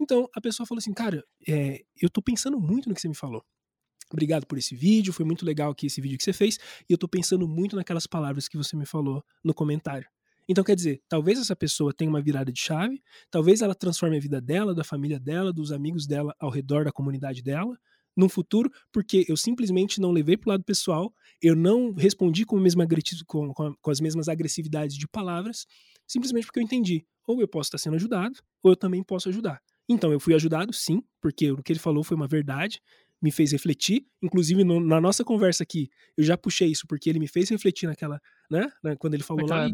Então 0.00 0.28
a 0.34 0.40
pessoa 0.40 0.66
falou 0.66 0.78
assim, 0.78 0.94
cara, 0.94 1.22
é, 1.46 1.82
eu 2.00 2.08
tô 2.08 2.22
pensando 2.22 2.58
muito 2.58 2.88
no 2.88 2.94
que 2.94 3.00
você 3.02 3.08
me 3.08 3.14
falou. 3.14 3.44
Obrigado 4.12 4.46
por 4.46 4.58
esse 4.58 4.74
vídeo, 4.74 5.12
foi 5.12 5.24
muito 5.24 5.44
legal 5.44 5.70
aqui 5.70 5.86
esse 5.86 6.00
vídeo 6.00 6.16
que 6.16 6.24
você 6.24 6.32
fez, 6.32 6.58
e 6.88 6.92
eu 6.92 6.98
tô 6.98 7.06
pensando 7.06 7.46
muito 7.46 7.76
naquelas 7.76 8.06
palavras 8.06 8.48
que 8.48 8.56
você 8.56 8.76
me 8.76 8.86
falou 8.86 9.24
no 9.44 9.52
comentário. 9.52 10.08
Então, 10.48 10.64
quer 10.64 10.74
dizer, 10.74 11.02
talvez 11.08 11.38
essa 11.38 11.54
pessoa 11.54 11.92
tenha 11.92 12.08
uma 12.08 12.22
virada 12.22 12.50
de 12.50 12.58
chave, 12.58 13.02
talvez 13.30 13.60
ela 13.60 13.74
transforme 13.74 14.16
a 14.16 14.20
vida 14.20 14.40
dela, 14.40 14.74
da 14.74 14.82
família 14.82 15.20
dela, 15.20 15.52
dos 15.52 15.72
amigos 15.72 16.06
dela 16.06 16.34
ao 16.40 16.50
redor 16.50 16.86
da 16.86 16.92
comunidade 16.92 17.42
dela, 17.42 17.78
no 18.16 18.28
futuro, 18.28 18.70
porque 18.90 19.24
eu 19.28 19.36
simplesmente 19.36 20.00
não 20.00 20.10
levei 20.10 20.36
para 20.36 20.48
o 20.48 20.52
lado 20.52 20.64
pessoal, 20.64 21.14
eu 21.40 21.54
não 21.54 21.92
respondi 21.92 22.44
com, 22.44 22.58
mesma, 22.58 22.84
com, 23.26 23.52
com 23.54 23.90
as 23.90 24.00
mesmas 24.00 24.28
agressividades 24.28 24.96
de 24.96 25.06
palavras, 25.06 25.66
simplesmente 26.06 26.46
porque 26.46 26.58
eu 26.58 26.64
entendi. 26.64 27.06
Ou 27.26 27.40
eu 27.40 27.46
posso 27.46 27.68
estar 27.68 27.78
sendo 27.78 27.94
ajudado, 27.94 28.40
ou 28.62 28.72
eu 28.72 28.76
também 28.76 29.04
posso 29.04 29.28
ajudar. 29.28 29.60
Então, 29.88 30.12
eu 30.12 30.18
fui 30.18 30.34
ajudado, 30.34 30.72
sim, 30.72 31.02
porque 31.20 31.52
o 31.52 31.62
que 31.62 31.72
ele 31.72 31.78
falou 31.78 32.02
foi 32.02 32.16
uma 32.16 32.26
verdade, 32.26 32.80
me 33.20 33.30
fez 33.30 33.52
refletir. 33.52 34.06
Inclusive, 34.22 34.64
no, 34.64 34.80
na 34.80 35.00
nossa 35.00 35.24
conversa 35.24 35.62
aqui, 35.62 35.90
eu 36.16 36.24
já 36.24 36.36
puxei 36.36 36.68
isso, 36.68 36.86
porque 36.86 37.08
ele 37.08 37.18
me 37.18 37.28
fez 37.28 37.48
refletir 37.48 37.86
naquela, 37.86 38.20
né? 38.50 38.70
Quando 38.98 39.14
ele 39.14 39.22
falou 39.22 39.46
lá. 39.46 39.68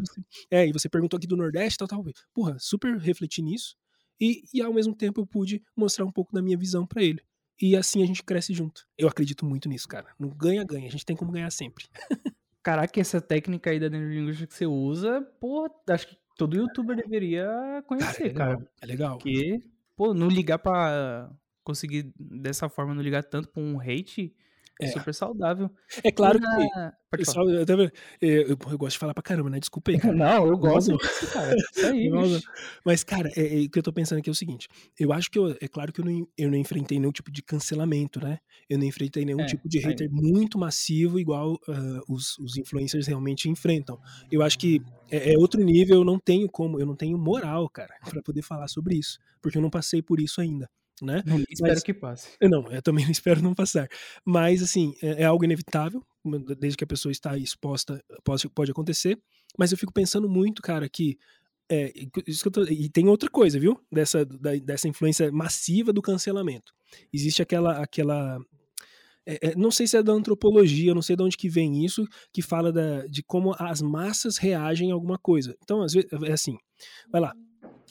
É, 0.51 0.66
e 0.66 0.72
você 0.72 0.88
perguntou 0.88 1.16
aqui 1.16 1.26
do 1.26 1.36
Nordeste, 1.36 1.78
tal, 1.78 1.88
tal. 1.88 2.05
Porra, 2.32 2.57
super 2.59 2.97
refleti 2.97 3.42
nisso. 3.42 3.76
E, 4.20 4.42
e 4.53 4.62
ao 4.62 4.72
mesmo 4.72 4.95
tempo 4.95 5.20
eu 5.20 5.26
pude 5.26 5.62
mostrar 5.76 6.05
um 6.05 6.12
pouco 6.12 6.32
da 6.32 6.40
minha 6.40 6.57
visão 6.57 6.86
para 6.86 7.03
ele 7.03 7.20
e 7.61 7.76
assim 7.76 8.03
a 8.03 8.07
gente 8.07 8.22
cresce 8.22 8.53
junto. 8.53 8.86
Eu 8.99 9.09
acredito 9.09 9.45
muito 9.45 9.68
nisso, 9.68 9.88
cara. 9.88 10.09
No 10.18 10.28
ganha-ganha, 10.34 10.88
a 10.88 10.90
gente 10.90 11.05
tem 11.05 11.16
como 11.16 11.32
ganhar 11.32 11.51
sempre. 11.51 11.86
Caraca, 12.62 12.99
essa 12.99 13.20
técnica 13.20 13.70
aí 13.70 13.78
da 13.78 13.90
neurolinguística 13.90 14.47
que 14.47 14.55
você 14.55 14.66
usa, 14.66 15.20
pô, 15.38 15.68
acho 15.88 16.09
que 16.09 16.16
todo 16.36 16.57
youtuber 16.57 16.97
deveria 16.97 17.47
conhecer, 17.86 18.32
cara. 18.32 18.53
É 18.53 18.57
legal, 18.57 18.57
cara. 18.57 18.70
É 18.80 18.86
legal. 18.86 19.18
Porque, 19.18 19.61
pô, 19.95 20.14
não 20.14 20.28
ligar 20.28 20.59
pra 20.59 21.30
conseguir 21.64 22.12
dessa 22.18 22.68
forma, 22.68 22.94
não 22.94 23.02
ligar 23.02 23.24
tanto 23.24 23.48
pra 23.48 23.62
um 23.62 23.80
hate, 23.80 24.34
é. 24.80 24.88
super 24.88 25.14
saudável. 25.14 25.70
É 26.02 26.10
claro 26.10 26.40
que. 26.40 27.16
Pessoal, 27.16 27.48
eu, 27.48 27.64
eu, 27.64 27.90
eu, 28.20 28.48
eu, 28.48 28.56
gosto 28.56 28.94
de 28.94 28.98
falar 28.98 29.14
pra 29.14 29.22
caramba, 29.22 29.48
né? 29.48 29.60
Desculpa 29.60 29.92
aí, 29.92 30.00
cara. 30.00 30.14
Não, 30.14 30.48
eu 30.48 30.58
gosto 30.58 30.96
disso, 30.96 31.32
cara. 31.32 31.54
Isso 31.56 31.86
aí, 31.86 32.10
Mas, 32.84 33.04
cara, 33.04 33.30
é, 33.36 33.62
é, 33.62 33.66
o 33.66 33.70
que 33.70 33.78
eu 33.78 33.82
tô 33.84 33.92
pensando 33.92 34.18
aqui 34.18 34.28
é 34.28 34.32
o 34.32 34.34
seguinte: 34.34 34.68
eu 34.98 35.12
acho 35.12 35.30
que 35.30 35.38
eu, 35.38 35.56
é 35.60 35.68
claro 35.68 35.92
que 35.92 36.00
eu 36.00 36.04
não, 36.04 36.26
eu 36.36 36.50
não 36.50 36.58
enfrentei 36.58 36.98
nenhum 36.98 37.12
tipo 37.12 37.30
de 37.30 37.40
cancelamento, 37.40 38.20
né? 38.20 38.38
Eu 38.68 38.78
não 38.78 38.84
enfrentei 38.84 39.24
nenhum 39.24 39.40
é, 39.40 39.46
tipo 39.46 39.68
de 39.68 39.78
hater 39.78 40.10
muito 40.10 40.58
massivo, 40.58 41.20
igual 41.20 41.54
uh, 41.68 42.12
os, 42.12 42.36
os 42.38 42.56
influencers 42.56 43.06
realmente 43.06 43.48
enfrentam. 43.48 43.96
Eu 44.30 44.42
acho 44.42 44.58
que 44.58 44.82
é, 45.08 45.34
é, 45.34 45.38
outro 45.38 45.62
nível, 45.62 45.98
eu 45.98 46.04
não 46.04 46.18
tenho 46.18 46.48
como, 46.48 46.80
eu 46.80 46.86
não 46.86 46.96
tenho 46.96 47.16
moral, 47.16 47.68
cara, 47.68 47.94
para 48.10 48.22
poder 48.22 48.42
falar 48.42 48.66
sobre 48.66 48.96
isso, 48.96 49.20
porque 49.40 49.56
eu 49.56 49.62
não 49.62 49.70
passei 49.70 50.02
por 50.02 50.18
isso 50.18 50.40
ainda 50.40 50.68
né? 51.03 51.22
Não, 51.26 51.38
espero 51.49 51.72
Mas, 51.74 51.82
que 51.82 51.95
passe. 51.95 52.28
Não, 52.42 52.70
eu 52.70 52.82
também 52.82 53.05
não 53.05 53.12
espero 53.12 53.42
não 53.42 53.55
passar. 53.55 53.88
Mas, 54.24 54.62
assim, 54.62 54.95
é, 55.03 55.22
é, 55.22 55.24
algo 55.24 55.45
inevitável, 55.45 56.05
desde 56.59 56.76
que 56.76 56.84
a 56.84 56.86
pessoa 56.86 57.11
está 57.11 57.36
exposta, 57.36 58.03
pode, 58.22 58.49
pode 58.49 58.70
acontecer. 58.70 59.18
Mas 59.59 59.72
eu 59.72 59.78
fico 59.78 59.92
pensando 59.92 60.28
muito, 60.28 60.62
cara, 60.62 60.88
que. 60.88 61.18
É, 61.70 61.92
tô, 62.53 62.64
e 62.64 62.90
tem 62.90 63.09
outra 63.09 63.30
coisa, 63.30 63.59
viu? 63.59 63.80
Dessa, 63.90 64.24
da, 64.24 64.55
dessa 64.57 64.86
influência 64.86 65.32
massiva 65.32 65.92
do 65.92 66.03
cancelamento. 66.03 66.72
Existe 67.12 67.42
aquela. 67.42 67.82
aquela 67.82 68.38
é, 69.26 69.49
é, 69.49 69.55
não 69.57 69.70
sei 69.70 69.86
se 69.86 69.97
é 69.97 70.03
da 70.03 70.12
antropologia, 70.12 70.95
não 70.95 71.01
sei 71.01 71.16
de 71.16 71.22
onde 71.22 71.36
que 71.36 71.49
vem 71.49 71.82
isso, 71.82 72.07
que 72.30 72.42
fala 72.42 72.70
da, 72.70 73.07
de 73.07 73.22
como 73.22 73.55
as 73.59 73.80
massas 73.80 74.36
reagem 74.36 74.90
a 74.90 74.95
alguma 74.95 75.16
coisa. 75.16 75.57
Então, 75.62 75.82
às 75.82 75.95
vezes, 75.95 76.11
é 76.24 76.32
assim, 76.32 76.59
vai 77.11 77.22
lá, 77.22 77.34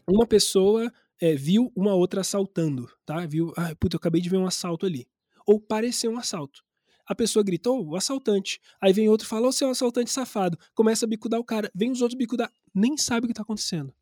uma 0.07 0.27
pessoa 0.27 0.91
é, 1.23 1.35
viu 1.35 1.71
uma 1.73 1.93
outra 1.93 2.19
assaltando, 2.19 2.91
tá? 3.05 3.25
Viu, 3.25 3.53
ah, 3.55 3.73
puta, 3.79 3.95
eu 3.95 3.97
acabei 3.97 4.19
de 4.19 4.27
ver 4.27 4.35
um 4.35 4.45
assalto 4.45 4.85
ali. 4.85 5.07
Ou 5.47 5.57
pareceu 5.57 6.11
um 6.11 6.17
assalto. 6.17 6.61
A 7.05 7.15
pessoa 7.15 7.41
gritou, 7.41 7.87
o 7.87 7.95
assaltante. 7.95 8.59
Aí 8.81 8.91
vem 8.91 9.07
outro 9.07 9.25
e 9.25 9.29
fala, 9.29 9.49
seu 9.53 9.69
assaltante 9.69 10.11
safado. 10.11 10.57
Começa 10.75 11.05
a 11.05 11.07
bicudar 11.07 11.39
o 11.39 11.43
cara. 11.45 11.71
Vem 11.73 11.91
os 11.91 12.01
outros 12.01 12.17
bicudar. 12.17 12.51
Nem 12.75 12.97
sabe 12.97 13.23
o 13.23 13.27
que 13.29 13.33
tá 13.33 13.41
acontecendo. 13.41 13.93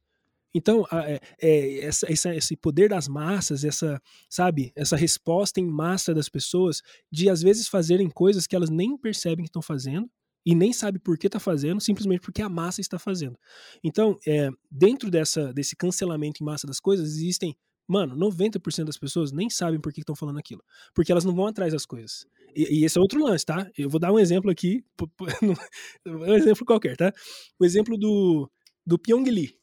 Então, 0.51 0.83
é, 0.91 1.19
é, 1.39 1.85
essa, 1.85 2.11
essa, 2.11 2.35
esse 2.35 2.57
poder 2.57 2.89
das 2.89 3.07
massas, 3.07 3.63
essa, 3.63 4.01
sabe, 4.27 4.71
essa 4.75 4.95
resposta 4.95 5.59
em 5.59 5.67
massa 5.67 6.15
das 6.15 6.27
pessoas, 6.27 6.81
de 7.11 7.29
às 7.29 7.43
vezes 7.43 7.67
fazerem 7.67 8.09
coisas 8.09 8.47
que 8.47 8.55
elas 8.55 8.71
nem 8.71 8.97
percebem 8.97 9.45
que 9.45 9.49
estão 9.49 9.61
fazendo, 9.61 10.09
e 10.45 10.55
nem 10.55 10.73
sabe 10.73 10.99
por 10.99 11.17
que 11.17 11.27
está 11.27 11.39
fazendo, 11.39 11.79
simplesmente 11.79 12.21
porque 12.21 12.41
a 12.41 12.49
massa 12.49 12.81
está 12.81 12.97
fazendo. 12.97 13.37
Então, 13.83 14.17
é, 14.27 14.49
dentro 14.69 15.09
dessa, 15.09 15.53
desse 15.53 15.75
cancelamento 15.75 16.41
em 16.41 16.45
massa 16.45 16.65
das 16.65 16.79
coisas, 16.79 17.09
existem, 17.09 17.55
mano, 17.87 18.15
90% 18.15 18.85
das 18.85 18.97
pessoas 18.97 19.31
nem 19.31 19.49
sabem 19.49 19.79
por 19.79 19.93
que 19.93 20.01
estão 20.01 20.15
falando 20.15 20.39
aquilo, 20.39 20.63
porque 20.93 21.11
elas 21.11 21.25
não 21.25 21.35
vão 21.35 21.47
atrás 21.47 21.73
das 21.73 21.85
coisas. 21.85 22.25
E, 22.55 22.79
e, 22.79 22.85
esse 22.85 22.97
é 22.97 23.01
outro 23.01 23.23
lance, 23.23 23.45
tá? 23.45 23.69
Eu 23.77 23.89
vou 23.89 23.99
dar 23.99 24.11
um 24.11 24.19
exemplo 24.19 24.49
aqui, 24.49 24.83
um 26.05 26.33
exemplo 26.33 26.65
qualquer, 26.65 26.97
tá? 26.97 27.13
O 27.59 27.65
exemplo 27.65 27.97
do, 27.97 28.49
do 28.85 28.97
Pyong 28.97 29.29
Lee. 29.29 29.55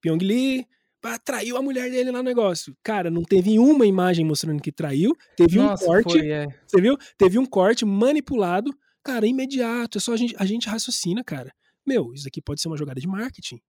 Pyong 0.00 0.22
Lee 0.22 0.66
traiu 1.24 1.56
a 1.56 1.62
mulher 1.62 1.90
dele 1.90 2.10
lá 2.10 2.18
no 2.18 2.24
negócio. 2.24 2.76
Cara, 2.82 3.10
não 3.10 3.22
teve 3.22 3.58
uma 3.58 3.86
imagem 3.86 4.24
mostrando 4.24 4.60
que 4.60 4.72
traiu, 4.72 5.16
teve 5.36 5.58
Nossa, 5.58 5.84
um 5.84 5.86
corte, 5.86 6.18
foi, 6.18 6.30
é. 6.30 6.46
você 6.66 6.80
viu? 6.80 6.96
Teve 7.16 7.38
um 7.38 7.46
corte 7.46 7.84
manipulado 7.84 8.76
Cara, 9.06 9.24
é 9.24 9.28
imediato, 9.28 9.98
é 9.98 10.00
só 10.00 10.12
a 10.12 10.16
gente, 10.16 10.34
a 10.36 10.44
gente 10.44 10.68
raciocina, 10.68 11.22
cara. 11.22 11.52
Meu, 11.86 12.12
isso 12.12 12.26
aqui 12.26 12.42
pode 12.42 12.60
ser 12.60 12.66
uma 12.66 12.76
jogada 12.76 13.00
de 13.00 13.06
marketing. 13.06 13.60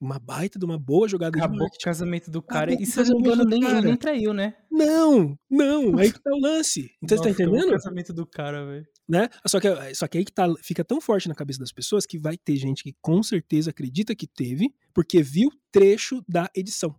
Uma 0.00 0.18
baita 0.18 0.58
de 0.58 0.64
uma 0.64 0.76
boa 0.76 1.08
jogada 1.08 1.38
Acabou 1.38 1.54
de 1.54 1.58
marketing. 1.60 1.80
o 1.80 1.84
casamento 1.84 2.30
do 2.30 2.42
cara. 2.42 2.72
Acabou 2.72 2.82
e 2.82 2.86
se 2.86 3.04
não 3.04 3.20
engano, 3.20 3.44
nem, 3.44 3.64
ele 3.64 3.80
nem 3.82 3.96
traiu, 3.96 4.34
né? 4.34 4.54
Não, 4.68 5.38
não. 5.48 5.96
Aí 5.96 6.10
que 6.12 6.20
tá 6.20 6.30
o 6.32 6.40
lance. 6.40 6.90
Então 7.00 7.16
Nossa, 7.16 7.30
você 7.30 7.36
tá 7.36 7.42
entendendo? 7.44 7.68
O 7.68 7.72
casamento 7.72 8.12
do 8.12 8.26
cara, 8.26 8.66
velho. 8.66 8.86
Né? 9.08 9.28
Só 9.46 9.60
que, 9.60 9.94
só 9.94 10.08
que 10.08 10.18
aí 10.18 10.24
que 10.24 10.32
tá, 10.32 10.52
fica 10.60 10.84
tão 10.84 11.00
forte 11.00 11.28
na 11.28 11.34
cabeça 11.34 11.60
das 11.60 11.70
pessoas 11.70 12.04
que 12.04 12.18
vai 12.18 12.36
ter 12.36 12.56
gente 12.56 12.82
que 12.82 12.96
com 13.00 13.22
certeza 13.22 13.70
acredita 13.70 14.14
que 14.14 14.26
teve, 14.26 14.74
porque 14.92 15.22
viu 15.22 15.50
trecho 15.70 16.20
da 16.28 16.50
edição. 16.54 16.98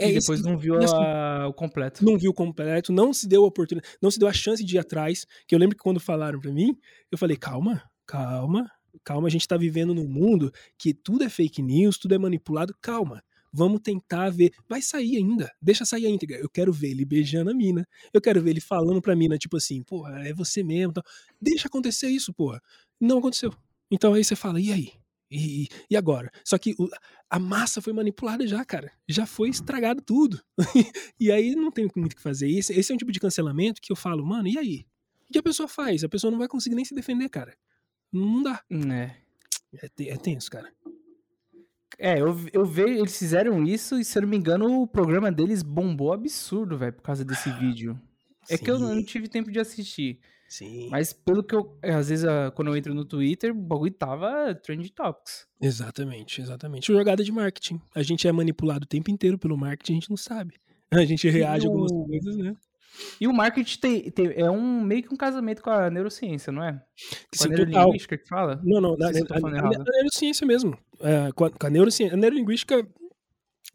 É 0.00 0.10
e 0.10 0.18
depois 0.18 0.42
não 0.42 0.56
viu 0.56 0.76
assim, 0.76 0.94
a, 0.94 1.46
o 1.48 1.52
completo. 1.52 2.04
Não 2.04 2.18
viu 2.18 2.30
o 2.30 2.34
completo, 2.34 2.92
não 2.92 3.12
se 3.12 3.28
deu 3.28 3.44
a 3.44 3.46
oportunidade, 3.46 3.94
não 4.00 4.10
se 4.10 4.18
deu 4.18 4.28
a 4.28 4.32
chance 4.32 4.64
de 4.64 4.76
ir 4.76 4.78
atrás. 4.78 5.26
Que 5.46 5.54
eu 5.54 5.58
lembro 5.58 5.76
que 5.76 5.82
quando 5.82 6.00
falaram 6.00 6.40
para 6.40 6.52
mim, 6.52 6.76
eu 7.10 7.18
falei, 7.18 7.36
calma, 7.36 7.82
calma, 8.06 8.70
calma, 9.04 9.28
a 9.28 9.30
gente 9.30 9.46
tá 9.46 9.56
vivendo 9.56 9.94
num 9.94 10.08
mundo 10.08 10.50
que 10.78 10.94
tudo 10.94 11.24
é 11.24 11.28
fake 11.28 11.62
news, 11.62 11.98
tudo 11.98 12.14
é 12.14 12.18
manipulado, 12.18 12.74
calma. 12.80 13.22
Vamos 13.52 13.80
tentar 13.82 14.30
ver. 14.30 14.52
Vai 14.68 14.80
sair 14.80 15.16
ainda. 15.16 15.50
Deixa 15.60 15.84
sair 15.84 16.06
a 16.06 16.10
íntegra. 16.10 16.36
Eu 16.36 16.48
quero 16.48 16.72
ver 16.72 16.90
ele 16.90 17.04
beijando 17.04 17.50
a 17.50 17.54
mina. 17.54 17.86
Eu 18.12 18.20
quero 18.20 18.40
ver 18.40 18.50
ele 18.50 18.60
falando 18.60 19.02
pra 19.02 19.16
mina, 19.16 19.36
tipo 19.36 19.56
assim, 19.56 19.82
porra, 19.82 20.20
é 20.20 20.32
você 20.32 20.62
mesmo. 20.62 20.92
Tal. 20.92 21.04
Deixa 21.40 21.66
acontecer 21.66 22.08
isso, 22.08 22.32
porra. 22.32 22.62
Não 23.00 23.18
aconteceu. 23.18 23.52
Então 23.90 24.14
aí 24.14 24.22
você 24.22 24.36
fala, 24.36 24.60
e 24.60 24.72
aí? 24.72 24.92
E, 25.30 25.68
e 25.88 25.96
agora? 25.96 26.30
Só 26.44 26.58
que 26.58 26.74
o, 26.78 26.88
a 27.28 27.38
massa 27.38 27.80
foi 27.80 27.92
manipulada 27.92 28.46
já, 28.46 28.64
cara. 28.64 28.92
Já 29.08 29.26
foi 29.26 29.48
estragado 29.48 30.02
tudo. 30.02 30.42
e 31.20 31.30
aí 31.30 31.54
não 31.54 31.70
tem 31.70 31.88
muito 31.94 32.12
o 32.12 32.16
que 32.16 32.22
fazer. 32.22 32.50
Esse, 32.50 32.72
esse 32.72 32.90
é 32.90 32.94
um 32.94 32.98
tipo 32.98 33.12
de 33.12 33.20
cancelamento 33.20 33.80
que 33.80 33.92
eu 33.92 33.96
falo, 33.96 34.26
mano, 34.26 34.48
e 34.48 34.58
aí? 34.58 34.86
O 35.28 35.32
que 35.32 35.38
a 35.38 35.42
pessoa 35.42 35.68
faz? 35.68 36.02
A 36.02 36.08
pessoa 36.08 36.30
não 36.30 36.38
vai 36.38 36.48
conseguir 36.48 36.74
nem 36.74 36.84
se 36.84 36.94
defender, 36.94 37.28
cara. 37.28 37.56
Não 38.12 38.42
dá. 38.42 38.60
É. 38.70 39.16
É, 39.72 40.08
é 40.08 40.16
tenso, 40.16 40.50
cara. 40.50 40.72
É, 41.98 42.20
eu, 42.20 42.34
eu 42.52 42.64
vejo, 42.64 42.94
eles 42.94 43.16
fizeram 43.16 43.62
isso 43.62 43.98
e, 43.98 44.04
se 44.04 44.16
eu 44.18 44.22
não 44.22 44.28
me 44.28 44.36
engano, 44.36 44.82
o 44.82 44.86
programa 44.86 45.30
deles 45.30 45.62
bombou 45.62 46.12
absurdo, 46.12 46.78
velho, 46.78 46.94
por 46.94 47.02
causa 47.02 47.24
desse 47.24 47.50
vídeo. 47.52 48.00
É 48.48 48.56
Sim. 48.56 48.64
que 48.64 48.70
eu 48.70 48.78
não 48.78 49.04
tive 49.04 49.28
tempo 49.28 49.50
de 49.50 49.60
assistir. 49.60 50.18
Sim. 50.50 50.88
Mas 50.90 51.12
pelo 51.12 51.44
que 51.44 51.54
eu. 51.54 51.78
É, 51.80 51.92
às 51.94 52.08
vezes, 52.08 52.26
quando 52.56 52.68
eu 52.68 52.76
entro 52.76 52.92
no 52.92 53.04
Twitter, 53.04 53.52
o 53.52 53.54
bagulho 53.54 53.92
tava 53.92 54.52
trend 54.52 54.90
topics. 54.90 55.46
Exatamente, 55.62 56.40
exatamente. 56.40 56.88
Jogada 56.88 57.22
de 57.22 57.30
marketing. 57.30 57.80
A 57.94 58.02
gente 58.02 58.26
é 58.26 58.32
manipulado 58.32 58.84
o 58.84 58.88
tempo 58.88 59.12
inteiro 59.12 59.38
pelo 59.38 59.56
marketing, 59.56 59.92
a 59.92 59.94
gente 59.94 60.10
não 60.10 60.16
sabe. 60.16 60.54
A 60.92 61.04
gente 61.04 61.30
reage 61.30 61.66
a 61.66 61.70
algumas 61.70 61.92
coisas, 61.92 62.36
né? 62.36 62.56
E 63.20 63.28
o 63.28 63.32
marketing 63.32 63.78
tem, 63.78 64.10
tem, 64.10 64.32
é 64.34 64.50
um 64.50 64.80
meio 64.80 65.04
que 65.04 65.14
um 65.14 65.16
casamento 65.16 65.62
com 65.62 65.70
a 65.70 65.88
neurociência, 65.88 66.52
não 66.52 66.64
é? 66.64 66.82
Com 67.38 67.44
a 67.44 67.46
neurolinguística 67.46 68.18
que 68.18 68.26
fala? 68.26 68.60
Não, 68.64 68.80
não, 68.80 68.96
não 68.96 68.98
na, 68.98 69.06
a, 69.06 69.10
a, 69.10 69.68
a, 69.68 69.78
neurociência 69.78 70.44
mesmo. 70.44 70.76
É, 70.98 71.30
com, 71.30 71.44
a, 71.44 71.50
com 71.52 71.64
a 71.64 71.70
neurociência. 71.70 72.12
A 72.12 72.16
neurolinguística 72.16 72.84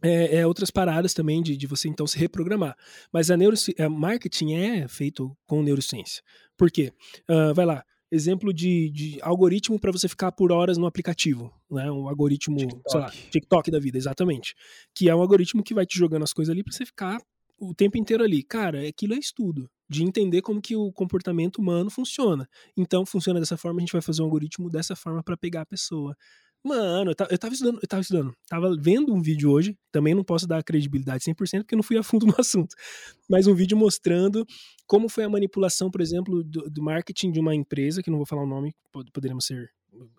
é, 0.01 0.37
é, 0.37 0.47
outras 0.47 0.69
paradas 0.69 1.13
também 1.13 1.41
de, 1.41 1.55
de 1.55 1.67
você 1.67 1.87
então 1.87 2.05
se 2.05 2.17
reprogramar. 2.17 2.75
Mas 3.11 3.31
a 3.31 3.37
neurociência, 3.37 3.89
marketing 3.89 4.53
é 4.53 4.87
feito 4.87 5.35
com 5.45 5.63
neurociência. 5.63 6.21
Por 6.57 6.69
quê? 6.71 6.91
Uh, 7.29 7.53
vai 7.53 7.65
lá, 7.65 7.83
exemplo 8.11 8.53
de, 8.53 8.89
de 8.89 9.19
algoritmo 9.21 9.79
para 9.79 9.91
você 9.91 10.07
ficar 10.07 10.31
por 10.31 10.51
horas 10.51 10.77
no 10.77 10.85
aplicativo, 10.85 11.51
né? 11.69 11.91
Um 11.91 12.07
algoritmo, 12.07 12.57
TikTok. 12.57 12.91
sei 12.91 12.99
lá, 12.99 13.11
TikTok 13.31 13.71
da 13.71 13.79
vida, 13.79 13.97
exatamente. 13.97 14.55
Que 14.93 15.09
é 15.09 15.15
um 15.15 15.21
algoritmo 15.21 15.63
que 15.63 15.73
vai 15.73 15.85
te 15.85 15.97
jogando 15.97 16.23
as 16.23 16.33
coisas 16.33 16.51
ali 16.51 16.63
para 16.63 16.73
você 16.73 16.85
ficar 16.85 17.19
o 17.59 17.73
tempo 17.73 17.97
inteiro 17.97 18.23
ali. 18.23 18.43
Cara, 18.43 18.87
aquilo 18.87 19.13
é 19.13 19.17
estudo 19.17 19.69
de 19.87 20.03
entender 20.03 20.41
como 20.41 20.61
que 20.61 20.75
o 20.75 20.91
comportamento 20.91 21.57
humano 21.57 21.89
funciona. 21.89 22.47
Então, 22.75 23.05
funciona 23.05 23.39
dessa 23.39 23.57
forma, 23.57 23.79
a 23.79 23.81
gente 23.81 23.93
vai 23.93 24.01
fazer 24.01 24.21
um 24.21 24.25
algoritmo 24.25 24.69
dessa 24.69 24.95
forma 24.95 25.23
para 25.23 25.37
pegar 25.37 25.61
a 25.61 25.65
pessoa. 25.65 26.15
Mano, 26.65 27.11
eu, 27.11 27.27
eu 27.29 27.37
tava 27.37 27.53
estudando, 27.53 27.79
eu 27.79 27.87
tava 27.87 28.01
estudando, 28.01 28.35
tava 28.47 28.75
vendo 28.75 29.13
um 29.13 29.21
vídeo 29.21 29.51
hoje, 29.51 29.77
também 29.91 30.15
não 30.15 30.23
posso 30.23 30.47
dar 30.47 30.63
credibilidade 30.63 31.23
100% 31.23 31.59
porque 31.59 31.75
eu 31.75 31.77
não 31.77 31.83
fui 31.83 31.95
a 31.95 32.01
fundo 32.01 32.25
no 32.25 32.33
assunto, 32.39 32.75
mas 33.29 33.45
um 33.45 33.53
vídeo 33.53 33.77
mostrando 33.77 34.43
como 34.87 35.07
foi 35.07 35.25
a 35.25 35.29
manipulação, 35.29 35.91
por 35.91 36.01
exemplo, 36.01 36.43
do, 36.43 36.67
do 36.67 36.81
marketing 36.81 37.31
de 37.31 37.39
uma 37.39 37.53
empresa, 37.53 38.01
que 38.01 38.09
não 38.09 38.17
vou 38.17 38.25
falar 38.25 38.41
o 38.41 38.47
nome, 38.47 38.73
poderíamos 39.13 39.45
ser 39.45 39.69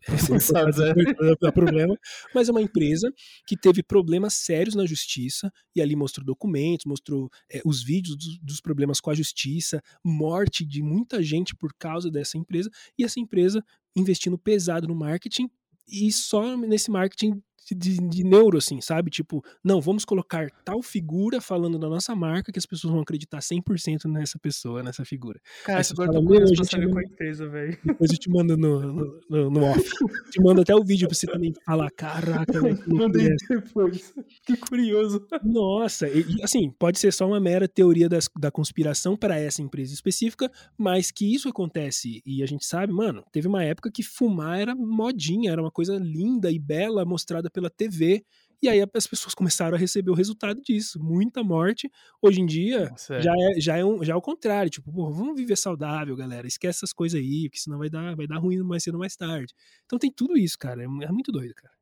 é. 0.06 1.50
problema, 1.52 1.98
mas 2.32 2.48
é 2.48 2.52
uma 2.52 2.62
empresa 2.62 3.12
que 3.44 3.56
teve 3.56 3.82
problemas 3.82 4.34
sérios 4.34 4.76
na 4.76 4.86
justiça 4.86 5.52
e 5.74 5.82
ali 5.82 5.96
mostrou 5.96 6.24
documentos, 6.24 6.86
mostrou 6.86 7.28
é, 7.52 7.60
os 7.64 7.82
vídeos 7.82 8.16
dos, 8.16 8.38
dos, 8.38 8.60
problemas 8.60 9.00
com 9.00 9.10
a 9.10 9.14
justiça, 9.14 9.82
morte 10.04 10.64
de 10.64 10.80
muita 10.80 11.20
gente 11.24 11.56
por 11.56 11.74
causa 11.74 12.08
dessa 12.08 12.38
empresa 12.38 12.70
e 12.96 13.02
essa 13.02 13.18
empresa 13.18 13.64
investindo 13.96 14.38
pesado 14.38 14.86
no 14.86 14.94
marketing 14.94 15.50
e 15.88 16.12
só 16.12 16.56
nesse 16.56 16.90
marketing 16.90 17.42
de, 17.74 17.96
de, 17.96 18.24
neuro, 18.24 18.58
assim, 18.58 18.80
sabe? 18.80 19.10
Tipo, 19.10 19.44
não, 19.62 19.80
vamos 19.80 20.04
colocar 20.04 20.50
tal 20.64 20.82
figura 20.82 21.40
falando 21.40 21.78
da 21.78 21.88
nossa 21.88 22.14
marca 22.14 22.52
que 22.52 22.58
as 22.58 22.66
pessoas 22.66 22.92
vão 22.92 23.02
acreditar 23.02 23.38
100% 23.38 24.04
nessa 24.04 24.38
pessoa, 24.38 24.82
nessa 24.82 25.04
figura. 25.04 25.40
Cara, 25.64 25.82
você 25.82 25.92
agora 25.92 26.12
fala, 26.12 26.20
tô 26.20 26.26
curioso 26.26 26.64
saber 26.64 26.90
com 26.90 26.98
a 26.98 27.02
empresa, 27.02 27.48
velho. 27.48 27.78
Depois 27.84 28.10
eu 28.10 28.18
te 28.18 28.30
mando 28.30 28.56
no, 28.56 28.80
no, 28.80 29.20
no, 29.28 29.50
no 29.50 29.64
off. 29.64 29.90
te 30.30 30.40
mando 30.40 30.60
até 30.60 30.74
o 30.74 30.84
vídeo 30.84 31.08
pra 31.08 31.16
você 31.16 31.26
também 31.26 31.52
falar, 31.64 31.90
caraca, 31.90 32.60
velho. 32.60 32.78
Mandei 32.86 33.34
depois. 33.48 34.14
Que 34.44 34.56
curioso. 34.56 35.26
Nossa, 35.42 36.08
e, 36.08 36.42
assim, 36.42 36.70
pode 36.70 36.98
ser 36.98 37.12
só 37.12 37.26
uma 37.26 37.40
mera 37.40 37.66
teoria 37.66 38.08
das, 38.08 38.28
da 38.38 38.50
conspiração 38.50 39.16
para 39.16 39.38
essa 39.38 39.62
empresa 39.62 39.92
específica, 39.92 40.50
mas 40.76 41.10
que 41.10 41.34
isso 41.34 41.48
acontece 41.48 42.22
e 42.24 42.42
a 42.42 42.46
gente 42.46 42.64
sabe, 42.64 42.92
mano, 42.92 43.24
teve 43.32 43.48
uma 43.48 43.64
época 43.64 43.90
que 43.90 44.02
fumar 44.02 44.60
era 44.60 44.74
modinha, 44.74 45.50
era 45.50 45.60
uma 45.60 45.70
coisa 45.70 45.96
linda 45.96 46.50
e 46.50 46.58
bela 46.58 47.04
mostrada 47.04 47.45
pela 47.50 47.70
TV. 47.70 48.24
E 48.62 48.68
aí 48.68 48.82
as 48.94 49.06
pessoas 49.06 49.34
começaram 49.34 49.76
a 49.76 49.78
receber 49.78 50.10
o 50.10 50.14
resultado 50.14 50.60
disso. 50.62 50.98
Muita 51.02 51.42
morte. 51.44 51.90
Hoje 52.22 52.40
em 52.40 52.46
dia 52.46 52.88
Nossa, 52.90 53.16
é. 53.16 53.22
já, 53.22 53.32
é, 53.36 53.60
já, 53.60 53.76
é 53.76 53.84
um, 53.84 54.02
já 54.02 54.14
é 54.14 54.16
o 54.16 54.22
contrário. 54.22 54.70
Tipo, 54.70 54.92
pô, 54.92 55.12
vamos 55.12 55.36
viver 55.36 55.56
saudável, 55.56 56.16
galera. 56.16 56.46
Esquece 56.46 56.78
essas 56.78 56.92
coisas 56.92 57.20
aí, 57.20 57.48
porque 57.48 57.60
senão 57.60 57.78
vai 57.78 57.90
dar, 57.90 58.16
vai 58.16 58.26
dar 58.26 58.38
ruim 58.38 58.58
mais 58.62 58.82
cedo 58.82 58.94
ou 58.94 59.00
mais 59.00 59.16
tarde. 59.16 59.54
Então 59.84 59.98
tem 59.98 60.10
tudo 60.10 60.36
isso, 60.36 60.58
cara. 60.58 60.82
É, 60.82 60.84
é 60.84 61.12
muito 61.12 61.30
doido, 61.30 61.54
cara. 61.54 61.74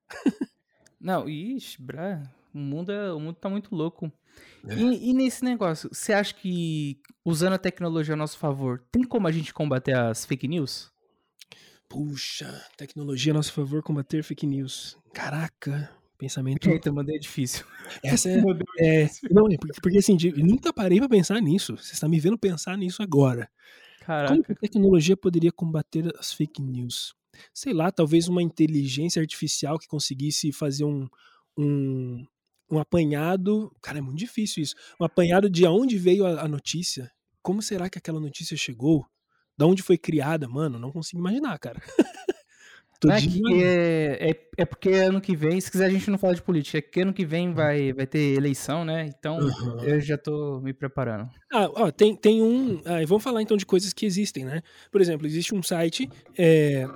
Não, 1.01 1.29
ixi, 1.29 1.81
bra, 1.83 2.23
o 2.53 2.59
mundo, 2.59 2.91
é, 2.91 3.13
o 3.13 3.21
mundo 3.21 3.35
tá 3.35 3.51
muito 3.51 3.75
louco. 3.75 4.11
É. 4.67 4.75
E, 4.75 5.11
e, 5.11 5.13
nesse 5.13 5.45
negócio, 5.45 5.91
você 5.93 6.13
acha 6.13 6.35
que 6.35 6.99
usando 7.25 7.53
a 7.53 7.59
tecnologia 7.59 8.15
a 8.15 8.17
nosso 8.17 8.39
favor, 8.39 8.83
tem 8.91 9.05
como 9.05 9.27
a 9.27 9.33
gente 9.33 9.53
combater 9.53 9.95
as 9.95 10.25
fake 10.25 10.49
news? 10.49 10.91
Puxa, 11.89 12.65
tecnologia 12.77 13.33
a 13.33 13.35
nosso 13.35 13.53
favor 13.53 13.83
combater 13.83 14.23
fake 14.23 14.47
news. 14.47 14.97
Caraca, 15.13 15.91
pensamento. 16.19 16.69
Eita, 16.69 16.93
mandei 16.93 17.19
difícil. 17.19 17.65
Essa 18.03 18.29
é. 18.79 19.03
é 19.03 19.11
não, 19.31 19.49
é 19.51 19.57
porque, 19.57 19.81
porque 19.81 19.99
assim, 19.99 20.17
eu 20.23 20.45
nunca 20.45 20.73
parei 20.73 20.99
pra 20.99 21.09
pensar 21.09 21.41
nisso. 21.41 21.77
Você 21.77 21.93
está 21.93 22.09
me 22.09 22.19
vendo 22.19 22.39
pensar 22.39 22.77
nisso 22.77 23.03
agora. 23.03 23.49
Caraca. 24.01 24.33
Como 24.33 24.45
que 24.45 24.53
a 24.53 24.57
tecnologia 24.57 25.17
poderia 25.17 25.53
combater 25.53 26.13
as 26.19 26.33
fake 26.33 26.61
news? 26.61 27.15
Sei 27.53 27.73
lá, 27.73 27.91
talvez 27.91 28.29
uma 28.29 28.43
inteligência 28.43 29.21
artificial 29.21 29.79
que 29.79 29.89
conseguisse 29.89 30.53
fazer 30.53 30.85
um, 30.85 31.09
um, 31.57 32.25
um 32.71 32.79
apanhado. 32.79 33.75
Cara, 33.81 33.99
é 33.99 34.03
muito 34.03 34.19
difícil 34.19 34.63
isso. 34.63 34.75
Um 35.01 35.05
apanhado 35.05 35.49
de 35.49 35.67
onde 35.67 35.99
veio 35.99 36.27
a, 36.27 36.43
a 36.43 36.49
notícia. 36.49 37.11
Como 37.43 37.61
será 37.61 37.91
que 37.91 37.99
aquela 37.99 38.21
notícia 38.21 38.57
chegou? 38.57 39.07
Da 39.57 39.67
onde 39.67 39.83
foi 39.83 39.97
criada, 39.97 40.49
mano, 40.49 40.79
não 40.79 40.91
consigo 40.91 41.21
imaginar, 41.21 41.59
cara. 41.59 41.81
É, 43.11 43.59
é, 43.63 44.31
é, 44.31 44.49
é, 44.59 44.65
porque 44.65 44.91
ano 44.91 45.21
que 45.21 45.37
vem, 45.37 45.61
se 45.61 45.71
quiser 45.71 45.87
a 45.87 45.91
gente 45.91 46.11
não 46.11 46.19
fala 46.19 46.35
de 46.35 46.43
política, 46.43 46.79
é 46.79 46.83
que 46.83 47.01
ano 47.01 47.13
que 47.13 47.25
vem 47.25 47.53
vai, 47.53 47.93
vai 47.93 48.07
ter 48.07 48.35
eleição, 48.35 48.85
né? 48.85 49.07
Então 49.07 49.39
uhum. 49.39 49.81
eu 49.81 50.01
já 50.01 50.17
tô 50.17 50.61
me 50.61 50.73
preparando. 50.73 51.29
Ah, 51.53 51.69
ó, 51.75 51.91
tem, 51.91 52.17
tem 52.17 52.43
um. 52.43 52.81
Ah, 52.85 53.05
vamos 53.07 53.23
falar 53.23 53.43
então 53.43 53.57
de 53.57 53.67
coisas 53.67 53.93
que 53.93 54.07
existem, 54.07 54.45
né? 54.45 54.63
Por 54.91 55.01
exemplo, 55.01 55.27
existe 55.27 55.55
um 55.55 55.63
site 55.63 56.09
é, 56.39 56.89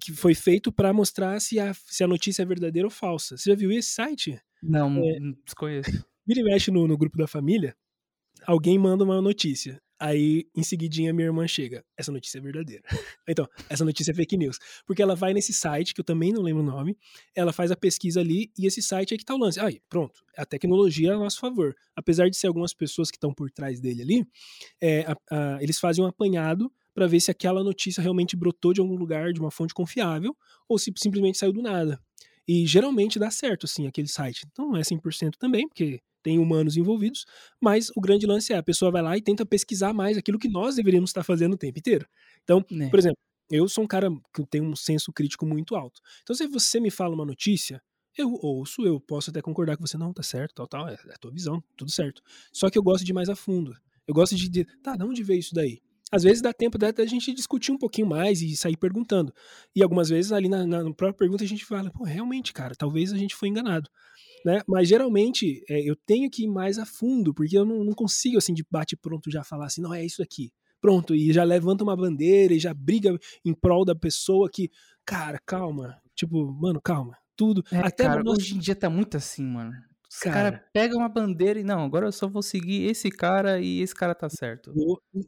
que 0.00 0.12
foi 0.12 0.34
feito 0.34 0.70
para 0.70 0.92
mostrar 0.92 1.40
se 1.40 1.58
a, 1.58 1.72
se 1.74 2.04
a 2.04 2.08
notícia 2.08 2.42
é 2.42 2.46
verdadeira 2.46 2.86
ou 2.86 2.90
falsa. 2.90 3.36
Você 3.36 3.50
já 3.50 3.56
viu 3.56 3.70
esse 3.70 3.90
site? 3.90 4.38
Não, 4.62 4.98
é, 4.98 5.18
desconheço. 5.44 6.04
Vira 6.26 6.40
e 6.40 6.44
mexe 6.44 6.70
no, 6.70 6.86
no 6.86 6.98
grupo 6.98 7.16
da 7.16 7.26
família, 7.26 7.74
alguém 8.46 8.78
manda 8.78 9.04
uma 9.04 9.20
notícia. 9.20 9.80
Aí, 10.00 10.46
em 10.56 10.62
seguidinha, 10.62 11.12
minha 11.12 11.26
irmã 11.26 11.46
chega. 11.46 11.84
Essa 11.94 12.10
notícia 12.10 12.38
é 12.38 12.40
verdadeira. 12.40 12.82
então, 13.28 13.46
essa 13.68 13.84
notícia 13.84 14.12
é 14.12 14.14
fake 14.14 14.34
news. 14.34 14.58
Porque 14.86 15.02
ela 15.02 15.14
vai 15.14 15.34
nesse 15.34 15.52
site, 15.52 15.92
que 15.92 16.00
eu 16.00 16.04
também 16.04 16.32
não 16.32 16.40
lembro 16.40 16.62
o 16.62 16.66
nome, 16.66 16.96
ela 17.34 17.52
faz 17.52 17.70
a 17.70 17.76
pesquisa 17.76 18.20
ali, 18.20 18.50
e 18.58 18.66
esse 18.66 18.80
site 18.80 19.12
é 19.12 19.18
que 19.18 19.24
tá 19.24 19.34
o 19.34 19.38
lance. 19.38 19.60
Aí, 19.60 19.82
pronto. 19.90 20.24
A 20.38 20.46
tecnologia 20.46 21.10
é 21.10 21.14
a 21.14 21.18
nosso 21.18 21.38
favor. 21.38 21.76
Apesar 21.94 22.30
de 22.30 22.36
ser 22.36 22.46
algumas 22.46 22.72
pessoas 22.72 23.10
que 23.10 23.18
estão 23.18 23.34
por 23.34 23.50
trás 23.50 23.78
dele 23.78 24.00
ali, 24.00 24.26
é, 24.80 25.00
a, 25.02 25.16
a, 25.30 25.62
eles 25.62 25.78
fazem 25.78 26.02
um 26.02 26.08
apanhado 26.08 26.72
para 26.94 27.06
ver 27.06 27.20
se 27.20 27.30
aquela 27.30 27.62
notícia 27.62 28.02
realmente 28.02 28.34
brotou 28.34 28.72
de 28.72 28.80
algum 28.80 28.96
lugar, 28.96 29.34
de 29.34 29.40
uma 29.40 29.50
fonte 29.50 29.74
confiável, 29.74 30.34
ou 30.66 30.78
se 30.78 30.90
simplesmente 30.96 31.36
saiu 31.36 31.52
do 31.52 31.60
nada. 31.60 32.00
E 32.48 32.66
geralmente 32.66 33.18
dá 33.18 33.30
certo, 33.30 33.66
assim, 33.66 33.86
aquele 33.86 34.08
site. 34.08 34.46
Então 34.50 34.70
não 34.70 34.78
é 34.78 34.80
100% 34.80 35.36
também, 35.38 35.68
porque 35.68 36.00
tem 36.22 36.38
humanos 36.38 36.76
envolvidos, 36.76 37.24
mas 37.60 37.90
o 37.96 38.00
grande 38.00 38.26
lance 38.26 38.52
é 38.52 38.56
a 38.56 38.62
pessoa 38.62 38.90
vai 38.90 39.02
lá 39.02 39.16
e 39.16 39.22
tenta 39.22 39.44
pesquisar 39.46 39.92
mais 39.92 40.16
aquilo 40.16 40.38
que 40.38 40.48
nós 40.48 40.76
deveríamos 40.76 41.10
estar 41.10 41.22
fazendo 41.22 41.54
o 41.54 41.58
tempo 41.58 41.78
inteiro. 41.78 42.06
Então, 42.42 42.64
é. 42.70 42.88
por 42.88 42.98
exemplo, 42.98 43.18
eu 43.50 43.68
sou 43.68 43.84
um 43.84 43.86
cara 43.86 44.08
que 44.32 44.46
tem 44.46 44.60
um 44.60 44.76
senso 44.76 45.12
crítico 45.12 45.44
muito 45.44 45.74
alto. 45.74 46.00
Então, 46.22 46.34
se 46.34 46.46
você 46.46 46.78
me 46.78 46.90
fala 46.90 47.14
uma 47.14 47.26
notícia, 47.26 47.82
eu 48.16 48.32
ouço, 48.42 48.82
eu 48.84 49.00
posso 49.00 49.30
até 49.30 49.40
concordar 49.40 49.76
com 49.76 49.86
você, 49.86 49.96
não, 49.96 50.12
tá 50.12 50.22
certo, 50.22 50.54
tal, 50.54 50.66
tal, 50.66 50.88
é, 50.88 50.94
é 50.94 51.14
a 51.14 51.18
tua 51.18 51.30
visão, 51.30 51.62
tudo 51.76 51.90
certo. 51.90 52.22
Só 52.52 52.70
que 52.70 52.78
eu 52.78 52.82
gosto 52.82 53.04
de 53.04 53.12
ir 53.12 53.14
mais 53.14 53.28
a 53.28 53.36
fundo. 53.36 53.76
Eu 54.06 54.14
gosto 54.14 54.36
de, 54.36 54.48
de 54.48 54.64
tá, 54.82 54.96
de 54.96 55.04
onde 55.04 55.22
veio 55.22 55.40
isso 55.40 55.54
daí? 55.54 55.80
Às 56.12 56.24
vezes 56.24 56.42
dá 56.42 56.52
tempo 56.52 56.76
da, 56.76 56.90
da 56.90 57.06
gente 57.06 57.32
discutir 57.32 57.70
um 57.70 57.78
pouquinho 57.78 58.08
mais 58.08 58.42
e 58.42 58.56
sair 58.56 58.76
perguntando. 58.76 59.32
E 59.74 59.82
algumas 59.82 60.08
vezes 60.08 60.32
ali 60.32 60.48
na, 60.48 60.66
na 60.66 60.82
própria 60.92 61.14
pergunta 61.14 61.44
a 61.44 61.46
gente 61.46 61.64
fala, 61.64 61.90
pô, 61.90 62.02
realmente, 62.02 62.52
cara, 62.52 62.74
talvez 62.74 63.12
a 63.12 63.16
gente 63.16 63.36
foi 63.36 63.48
enganado. 63.48 63.88
Né? 64.44 64.60
Mas 64.66 64.88
geralmente 64.88 65.62
é, 65.68 65.80
eu 65.80 65.94
tenho 65.94 66.30
que 66.30 66.44
ir 66.44 66.48
mais 66.48 66.78
a 66.78 66.86
fundo, 66.86 67.34
porque 67.34 67.56
eu 67.56 67.64
não, 67.64 67.84
não 67.84 67.92
consigo, 67.92 68.38
assim, 68.38 68.54
de 68.54 68.64
bate 68.70 68.96
pronto 68.96 69.30
já 69.30 69.44
falar 69.44 69.66
assim, 69.66 69.80
não, 69.80 69.94
é 69.94 70.04
isso 70.04 70.22
aqui. 70.22 70.52
Pronto, 70.80 71.14
e 71.14 71.32
já 71.32 71.44
levanta 71.44 71.84
uma 71.84 71.96
bandeira 71.96 72.54
e 72.54 72.58
já 72.58 72.72
briga 72.72 73.16
em 73.44 73.52
prol 73.52 73.84
da 73.84 73.94
pessoa 73.94 74.48
que, 74.50 74.70
cara, 75.04 75.38
calma. 75.44 76.00
Tipo, 76.14 76.50
mano, 76.52 76.80
calma. 76.80 77.16
Tudo. 77.36 77.62
É, 77.70 77.78
Até 77.78 78.04
cara, 78.04 78.22
nosso... 78.22 78.40
hoje 78.40 78.54
em 78.54 78.58
dia 78.58 78.74
tá 78.74 78.88
muito 78.88 79.16
assim, 79.16 79.44
mano. 79.44 79.72
Os 80.10 80.18
caras 80.18 80.50
cara 80.50 80.64
pegam 80.72 80.98
uma 80.98 81.08
bandeira 81.08 81.60
e 81.60 81.62
não, 81.62 81.84
agora 81.84 82.06
eu 82.06 82.12
só 82.12 82.28
vou 82.28 82.42
seguir 82.42 82.90
esse 82.90 83.10
cara 83.10 83.60
e 83.60 83.80
esse 83.80 83.94
cara 83.94 84.12
tá 84.12 84.28
certo. 84.28 84.72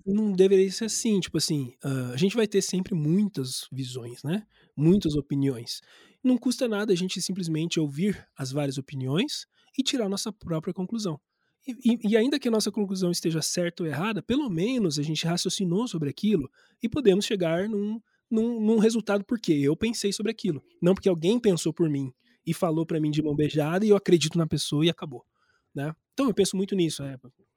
Não 0.04 0.32
deveria 0.32 0.68
ser 0.72 0.86
assim, 0.86 1.20
tipo 1.20 1.38
assim, 1.38 1.72
uh, 1.84 2.12
a 2.12 2.16
gente 2.16 2.34
vai 2.34 2.48
ter 2.48 2.60
sempre 2.60 2.92
muitas 2.92 3.68
visões, 3.70 4.24
né? 4.24 4.44
Muitas 4.76 5.14
opiniões. 5.14 5.80
Não 6.22 6.38
custa 6.38 6.68
nada 6.68 6.92
a 6.92 6.96
gente 6.96 7.20
simplesmente 7.20 7.80
ouvir 7.80 8.26
as 8.36 8.52
várias 8.52 8.78
opiniões 8.78 9.46
e 9.76 9.82
tirar 9.82 10.08
nossa 10.08 10.32
própria 10.32 10.72
conclusão. 10.72 11.20
E, 11.66 11.92
e, 11.92 12.08
e, 12.10 12.16
ainda 12.16 12.38
que 12.38 12.48
a 12.48 12.50
nossa 12.50 12.72
conclusão 12.72 13.10
esteja 13.10 13.40
certa 13.40 13.82
ou 13.82 13.88
errada, 13.88 14.22
pelo 14.22 14.50
menos 14.50 14.98
a 14.98 15.02
gente 15.02 15.26
raciocinou 15.26 15.86
sobre 15.86 16.10
aquilo 16.10 16.50
e 16.82 16.88
podemos 16.88 17.24
chegar 17.24 17.68
num, 17.68 18.00
num, 18.28 18.60
num 18.60 18.78
resultado 18.78 19.24
porque 19.24 19.52
eu 19.52 19.76
pensei 19.76 20.12
sobre 20.12 20.32
aquilo, 20.32 20.62
não 20.80 20.94
porque 20.94 21.08
alguém 21.08 21.38
pensou 21.38 21.72
por 21.72 21.88
mim 21.88 22.12
e 22.44 22.52
falou 22.52 22.84
para 22.84 23.00
mim 23.00 23.10
de 23.10 23.22
mão 23.22 23.36
beijada 23.36 23.86
e 23.86 23.90
eu 23.90 23.96
acredito 23.96 24.36
na 24.36 24.46
pessoa 24.46 24.84
e 24.84 24.90
acabou, 24.90 25.24
né? 25.72 25.94
Então 26.12 26.26
eu 26.26 26.34
penso 26.34 26.56
muito 26.56 26.74
nisso, 26.74 27.04
é, 27.04 27.16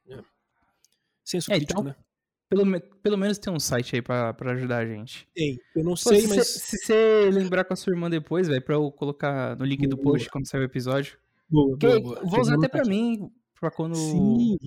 é. 0.09 0.21
senso 1.23 1.51
é, 1.51 1.55
crítico, 1.55 1.81
então, 1.81 1.91
né? 1.91 1.95
Pelo, 2.47 2.79
pelo 3.01 3.17
menos 3.17 3.37
tem 3.37 3.51
um 3.51 3.59
site 3.59 3.95
aí 3.95 4.01
pra, 4.01 4.33
pra 4.33 4.51
ajudar 4.51 4.77
a 4.77 4.85
gente. 4.85 5.27
Tem, 5.33 5.59
eu 5.75 5.83
não 5.83 5.91
Pô, 5.91 5.97
sei, 5.97 6.21
se 6.21 6.35
mas... 6.35 6.47
se 6.47 6.77
você 6.77 7.29
lembrar 7.31 7.65
com 7.65 7.73
a 7.73 7.75
sua 7.75 7.91
irmã 7.93 8.09
depois, 8.09 8.47
velho, 8.47 8.61
pra 8.61 8.75
eu 8.75 8.91
colocar 8.91 9.55
no 9.57 9.65
link 9.65 9.79
boa, 9.79 9.89
do 9.89 9.97
post 9.97 10.29
quando 10.29 10.47
sair 10.47 10.61
o 10.61 10.63
episódio. 10.63 11.17
Boa, 11.49 11.75
boa, 11.77 11.99
boa. 11.99 12.21
Vou 12.23 12.39
usar 12.39 12.55
até 12.55 12.67
pra 12.67 12.85
mim, 12.85 13.31
pra 13.59 13.71
quando... 13.71 13.95
Sim. 13.95 14.57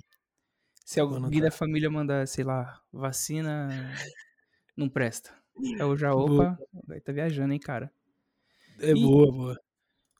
Se 0.84 0.98
alguém 0.98 1.40
da 1.40 1.50
família 1.50 1.90
mandar, 1.90 2.26
sei 2.26 2.44
lá, 2.44 2.80
vacina, 2.92 3.68
não 4.76 4.88
presta. 4.88 5.30
Eu 5.78 5.96
já, 5.96 6.14
opa, 6.14 6.58
vai 6.86 7.00
tá 7.00 7.12
viajando, 7.12 7.52
hein, 7.52 7.60
cara. 7.60 7.92
É 8.80 8.90
e, 8.90 8.94
boa, 8.94 9.30
boa 9.30 9.60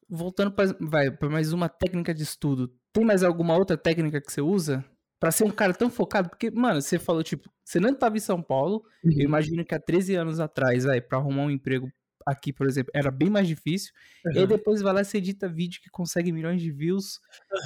voltando 0.09 0.51
para 0.51 0.75
vai 0.81 1.11
para 1.11 1.29
mais 1.29 1.53
uma 1.53 1.69
técnica 1.69 2.15
de 2.15 2.23
estudo. 2.23 2.73
Tem 2.93 3.05
mais 3.05 3.23
alguma 3.23 3.57
outra 3.57 3.77
técnica 3.77 4.21
que 4.21 4.33
você 4.33 4.41
usa 4.41 4.85
para 5.21 5.31
ser 5.31 5.45
um 5.45 5.51
cara 5.51 5.75
tão 5.75 5.91
focado? 5.91 6.29
Porque, 6.29 6.51
mano, 6.51 6.81
você 6.81 6.99
falou 6.99 7.23
tipo, 7.23 7.51
você 7.65 7.81
não 7.81 7.91
estava 7.91 8.17
em 8.17 8.21
São 8.21 8.43
Paulo. 8.43 8.83
Uhum. 9.05 9.13
Eu 9.13 9.25
imagino 9.25 9.65
que 9.65 9.75
há 9.75 9.81
13 9.81 10.15
anos 10.15 10.41
atrás, 10.41 10.85
vai, 10.85 11.01
para 11.01 11.19
arrumar 11.19 11.43
um 11.43 11.51
emprego 11.51 11.89
aqui, 12.27 12.53
por 12.53 12.67
exemplo, 12.67 12.91
era 12.95 13.11
bem 13.11 13.31
mais 13.31 13.49
difícil. 13.49 13.93
Uhum. 14.27 14.33
E 14.33 14.39
aí 14.41 14.47
depois 14.47 14.83
vai 14.83 14.93
lá 14.93 15.03
e 15.03 15.17
edita 15.17 15.49
vídeo 15.49 15.81
que 15.83 15.91
consegue 15.91 16.31
milhões 16.31 16.61
de 16.61 16.71
views. 16.71 17.19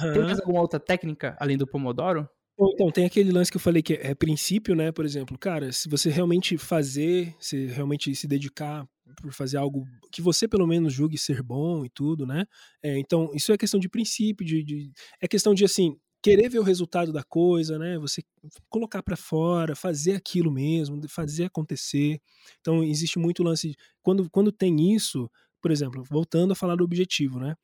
Uhum. 0.03 0.13
Tem 0.13 0.21
mais 0.23 0.39
alguma 0.39 0.61
outra 0.61 0.79
técnica 0.79 1.35
além 1.39 1.57
do 1.57 1.67
Pomodoro? 1.67 2.27
Então, 2.75 2.91
tem 2.91 3.05
aquele 3.05 3.31
lance 3.31 3.49
que 3.49 3.57
eu 3.57 3.61
falei 3.61 3.81
que 3.81 3.93
é 3.93 4.13
princípio, 4.13 4.75
né? 4.75 4.91
Por 4.91 5.05
exemplo, 5.05 5.37
cara, 5.37 5.71
se 5.71 5.89
você 5.89 6.09
realmente 6.09 6.55
fazer, 6.55 7.35
se 7.39 7.65
realmente 7.65 8.13
se 8.15 8.27
dedicar 8.27 8.87
por 9.21 9.33
fazer 9.33 9.57
algo 9.57 9.85
que 10.11 10.21
você 10.21 10.47
pelo 10.47 10.67
menos 10.67 10.93
julgue 10.93 11.17
ser 11.17 11.41
bom 11.41 11.83
e 11.83 11.89
tudo, 11.89 12.25
né? 12.25 12.45
É, 12.83 12.97
então, 12.99 13.31
isso 13.33 13.51
é 13.51 13.57
questão 13.57 13.79
de 13.79 13.89
princípio, 13.89 14.45
de, 14.45 14.63
de, 14.63 14.91
é 15.21 15.27
questão 15.27 15.53
de 15.53 15.65
assim 15.65 15.97
querer 16.23 16.49
ver 16.49 16.59
o 16.59 16.63
resultado 16.63 17.13
da 17.13 17.23
coisa, 17.23 17.77
né? 17.79 17.99
Você 17.99 18.23
colocar 18.69 19.03
para 19.03 19.17
fora, 19.17 19.75
fazer 19.75 20.13
aquilo 20.15 20.51
mesmo, 20.51 21.01
fazer 21.09 21.45
acontecer. 21.45 22.21
Então, 22.61 22.83
existe 22.83 23.19
muito 23.19 23.43
lance 23.43 23.69
de, 23.69 23.77
quando 24.01 24.29
quando 24.31 24.51
tem 24.51 24.93
isso, 24.95 25.29
por 25.61 25.71
exemplo, 25.71 26.03
voltando 26.09 26.53
a 26.53 26.55
falar 26.55 26.75
do 26.77 26.83
objetivo, 26.85 27.39
né? 27.39 27.55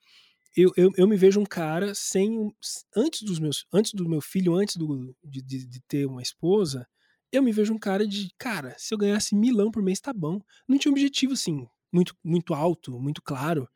Eu, 0.55 0.71
eu, 0.77 0.91
eu 0.97 1.07
me 1.07 1.15
vejo 1.17 1.39
um 1.39 1.45
cara 1.45 1.93
sem 1.95 2.51
antes 2.95 3.21
dos 3.23 3.39
meus 3.39 3.65
antes 3.73 3.93
do 3.93 4.09
meu 4.09 4.21
filho, 4.21 4.55
antes 4.55 4.75
do, 4.77 5.15
de, 5.23 5.41
de, 5.41 5.65
de 5.67 5.81
ter 5.87 6.05
uma 6.07 6.21
esposa, 6.21 6.87
eu 7.31 7.43
me 7.43 7.51
vejo 7.51 7.73
um 7.73 7.79
cara 7.79 8.07
de, 8.07 8.29
cara, 8.37 8.75
se 8.77 8.93
eu 8.93 8.97
ganhasse 8.97 9.35
milão 9.35 9.71
por 9.71 9.83
mês 9.83 9.99
tá 10.01 10.11
bom. 10.13 10.39
Não 10.67 10.77
tinha 10.77 10.91
um 10.91 10.95
objetivo 10.95 11.33
assim, 11.33 11.67
muito, 11.93 12.15
muito 12.23 12.53
alto, 12.53 12.99
muito 12.99 13.21
claro. 13.21 13.69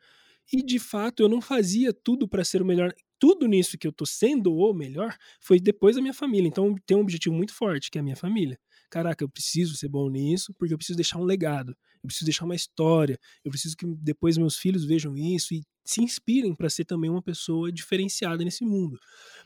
E 0.52 0.64
de 0.64 0.80
fato 0.80 1.24
eu 1.24 1.30
não 1.30 1.42
fazia 1.42 1.94
tudo 1.94 2.28
para 2.28 2.44
ser 2.44 2.62
o 2.62 2.66
melhor. 2.66 2.94
Tudo 3.24 3.48
nisso 3.48 3.78
que 3.78 3.88
eu 3.88 3.94
tô 3.94 4.06
sendo 4.06 4.54
o 4.54 4.74
melhor 4.74 5.16
foi 5.40 5.58
depois 5.58 5.96
da 5.96 6.02
minha 6.02 6.14
família. 6.14 6.46
Então 6.46 6.76
tem 6.86 6.98
um 6.98 7.00
objetivo 7.00 7.34
muito 7.34 7.54
forte, 7.54 7.90
que 7.90 7.98
é 7.98 8.02
a 8.02 8.04
minha 8.04 8.18
família. 8.18 8.60
Caraca, 8.90 9.24
eu 9.24 9.30
preciso 9.30 9.78
ser 9.78 9.88
bom 9.88 10.10
nisso, 10.10 10.54
porque 10.60 10.74
eu 10.74 10.78
preciso 10.78 10.98
deixar 10.98 11.18
um 11.20 11.24
legado, 11.24 11.70
eu 11.70 12.08
preciso 12.08 12.26
deixar 12.26 12.44
uma 12.44 12.54
história, 12.54 13.18
eu 13.42 13.50
preciso 13.50 13.78
que 13.78 13.86
depois 13.86 14.38
meus 14.38 14.58
filhos 14.58 14.84
vejam 14.84 15.16
isso 15.16 15.54
e 15.54 15.64
se 15.86 16.04
inspirem 16.04 16.54
para 16.54 16.70
ser 16.70 16.84
também 16.84 17.10
uma 17.10 17.22
pessoa 17.22 17.72
diferenciada 17.72 18.44
nesse 18.44 18.66
mundo. 18.66 19.00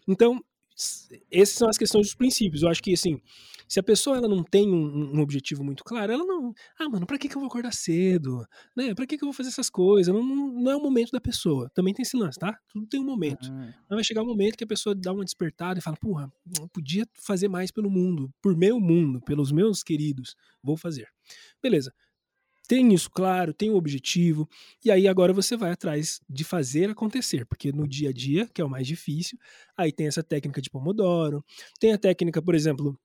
Então, 0.07 0.43
essas 1.31 1.55
são 1.55 1.67
as 1.67 1.77
questões 1.77 2.07
dos 2.07 2.15
princípios. 2.15 2.61
Eu 2.61 2.69
acho 2.69 2.81
que, 2.83 2.93
assim, 2.93 3.19
se 3.67 3.79
a 3.79 3.83
pessoa 3.83 4.17
ela 4.17 4.27
não 4.27 4.43
tem 4.43 4.69
um, 4.69 5.17
um 5.17 5.19
objetivo 5.19 5.63
muito 5.63 5.83
claro, 5.83 6.11
ela 6.11 6.23
não. 6.23 6.53
Ah, 6.79 6.87
mano, 6.87 7.05
pra 7.05 7.17
que, 7.17 7.27
que 7.27 7.35
eu 7.35 7.41
vou 7.41 7.47
acordar 7.47 7.73
cedo? 7.73 8.45
Né? 8.75 8.93
Pra 8.93 9.05
que, 9.05 9.17
que 9.17 9.23
eu 9.23 9.27
vou 9.27 9.33
fazer 9.33 9.49
essas 9.49 9.69
coisas? 9.69 10.13
Não, 10.13 10.23
não 10.23 10.71
é 10.71 10.75
o 10.75 10.81
momento 10.81 11.11
da 11.11 11.19
pessoa. 11.19 11.69
Também 11.73 11.93
tem 11.93 12.03
esse 12.03 12.15
lance, 12.15 12.37
tá? 12.37 12.57
Tudo 12.71 12.87
tem 12.87 12.99
um 12.99 13.05
momento. 13.05 13.49
Uhum. 13.49 13.71
Vai 13.89 14.03
chegar 14.03 14.21
um 14.21 14.27
momento 14.27 14.55
que 14.55 14.63
a 14.63 14.67
pessoa 14.67 14.95
dá 14.95 15.11
uma 15.11 15.25
despertada 15.25 15.79
e 15.79 15.81
fala: 15.81 15.97
porra, 15.97 16.31
eu 16.59 16.67
podia 16.69 17.05
fazer 17.13 17.47
mais 17.47 17.71
pelo 17.71 17.89
mundo, 17.89 18.31
por 18.41 18.55
meu 18.55 18.79
mundo, 18.79 19.19
pelos 19.21 19.51
meus 19.51 19.83
queridos. 19.83 20.35
Vou 20.63 20.77
fazer. 20.77 21.07
Beleza 21.61 21.91
tem 22.67 22.93
isso 22.93 23.09
claro, 23.09 23.53
tem 23.53 23.69
o 23.69 23.73
um 23.73 23.77
objetivo, 23.77 24.47
e 24.83 24.91
aí 24.91 25.07
agora 25.07 25.31
você 25.31 25.55
vai 25.55 25.71
atrás 25.71 26.19
de 26.29 26.43
fazer 26.43 26.89
acontecer, 26.89 27.45
porque 27.45 27.71
no 27.71 27.87
dia 27.87 28.09
a 28.09 28.13
dia, 28.13 28.47
que 28.53 28.61
é 28.61 28.65
o 28.65 28.69
mais 28.69 28.85
difícil, 28.85 29.37
aí 29.75 29.91
tem 29.91 30.07
essa 30.07 30.23
técnica 30.23 30.61
de 30.61 30.69
Pomodoro, 30.69 31.43
tem 31.79 31.93
a 31.93 31.97
técnica, 31.97 32.41
por 32.41 32.53
exemplo, 32.53 32.99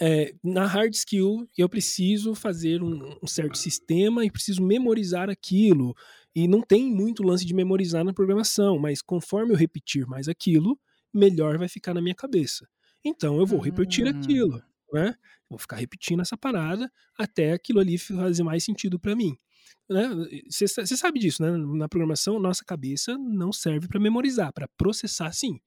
é, 0.00 0.34
na 0.42 0.66
hard 0.66 0.94
skill, 0.94 1.46
eu 1.56 1.68
preciso 1.68 2.34
fazer 2.34 2.82
um, 2.82 3.18
um, 3.22 3.26
certo 3.26 3.58
sistema 3.58 4.24
e 4.24 4.30
preciso 4.30 4.62
memorizar 4.62 5.28
aquilo. 5.28 5.94
E 6.34 6.48
não 6.48 6.62
tem 6.62 6.86
muito 6.86 7.22
lance 7.22 7.44
de 7.44 7.52
memorizar 7.52 8.02
na 8.02 8.14
programação, 8.14 8.78
mas 8.78 9.02
conforme 9.02 9.52
eu 9.52 9.56
repetir 9.56 10.06
mais 10.06 10.28
aquilo, 10.28 10.78
melhor 11.12 11.58
vai 11.58 11.68
ficar 11.68 11.92
na 11.92 12.00
minha 12.00 12.14
cabeça. 12.14 12.66
Então 13.04 13.38
eu 13.38 13.46
vou 13.46 13.60
repetir 13.60 14.06
aquilo, 14.06 14.56
hum. 14.56 14.62
Né? 14.92 15.14
Vou 15.48 15.58
ficar 15.58 15.76
repetindo 15.76 16.20
essa 16.20 16.36
parada 16.36 16.90
até 17.18 17.52
aquilo 17.52 17.80
ali 17.80 17.98
fazer 17.98 18.42
mais 18.42 18.64
sentido 18.64 18.98
para 18.98 19.14
mim. 19.14 19.36
Você 20.48 20.64
né? 20.80 20.86
sabe 20.86 21.18
disso, 21.18 21.42
né? 21.42 21.50
Na 21.76 21.88
programação, 21.88 22.38
nossa 22.38 22.64
cabeça 22.64 23.16
não 23.18 23.52
serve 23.52 23.88
para 23.88 24.00
memorizar, 24.00 24.52
para 24.52 24.68
processar 24.76 25.32
sim. 25.32 25.60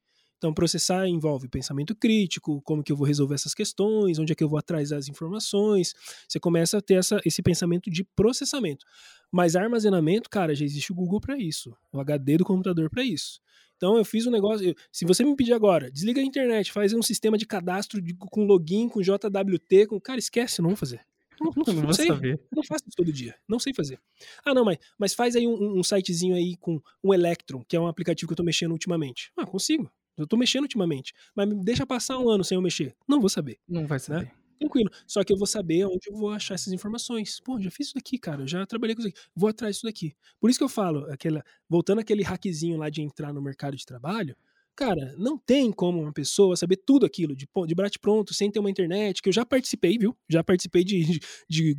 Então, 0.46 0.54
processar 0.54 1.08
envolve 1.08 1.48
pensamento 1.48 1.96
crítico, 1.96 2.62
como 2.62 2.84
que 2.84 2.92
eu 2.92 2.96
vou 2.96 3.08
resolver 3.08 3.34
essas 3.34 3.56
questões, 3.56 4.20
onde 4.20 4.32
é 4.32 4.36
que 4.36 4.44
eu 4.44 4.48
vou 4.48 4.60
atrás 4.60 4.90
das 4.90 5.08
informações. 5.08 5.96
Você 6.28 6.40
começa 6.40 6.78
a 6.78 6.82
ter 6.82 7.00
essa, 7.00 7.20
esse 7.26 7.42
pensamento 7.42 7.90
de 7.90 8.04
processamento. 8.04 8.86
Mas 9.32 9.56
armazenamento, 9.56 10.30
cara, 10.30 10.54
já 10.54 10.64
existe 10.64 10.92
o 10.92 10.96
Google 10.96 11.20
para 11.20 11.36
isso, 11.36 11.76
o 11.92 12.00
HD 12.00 12.38
do 12.38 12.46
computador 12.46 12.92
para 12.92 13.04
isso. 13.04 13.42
Então 13.76 13.98
eu 13.98 14.06
fiz 14.06 14.28
um 14.28 14.32
negócio. 14.32 14.68
Eu, 14.68 14.76
se 14.92 15.04
você 15.04 15.24
me 15.24 15.36
pedir 15.36 15.54
agora, 15.54 15.90
desliga 15.90 16.22
a 16.22 16.24
internet, 16.24 16.72
faz 16.72 16.94
um 16.94 17.02
sistema 17.02 17.40
de 17.40 17.48
cadastro 17.48 18.00
de, 18.00 18.14
com 18.14 18.46
login, 18.46 18.88
com 18.88 19.02
JWT, 19.02 19.88
com. 19.88 20.00
Cara, 20.00 20.20
esquece, 20.20 20.62
não 20.62 20.70
vou 20.70 20.78
fazer. 20.78 21.02
Não, 21.42 21.52
não, 21.56 21.74
não, 21.74 21.84
não 21.86 21.94
sei. 21.94 22.06
Saber. 22.06 22.40
Não 22.56 22.64
faço 22.64 22.84
isso 22.88 22.96
todo 22.96 23.12
dia. 23.12 23.34
Não 23.50 23.58
sei 23.58 23.74
fazer. 23.74 24.00
Ah, 24.46 24.54
não, 24.54 24.64
mas, 24.64 24.78
mas 24.96 25.16
faz 25.16 25.36
aí 25.36 25.48
um, 25.48 25.80
um 25.80 25.84
sitezinho 25.84 26.36
aí 26.36 26.56
com 26.58 26.80
um 27.04 27.16
Electron, 27.16 27.66
que 27.68 27.76
é 27.76 27.80
um 27.80 27.88
aplicativo 27.88 28.30
que 28.30 28.34
eu 28.34 28.38
tô 28.38 28.44
mexendo 28.44 28.74
ultimamente. 28.74 29.32
Ah, 29.36 29.44
consigo. 29.48 29.92
Eu 30.18 30.28
tô 30.28 30.38
mexendo 30.38 30.64
ultimamente. 30.64 31.14
Mas 31.36 31.50
deixa 31.64 31.86
passar 31.86 32.18
um 32.18 32.30
ano 32.30 32.44
sem 32.44 32.56
eu 32.56 32.62
mexer. 32.62 32.96
Não 33.08 33.20
vou 33.20 33.30
saber. 33.30 33.60
Não 33.68 33.86
vai 33.86 34.00
saber. 34.00 34.26
Né? 34.26 34.32
Tranquilo. 34.60 34.90
Só 35.06 35.24
que 35.24 35.34
eu 35.34 35.38
vou 35.38 35.48
saber 35.48 35.86
onde 35.86 36.10
eu 36.10 36.16
vou 36.16 36.30
achar 36.32 36.56
essas 36.56 36.72
informações. 36.72 37.40
Pô, 37.42 37.60
já 37.60 37.70
fiz 37.70 37.88
isso 37.88 37.96
daqui, 37.96 38.18
cara. 38.18 38.44
Eu 38.44 38.48
já 38.48 38.66
trabalhei 38.66 38.96
com 38.96 39.02
isso 39.02 39.10
aqui. 39.10 39.20
Vou 39.36 39.50
atrás 39.50 39.76
disso 39.76 39.86
daqui. 39.86 40.16
Por 40.40 40.50
isso 40.50 40.58
que 40.58 40.64
eu 40.64 40.70
falo, 40.70 41.12
aquela, 41.12 41.44
voltando 41.70 42.00
aquele 42.00 42.24
hackzinho 42.24 42.78
lá 42.78 42.90
de 42.90 43.02
entrar 43.02 43.34
no 43.34 43.42
mercado 43.42 43.76
de 43.76 43.86
trabalho, 43.86 44.36
cara, 44.76 45.14
não 45.18 45.38
tem 45.38 45.72
como 45.72 46.02
uma 46.02 46.14
pessoa 46.14 46.56
saber 46.56 46.78
tudo 46.78 47.06
aquilo 47.06 47.36
de, 47.36 47.48
de 47.68 47.76
bate 47.76 48.00
pronto, 48.00 48.34
sem 48.34 48.50
ter 48.50 48.60
uma 48.60 48.70
internet, 48.70 49.22
que 49.22 49.30
eu 49.30 49.34
já 49.34 49.46
participei, 49.46 49.98
viu? 49.98 50.16
Já 50.30 50.44
participei 50.44 50.84
de, 50.84 51.04
de, 51.04 51.20
de 51.50 51.78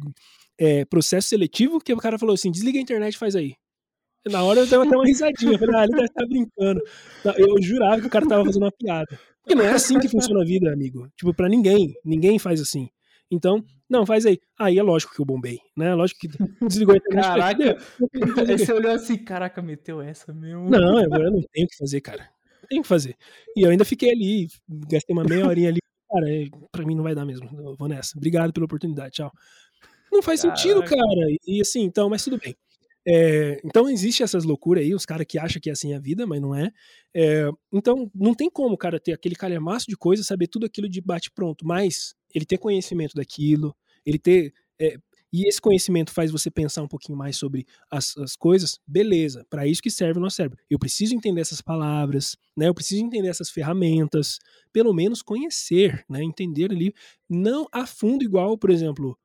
é, 0.58 0.84
processo 0.84 1.28
seletivo, 1.28 1.80
que 1.80 1.92
o 1.92 1.98
cara 1.98 2.18
falou 2.18 2.34
assim, 2.34 2.50
desliga 2.50 2.78
a 2.78 2.82
internet 2.82 3.16
faz 3.16 3.34
aí. 3.34 3.54
Na 4.30 4.42
hora 4.42 4.60
eu 4.60 4.66
dei 4.66 4.78
até 4.78 4.96
uma 4.96 5.04
risadinha. 5.04 5.52
Eu 5.52 5.58
falei, 5.58 5.76
ah, 5.76 5.84
ele 5.84 5.92
deve 5.92 6.04
estar 6.04 6.26
brincando. 6.26 6.80
Eu 7.36 7.62
jurava 7.62 8.00
que 8.00 8.06
o 8.06 8.10
cara 8.10 8.26
tava 8.26 8.44
fazendo 8.44 8.62
uma 8.62 8.72
piada. 8.72 9.18
Porque 9.42 9.54
não 9.54 9.64
é 9.64 9.70
assim 9.70 9.98
que 9.98 10.08
funciona 10.08 10.42
a 10.42 10.44
vida, 10.44 10.72
amigo. 10.72 11.08
Tipo, 11.16 11.32
pra 11.32 11.48
ninguém. 11.48 11.94
Ninguém 12.04 12.38
faz 12.38 12.60
assim. 12.60 12.88
Então, 13.30 13.64
não, 13.88 14.06
faz 14.06 14.26
aí. 14.26 14.38
Aí 14.58 14.78
é 14.78 14.82
lógico 14.82 15.14
que 15.14 15.20
eu 15.20 15.24
bombei, 15.24 15.58
né? 15.76 15.94
Lógico 15.94 16.20
que 16.20 16.28
desligou 16.66 16.94
a 16.94 16.98
internet. 16.98 17.24
Caraca, 17.24 17.78
aí 18.48 18.58
você 18.58 18.72
olhou 18.72 18.92
assim, 18.92 19.16
caraca, 19.16 19.60
meteu 19.62 20.00
essa 20.00 20.32
mesmo. 20.32 20.68
Não, 20.70 21.00
eu, 21.00 21.10
eu 21.10 21.30
não 21.32 21.42
tenho 21.52 21.66
que 21.66 21.76
fazer, 21.76 22.00
cara. 22.00 22.28
Eu 22.62 22.68
tenho 22.68 22.82
que 22.82 22.88
fazer. 22.88 23.16
E 23.56 23.62
eu 23.62 23.70
ainda 23.70 23.84
fiquei 23.84 24.10
ali, 24.10 24.48
gastei 24.68 25.14
uma 25.14 25.24
meia 25.24 25.46
horinha 25.46 25.68
ali. 25.68 25.78
Cara, 26.08 26.28
é, 26.28 26.44
pra 26.70 26.84
mim 26.84 26.94
não 26.94 27.02
vai 27.02 27.14
dar 27.14 27.24
mesmo. 27.24 27.48
Eu 27.60 27.74
vou 27.76 27.88
nessa. 27.88 28.16
Obrigado 28.16 28.52
pela 28.52 28.66
oportunidade, 28.66 29.10
tchau. 29.10 29.32
Não 30.12 30.22
faz 30.22 30.42
Caraca. 30.42 30.60
sentido, 30.60 30.82
cara. 30.84 31.36
E 31.46 31.60
assim, 31.60 31.82
então, 31.82 32.08
mas 32.08 32.22
tudo 32.24 32.38
bem. 32.38 32.54
É, 33.08 33.60
então 33.64 33.88
existe 33.88 34.22
essas 34.22 34.44
loucuras 34.44 34.82
aí, 34.84 34.94
os 34.94 35.06
caras 35.06 35.26
que 35.28 35.38
acham 35.38 35.60
que 35.60 35.68
é 35.70 35.72
assim 35.72 35.94
a 35.94 35.98
vida, 36.00 36.26
mas 36.26 36.40
não 36.40 36.54
é. 36.54 36.70
é. 37.14 37.48
Então 37.72 38.10
não 38.14 38.34
tem 38.34 38.50
como 38.50 38.74
o 38.74 38.78
cara 38.78 38.98
ter 38.98 39.12
aquele 39.12 39.36
calhamaço 39.36 39.86
de 39.88 39.96
coisa, 39.96 40.24
saber 40.24 40.48
tudo 40.48 40.66
aquilo 40.66 40.88
de 40.88 41.00
bate 41.00 41.30
pronto, 41.30 41.64
mas 41.66 42.14
ele 42.34 42.44
ter 42.44 42.58
conhecimento 42.58 43.14
daquilo, 43.14 43.74
ele 44.04 44.18
ter 44.18 44.52
é, 44.80 44.96
e 45.32 45.46
esse 45.48 45.60
conhecimento 45.60 46.12
faz 46.12 46.30
você 46.30 46.50
pensar 46.50 46.82
um 46.82 46.88
pouquinho 46.88 47.18
mais 47.18 47.36
sobre 47.36 47.66
as, 47.90 48.16
as 48.16 48.36
coisas, 48.36 48.78
beleza, 48.86 49.44
para 49.50 49.66
isso 49.66 49.82
que 49.82 49.90
serve 49.90 50.18
o 50.18 50.22
nosso 50.22 50.36
cérebro. 50.36 50.58
Eu 50.70 50.78
preciso 50.78 51.14
entender 51.14 51.40
essas 51.40 51.60
palavras, 51.60 52.36
né? 52.56 52.68
Eu 52.68 52.74
preciso 52.74 53.04
entender 53.04 53.28
essas 53.28 53.50
ferramentas, 53.50 54.38
pelo 54.72 54.94
menos 54.94 55.22
conhecer, 55.22 56.04
né? 56.08 56.22
Entender 56.22 56.70
ali, 56.70 56.94
não 57.28 57.66
a 57.72 57.86
fundo 57.86 58.24
igual, 58.24 58.56
por 58.56 58.70
exemplo, 58.70 59.18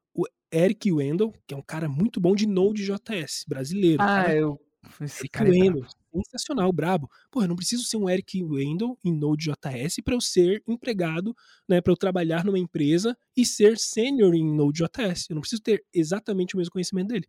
Eric 0.51 0.91
Wendell, 0.91 1.33
que 1.47 1.53
é 1.53 1.57
um 1.57 1.61
cara 1.61 1.87
muito 1.87 2.19
bom 2.19 2.35
de 2.35 2.45
Node.js, 2.47 3.45
brasileiro. 3.47 4.01
Ah, 4.01 4.23
cara. 4.23 4.35
eu 4.35 4.59
esse 4.99 5.21
Eric 5.21 5.37
é 5.37 5.43
Wendell, 5.43 5.85
sensacional, 6.13 6.71
brabo. 6.73 7.09
Pô, 7.29 7.43
eu 7.43 7.47
não 7.47 7.55
preciso 7.55 7.83
ser 7.83 7.97
um 7.97 8.09
Eric 8.09 8.43
Wendell 8.43 8.97
em 9.03 9.13
Node.js 9.13 9.97
para 10.03 10.15
eu 10.15 10.21
ser 10.21 10.63
empregado, 10.67 11.35
né, 11.69 11.79
para 11.81 11.93
eu 11.93 11.97
trabalhar 11.97 12.43
numa 12.43 12.59
empresa 12.59 13.15
e 13.35 13.45
ser 13.45 13.77
sênior 13.77 14.33
em 14.33 14.43
Node.js. 14.43 15.29
Eu 15.29 15.35
não 15.35 15.41
preciso 15.41 15.61
ter 15.61 15.85
exatamente 15.93 16.55
o 16.55 16.57
mesmo 16.57 16.71
conhecimento 16.71 17.09
dele. 17.09 17.27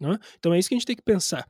Né? 0.00 0.16
Então 0.38 0.52
é 0.54 0.58
isso 0.58 0.68
que 0.68 0.74
a 0.74 0.78
gente 0.78 0.86
tem 0.86 0.96
que 0.96 1.02
pensar. 1.02 1.46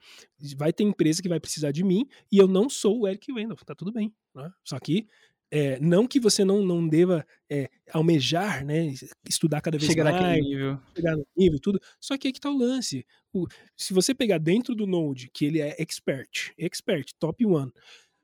Vai 0.56 0.72
ter 0.72 0.84
empresa 0.84 1.22
que 1.22 1.28
vai 1.28 1.40
precisar 1.40 1.70
de 1.70 1.84
mim 1.84 2.06
e 2.30 2.38
eu 2.38 2.46
não 2.46 2.68
sou 2.68 3.00
o 3.00 3.08
Eric 3.08 3.30
Wendell, 3.32 3.56
tá 3.56 3.74
tudo 3.74 3.92
bem. 3.92 4.14
Né? 4.34 4.50
Só 4.64 4.78
que 4.78 5.06
é, 5.50 5.78
não 5.80 6.06
que 6.06 6.20
você 6.20 6.44
não, 6.44 6.62
não 6.62 6.86
deva 6.86 7.26
é, 7.50 7.70
almejar, 7.92 8.64
né, 8.64 8.92
estudar 9.28 9.60
cada 9.60 9.78
vez 9.78 9.90
Chegar 9.90 10.12
mais, 10.12 10.42
nível. 10.42 10.78
chegar 10.94 11.16
no 11.16 11.26
nível 11.36 11.58
tudo. 11.58 11.80
Só 12.00 12.16
que 12.18 12.28
aí 12.28 12.32
que 12.32 12.40
tá 12.40 12.50
o 12.50 12.56
lance. 12.56 13.06
O, 13.32 13.46
se 13.76 13.94
você 13.94 14.14
pegar 14.14 14.38
dentro 14.38 14.74
do 14.74 14.86
Node, 14.86 15.30
que 15.32 15.44
ele 15.44 15.60
é 15.60 15.74
expert, 15.78 16.52
expert, 16.58 17.10
top 17.18 17.44
one, 17.46 17.72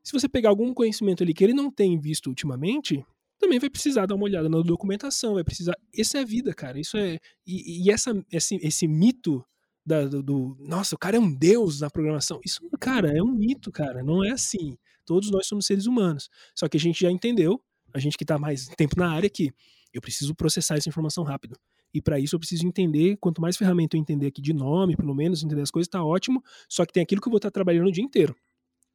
se 0.02 0.12
você 0.12 0.28
pegar 0.28 0.50
algum 0.50 0.74
conhecimento 0.74 1.22
ali 1.22 1.32
que 1.32 1.42
ele 1.42 1.54
não 1.54 1.70
tem 1.70 1.98
visto 1.98 2.26
ultimamente, 2.26 3.04
também 3.38 3.58
vai 3.58 3.70
precisar 3.70 4.06
dar 4.06 4.14
uma 4.14 4.24
olhada 4.24 4.48
na 4.48 4.60
documentação, 4.60 5.34
vai 5.34 5.44
precisar. 5.44 5.74
Essa 5.96 6.18
é 6.18 6.20
a 6.20 6.26
vida, 6.26 6.52
cara. 6.54 6.78
Isso 6.78 6.96
é. 6.96 7.18
E, 7.46 7.86
e 7.86 7.90
essa, 7.90 8.12
esse, 8.30 8.56
esse 8.56 8.86
mito 8.86 9.44
da, 9.84 10.06
do, 10.06 10.22
do, 10.22 10.56
Nossa, 10.60 10.94
o 10.94 10.98
cara 10.98 11.16
é 11.16 11.20
um 11.20 11.32
deus 11.32 11.80
na 11.80 11.90
programação. 11.90 12.40
Isso, 12.44 12.60
cara, 12.80 13.16
é 13.16 13.22
um 13.22 13.32
mito, 13.32 13.70
cara. 13.72 14.02
Não 14.02 14.24
é 14.24 14.30
assim. 14.30 14.76
Todos 15.04 15.30
nós 15.30 15.46
somos 15.46 15.66
seres 15.66 15.86
humanos. 15.86 16.28
Só 16.54 16.68
que 16.68 16.76
a 16.76 16.80
gente 16.80 17.00
já 17.00 17.10
entendeu, 17.10 17.62
a 17.92 17.98
gente 17.98 18.16
que 18.16 18.24
está 18.24 18.38
mais 18.38 18.68
tempo 18.68 18.94
na 18.98 19.10
área, 19.10 19.28
que 19.28 19.52
eu 19.92 20.00
preciso 20.00 20.34
processar 20.34 20.76
essa 20.76 20.88
informação 20.88 21.22
rápido. 21.22 21.56
E 21.94 22.02
para 22.02 22.18
isso 22.18 22.34
eu 22.34 22.40
preciso 22.40 22.66
entender, 22.66 23.16
quanto 23.18 23.40
mais 23.40 23.56
ferramenta 23.56 23.96
eu 23.96 24.00
entender 24.00 24.26
aqui 24.26 24.42
de 24.42 24.52
nome, 24.52 24.96
pelo 24.96 25.14
menos, 25.14 25.44
entender 25.44 25.62
as 25.62 25.70
coisas, 25.70 25.88
tá 25.88 26.04
ótimo. 26.04 26.42
Só 26.68 26.84
que 26.84 26.92
tem 26.92 27.02
aquilo 27.02 27.20
que 27.20 27.28
eu 27.28 27.30
vou 27.30 27.38
estar 27.38 27.50
tá 27.50 27.54
trabalhando 27.54 27.86
o 27.86 27.92
dia 27.92 28.02
inteiro. 28.02 28.34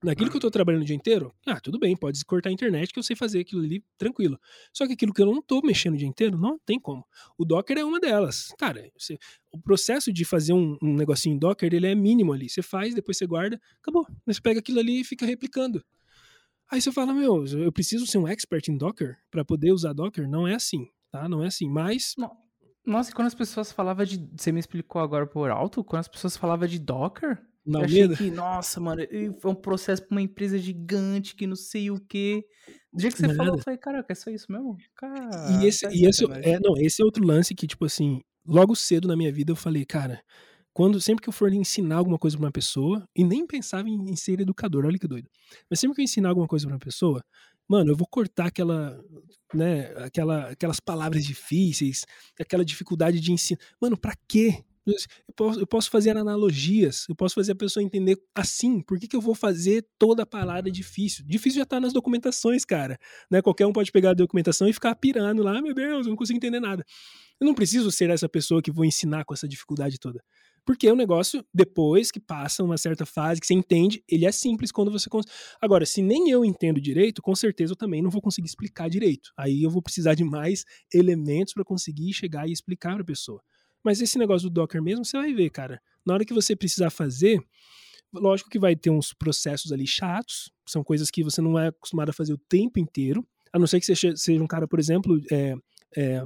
Naquilo 0.02 0.30
que 0.30 0.38
eu 0.38 0.41
tô 0.41 0.49
trabalhando 0.49 0.84
o 0.84 0.86
dia 0.86 0.95
inteiro, 0.95 1.34
ah, 1.45 1.60
tudo 1.60 1.77
bem, 1.77 1.95
pode 1.95 2.23
cortar 2.23 2.49
a 2.49 2.53
internet 2.53 2.94
que 2.94 2.99
eu 2.99 3.03
sei 3.03 3.18
fazer 3.18 3.40
aquilo 3.41 3.61
ali 3.61 3.84
tranquilo. 3.98 4.40
Só 4.72 4.88
que 4.88 4.94
aquilo 4.94 5.14
que 5.14 5.22
eu 5.22 5.26
não 5.26 5.41
tô 5.41 5.61
mexendo 5.61 5.95
o 5.95 5.98
dia 5.98 6.07
inteiro, 6.07 6.38
não 6.38 6.57
tem 6.65 6.80
como. 6.80 7.06
O 7.38 7.44
Docker 7.44 7.77
é 7.77 7.84
uma 7.84 7.99
delas. 7.99 8.53
Cara, 8.57 8.90
você, 8.98 9.18
o 9.52 9.60
processo 9.60 10.11
de 10.14 10.23
fazer 10.23 10.53
um, 10.53 10.77
um 10.81 10.95
negocinho 10.95 11.36
em 11.36 11.38
Docker, 11.40 11.73
ele 11.73 11.86
é 11.86 11.95
mínimo 11.95 12.31
ali. 12.31 12.48
Você 12.48 12.61
faz, 12.61 12.95
depois 12.95 13.18
você 13.18 13.27
guarda, 13.27 13.60
acabou. 13.81 14.07
Você 14.26 14.40
pega 14.40 14.61
aquilo 14.61 14.80
ali 14.80 15.02
e 15.02 15.03
fica 15.03 15.26
replicando. 15.26 15.84
Aí 16.71 16.81
você 16.81 16.91
fala, 16.91 17.13
meu, 17.13 17.45
eu 17.45 17.71
preciso 17.71 18.05
ser 18.05 18.17
um 18.17 18.27
expert 18.27 18.67
em 18.69 18.77
Docker 18.77 19.17
para 19.31 19.43
poder 19.43 19.71
usar 19.71 19.93
Docker? 19.93 20.29
Não 20.29 20.47
é 20.47 20.55
assim, 20.55 20.87
tá? 21.11 21.27
Não 21.27 21.43
é 21.43 21.47
assim, 21.47 21.69
mas... 21.69 22.13
Nossa, 22.85 23.11
e 23.11 23.13
quando 23.13 23.27
as 23.27 23.35
pessoas 23.35 23.71
falavam 23.71 24.05
de... 24.05 24.25
Você 24.37 24.51
me 24.51 24.59
explicou 24.59 25.01
agora 25.01 25.27
por 25.27 25.49
alto? 25.49 25.83
Quando 25.83 26.01
as 26.01 26.07
pessoas 26.07 26.37
falavam 26.37 26.67
de 26.67 26.79
Docker... 26.79 27.41
Não, 27.65 27.81
eu 27.81 27.85
achei 27.85 28.07
que, 28.15 28.31
nossa, 28.31 28.79
mano, 28.79 29.03
foi 29.39 29.51
um 29.51 29.55
processo 29.55 30.01
pra 30.01 30.15
uma 30.15 30.21
empresa 30.21 30.57
gigante 30.57 31.35
que 31.35 31.45
não 31.45 31.57
sei 31.57 31.91
o 31.91 31.99
quê. 31.99 32.43
Do 32.91 32.99
jeito 32.99 33.13
que 33.13 33.19
você 33.19 33.27
Nada. 33.27 33.37
falou, 33.37 33.55
eu 33.57 33.61
falei, 33.61 33.77
caraca, 33.77 34.11
é 34.11 34.15
só 34.15 34.31
isso 34.31 34.51
mesmo? 34.51 34.75
Cara, 34.95 35.29
e 35.61 35.67
esse, 35.67 35.85
e 35.87 36.07
esse 36.07 36.25
é, 36.41 36.59
não, 36.59 36.75
esse 36.77 36.99
é 36.99 37.05
outro 37.05 37.23
lance 37.23 37.53
que, 37.53 37.67
tipo 37.67 37.85
assim, 37.85 38.21
logo 38.43 38.75
cedo 38.75 39.07
na 39.07 39.15
minha 39.15 39.31
vida 39.31 39.51
eu 39.51 39.55
falei, 39.55 39.85
cara, 39.85 40.23
quando 40.73 41.01
sempre 41.01 41.23
que 41.23 41.29
eu 41.29 41.33
for 41.33 41.51
ensinar 41.51 41.97
alguma 41.97 42.17
coisa 42.17 42.37
para 42.37 42.45
uma 42.45 42.51
pessoa, 42.51 43.03
e 43.15 43.23
nem 43.23 43.45
pensava 43.45 43.89
em, 43.89 44.11
em, 44.11 44.15
ser 44.15 44.39
educador, 44.39 44.85
olha 44.85 44.97
que 44.97 45.07
doido. 45.07 45.29
Mas 45.69 45.79
sempre 45.79 45.95
que 45.95 46.01
eu 46.01 46.05
ensinar 46.05 46.29
alguma 46.29 46.47
coisa 46.47 46.65
para 46.65 46.75
uma 46.75 46.79
pessoa, 46.79 47.23
mano, 47.67 47.91
eu 47.91 47.95
vou 47.95 48.07
cortar 48.07 48.47
aquela, 48.47 48.99
né, 49.53 49.91
aquela, 49.97 50.49
aquelas 50.49 50.79
palavras 50.79 51.25
difíceis, 51.25 52.05
aquela 52.39 52.65
dificuldade 52.65 53.19
de 53.19 53.31
ensino. 53.31 53.59
Mano, 53.79 53.97
para 53.97 54.13
quê? 54.27 54.63
Eu 54.85 55.33
posso, 55.35 55.59
eu 55.59 55.67
posso, 55.67 55.89
fazer 55.91 56.17
analogias, 56.17 57.05
eu 57.07 57.15
posso 57.15 57.35
fazer 57.35 57.51
a 57.51 57.55
pessoa 57.55 57.83
entender 57.83 58.17
assim. 58.33 58.81
Por 58.81 58.99
que, 58.99 59.07
que 59.07 59.15
eu 59.15 59.21
vou 59.21 59.35
fazer 59.35 59.85
toda 59.99 60.23
a 60.23 60.25
palavra 60.25 60.71
difícil? 60.71 61.23
Difícil 61.27 61.59
já 61.59 61.65
tá 61.65 61.79
nas 61.79 61.93
documentações, 61.93 62.65
cara. 62.65 62.97
Né? 63.29 63.41
Qualquer 63.41 63.67
um 63.67 63.73
pode 63.73 63.91
pegar 63.91 64.11
a 64.11 64.13
documentação 64.13 64.67
e 64.67 64.73
ficar 64.73 64.95
pirando 64.95 65.43
lá, 65.43 65.61
meu 65.61 65.75
Deus, 65.75 66.07
eu 66.07 66.09
não 66.09 66.15
consigo 66.15 66.37
entender 66.37 66.59
nada. 66.59 66.83
Eu 67.39 67.45
não 67.45 67.53
preciso 67.53 67.91
ser 67.91 68.09
essa 68.09 68.27
pessoa 68.27 68.61
que 68.61 68.71
vou 68.71 68.83
ensinar 68.83 69.25
com 69.25 69.33
essa 69.33 69.47
dificuldade 69.47 69.99
toda. 69.99 70.23
Porque 70.69 70.87
o 70.87 70.95
negócio, 70.95 71.43
depois 71.51 72.11
que 72.11 72.19
passa 72.19 72.63
uma 72.63 72.77
certa 72.77 73.03
fase, 73.03 73.41
que 73.41 73.47
você 73.47 73.55
entende, 73.55 74.03
ele 74.07 74.27
é 74.27 74.31
simples 74.31 74.71
quando 74.71 74.91
você. 74.91 75.09
Cons... 75.09 75.25
Agora, 75.59 75.83
se 75.83 75.99
nem 75.99 76.29
eu 76.29 76.45
entendo 76.45 76.79
direito, 76.79 77.23
com 77.23 77.33
certeza 77.33 77.71
eu 77.71 77.75
também 77.75 78.03
não 78.03 78.11
vou 78.11 78.21
conseguir 78.21 78.45
explicar 78.45 78.87
direito. 78.87 79.31
Aí 79.35 79.63
eu 79.63 79.71
vou 79.71 79.81
precisar 79.81 80.13
de 80.13 80.23
mais 80.23 80.65
elementos 80.93 81.55
para 81.55 81.63
conseguir 81.63 82.13
chegar 82.13 82.47
e 82.47 82.51
explicar 82.51 82.93
para 82.93 83.01
a 83.01 83.03
pessoa. 83.03 83.41
Mas 83.83 83.99
esse 83.99 84.19
negócio 84.19 84.47
do 84.47 84.53
Docker 84.53 84.79
mesmo, 84.79 85.03
você 85.03 85.17
vai 85.17 85.33
ver, 85.33 85.49
cara. 85.49 85.81
Na 86.05 86.13
hora 86.13 86.23
que 86.23 86.35
você 86.35 86.55
precisar 86.55 86.91
fazer, 86.91 87.41
lógico 88.13 88.47
que 88.47 88.59
vai 88.59 88.75
ter 88.75 88.91
uns 88.91 89.11
processos 89.11 89.71
ali 89.71 89.87
chatos, 89.87 90.51
são 90.67 90.83
coisas 90.83 91.09
que 91.09 91.23
você 91.23 91.41
não 91.41 91.57
é 91.57 91.69
acostumado 91.69 92.09
a 92.09 92.13
fazer 92.13 92.33
o 92.33 92.41
tempo 92.47 92.77
inteiro, 92.77 93.27
a 93.51 93.57
não 93.57 93.65
ser 93.65 93.79
que 93.79 93.87
você 93.87 94.15
seja 94.15 94.43
um 94.43 94.45
cara, 94.45 94.67
por 94.67 94.77
exemplo, 94.77 95.19
é, 95.31 95.55
é, 95.97 96.23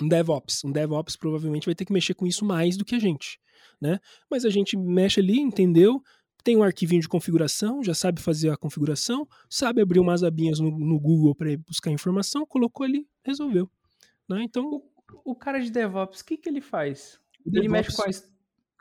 um 0.00 0.08
DevOps. 0.08 0.64
Um 0.64 0.72
DevOps 0.72 1.14
provavelmente 1.14 1.66
vai 1.66 1.74
ter 1.74 1.84
que 1.84 1.92
mexer 1.92 2.14
com 2.14 2.26
isso 2.26 2.42
mais 2.42 2.78
do 2.78 2.86
que 2.86 2.94
a 2.94 2.98
gente, 2.98 3.38
né? 3.80 3.98
Mas 4.30 4.44
a 4.44 4.50
gente 4.50 4.76
mexe 4.76 5.20
ali, 5.20 5.38
entendeu? 5.38 6.02
Tem 6.42 6.56
um 6.56 6.62
arquivinho 6.62 7.02
de 7.02 7.08
configuração, 7.08 7.82
já 7.82 7.94
sabe 7.94 8.20
fazer 8.20 8.50
a 8.50 8.56
configuração, 8.56 9.26
sabe 9.50 9.82
abrir 9.82 9.98
umas 9.98 10.22
abinhas 10.22 10.60
no, 10.60 10.70
no 10.70 11.00
Google 11.00 11.34
para 11.34 11.56
buscar 11.66 11.90
informação, 11.90 12.46
colocou 12.46 12.84
ali, 12.84 13.06
resolveu. 13.24 13.68
Né? 14.28 14.42
Então, 14.42 14.82
o 15.24 15.34
cara 15.34 15.58
de 15.60 15.70
DevOps, 15.70 16.20
o 16.20 16.24
que, 16.24 16.36
que 16.36 16.48
ele 16.48 16.60
faz? 16.60 17.20
ele 17.44 17.62
DevOps... 17.62 17.70
mexe 17.70 17.96
com 17.96 18.02
a, 18.02 18.35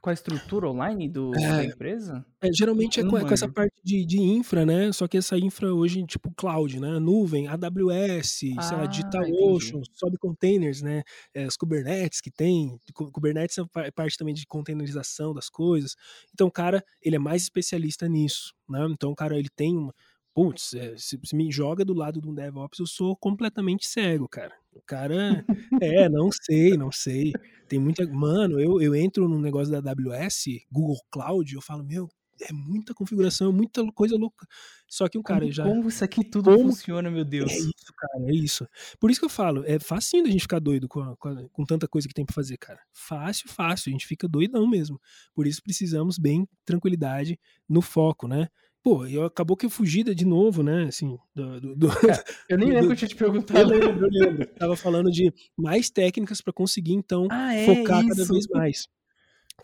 com 0.05 0.11
a 0.11 0.13
estrutura 0.13 0.69
online 0.69 1.09
do, 1.09 1.33
é, 1.33 1.39
da 1.39 1.65
empresa? 1.65 2.23
É, 2.39 2.53
geralmente 2.53 2.99
é 2.99 3.03
com, 3.03 3.19
com, 3.19 3.33
essa 3.33 3.49
parte 3.49 3.73
de, 3.83 4.05
de 4.05 4.21
infra, 4.21 4.63
né? 4.63 4.91
Só 4.91 5.07
que 5.07 5.17
essa 5.17 5.35
infra 5.35 5.73
hoje, 5.73 6.05
tipo 6.05 6.31
cloud, 6.37 6.79
né? 6.79 6.99
Nuvem, 6.99 7.47
AWS, 7.47 8.53
ah, 8.55 8.61
sei 8.61 8.77
lá, 8.77 8.83
ah, 8.83 8.85
DigitalOcean, 8.85 9.81
sobe 9.93 10.19
containers, 10.19 10.83
né? 10.83 11.01
É, 11.33 11.47
os 11.47 11.57
Kubernetes 11.57 12.21
que 12.21 12.29
tem. 12.29 12.79
Kubernetes 12.93 13.57
é 13.57 13.89
parte 13.89 14.15
também 14.15 14.35
de 14.35 14.45
containerização 14.45 15.33
das 15.33 15.49
coisas. 15.49 15.95
Então, 16.31 16.45
o 16.45 16.51
cara, 16.51 16.85
ele 17.01 17.15
é 17.15 17.19
mais 17.19 17.41
especialista 17.41 18.07
nisso, 18.07 18.53
né? 18.69 18.87
Então, 18.91 19.09
o 19.09 19.15
cara, 19.15 19.35
ele 19.35 19.49
tem 19.55 19.75
uma 19.75 19.91
putz, 20.35 20.73
é, 20.73 20.97
se, 20.97 21.17
se, 21.23 21.35
me 21.35 21.49
joga 21.49 21.85
do 21.85 21.93
lado 21.93 22.21
de 22.21 22.27
um 22.27 22.35
DevOps, 22.35 22.79
eu 22.79 22.85
sou 22.85 23.15
completamente 23.15 23.87
cego, 23.87 24.27
cara. 24.27 24.53
O 24.73 24.81
cara, 24.81 25.45
é, 25.81 26.09
não 26.09 26.29
sei, 26.29 26.75
não 26.75 26.91
sei. 26.91 27.31
Tem 27.69 27.79
muita. 27.79 28.05
Mano, 28.05 28.59
eu, 28.59 28.81
eu 28.81 28.93
entro 28.93 29.29
no 29.29 29.39
negócio 29.39 29.71
da 29.71 29.91
AWS, 29.91 30.47
Google 30.69 30.99
Cloud, 31.09 31.55
eu 31.55 31.61
falo, 31.61 31.85
meu, 31.85 32.09
é 32.41 32.51
muita 32.51 32.93
configuração, 32.93 33.53
muita 33.53 33.89
coisa 33.93 34.17
louca. 34.17 34.45
Só 34.87 35.07
que 35.07 35.17
o 35.17 35.23
cara 35.23 35.41
como, 35.41 35.51
já. 35.53 35.63
Como 35.63 35.87
isso 35.87 36.03
aqui 36.03 36.23
tudo 36.23 36.51
como... 36.51 36.69
funciona, 36.69 37.09
meu 37.09 37.23
Deus? 37.23 37.49
É 37.49 37.55
isso, 37.55 37.93
cara, 37.97 38.23
é 38.27 38.35
isso. 38.35 38.67
Por 38.99 39.09
isso 39.09 39.21
que 39.21 39.25
eu 39.25 39.29
falo, 39.29 39.63
é 39.65 39.79
fácil 39.79 40.21
da 40.21 40.29
gente 40.29 40.41
ficar 40.41 40.59
doido 40.59 40.87
com, 40.89 41.01
a, 41.01 41.15
com, 41.15 41.29
a, 41.29 41.49
com, 41.49 41.65
tanta 41.65 41.87
coisa 41.87 42.09
que 42.09 42.13
tem 42.13 42.25
pra 42.25 42.35
fazer, 42.35 42.57
cara. 42.57 42.79
Fácil, 42.91 43.49
fácil. 43.49 43.89
A 43.89 43.93
gente 43.93 44.05
fica 44.05 44.27
doidão 44.27 44.67
mesmo. 44.67 44.99
Por 45.33 45.47
isso 45.47 45.63
precisamos 45.63 46.17
bem 46.17 46.45
tranquilidade 46.65 47.39
no 47.69 47.81
foco, 47.81 48.27
né? 48.27 48.49
Pô, 48.85 49.03
eu, 49.07 49.23
acabou 49.25 49.57
que 49.57 49.65
eu 49.65 49.69
fugi 49.71 50.03
de 50.03 50.23
novo, 50.23 50.61
né? 50.61 50.83
Assim, 50.83 51.17
do, 51.33 51.59
do, 51.59 51.75
do 51.75 51.87
é, 52.07 52.23
eu 52.47 52.55
nem 52.55 52.69
lembro 52.71 52.89
que 52.89 52.93
eu 52.93 52.97
tinha 52.97 53.09
te 53.09 53.15
perguntado. 53.15 53.59
Eu 53.59 53.79
lembro, 53.79 54.05
eu 54.05 54.09
lembro. 54.11 54.45
Tava 54.59 54.75
falando 54.75 55.09
de 55.09 55.33
mais 55.57 55.89
técnicas 55.89 56.39
para 56.39 56.53
conseguir, 56.53 56.93
então, 56.93 57.27
ah, 57.31 57.55
é 57.55 57.65
focar 57.65 58.05
isso. 58.05 58.09
cada 58.09 58.25
vez 58.31 58.47
mais. 58.47 58.87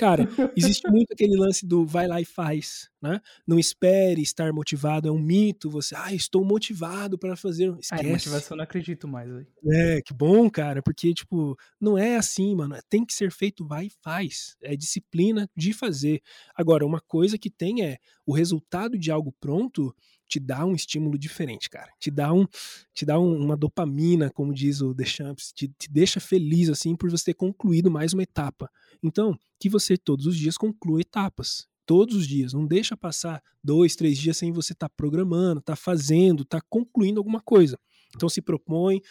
Cara, 0.02 0.28
existe 0.57 0.90
muito 0.90 1.14
aquele 1.14 1.38
lance 1.38 1.64
do 1.64 1.86
vai 1.86 2.07
lá 2.07 2.19
e 2.19 2.26
faz, 2.26 2.90
né? 2.99 3.22
Não 3.45 3.60
espere 3.60 4.19
estar 4.19 4.52
motivado, 4.52 5.07
é 5.07 5.11
um 5.11 5.19
mito. 5.19 5.69
Você, 5.69 5.94
ah, 5.95 6.11
estou 6.11 6.44
motivado 6.44 7.19
para 7.19 7.36
fazer. 7.36 7.69
Esquece. 7.80 8.07
Ah, 8.07 8.10
motivação 8.10 8.57
não 8.57 8.64
acredito 8.64 9.07
mais. 9.07 9.30
Véio. 9.30 9.48
É, 9.64 10.02
que 10.02 10.11
bom, 10.11 10.49
cara, 10.49 10.82
porque, 10.82 11.14
tipo, 11.14 11.56
não 11.80 11.99
é 11.99 12.15
assim, 12.15 12.56
mano. 12.56 12.76
Tem 12.90 13.06
que 13.06 13.14
ser 13.14 13.32
feito, 13.32 13.64
vai 13.64 13.86
e 13.86 13.91
faz. 14.02 14.57
É 14.64 14.76
disciplina 14.76 15.48
de 15.56 15.72
fazer. 15.72 16.19
Agora, 16.56 16.84
uma 16.84 16.99
coisa 16.99 17.38
que 17.38 17.52
tem 17.52 17.86
é 17.86 17.99
o 18.26 18.34
resultado 18.34 18.98
de 18.98 19.11
algo 19.11 19.32
pronto 19.40 19.95
te 20.31 20.39
dá 20.39 20.65
um 20.65 20.73
estímulo 20.73 21.17
diferente, 21.17 21.69
cara. 21.69 21.91
Te 21.99 22.09
dá, 22.09 22.31
um, 22.31 22.47
te 22.93 23.05
dá 23.05 23.19
um, 23.19 23.35
uma 23.35 23.57
dopamina, 23.57 24.29
como 24.29 24.53
diz 24.53 24.81
o 24.81 24.93
Deschamps, 24.93 25.51
te, 25.51 25.67
te 25.67 25.91
deixa 25.91 26.21
feliz, 26.21 26.69
assim, 26.69 26.95
por 26.95 27.11
você 27.11 27.25
ter 27.25 27.33
concluído 27.33 27.91
mais 27.91 28.13
uma 28.13 28.23
etapa. 28.23 28.69
Então, 29.03 29.37
que 29.59 29.67
você 29.67 29.97
todos 29.97 30.25
os 30.25 30.37
dias 30.37 30.57
conclua 30.57 31.01
etapas. 31.01 31.67
todos 31.85 32.15
os 32.15 32.25
dias. 32.25 32.53
Não 32.53 32.65
deixa 32.65 32.95
passar 32.95 33.43
dois, 33.61 33.97
três 33.97 34.17
dias 34.17 34.37
sem 34.37 34.53
você 34.53 34.71
estar 34.71 34.87
tá 34.87 34.93
programando, 34.95 35.59
tá 35.59 35.75
fazendo, 35.75 36.45
tá 36.45 36.61
concluindo 36.69 37.19
alguma 37.19 37.41
coisa. 37.41 37.77
Então 38.15 38.29
se 38.29 38.41
propõe, 38.41 39.01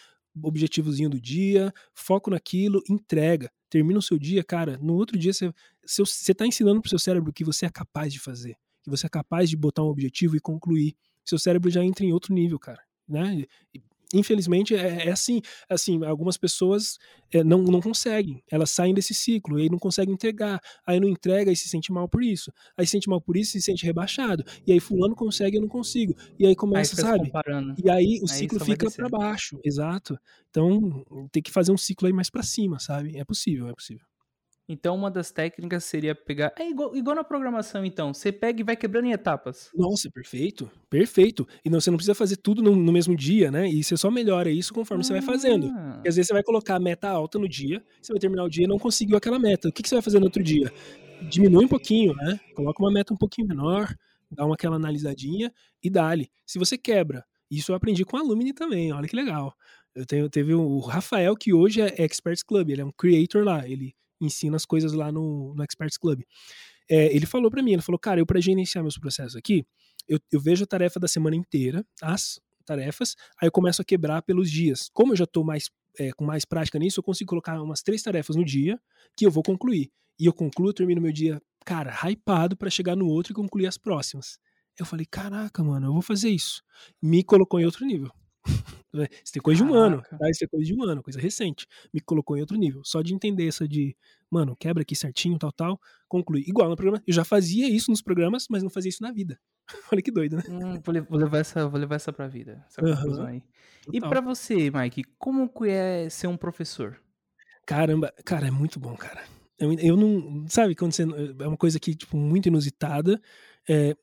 objetivozinho 0.41 1.09
do 1.09 1.21
dia, 1.21 1.71
foco 1.93 2.31
naquilo, 2.31 2.81
entrega. 2.89 3.51
Termina 3.69 3.99
o 3.99 4.01
seu 4.01 4.17
dia, 4.17 4.43
cara, 4.43 4.79
no 4.81 4.95
outro 4.95 5.17
dia 5.17 5.31
você, 5.31 5.53
você 5.85 6.33
tá 6.33 6.47
ensinando 6.47 6.81
pro 6.81 6.89
seu 6.89 6.97
cérebro 6.97 7.31
que 7.31 7.43
você 7.43 7.67
é 7.67 7.69
capaz 7.69 8.11
de 8.11 8.19
fazer, 8.19 8.55
que 8.83 8.89
você 8.89 9.05
é 9.05 9.09
capaz 9.09 9.49
de 9.49 9.55
botar 9.55 9.83
um 9.83 9.87
objetivo 9.87 10.35
e 10.35 10.39
concluir. 10.39 10.95
Seu 11.23 11.39
cérebro 11.39 11.69
já 11.69 11.83
entra 11.83 12.05
em 12.05 12.13
outro 12.13 12.33
nível, 12.33 12.59
cara. 12.59 12.81
Né? 13.07 13.45
infelizmente 14.13 14.75
é, 14.75 15.07
é, 15.07 15.11
assim, 15.11 15.41
assim, 15.69 16.03
algumas 16.05 16.37
pessoas 16.37 16.97
é, 17.31 17.43
não, 17.43 17.59
não 17.63 17.81
conseguem, 17.81 18.43
elas 18.51 18.69
saem 18.69 18.93
desse 18.93 19.13
ciclo 19.13 19.57
e 19.57 19.63
aí 19.63 19.69
não 19.69 19.79
conseguem 19.79 20.13
entregar, 20.13 20.59
aí 20.85 20.99
não 20.99 21.07
entrega 21.07 21.51
e 21.51 21.55
se 21.55 21.69
sente 21.69 21.91
mal 21.91 22.07
por 22.07 22.23
isso, 22.23 22.51
aí 22.77 22.85
se 22.85 22.91
sente 22.91 23.09
mal 23.09 23.21
por 23.21 23.37
isso 23.37 23.57
e 23.57 23.61
se 23.61 23.65
sente 23.65 23.85
rebaixado, 23.85 24.43
e 24.65 24.71
aí 24.71 24.79
fulano 24.79 25.15
consegue 25.15 25.55
e 25.55 25.57
eu 25.57 25.61
não 25.61 25.69
consigo, 25.69 26.15
e 26.37 26.45
aí 26.45 26.55
começa, 26.55 26.95
aí 26.95 27.01
sabe? 27.01 27.31
E 27.83 27.89
aí 27.89 28.19
o 28.21 28.29
aí 28.29 28.37
ciclo 28.37 28.59
fica 28.59 28.89
para 28.91 29.09
baixo, 29.09 29.59
exato. 29.63 30.17
Então 30.49 31.03
tem 31.31 31.41
que 31.41 31.51
fazer 31.51 31.71
um 31.71 31.77
ciclo 31.77 32.07
aí 32.07 32.13
mais 32.13 32.29
para 32.29 32.43
cima, 32.43 32.79
sabe? 32.79 33.17
É 33.17 33.23
possível, 33.23 33.69
é 33.69 33.73
possível. 33.73 34.05
Então, 34.71 34.95
uma 34.95 35.11
das 35.11 35.31
técnicas 35.31 35.83
seria 35.83 36.15
pegar. 36.15 36.53
É 36.57 36.69
igual, 36.69 36.95
igual, 36.95 37.13
na 37.13 37.25
programação, 37.25 37.83
então. 37.83 38.13
Você 38.13 38.31
pega 38.31 38.61
e 38.61 38.63
vai 38.63 38.77
quebrando 38.77 39.05
em 39.07 39.11
etapas. 39.11 39.69
Nossa, 39.75 40.09
perfeito. 40.09 40.71
Perfeito. 40.89 41.45
E 41.65 41.69
não, 41.69 41.81
você 41.81 41.91
não 41.91 41.97
precisa 41.97 42.15
fazer 42.15 42.37
tudo 42.37 42.61
no, 42.61 42.73
no 42.73 42.91
mesmo 42.93 43.13
dia, 43.13 43.51
né? 43.51 43.67
E 43.67 43.83
você 43.83 43.97
só 43.97 44.09
melhora 44.09 44.49
isso 44.49 44.73
conforme 44.73 45.01
ah. 45.01 45.03
você 45.03 45.11
vai 45.11 45.21
fazendo. 45.21 45.67
E 46.05 46.07
às 46.07 46.15
vezes 46.15 46.27
você 46.27 46.33
vai 46.33 46.41
colocar 46.41 46.75
a 46.75 46.79
meta 46.79 47.09
alta 47.09 47.37
no 47.37 47.49
dia, 47.49 47.83
você 48.01 48.13
vai 48.13 48.19
terminar 48.21 48.45
o 48.45 48.49
dia 48.49 48.63
e 48.63 48.67
não 48.67 48.79
conseguiu 48.79 49.17
aquela 49.17 49.37
meta. 49.37 49.67
O 49.67 49.73
que, 49.73 49.83
que 49.83 49.89
você 49.89 49.95
vai 49.95 50.01
fazer 50.01 50.19
no 50.19 50.25
outro 50.25 50.41
dia? 50.41 50.71
Diminui 51.29 51.65
um 51.65 51.67
pouquinho, 51.67 52.13
né? 52.15 52.39
Coloca 52.55 52.81
uma 52.81 52.93
meta 52.93 53.13
um 53.13 53.17
pouquinho 53.17 53.49
menor, 53.49 53.93
dá 54.31 54.45
uma 54.45 54.55
aquela 54.55 54.77
analisadinha 54.77 55.51
e 55.83 55.89
dá-lhe. 55.89 56.31
Se 56.45 56.57
você 56.57 56.77
quebra, 56.77 57.25
isso 57.49 57.73
eu 57.73 57.75
aprendi 57.75 58.05
com 58.05 58.15
a 58.15 58.21
Alumni 58.21 58.53
também, 58.53 58.93
olha 58.93 59.07
que 59.07 59.17
legal. 59.17 59.53
Eu 59.93 60.05
tenho, 60.05 60.29
teve 60.29 60.53
o 60.53 60.79
Rafael, 60.79 61.35
que 61.35 61.53
hoje 61.53 61.81
é 61.81 62.01
Experts 62.01 62.41
Club, 62.41 62.69
ele 62.69 62.81
é 62.81 62.85
um 62.85 62.91
creator 62.93 63.43
lá, 63.43 63.67
ele 63.67 63.93
ensina 64.21 64.55
as 64.55 64.65
coisas 64.65 64.93
lá 64.93 65.11
no, 65.11 65.53
no 65.55 65.63
Experts 65.63 65.97
Club. 65.97 66.21
É, 66.89 67.15
ele 67.15 67.25
falou 67.25 67.49
para 67.49 67.63
mim, 67.63 67.73
ele 67.73 67.81
falou, 67.81 67.99
cara, 67.99 68.19
eu 68.19 68.25
para 68.25 68.39
gerenciar 68.39 68.83
meus 68.83 68.97
processos 68.97 69.35
aqui, 69.35 69.65
eu, 70.07 70.19
eu 70.31 70.39
vejo 70.39 70.63
a 70.63 70.67
tarefa 70.67 70.99
da 70.99 71.07
semana 71.07 71.35
inteira, 71.35 71.85
as 72.01 72.39
tarefas, 72.65 73.15
aí 73.41 73.47
eu 73.47 73.51
começo 73.51 73.81
a 73.81 73.85
quebrar 73.85 74.21
pelos 74.21 74.49
dias. 74.49 74.89
Como 74.93 75.13
eu 75.13 75.17
já 75.17 75.23
estou 75.23 75.43
mais, 75.43 75.69
é, 75.97 76.11
com 76.11 76.23
mais 76.23 76.45
prática 76.45 76.77
nisso, 76.79 76.99
eu 76.99 77.03
consigo 77.03 77.29
colocar 77.29 77.61
umas 77.61 77.81
três 77.81 78.01
tarefas 78.01 78.35
no 78.35 78.45
dia 78.45 78.79
que 79.15 79.25
eu 79.25 79.31
vou 79.31 79.43
concluir. 79.43 79.91
E 80.19 80.25
eu 80.25 80.33
concluo, 80.33 80.73
termino 80.73 81.01
meu 81.01 81.11
dia, 81.11 81.41
cara, 81.65 81.91
hypado 82.07 82.55
para 82.55 82.69
chegar 82.69 82.95
no 82.95 83.07
outro 83.07 83.31
e 83.31 83.35
concluir 83.35 83.67
as 83.67 83.77
próximas. 83.77 84.37
Eu 84.79 84.85
falei, 84.85 85.05
caraca, 85.05 85.63
mano, 85.63 85.87
eu 85.87 85.93
vou 85.93 86.01
fazer 86.01 86.29
isso. 86.29 86.61
Me 87.01 87.23
colocou 87.23 87.59
em 87.59 87.65
outro 87.65 87.85
nível. 87.85 88.11
Né, 88.93 89.07
isso 89.23 89.31
tem 89.31 89.41
coisa 89.41 89.63
de 89.63 89.71
um 89.71 89.73
ano, 89.73 90.01
tá? 90.01 90.29
Isso 90.29 90.43
é 90.43 90.47
coisa 90.47 90.65
de 90.65 90.73
um 90.75 90.83
ano, 90.83 91.01
coisa 91.01 91.17
recente. 91.17 91.65
Me 91.93 92.01
colocou 92.01 92.35
em 92.35 92.41
outro 92.41 92.57
nível. 92.57 92.81
Só 92.83 93.01
de 93.01 93.13
entender 93.13 93.47
essa 93.47 93.65
de, 93.65 93.95
mano, 94.29 94.53
quebra 94.53 94.81
aqui 94.81 94.95
certinho, 94.95 95.39
tal, 95.39 95.51
tal, 95.51 95.79
conclui. 96.09 96.43
Igual 96.45 96.69
no 96.69 96.75
programa. 96.75 97.01
Eu 97.07 97.13
já 97.13 97.23
fazia 97.23 97.69
isso 97.69 97.89
nos 97.89 98.01
programas, 98.01 98.47
mas 98.49 98.63
não 98.63 98.69
fazia 98.69 98.89
isso 98.89 99.01
na 99.01 99.11
vida. 99.11 99.39
Olha 99.93 100.01
que 100.01 100.11
doido, 100.11 100.35
né? 100.35 100.43
Hum, 100.49 100.81
vou, 101.09 101.17
levar 101.17 101.37
essa, 101.37 101.67
vou 101.69 101.79
levar 101.79 101.95
essa 101.95 102.11
pra 102.11 102.27
vida. 102.27 102.65
Essa 102.67 102.83
uhum. 102.83 103.25
aí. 103.25 103.43
E 103.91 103.99
para 104.01 104.19
você, 104.19 104.69
Mike, 104.69 105.03
como 105.17 105.47
que 105.47 105.69
é 105.69 106.09
ser 106.09 106.27
um 106.27 106.37
professor? 106.37 106.99
Caramba, 107.65 108.13
cara, 108.25 108.47
é 108.47 108.51
muito 108.51 108.79
bom, 108.79 108.95
cara. 108.95 109.23
Eu, 109.57 109.73
eu 109.73 109.95
não. 109.95 110.45
Sabe, 110.49 110.75
quando 110.75 110.91
você. 110.91 111.03
É 111.03 111.47
uma 111.47 111.57
coisa 111.57 111.79
que, 111.79 111.95
tipo, 111.95 112.17
muito 112.17 112.47
inusitada. 112.47 113.21
É, 113.69 113.95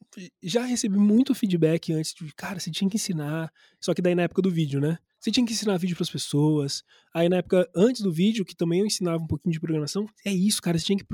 já 0.42 0.64
recebi 0.64 0.96
muito 0.96 1.34
feedback 1.34 1.92
antes 1.92 2.14
de, 2.14 2.32
cara, 2.34 2.60
você 2.60 2.70
tinha 2.70 2.88
que 2.88 2.96
ensinar. 2.96 3.52
Só 3.80 3.92
que 3.92 4.00
daí 4.00 4.14
na 4.14 4.22
época 4.22 4.42
do 4.42 4.50
vídeo, 4.50 4.80
né? 4.80 4.98
Você 5.18 5.32
tinha 5.32 5.44
que 5.44 5.52
ensinar 5.52 5.76
vídeo 5.78 5.96
para 5.96 6.04
as 6.04 6.10
pessoas. 6.10 6.84
Aí 7.12 7.28
na 7.28 7.38
época 7.38 7.68
antes 7.74 8.02
do 8.02 8.12
vídeo, 8.12 8.44
que 8.44 8.54
também 8.54 8.80
eu 8.80 8.86
ensinava 8.86 9.22
um 9.22 9.26
pouquinho 9.26 9.52
de 9.52 9.60
programação, 9.60 10.06
é 10.24 10.32
isso, 10.32 10.62
cara, 10.62 10.78
você 10.78 10.84
tinha 10.86 10.98
que 10.98 11.04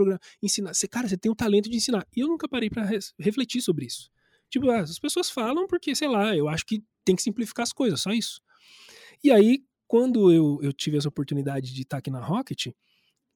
ensinar. 0.42 0.74
Você, 0.74 0.86
cara, 0.86 1.08
você 1.08 1.16
tem 1.16 1.32
o 1.32 1.34
talento 1.34 1.70
de 1.70 1.76
ensinar. 1.76 2.06
E 2.14 2.20
eu 2.20 2.28
nunca 2.28 2.48
parei 2.48 2.68
para 2.68 2.88
refletir 3.18 3.62
sobre 3.62 3.86
isso. 3.86 4.10
Tipo, 4.50 4.70
ah, 4.70 4.80
as 4.80 4.98
pessoas 4.98 5.30
falam 5.30 5.66
porque, 5.66 5.94
sei 5.94 6.08
lá, 6.08 6.36
eu 6.36 6.48
acho 6.48 6.66
que 6.66 6.84
tem 7.04 7.16
que 7.16 7.22
simplificar 7.22 7.64
as 7.64 7.72
coisas, 7.72 8.00
só 8.00 8.12
isso. 8.12 8.40
E 9.22 9.30
aí, 9.30 9.64
quando 9.86 10.32
eu, 10.32 10.58
eu 10.62 10.72
tive 10.72 10.96
essa 10.96 11.08
oportunidade 11.08 11.72
de 11.72 11.82
estar 11.82 11.98
aqui 11.98 12.10
na 12.10 12.20
Rocket, 12.20 12.68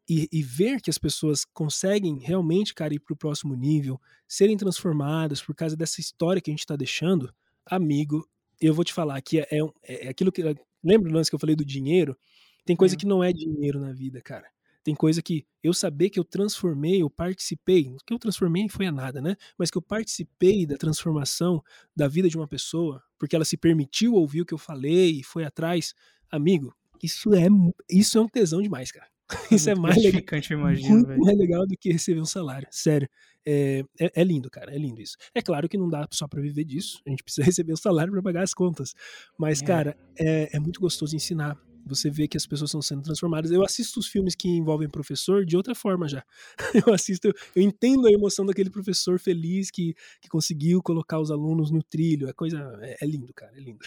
e, 0.09 0.29
e, 0.33 0.43
ver 0.43 0.81
que 0.81 0.89
as 0.89 0.97
pessoas 0.97 1.45
conseguem 1.45 2.19
realmente, 2.19 2.73
cara, 2.73 2.95
ir 2.95 2.99
para 2.99 3.13
o 3.13 3.17
próximo 3.17 3.55
nível, 3.55 4.01
serem 4.27 4.57
transformadas 4.57 5.43
por 5.43 5.55
causa 5.55 5.77
dessa 5.77 6.01
história 6.01 6.41
que 6.41 6.51
a 6.51 6.53
gente 6.53 6.61
está 6.61 6.77
deixando, 6.77 7.33
amigo, 7.67 8.27
eu 8.61 8.73
vou 8.73 8.85
te 8.85 8.95
falar 8.95 9.21
que 9.21 9.41
é, 9.41 9.47
é, 9.51 9.61
é, 9.85 10.09
aquilo 10.09 10.33
que. 10.33 10.43
Lembra 10.83 11.11
do 11.11 11.15
lance 11.15 11.31
que 11.31 11.35
eu 11.35 11.41
falei 11.41 11.55
do 11.55 11.65
dinheiro? 11.65 12.17
Tem 12.65 12.75
coisa 12.75 12.95
é. 12.95 12.99
que 12.99 13.07
não 13.07 13.23
é 13.23 13.33
dinheiro 13.33 13.81
na 13.81 13.93
vida, 13.93 14.21
cara. 14.23 14.47
Tem 14.83 14.95
coisa 14.95 15.21
que 15.21 15.45
eu 15.63 15.75
saber 15.75 16.09
que 16.09 16.19
eu 16.19 16.25
transformei, 16.25 17.03
eu 17.03 17.11
participei, 17.11 17.89
o 17.89 17.97
que 18.07 18.15
eu 18.15 18.19
transformei 18.19 18.69
foi 18.69 18.87
a 18.87 18.93
nada, 18.93 19.21
né? 19.21 19.37
Mas 19.59 19.71
que 19.71 19.77
eu 19.77 19.83
participei 19.83 20.65
da 20.65 20.77
transformação 20.79 21.63
da 21.95 22.09
vida 22.09 22.29
de 22.29 22.37
uma 22.37 22.49
pessoa, 22.49 23.03
porque 23.19 23.37
ela 23.37 23.45
se 23.45 23.57
permitiu 23.57 24.15
ouvir 24.15 24.43
o 24.43 24.47
que 24.47 24.55
eu 24.55 24.59
falei 24.59 25.21
e 25.21 25.23
foi 25.23 25.45
atrás, 25.45 25.95
amigo, 26.31 26.75
isso 27.03 27.35
é 27.35 27.49
isso 27.91 28.17
é 28.17 28.21
um 28.21 28.29
tesão 28.29 28.63
demais, 28.63 28.91
cara. 28.91 29.07
Isso 29.51 29.69
é 29.69 29.75
mais 29.75 29.97
legal, 30.03 30.23
imagino, 30.51 31.07
muito 31.07 31.19
mais 31.19 31.39
legal 31.39 31.67
do 31.67 31.77
que 31.77 31.93
receber 31.93 32.21
um 32.21 32.27
salário. 32.27 32.67
Sério. 32.71 33.09
É, 33.51 33.83
é, 33.99 34.13
é, 34.15 34.25
lindo, 34.25 34.51
cara. 34.51 34.75
É 34.75 34.79
lindo 34.79 35.01
isso. 35.01 35.17
É 35.35 35.41
claro 35.41 35.69
que 35.69 35.79
não 35.79 35.89
dá 35.89 36.07
só 36.11 36.29
para 36.29 36.41
viver 36.41 36.65
disso. 36.65 37.01
A 37.07 37.11
gente 37.11 37.23
precisa 37.23 37.45
receber 37.47 37.73
o 37.73 37.77
salário 37.77 38.13
para 38.13 38.23
pagar 38.23 38.43
as 38.43 38.53
contas. 38.53 38.95
Mas, 39.39 39.63
é. 39.63 39.65
cara, 39.65 39.97
é, 40.19 40.57
é 40.57 40.61
muito 40.61 40.81
gostoso 40.81 41.17
ensinar. 41.17 41.59
Você 41.87 42.11
vê 42.11 42.29
que 42.29 42.37
as 42.37 42.47
pessoas 42.47 42.69
estão 42.69 42.83
sendo 42.83 43.03
transformadas. 43.03 43.51
Eu 43.51 43.65
assisto 43.65 43.99
os 43.99 44.07
filmes 44.07 44.35
que 44.35 44.49
envolvem 44.49 44.89
professor 44.89 45.47
de 45.47 45.57
outra 45.57 45.75
forma 45.75 46.07
já. 46.07 46.23
Eu 46.87 46.93
assisto, 46.93 47.33
eu 47.57 47.63
entendo 47.63 48.07
a 48.07 48.13
emoção 48.13 48.45
daquele 48.45 48.69
professor 48.69 49.19
feliz 49.19 49.71
que, 49.71 49.95
que 50.21 50.29
conseguiu 50.29 50.83
colocar 50.83 51.19
os 51.19 51.31
alunos 51.31 51.71
no 51.71 51.83
trilho. 51.83 52.29
É 52.29 52.33
coisa. 52.35 52.79
É, 52.83 52.99
é 53.01 53.07
lindo, 53.07 53.33
cara. 53.33 53.57
É 53.57 53.61
lindo. 53.61 53.79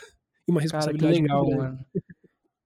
E 0.47 0.51
uma 0.51 0.61
responsabilidade 0.61 1.21
cara, 1.21 1.41
legal, 1.43 1.57
mano. 1.57 1.85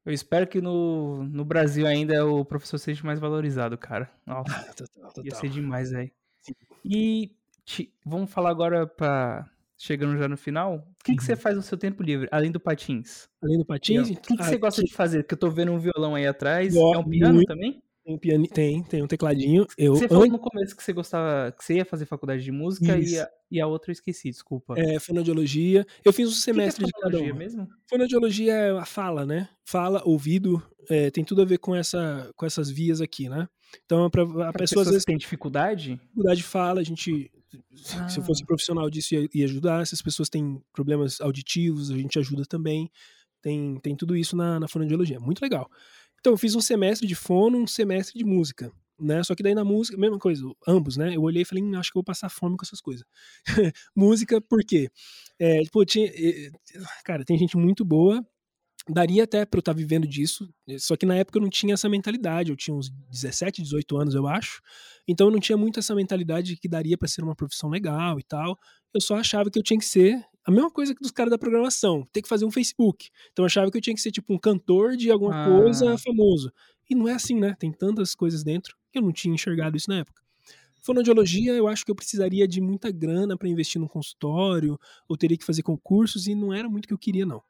Eu 0.05 0.13
espero 0.13 0.45
que 0.45 0.61
no, 0.61 1.23
no 1.23 1.43
Brasil 1.43 1.87
ainda 1.87 2.25
o 2.27 2.45
professor 2.45 2.77
seja 2.77 3.03
mais 3.03 3.19
valorizado, 3.19 3.77
cara. 3.77 4.09
Nossa, 4.25 4.55
ah, 4.55 4.73
total, 4.73 5.09
total. 5.09 5.25
ia 5.25 5.33
ser 5.33 5.49
demais 5.49 5.93
aí. 5.93 6.11
E 6.83 7.31
te, 7.65 7.91
vamos 8.05 8.31
falar 8.31 8.51
agora 8.51 8.85
para 8.85 9.49
chegando 9.75 10.17
já 10.17 10.27
no 10.27 10.37
final. 10.37 10.75
O 10.75 11.03
que, 11.03 11.15
que 11.15 11.23
você 11.23 11.33
uhum. 11.33 11.39
faz 11.39 11.55
no 11.55 11.61
seu 11.63 11.77
tempo 11.77 12.03
livre, 12.03 12.27
além 12.31 12.51
do 12.51 12.59
patins? 12.59 13.27
Além 13.41 13.57
do 13.57 13.65
patins? 13.65 14.09
O 14.09 14.15
que, 14.15 14.37
que 14.37 14.43
você 14.43 14.57
gosta 14.57 14.83
de 14.83 14.93
fazer? 14.93 15.23
Que 15.23 15.33
eu 15.33 15.37
tô 15.37 15.49
vendo 15.49 15.71
um 15.71 15.79
violão 15.79 16.15
aí 16.15 16.27
atrás. 16.27 16.75
é 16.75 16.79
um 16.79 17.03
piano 17.03 17.35
muito, 17.35 17.47
também? 17.47 17.81
Tem, 18.05 18.17
piano, 18.19 18.47
tem, 18.47 18.83
tem 18.83 19.01
um 19.01 19.07
tecladinho. 19.07 19.65
Eu, 19.75 19.95
você 19.95 20.07
falou 20.07 20.27
no 20.27 20.37
começo 20.37 20.75
que 20.75 20.83
você 20.83 20.93
gostava, 20.93 21.51
que 21.51 21.65
você 21.65 21.75
ia 21.75 21.85
fazer 21.85 22.05
faculdade 22.05 22.43
de 22.43 22.51
música 22.51 22.99
e 22.99 23.19
a, 23.19 23.27
e 23.49 23.59
a, 23.59 23.65
outra 23.65 23.89
eu 23.89 23.93
esqueci, 23.93 24.29
desculpa. 24.29 24.75
É, 24.77 24.99
fonoaudiologia. 24.99 25.87
Eu 26.03 26.13
fiz 26.13 26.29
um 26.29 26.31
semestre 26.31 26.85
que 26.85 26.91
que 26.91 26.97
é 26.97 27.09
de 27.09 27.17
cada 27.17 27.33
um. 27.33 27.35
mesmo? 27.35 27.67
Fonoaudiologia 27.89 28.53
é 28.53 28.77
a 28.77 28.85
fala, 28.85 29.25
né? 29.25 29.49
Fala, 29.65 30.03
ouvido, 30.05 30.61
é, 30.87 31.09
tem 31.09 31.23
tudo 31.23 31.41
a 31.41 31.45
ver 31.45 31.57
com, 31.57 31.75
essa, 31.75 32.31
com 32.35 32.45
essas 32.45 32.69
vias 32.69 33.01
aqui, 33.01 33.27
né? 33.27 33.47
Então, 33.85 34.07
pra, 34.11 34.49
a 34.49 34.53
pessoa 34.53 34.83
às 34.83 34.89
vezes 34.89 35.03
tem 35.03 35.17
dificuldade? 35.17 35.95
Dificuldade 35.95 36.37
de 36.37 36.43
fala, 36.43 36.81
a 36.81 36.83
gente 36.83 37.31
ah. 37.97 38.07
se 38.07 38.19
eu 38.19 38.23
fosse 38.23 38.43
ah. 38.43 38.45
profissional 38.45 38.87
disso 38.87 39.15
ia, 39.15 39.27
ia 39.33 39.45
ajudar. 39.45 39.85
Se 39.87 39.95
as 39.95 40.01
pessoas 40.01 40.29
têm 40.29 40.61
problemas 40.71 41.19
auditivos, 41.21 41.89
a 41.89 41.97
gente 41.97 42.19
ajuda 42.19 42.45
também. 42.45 42.91
Tem, 43.41 43.79
tem 43.79 43.95
tudo 43.95 44.15
isso 44.15 44.35
na, 44.35 44.59
na 44.59 44.67
fonoaudiologia. 44.67 45.19
Muito 45.19 45.41
legal. 45.41 45.69
Então, 46.25 46.33
eu 46.33 46.39
fiz 46.39 46.55
um 46.55 46.59
semestre 46.59 47.07
de 47.07 47.13
fono, 47.13 47.59
um 47.59 47.67
semestre 47.67 48.17
de 48.17 48.25
música. 48.25 48.71
Né? 48.99 49.21
Só 49.21 49.35
que 49.35 49.43
daí 49.43 49.53
na 49.53 49.63
música, 49.63 49.95
mesma 49.95 50.17
coisa, 50.17 50.43
ambos, 50.67 50.97
né? 50.97 51.15
Eu 51.15 51.21
olhei 51.21 51.43
e 51.43 51.45
falei, 51.45 51.63
hum, 51.63 51.77
acho 51.77 51.91
que 51.91 51.97
eu 51.99 51.99
vou 51.99 52.03
passar 52.03 52.29
fome 52.29 52.57
com 52.57 52.65
essas 52.65 52.81
coisas. 52.81 53.05
música, 53.95 54.41
por 54.41 54.63
quê? 54.65 54.89
É, 55.37 55.61
tipo, 55.61 55.85
tinha, 55.85 56.11
cara, 57.03 57.23
tem 57.23 57.37
gente 57.37 57.55
muito 57.55 57.85
boa, 57.85 58.25
daria 58.89 59.23
até 59.23 59.45
pra 59.45 59.59
eu 59.59 59.59
estar 59.59 59.71
tá 59.71 59.77
vivendo 59.77 60.07
disso, 60.07 60.51
só 60.79 60.95
que 60.95 61.05
na 61.05 61.15
época 61.15 61.37
eu 61.37 61.43
não 61.43 61.49
tinha 61.49 61.75
essa 61.75 61.87
mentalidade, 61.87 62.49
eu 62.49 62.55
tinha 62.55 62.75
uns 62.75 62.89
17, 62.89 63.61
18 63.61 63.95
anos, 63.95 64.15
eu 64.15 64.25
acho, 64.25 64.61
então 65.07 65.27
eu 65.27 65.31
não 65.31 65.39
tinha 65.39 65.57
muito 65.57 65.79
essa 65.79 65.93
mentalidade 65.93 66.55
de 66.55 66.57
que 66.57 66.67
daria 66.67 66.97
para 66.97 67.07
ser 67.07 67.21
uma 67.21 67.35
profissão 67.35 67.69
legal 67.69 68.19
e 68.19 68.23
tal, 68.23 68.57
eu 68.93 69.01
só 69.01 69.17
achava 69.17 69.51
que 69.51 69.59
eu 69.59 69.63
tinha 69.63 69.77
que 69.77 69.85
ser 69.85 70.25
a 70.45 70.51
mesma 70.51 70.69
coisa 70.69 70.93
que 70.93 71.01
dos 71.01 71.11
caras 71.11 71.31
da 71.31 71.37
programação, 71.37 72.07
ter 72.13 72.21
que 72.21 72.29
fazer 72.29 72.45
um 72.45 72.51
Facebook. 72.51 73.09
Então 73.31 73.43
eu 73.43 73.47
achava 73.47 73.71
que 73.71 73.77
eu 73.77 73.81
tinha 73.81 73.95
que 73.95 74.01
ser 74.01 74.11
tipo 74.11 74.31
um 74.31 74.37
cantor 74.37 74.95
de 74.95 75.09
alguma 75.09 75.43
ah. 75.43 75.45
coisa 75.47 75.97
famoso. 75.97 76.51
E 76.87 76.93
não 76.93 77.07
é 77.07 77.13
assim, 77.13 77.39
né? 77.39 77.55
Tem 77.57 77.71
tantas 77.71 78.13
coisas 78.13 78.43
dentro 78.43 78.75
que 78.91 78.99
eu 78.99 79.01
não 79.01 79.11
tinha 79.11 79.33
enxergado 79.33 79.75
isso 79.75 79.89
na 79.89 79.99
época. 79.99 80.21
Fonoaudiologia, 80.81 81.51
eu 81.53 81.67
acho 81.67 81.83
que 81.83 81.89
eu 81.89 81.95
precisaria 81.95 82.47
de 82.47 82.61
muita 82.61 82.91
grana 82.91 83.35
para 83.35 83.49
investir 83.49 83.81
num 83.81 83.87
consultório, 83.87 84.79
ou 85.09 85.17
teria 85.17 85.35
que 85.35 85.43
fazer 85.43 85.63
concursos, 85.63 86.27
e 86.27 86.35
não 86.35 86.53
era 86.53 86.69
muito 86.69 86.85
o 86.85 86.87
que 86.87 86.93
eu 86.93 86.97
queria, 86.99 87.25
não. 87.25 87.41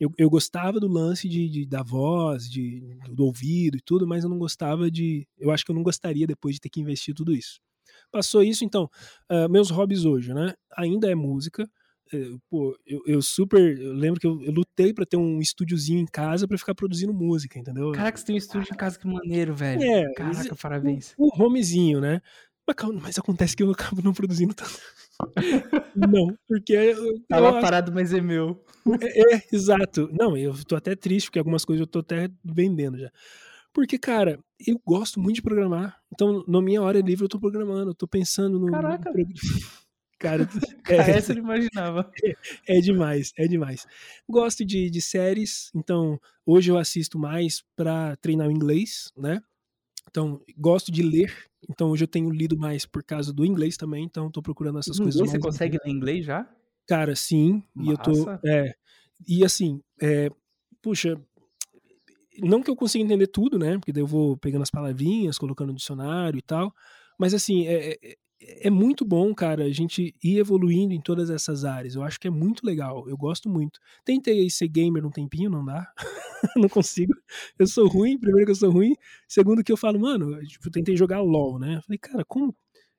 Eu, 0.00 0.10
eu 0.18 0.28
gostava 0.28 0.80
do 0.80 0.88
lance 0.88 1.28
de, 1.28 1.48
de, 1.48 1.66
da 1.66 1.84
voz, 1.84 2.50
de, 2.50 2.98
do 3.12 3.26
ouvido 3.26 3.76
e 3.76 3.80
tudo, 3.80 4.08
mas 4.08 4.24
eu 4.24 4.30
não 4.30 4.38
gostava 4.38 4.90
de. 4.90 5.24
Eu 5.38 5.52
acho 5.52 5.64
que 5.64 5.70
eu 5.70 5.74
não 5.74 5.84
gostaria 5.84 6.26
depois 6.26 6.56
de 6.56 6.62
ter 6.62 6.68
que 6.68 6.80
investir 6.80 7.14
tudo 7.14 7.32
isso. 7.32 7.60
Passou 8.10 8.42
isso, 8.42 8.64
então, 8.64 8.90
uh, 9.30 9.48
meus 9.48 9.70
hobbies 9.70 10.04
hoje, 10.04 10.34
né? 10.34 10.54
Ainda 10.76 11.08
é 11.08 11.14
música. 11.14 11.70
É, 12.12 12.30
pô, 12.48 12.76
eu, 12.84 13.02
eu, 13.06 13.22
super. 13.22 13.78
Eu 13.78 13.92
lembro 13.92 14.20
que 14.20 14.26
eu, 14.26 14.42
eu 14.42 14.52
lutei 14.52 14.92
para 14.92 15.06
ter 15.06 15.16
um 15.16 15.40
estúdiozinho 15.40 16.00
em 16.00 16.06
casa 16.06 16.48
para 16.48 16.58
ficar 16.58 16.74
produzindo 16.74 17.14
música, 17.14 17.58
entendeu? 17.58 17.92
Caraca, 17.92 18.18
você 18.18 18.26
tem 18.26 18.34
um 18.34 18.38
estúdio 18.38 18.72
em 18.72 18.76
casa, 18.76 18.98
que 18.98 19.06
maneiro, 19.06 19.54
velho. 19.54 19.82
É, 19.82 20.12
Caraca, 20.14 20.56
parabéns. 20.56 21.14
Um, 21.18 21.26
um 21.26 21.44
homezinho, 21.44 22.00
né? 22.00 22.20
Mas, 22.66 23.02
mas, 23.02 23.18
acontece 23.18 23.56
que 23.56 23.62
eu 23.62 23.70
acabo 23.70 24.02
não 24.02 24.12
produzindo 24.12 24.54
tanto. 24.54 24.78
não, 25.94 26.36
porque. 26.48 26.72
Eu, 26.72 27.20
tá 27.28 27.38
lá 27.38 27.60
parado, 27.60 27.92
mas 27.92 28.12
é 28.12 28.20
meu. 28.20 28.64
É, 29.00 29.36
é, 29.36 29.42
exato. 29.52 30.08
Não, 30.12 30.36
eu 30.36 30.54
tô 30.64 30.74
até 30.74 30.96
triste, 30.96 31.26
porque 31.26 31.38
algumas 31.38 31.64
coisas 31.64 31.80
eu 31.80 31.86
tô 31.86 32.00
até 32.00 32.28
vendendo 32.44 32.98
já. 32.98 33.10
Porque, 33.72 33.98
cara, 33.98 34.38
eu 34.66 34.80
gosto 34.84 35.20
muito 35.20 35.36
de 35.36 35.42
programar. 35.42 35.96
Então, 36.12 36.44
na 36.48 36.60
minha 36.60 36.82
hora 36.82 37.00
livre, 37.00 37.24
eu 37.24 37.28
tô 37.28 37.38
programando, 37.38 37.90
eu 37.90 37.94
tô 37.94 38.08
pensando 38.08 38.58
no. 38.58 38.66
Caraca! 38.66 39.12
No... 39.12 39.26
Cara, 40.20 40.46
é, 40.88 40.96
essa 41.16 41.32
eu 41.32 41.36
não 41.36 41.44
imaginava. 41.44 42.08
É, 42.68 42.78
é, 42.78 42.80
demais, 42.80 43.32
é 43.36 43.48
demais. 43.48 43.86
Gosto 44.28 44.64
de, 44.64 44.90
de 44.90 45.00
séries, 45.00 45.70
então 45.74 46.20
hoje 46.44 46.70
eu 46.70 46.76
assisto 46.76 47.18
mais 47.18 47.64
para 47.74 48.14
treinar 48.16 48.46
o 48.46 48.52
inglês, 48.52 49.10
né? 49.16 49.42
Então, 50.08 50.40
gosto 50.56 50.92
de 50.92 51.02
ler. 51.02 51.34
Então, 51.68 51.90
hoje 51.90 52.04
eu 52.04 52.08
tenho 52.08 52.30
lido 52.30 52.56
mais 52.56 52.84
por 52.84 53.02
causa 53.02 53.32
do 53.32 53.44
inglês 53.44 53.76
também. 53.76 54.04
Então, 54.04 54.30
tô 54.30 54.42
procurando 54.42 54.78
essas 54.78 54.98
coisas. 54.98 55.16
Inglês, 55.16 55.30
você 55.30 55.38
consegue 55.38 55.78
ler 55.84 55.90
inglês 55.90 56.24
já? 56.24 56.48
Cara, 56.86 57.14
sim. 57.14 57.62
Massa. 57.74 57.88
E 57.88 57.92
eu 57.92 57.98
tô. 57.98 58.30
É, 58.46 58.74
e 59.26 59.44
assim, 59.44 59.80
é, 60.02 60.30
puxa, 60.82 61.20
não 62.38 62.62
que 62.62 62.70
eu 62.70 62.76
consiga 62.76 63.04
entender 63.04 63.28
tudo, 63.28 63.58
né? 63.58 63.78
Porque 63.78 63.92
daí 63.92 64.02
eu 64.02 64.06
vou 64.06 64.36
pegando 64.36 64.62
as 64.62 64.70
palavrinhas, 64.70 65.38
colocando 65.38 65.68
no 65.68 65.76
dicionário 65.76 66.38
e 66.38 66.42
tal. 66.42 66.74
Mas 67.18 67.32
assim, 67.34 67.66
é, 67.68 67.96
é, 68.40 68.68
é 68.68 68.70
muito 68.70 69.04
bom, 69.04 69.34
cara, 69.34 69.64
a 69.64 69.72
gente 69.72 70.14
ir 70.22 70.38
evoluindo 70.38 70.94
em 70.94 71.00
todas 71.00 71.30
essas 71.30 71.64
áreas. 71.64 71.94
Eu 71.94 72.02
acho 72.02 72.18
que 72.18 72.28
é 72.28 72.30
muito 72.30 72.64
legal. 72.64 73.08
Eu 73.08 73.16
gosto 73.16 73.48
muito. 73.48 73.80
Tentei 74.04 74.48
ser 74.50 74.68
gamer 74.68 75.04
um 75.04 75.10
tempinho, 75.10 75.50
não 75.50 75.64
dá. 75.64 75.92
não 76.56 76.68
consigo. 76.68 77.14
Eu 77.58 77.66
sou 77.66 77.86
ruim, 77.88 78.18
primeiro 78.18 78.46
que 78.46 78.52
eu 78.52 78.56
sou 78.56 78.70
ruim. 78.70 78.94
Segundo 79.28 79.62
que 79.64 79.72
eu 79.72 79.76
falo, 79.76 80.00
mano, 80.00 80.40
tipo, 80.46 80.70
tentei 80.70 80.96
jogar 80.96 81.20
LOL, 81.20 81.58
né? 81.58 81.80
Falei, 81.82 81.98
cara, 81.98 82.24
como. 82.24 82.54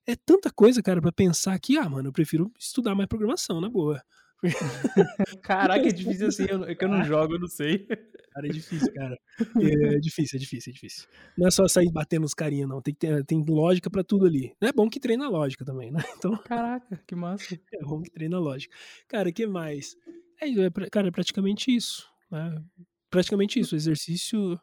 É 0.08 0.16
tanta 0.16 0.50
coisa, 0.52 0.82
cara, 0.82 1.00
para 1.00 1.12
pensar 1.12 1.58
que, 1.60 1.78
ah, 1.78 1.88
mano, 1.88 2.10
eu 2.10 2.12
prefiro 2.12 2.52
estudar 2.58 2.96
mais 2.96 3.08
programação, 3.08 3.62
na 3.62 3.70
boa. 3.70 4.02
Caraca, 5.44 5.88
é 5.88 5.92
difícil 5.92 6.28
assim, 6.28 6.46
é 6.68 6.76
que 6.76 6.84
eu 6.84 6.90
não 6.90 7.04
jogo, 7.04 7.36
eu 7.36 7.40
não 7.40 7.48
sei. 7.48 7.86
Cara, 8.34 8.48
é 8.48 8.50
difícil, 8.50 8.94
cara. 8.94 9.20
É 9.40 10.00
difícil, 10.00 10.38
é 10.38 10.40
difícil, 10.40 10.72
é 10.72 10.74
difícil. 10.74 11.08
Não 11.38 11.48
é 11.48 11.52
só 11.52 11.68
sair 11.68 11.92
batendo 11.92 12.26
os 12.26 12.34
carinha, 12.34 12.66
não. 12.66 12.82
Tem, 12.82 12.94
que 12.94 13.00
ter, 13.00 13.24
tem 13.26 13.44
lógica 13.48 13.90
para 13.90 14.04
tudo 14.04 14.26
ali. 14.26 14.56
É 14.62 14.72
bom 14.72 14.90
que 14.90 15.00
treina 15.00 15.26
a 15.26 15.30
lógica 15.30 15.64
também, 15.64 15.92
né? 15.92 16.00
Então... 16.18 16.38
Caraca, 16.38 17.02
que 17.06 17.16
massa. 17.16 17.60
É 17.74 17.84
bom 17.84 18.02
que 18.02 18.12
treina 18.12 18.38
a 18.38 18.40
lógica. 18.40 18.76
Cara, 19.08 19.32
que 19.32 19.46
mais? 19.46 19.96
É, 20.40 20.48
é, 20.48 20.70
cara, 20.92 21.08
é 21.08 21.12
praticamente 21.12 21.76
isso. 21.76 22.08
Né? 22.30 22.64
Praticamente 23.10 23.60
isso. 23.60 23.76
Exercício, 23.76 24.60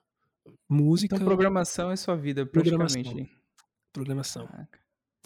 música. 0.69 1.15
Então, 1.15 1.27
programação 1.27 1.91
é 1.91 1.97
sua 1.97 2.17
vida, 2.17 2.47
praticamente. 2.47 3.11
Programação. 3.93 4.47
programação. 4.47 4.69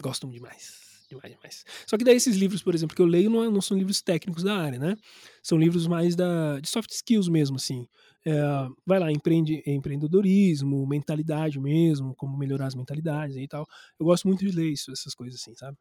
Gosto 0.01 0.29
demais 0.29 0.92
demais, 1.13 1.35
demais. 1.35 1.65
Só 1.87 1.97
que 1.97 2.03
daí 2.03 2.15
esses 2.15 2.35
livros, 2.35 2.61
por 2.61 2.73
exemplo, 2.75 2.95
que 2.95 3.01
eu 3.01 3.05
leio 3.05 3.29
não, 3.29 3.43
é, 3.43 3.49
não 3.49 3.61
são 3.61 3.77
livros 3.77 4.01
técnicos 4.01 4.43
da 4.43 4.55
área, 4.57 4.79
né? 4.79 4.95
São 5.41 5.57
livros 5.57 5.87
mais 5.87 6.15
da, 6.15 6.59
de 6.59 6.69
soft 6.69 6.91
skills 6.91 7.27
mesmo, 7.29 7.55
assim. 7.55 7.87
É, 8.25 8.41
vai 8.85 8.99
lá, 8.99 9.11
empreende, 9.11 9.61
empreendedorismo, 9.65 10.85
mentalidade 10.87 11.59
mesmo, 11.59 12.15
como 12.15 12.37
melhorar 12.37 12.67
as 12.67 12.75
mentalidades 12.75 13.37
e 13.37 13.47
tal. 13.47 13.65
Eu 13.99 14.05
gosto 14.05 14.27
muito 14.27 14.45
de 14.45 14.55
ler 14.55 14.71
isso, 14.71 14.91
essas 14.91 15.13
coisas 15.13 15.39
assim, 15.39 15.53
sabe? 15.55 15.77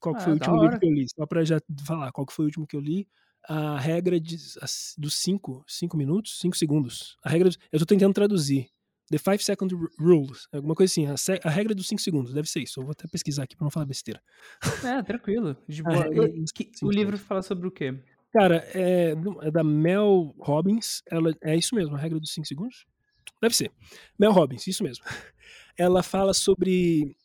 Qual 0.00 0.14
ah, 0.16 0.20
foi 0.20 0.32
o 0.32 0.34
último 0.34 0.56
livro 0.56 0.78
que 0.78 0.86
eu 0.86 0.92
li? 0.92 1.06
Só 1.14 1.26
pra 1.26 1.44
já 1.44 1.60
falar, 1.86 2.10
qual 2.12 2.26
que 2.26 2.32
foi 2.32 2.46
o 2.46 2.48
último 2.48 2.66
que 2.66 2.74
eu 2.74 2.80
li? 2.80 3.06
A 3.48 3.78
regra 3.78 4.18
de, 4.18 4.36
a, 4.60 4.66
dos 4.98 5.14
cinco, 5.14 5.64
cinco 5.66 5.96
minutos, 5.96 6.38
cinco 6.40 6.56
segundos. 6.56 7.16
A 7.22 7.28
regra, 7.28 7.50
eu 7.70 7.78
tô 7.78 7.86
tentando 7.86 8.14
traduzir. 8.14 8.68
The 9.10 9.18
Five 9.18 9.42
Second 9.42 9.74
Rule, 9.98 10.30
alguma 10.52 10.74
coisa 10.74 10.92
assim, 10.92 11.06
a, 11.06 11.14
a, 11.48 11.50
regra 11.50 11.74
dos 11.74 11.88
5 11.88 12.00
segundos, 12.00 12.32
deve 12.32 12.48
ser 12.48 12.60
isso. 12.60 12.78
Eu 12.78 12.84
vou 12.84 12.92
até 12.92 13.08
pesquisar 13.08 13.42
aqui 13.42 13.56
pra 13.56 13.64
não 13.64 13.70
falar 13.70 13.86
besteira. 13.86 14.22
É, 14.84 15.02
tranquilo. 15.02 15.56
De 15.68 15.82
boa. 15.82 16.06
o 16.82 16.90
livro 16.90 17.18
fala 17.18 17.42
sobre 17.42 17.66
o 17.66 17.70
quê? 17.70 17.98
Cara, 18.32 18.64
é, 18.72 19.14
é, 19.42 19.50
da 19.50 19.64
Mel 19.64 20.34
Robbins, 20.38 21.02
ela, 21.10 21.34
é 21.42 21.56
isso 21.56 21.74
mesmo, 21.74 21.96
a 21.96 21.98
regra 21.98 22.20
dos 22.20 22.32
5 22.32 22.46
segundos? 22.46 22.86
Deve 23.42 23.56
ser. 23.56 23.72
Mel 24.18 24.32
Robbins, 24.32 24.66
isso 24.66 24.84
mesmo. 24.84 25.04
Ela 25.76 26.02
fala 26.02 26.34
sobre. 26.34 27.16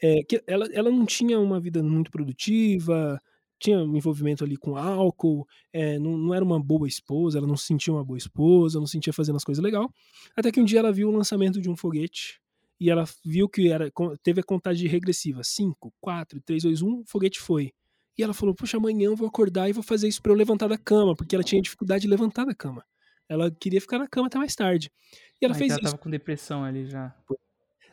É, 0.00 0.22
que 0.22 0.40
ela, 0.46 0.68
ela 0.72 0.90
não 0.90 1.04
tinha 1.04 1.40
uma 1.40 1.58
vida 1.58 1.82
muito 1.82 2.10
produtiva, 2.10 3.20
tinha 3.58 3.78
um 3.78 3.96
envolvimento 3.96 4.44
ali 4.44 4.56
com 4.56 4.76
álcool, 4.76 5.46
é, 5.72 5.98
não, 5.98 6.16
não, 6.16 6.34
era 6.34 6.44
uma 6.44 6.60
boa 6.62 6.86
esposa, 6.86 7.38
ela 7.38 7.46
não 7.46 7.56
se 7.56 7.66
sentia 7.66 7.92
uma 7.92 8.04
boa 8.04 8.18
esposa, 8.18 8.78
não 8.78 8.86
se 8.86 8.92
sentia 8.92 9.12
fazendo 9.12 9.36
as 9.36 9.44
coisas 9.44 9.62
legal. 9.62 9.90
Até 10.36 10.52
que 10.52 10.60
um 10.60 10.64
dia 10.64 10.80
ela 10.80 10.92
viu 10.92 11.08
o 11.08 11.12
lançamento 11.12 11.60
de 11.60 11.70
um 11.70 11.76
foguete 11.76 12.40
e 12.78 12.90
ela 12.90 13.04
viu 13.24 13.48
que 13.48 13.68
era 13.70 13.90
teve 14.22 14.40
a 14.40 14.44
contagem 14.44 14.88
regressiva: 14.88 15.42
5, 15.42 15.92
4, 16.00 16.40
3, 16.42 16.62
2, 16.62 16.82
1, 16.82 17.00
o 17.00 17.04
foguete 17.06 17.40
foi. 17.40 17.72
E 18.18 18.22
ela 18.22 18.34
falou: 18.34 18.54
Poxa, 18.54 18.76
amanhã 18.76 19.06
eu 19.06 19.16
vou 19.16 19.28
acordar 19.28 19.68
e 19.68 19.72
vou 19.72 19.82
fazer 19.82 20.08
isso 20.08 20.22
para 20.22 20.32
eu 20.32 20.36
levantar 20.36 20.68
da 20.68 20.78
cama, 20.78 21.14
porque 21.14 21.34
ela 21.34 21.44
tinha 21.44 21.60
dificuldade 21.60 22.02
de 22.02 22.08
levantar 22.08 22.44
da 22.44 22.54
cama. 22.54 22.84
Ela 23.28 23.50
queria 23.50 23.80
ficar 23.80 23.98
na 23.98 24.06
cama 24.06 24.28
até 24.28 24.38
mais 24.38 24.54
tarde. 24.54 24.90
E 25.40 25.44
ela 25.44 25.54
fez 25.54 25.72
ela 25.72 25.78
isso. 25.78 25.86
Ela 25.86 25.92
tava 25.92 26.02
com 26.02 26.10
depressão 26.10 26.64
ali 26.64 26.86
já. 26.86 27.14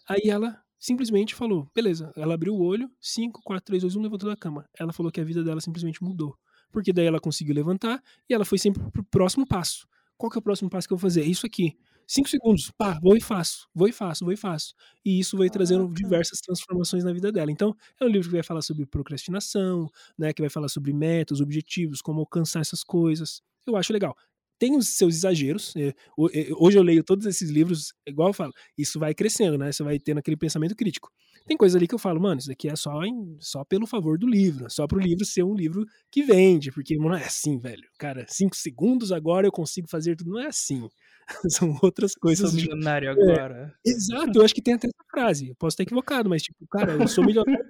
Aí 0.07 0.29
ela 0.29 0.62
simplesmente 0.83 1.33
falou, 1.33 1.71
beleza. 1.73 2.11
Ela 2.13 2.33
abriu 2.33 2.53
o 2.53 2.61
olho, 2.61 2.91
5, 2.99 3.41
4, 3.41 3.63
3, 3.63 3.83
2, 3.83 3.95
1, 3.95 4.01
levantou 4.01 4.29
da 4.29 4.35
cama. 4.35 4.65
Ela 4.77 4.91
falou 4.91 5.09
que 5.09 5.21
a 5.21 5.23
vida 5.23 5.41
dela 5.41 5.61
simplesmente 5.61 6.03
mudou. 6.03 6.35
Porque 6.73 6.91
daí 6.91 7.05
ela 7.05 7.21
conseguiu 7.21 7.55
levantar 7.55 8.03
e 8.29 8.33
ela 8.33 8.43
foi 8.43 8.57
sempre 8.57 8.83
pro 8.91 9.01
próximo 9.01 9.47
passo. 9.47 9.87
Qual 10.17 10.29
que 10.29 10.37
é 10.37 10.39
o 10.39 10.41
próximo 10.41 10.69
passo 10.69 10.85
que 10.85 10.93
eu 10.93 10.97
vou 10.97 11.09
fazer? 11.09 11.21
É 11.21 11.25
isso 11.25 11.45
aqui. 11.45 11.77
Cinco 12.05 12.27
segundos, 12.27 12.69
pá, 12.77 12.99
vou 13.01 13.15
e 13.15 13.21
faço, 13.21 13.65
vou 13.73 13.87
e 13.87 13.93
faço, 13.93 14.25
vou 14.25 14.33
e 14.33 14.35
faço. 14.35 14.73
E 15.05 15.21
isso 15.21 15.37
vai 15.37 15.49
trazendo 15.49 15.87
diversas 15.93 16.39
transformações 16.41 17.05
na 17.05 17.13
vida 17.13 17.31
dela. 17.31 17.49
Então, 17.49 17.73
é 17.97 18.03
um 18.03 18.09
livro 18.09 18.27
que 18.27 18.35
vai 18.35 18.43
falar 18.43 18.61
sobre 18.61 18.85
procrastinação, 18.85 19.87
né, 20.17 20.33
que 20.33 20.41
vai 20.41 20.49
falar 20.49 20.67
sobre 20.67 20.91
metas, 20.91 21.39
objetivos, 21.39 22.01
como 22.01 22.19
alcançar 22.19 22.59
essas 22.59 22.83
coisas. 22.83 23.41
Eu 23.65 23.77
acho 23.77 23.93
legal 23.93 24.17
tem 24.59 24.77
os 24.77 24.89
seus 24.89 25.15
exageros. 25.15 25.75
É, 25.75 25.89
é, 25.89 26.47
hoje 26.57 26.77
eu 26.77 26.83
leio 26.83 27.03
todos 27.03 27.25
esses 27.25 27.49
livros, 27.49 27.93
igual 28.07 28.29
eu 28.29 28.33
falo, 28.33 28.53
isso 28.77 28.99
vai 28.99 29.13
crescendo, 29.13 29.57
né? 29.57 29.71
Você 29.71 29.83
vai 29.83 29.99
tendo 29.99 30.19
aquele 30.19 30.37
pensamento 30.37 30.75
crítico. 30.75 31.09
Tem 31.45 31.57
coisa 31.57 31.77
ali 31.77 31.87
que 31.87 31.95
eu 31.95 31.99
falo, 31.99 32.21
mano, 32.21 32.39
isso 32.39 32.47
daqui 32.47 32.69
é 32.69 32.75
só, 32.75 33.03
em, 33.03 33.35
só 33.39 33.65
pelo 33.65 33.85
favor 33.85 34.17
do 34.17 34.27
livro, 34.27 34.69
só 34.69 34.87
pro 34.87 34.99
livro 34.99 35.25
ser 35.25 35.43
um 35.43 35.53
livro 35.53 35.85
que 36.09 36.23
vende, 36.23 36.71
porque 36.71 36.95
não 36.95 37.13
é 37.13 37.23
assim, 37.23 37.59
velho. 37.59 37.83
Cara, 37.97 38.25
cinco 38.29 38.55
segundos 38.55 39.11
agora 39.11 39.45
eu 39.45 39.51
consigo 39.51 39.87
fazer 39.89 40.15
tudo. 40.15 40.31
Não 40.31 40.39
é 40.39 40.47
assim. 40.47 40.87
São 41.49 41.77
outras 41.81 42.15
coisas. 42.15 42.49
Sou 42.49 42.59
milionário 42.59 43.13
de... 43.13 43.21
agora. 43.21 43.73
É, 43.85 43.89
exato, 43.89 44.37
eu 44.37 44.43
acho 44.43 44.53
que 44.53 44.61
tem 44.61 44.73
até 44.73 44.87
essa 44.87 45.05
frase. 45.09 45.49
Eu 45.49 45.55
posso 45.55 45.73
estar 45.73 45.83
equivocado, 45.83 46.29
mas 46.29 46.43
tipo, 46.43 46.65
cara, 46.67 46.93
eu 46.93 47.07
sou 47.07 47.23
milionário. 47.25 47.65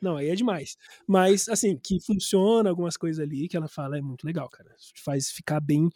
não, 0.00 0.16
aí 0.16 0.28
é 0.28 0.34
demais. 0.34 0.76
Mas, 1.06 1.48
assim, 1.48 1.78
que 1.78 2.00
funciona 2.00 2.68
algumas 2.68 2.96
coisas 2.96 3.22
ali 3.22 3.48
que 3.48 3.56
ela 3.56 3.68
fala 3.68 3.98
é 3.98 4.00
muito 4.00 4.26
legal, 4.26 4.48
cara. 4.48 4.70
Faz 5.04 5.30
ficar 5.30 5.60
bem. 5.60 5.88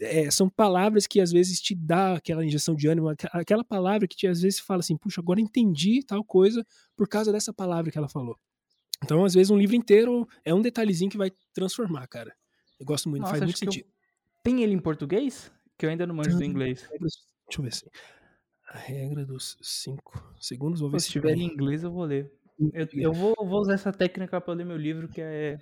É, 0.00 0.30
são 0.30 0.48
palavras 0.48 1.06
que 1.06 1.20
às 1.20 1.32
vezes 1.32 1.60
te 1.60 1.74
dá 1.74 2.14
aquela 2.14 2.44
injeção 2.44 2.74
de 2.74 2.86
ânimo, 2.88 3.08
aquela 3.32 3.64
palavra 3.64 4.06
que 4.06 4.16
te, 4.16 4.26
às 4.26 4.40
vezes 4.40 4.60
fala 4.60 4.80
assim, 4.80 4.96
puxa, 4.96 5.20
agora 5.20 5.40
entendi 5.40 6.04
tal 6.04 6.22
coisa 6.24 6.64
por 6.96 7.08
causa 7.08 7.32
dessa 7.32 7.52
palavra 7.52 7.90
que 7.90 7.98
ela 7.98 8.08
falou. 8.08 8.36
Então, 9.04 9.24
às 9.24 9.34
vezes, 9.34 9.50
um 9.50 9.56
livro 9.56 9.76
inteiro 9.76 10.26
é 10.44 10.52
um 10.52 10.60
detalhezinho 10.60 11.10
que 11.10 11.16
vai 11.16 11.30
transformar, 11.52 12.06
cara. 12.08 12.34
Eu 12.78 12.86
gosto 12.86 13.08
muito, 13.08 13.22
Nossa, 13.22 13.34
faz 13.34 13.44
muito 13.44 13.58
sentido. 13.58 13.86
Eu... 13.86 13.92
Tem 14.42 14.62
ele 14.62 14.74
em 14.74 14.78
português? 14.78 15.50
Que 15.76 15.86
eu 15.86 15.90
ainda 15.90 16.06
não 16.06 16.14
manjo 16.14 16.36
do 16.36 16.44
inglês. 16.44 16.88
Deixa 16.90 17.20
eu 17.58 17.62
ver 17.62 17.68
assim. 17.68 17.86
A 18.68 18.78
regra 18.78 19.24
dos 19.24 19.56
5 19.62 20.36
segundos, 20.40 20.80
vou 20.80 20.90
ver 20.90 21.00
se, 21.00 21.06
se 21.06 21.12
tiver 21.12 21.34
em 21.34 21.44
inglês 21.44 21.82
eu 21.82 21.90
vou 21.90 22.04
ler. 22.04 22.32
Eu, 22.72 22.88
eu 22.92 23.12
vou, 23.12 23.34
vou, 23.38 23.60
usar 23.60 23.74
essa 23.74 23.92
técnica 23.92 24.40
para 24.40 24.54
ler 24.54 24.66
meu 24.66 24.76
livro, 24.76 25.08
que 25.08 25.20
é. 25.20 25.58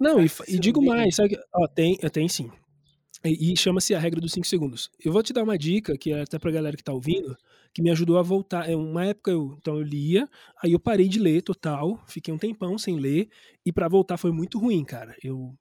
Não, 0.00 0.20
e, 0.20 0.28
e 0.48 0.58
digo 0.58 0.84
mais, 0.84 1.14
sabe? 1.14 1.38
Ó, 1.54 1.68
tem, 1.68 1.96
tem 1.96 2.28
sim. 2.28 2.50
E, 3.22 3.56
chama-se 3.56 3.94
a 3.94 3.98
regra 3.98 4.20
dos 4.20 4.32
5 4.32 4.46
segundos. 4.46 4.90
Eu 5.02 5.12
vou 5.12 5.22
te 5.22 5.32
dar 5.32 5.44
uma 5.44 5.56
dica, 5.56 5.96
que 5.96 6.12
é 6.12 6.22
até 6.22 6.38
pra 6.38 6.50
galera 6.50 6.76
que 6.76 6.82
tá 6.82 6.92
ouvindo, 6.92 7.36
que 7.72 7.80
me 7.80 7.90
ajudou 7.90 8.18
a 8.18 8.22
voltar. 8.22 8.68
É 8.68 8.74
uma 8.74 9.06
época 9.06 9.30
eu, 9.30 9.56
então 9.58 9.76
eu 9.76 9.82
lia, 9.82 10.28
aí 10.62 10.72
eu 10.72 10.80
parei 10.80 11.08
de 11.08 11.18
ler 11.18 11.42
total, 11.42 12.02
fiquei 12.06 12.34
um 12.34 12.38
tempão 12.38 12.76
sem 12.76 12.98
ler, 12.98 13.28
e 13.64 13.72
para 13.72 13.88
voltar 13.88 14.16
foi 14.16 14.32
muito 14.32 14.58
ruim, 14.58 14.84
cara. 14.84 15.14
Eu, 15.22 15.54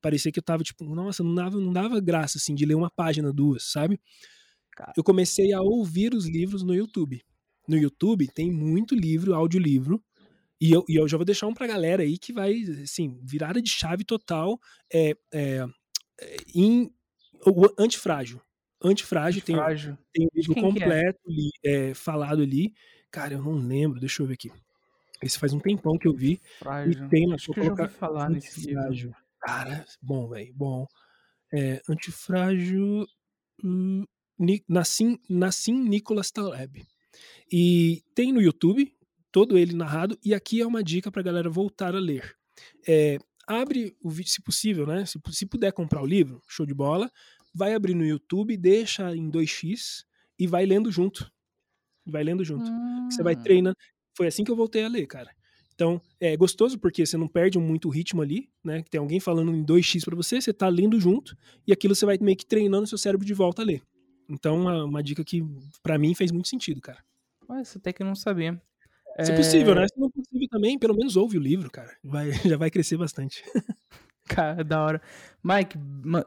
parecia 0.00 0.30
que 0.30 0.38
eu 0.38 0.42
tava 0.42 0.62
tipo, 0.62 0.84
nossa, 0.84 1.22
não 1.22 1.34
dava, 1.34 1.58
não 1.58 1.72
dava 1.72 2.00
graça 2.00 2.38
assim 2.38 2.54
de 2.54 2.64
ler 2.64 2.74
uma 2.74 2.90
página, 2.90 3.32
duas, 3.32 3.70
sabe? 3.70 4.00
Eu 4.96 5.04
comecei 5.04 5.52
a 5.52 5.60
ouvir 5.60 6.14
os 6.14 6.26
livros 6.26 6.62
no 6.62 6.74
YouTube. 6.74 7.20
No 7.68 7.76
YouTube 7.76 8.28
tem 8.28 8.50
muito 8.50 8.94
livro, 8.94 9.34
audiolivro, 9.34 10.02
e 10.60 10.72
eu, 10.72 10.84
e 10.88 10.96
eu 10.96 11.08
já 11.08 11.16
vou 11.16 11.24
deixar 11.24 11.46
um 11.46 11.54
pra 11.54 11.66
galera 11.66 12.02
aí 12.02 12.18
que 12.18 12.32
vai, 12.32 12.54
assim, 12.82 13.18
virada 13.24 13.60
de 13.60 13.70
chave 13.70 14.04
total 14.04 14.58
é, 14.92 15.14
é, 15.32 15.66
é 16.20 16.36
em 16.54 16.90
o 17.46 17.66
antifrágil. 17.78 18.40
Antifrágil, 18.82 19.42
Antifrágil. 19.42 19.98
Tem, 20.12 20.26
tem 20.26 20.26
um 20.26 20.30
livro 20.34 20.54
completo 20.54 21.20
é? 21.64 21.90
é, 21.90 21.94
falado 21.94 22.42
ali. 22.42 22.72
Cara, 23.10 23.34
eu 23.34 23.42
não 23.42 23.52
lembro, 23.52 24.00
deixa 24.00 24.22
eu 24.22 24.26
ver 24.26 24.34
aqui. 24.34 24.50
Esse 25.22 25.38
faz 25.38 25.52
um 25.52 25.60
tempão 25.60 25.98
que 25.98 26.08
eu 26.08 26.14
vi. 26.14 26.40
Frágil. 26.58 27.04
E 27.04 27.08
tem 27.08 27.32
Acho 27.34 27.52
que 27.52 27.60
eu 27.60 27.64
já 27.64 27.70
ouvi 27.70 27.88
falar 27.88 28.30
nesse 28.30 28.60
livro. 28.66 29.14
Cara, 29.40 29.84
bom, 30.00 30.28
velho, 30.28 30.52
bom. 30.54 30.86
É, 31.52 31.82
antifrágil. 31.88 33.06
Hum, 33.62 34.04
Nassim, 34.68 35.18
Nassim 35.28 35.74
Nicholas 35.74 36.30
Taleb. 36.30 36.86
E 37.52 38.02
tem 38.14 38.32
no 38.32 38.40
YouTube, 38.40 38.90
todo 39.30 39.58
ele 39.58 39.74
narrado, 39.74 40.18
e 40.24 40.32
aqui 40.32 40.60
é 40.60 40.66
uma 40.66 40.82
dica 40.82 41.10
pra 41.10 41.22
galera 41.22 41.50
voltar 41.50 41.94
a 41.94 41.98
ler. 41.98 42.34
É, 42.88 43.18
abre 43.50 43.96
o 44.02 44.08
vídeo, 44.10 44.30
se 44.30 44.40
possível, 44.42 44.86
né? 44.86 45.04
Se, 45.04 45.18
se 45.32 45.46
puder 45.46 45.72
comprar 45.72 46.02
o 46.02 46.06
livro, 46.06 46.40
show 46.48 46.64
de 46.64 46.74
bola. 46.74 47.10
Vai 47.54 47.74
abrir 47.74 47.94
no 47.94 48.04
YouTube, 48.04 48.56
deixa 48.56 49.14
em 49.14 49.28
2x 49.30 50.04
e 50.38 50.46
vai 50.46 50.64
lendo 50.64 50.90
junto. 50.90 51.30
Vai 52.06 52.22
lendo 52.22 52.44
junto. 52.44 52.70
Você 53.10 53.22
vai 53.22 53.34
Hum. 53.34 53.42
treinando. 53.42 53.76
Foi 54.16 54.26
assim 54.28 54.44
que 54.44 54.50
eu 54.50 54.56
voltei 54.56 54.84
a 54.84 54.88
ler, 54.88 55.06
cara. 55.06 55.30
Então, 55.74 56.00
é 56.20 56.36
gostoso 56.36 56.78
porque 56.78 57.04
você 57.06 57.16
não 57.16 57.26
perde 57.26 57.58
muito 57.58 57.88
o 57.88 57.90
ritmo 57.90 58.20
ali, 58.22 58.48
né? 58.62 58.82
Tem 58.90 58.98
alguém 59.00 59.18
falando 59.18 59.50
em 59.50 59.64
2x 59.64 60.04
pra 60.04 60.14
você, 60.14 60.40
você 60.40 60.52
tá 60.52 60.68
lendo 60.68 61.00
junto, 61.00 61.34
e 61.66 61.72
aquilo 61.72 61.94
você 61.94 62.04
vai 62.04 62.18
meio 62.20 62.36
que 62.36 62.44
treinando 62.46 62.86
seu 62.86 62.98
cérebro 62.98 63.26
de 63.26 63.32
volta 63.34 63.62
a 63.62 63.64
ler. 63.64 63.82
Então, 64.28 64.60
uma, 64.60 64.84
uma 64.84 65.02
dica 65.02 65.24
que 65.24 65.42
pra 65.82 65.98
mim 65.98 66.14
fez 66.14 66.30
muito 66.30 66.48
sentido, 66.48 66.80
cara. 66.80 67.02
Ué, 67.48 67.60
Essa 67.62 67.78
até 67.78 67.92
que 67.92 68.02
eu 68.02 68.06
não 68.06 68.14
sabia. 68.14 68.60
Se 69.24 69.32
É, 69.32 69.36
possível, 69.36 69.74
né? 69.74 69.86
Se 69.88 69.98
não 69.98 70.10
possível 70.10 70.48
também, 70.48 70.78
pelo 70.78 70.94
menos 70.94 71.16
ouve 71.16 71.38
o 71.38 71.40
livro, 71.40 71.70
cara. 71.70 71.90
Vai, 72.02 72.30
já 72.44 72.56
vai 72.56 72.70
crescer 72.70 72.96
bastante. 72.96 73.44
Cara, 74.30 74.62
da 74.62 74.80
hora. 74.80 75.02
Mike, 75.42 75.76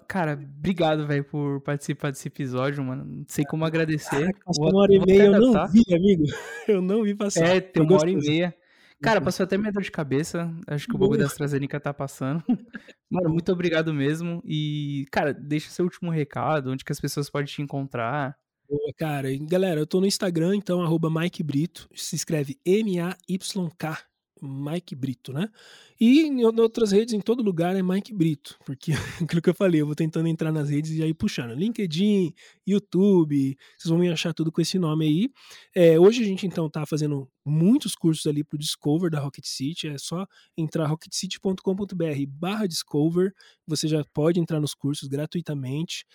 cara, 0.09 0.33
obrigado, 0.33 1.07
velho, 1.07 1.23
por 1.23 1.61
participar 1.61 2.11
desse 2.11 2.27
episódio, 2.27 2.83
mano. 2.83 3.05
Não 3.05 3.25
sei 3.29 3.45
como 3.45 3.63
agradecer. 3.63 4.09
Caraca, 4.09 4.39
passou 4.43 4.69
uma 4.69 4.81
hora 4.81 4.93
e 4.93 4.99
meia, 4.99 5.23
eu 5.23 5.39
não 5.39 5.67
vi, 5.69 5.83
amigo. 5.95 6.23
Eu 6.67 6.81
não 6.81 7.03
vi 7.03 7.15
passar. 7.15 7.45
É, 7.45 7.61
tem 7.61 7.81
uma 7.81 7.95
hora 7.95 8.09
e 8.09 8.15
meia. 8.17 8.53
Cara, 9.01 9.19
Gostoso. 9.19 9.25
passou 9.25 9.43
até 9.45 9.57
minha 9.57 9.71
dor 9.71 9.83
de 9.83 9.91
cabeça. 9.91 10.53
Acho 10.67 10.87
que 10.87 10.95
o 10.95 10.97
bagulho 10.97 11.19
da 11.19 11.25
AstraZeneca 11.25 11.79
tá 11.79 11.93
passando. 11.93 12.43
Mano, 13.09 13.29
muito 13.29 13.51
obrigado 13.51 13.93
mesmo. 13.93 14.41
E, 14.45 15.05
cara, 15.11 15.33
deixa 15.33 15.69
seu 15.69 15.85
último 15.85 16.09
recado, 16.09 16.71
onde 16.71 16.83
que 16.83 16.91
as 16.91 16.99
pessoas 16.99 17.29
podem 17.29 17.47
te 17.47 17.61
encontrar. 17.61 18.37
Boa, 18.69 18.93
cara. 18.97 19.29
Galera, 19.41 19.79
eu 19.79 19.87
tô 19.87 19.99
no 19.99 20.07
Instagram, 20.07 20.55
então, 20.55 20.81
arroba 20.81 21.09
Mike 21.09 21.43
Brito. 21.43 21.87
Se 21.95 22.15
escreve 22.15 22.57
M-A-Y-K. 22.65 23.97
Mike 24.45 24.93
Brito, 24.93 25.31
né? 25.31 25.47
E 25.97 26.23
em 26.23 26.43
ou- 26.43 26.53
outras 26.59 26.91
redes, 26.91 27.13
em 27.13 27.21
todo 27.21 27.41
lugar, 27.41 27.77
é 27.77 27.81
Mike 27.81 28.13
Brito. 28.13 28.57
Porque 28.65 28.91
aquilo 29.31 29.41
que 29.41 29.49
eu 29.49 29.53
falei, 29.53 29.79
eu 29.79 29.85
vou 29.85 29.95
tentando 29.95 30.27
entrar 30.27 30.51
nas 30.51 30.69
redes 30.69 30.91
e 30.91 31.01
aí 31.01 31.13
puxando. 31.13 31.53
LinkedIn, 31.53 32.33
YouTube, 32.67 33.55
vocês 33.77 33.89
vão 33.89 33.97
me 33.99 34.09
achar 34.11 34.33
tudo 34.33 34.51
com 34.51 34.59
esse 34.59 34.77
nome 34.77 35.05
aí. 35.05 35.29
É, 35.73 35.97
hoje 35.97 36.21
a 36.23 36.25
gente, 36.25 36.45
então, 36.45 36.69
tá 36.69 36.85
fazendo 36.85 37.29
muitos 37.45 37.95
cursos 37.95 38.25
ali 38.27 38.43
pro 38.43 38.57
Discover 38.57 39.09
da 39.09 39.19
Rocket 39.21 39.45
City. 39.45 39.87
É 39.87 39.97
só 39.97 40.27
entrar 40.57 40.87
rocketcity.com.br 40.87 42.25
barra 42.27 42.67
Discover. 42.67 43.33
Você 43.65 43.87
já 43.87 44.03
pode 44.13 44.41
entrar 44.41 44.59
nos 44.59 44.73
cursos 44.73 45.07
gratuitamente. 45.07 46.05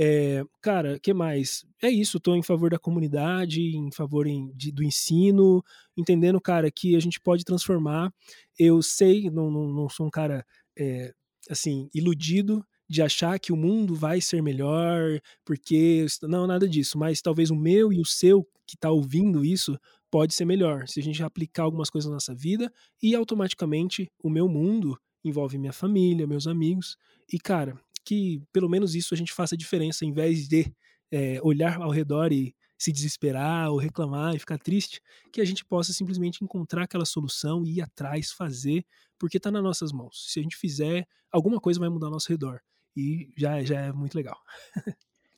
É, 0.00 0.44
cara, 0.62 0.98
que 1.00 1.12
mais? 1.12 1.64
É 1.82 1.90
isso, 1.90 2.18
estou 2.18 2.36
em 2.36 2.42
favor 2.42 2.70
da 2.70 2.78
comunidade, 2.78 3.60
em 3.76 3.90
favor 3.90 4.26
em- 4.28 4.52
de- 4.54 4.70
do 4.70 4.82
ensino, 4.84 5.62
entendendo, 5.96 6.40
cara, 6.40 6.70
que 6.70 6.94
a 6.94 7.00
gente 7.00 7.20
pode 7.20 7.44
transformar. 7.44 8.12
Eu 8.58 8.80
sei, 8.82 9.28
não, 9.30 9.50
não, 9.50 9.68
não 9.72 9.88
sou 9.88 10.06
um 10.06 10.10
cara, 10.10 10.44
é, 10.78 11.12
assim, 11.50 11.88
iludido 11.94 12.64
de 12.88 13.02
achar 13.02 13.38
que 13.40 13.52
o 13.52 13.56
mundo 13.56 13.94
vai 13.94 14.20
ser 14.20 14.40
melhor, 14.42 15.20
porque. 15.44 16.06
Não, 16.22 16.46
nada 16.46 16.68
disso, 16.68 16.96
mas 16.98 17.20
talvez 17.20 17.50
o 17.50 17.56
meu 17.56 17.92
e 17.92 18.00
o 18.00 18.04
seu, 18.04 18.44
que 18.66 18.76
está 18.76 18.90
ouvindo 18.90 19.44
isso, 19.44 19.76
pode 20.10 20.32
ser 20.34 20.44
melhor. 20.44 20.86
Se 20.88 21.00
a 21.00 21.02
gente 21.02 21.22
aplicar 21.22 21.64
algumas 21.64 21.90
coisas 21.90 22.08
na 22.08 22.14
nossa 22.14 22.34
vida 22.34 22.72
e 23.02 23.14
automaticamente 23.14 24.10
o 24.22 24.30
meu 24.30 24.48
mundo 24.48 24.96
envolve 25.24 25.58
minha 25.58 25.72
família, 25.72 26.26
meus 26.26 26.46
amigos. 26.46 26.96
E, 27.30 27.38
cara, 27.38 27.78
que 28.08 28.42
pelo 28.50 28.70
menos 28.70 28.94
isso 28.94 29.12
a 29.12 29.16
gente 29.18 29.34
faça 29.34 29.54
diferença, 29.54 30.02
em 30.02 30.12
vez 30.14 30.48
de 30.48 30.72
é, 31.12 31.38
olhar 31.42 31.78
ao 31.78 31.90
redor 31.90 32.32
e 32.32 32.56
se 32.78 32.90
desesperar 32.90 33.70
ou 33.70 33.76
reclamar 33.76 34.34
e 34.34 34.38
ficar 34.38 34.56
triste, 34.56 35.02
que 35.30 35.42
a 35.42 35.44
gente 35.44 35.62
possa 35.62 35.92
simplesmente 35.92 36.42
encontrar 36.42 36.84
aquela 36.84 37.04
solução 37.04 37.66
e 37.66 37.76
ir 37.76 37.82
atrás, 37.82 38.32
fazer, 38.32 38.82
porque 39.18 39.36
está 39.36 39.50
nas 39.50 39.62
nossas 39.62 39.92
mãos. 39.92 40.24
Se 40.32 40.40
a 40.40 40.42
gente 40.42 40.56
fizer, 40.56 41.06
alguma 41.30 41.60
coisa 41.60 41.78
vai 41.78 41.90
mudar 41.90 42.06
ao 42.06 42.12
nosso 42.12 42.30
redor. 42.30 42.60
E 42.96 43.30
já, 43.36 43.62
já 43.62 43.78
é 43.78 43.92
muito 43.92 44.14
legal. 44.14 44.38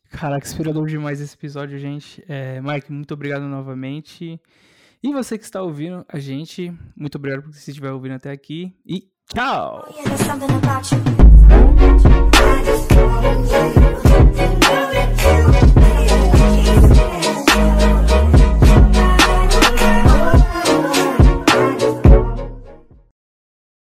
Caraca, 0.09 0.47
inspirador 0.47 0.86
demais 0.86 1.20
esse 1.20 1.34
episódio, 1.34 1.76
gente. 1.76 2.22
É, 2.28 2.60
Mike, 2.60 2.92
muito 2.92 3.12
obrigado 3.12 3.48
novamente. 3.48 4.40
E 5.02 5.12
você 5.12 5.36
que 5.36 5.44
está 5.44 5.60
ouvindo 5.60 6.05
a 6.09 6.20
gente, 6.20 6.72
muito 6.97 7.16
obrigado 7.16 7.42
por 7.42 7.52
você 7.52 7.72
estiver 7.72 7.90
ouvindo 7.90 8.14
até 8.14 8.30
aqui. 8.30 8.76
E 8.86 9.09
tchau! 9.32 9.88
I 12.61 12.65
just 12.65 12.93
wanna 12.93 13.35
you, 13.49 13.97
love 14.05 14.37
you, 14.37 14.53
baby, 15.81 17.19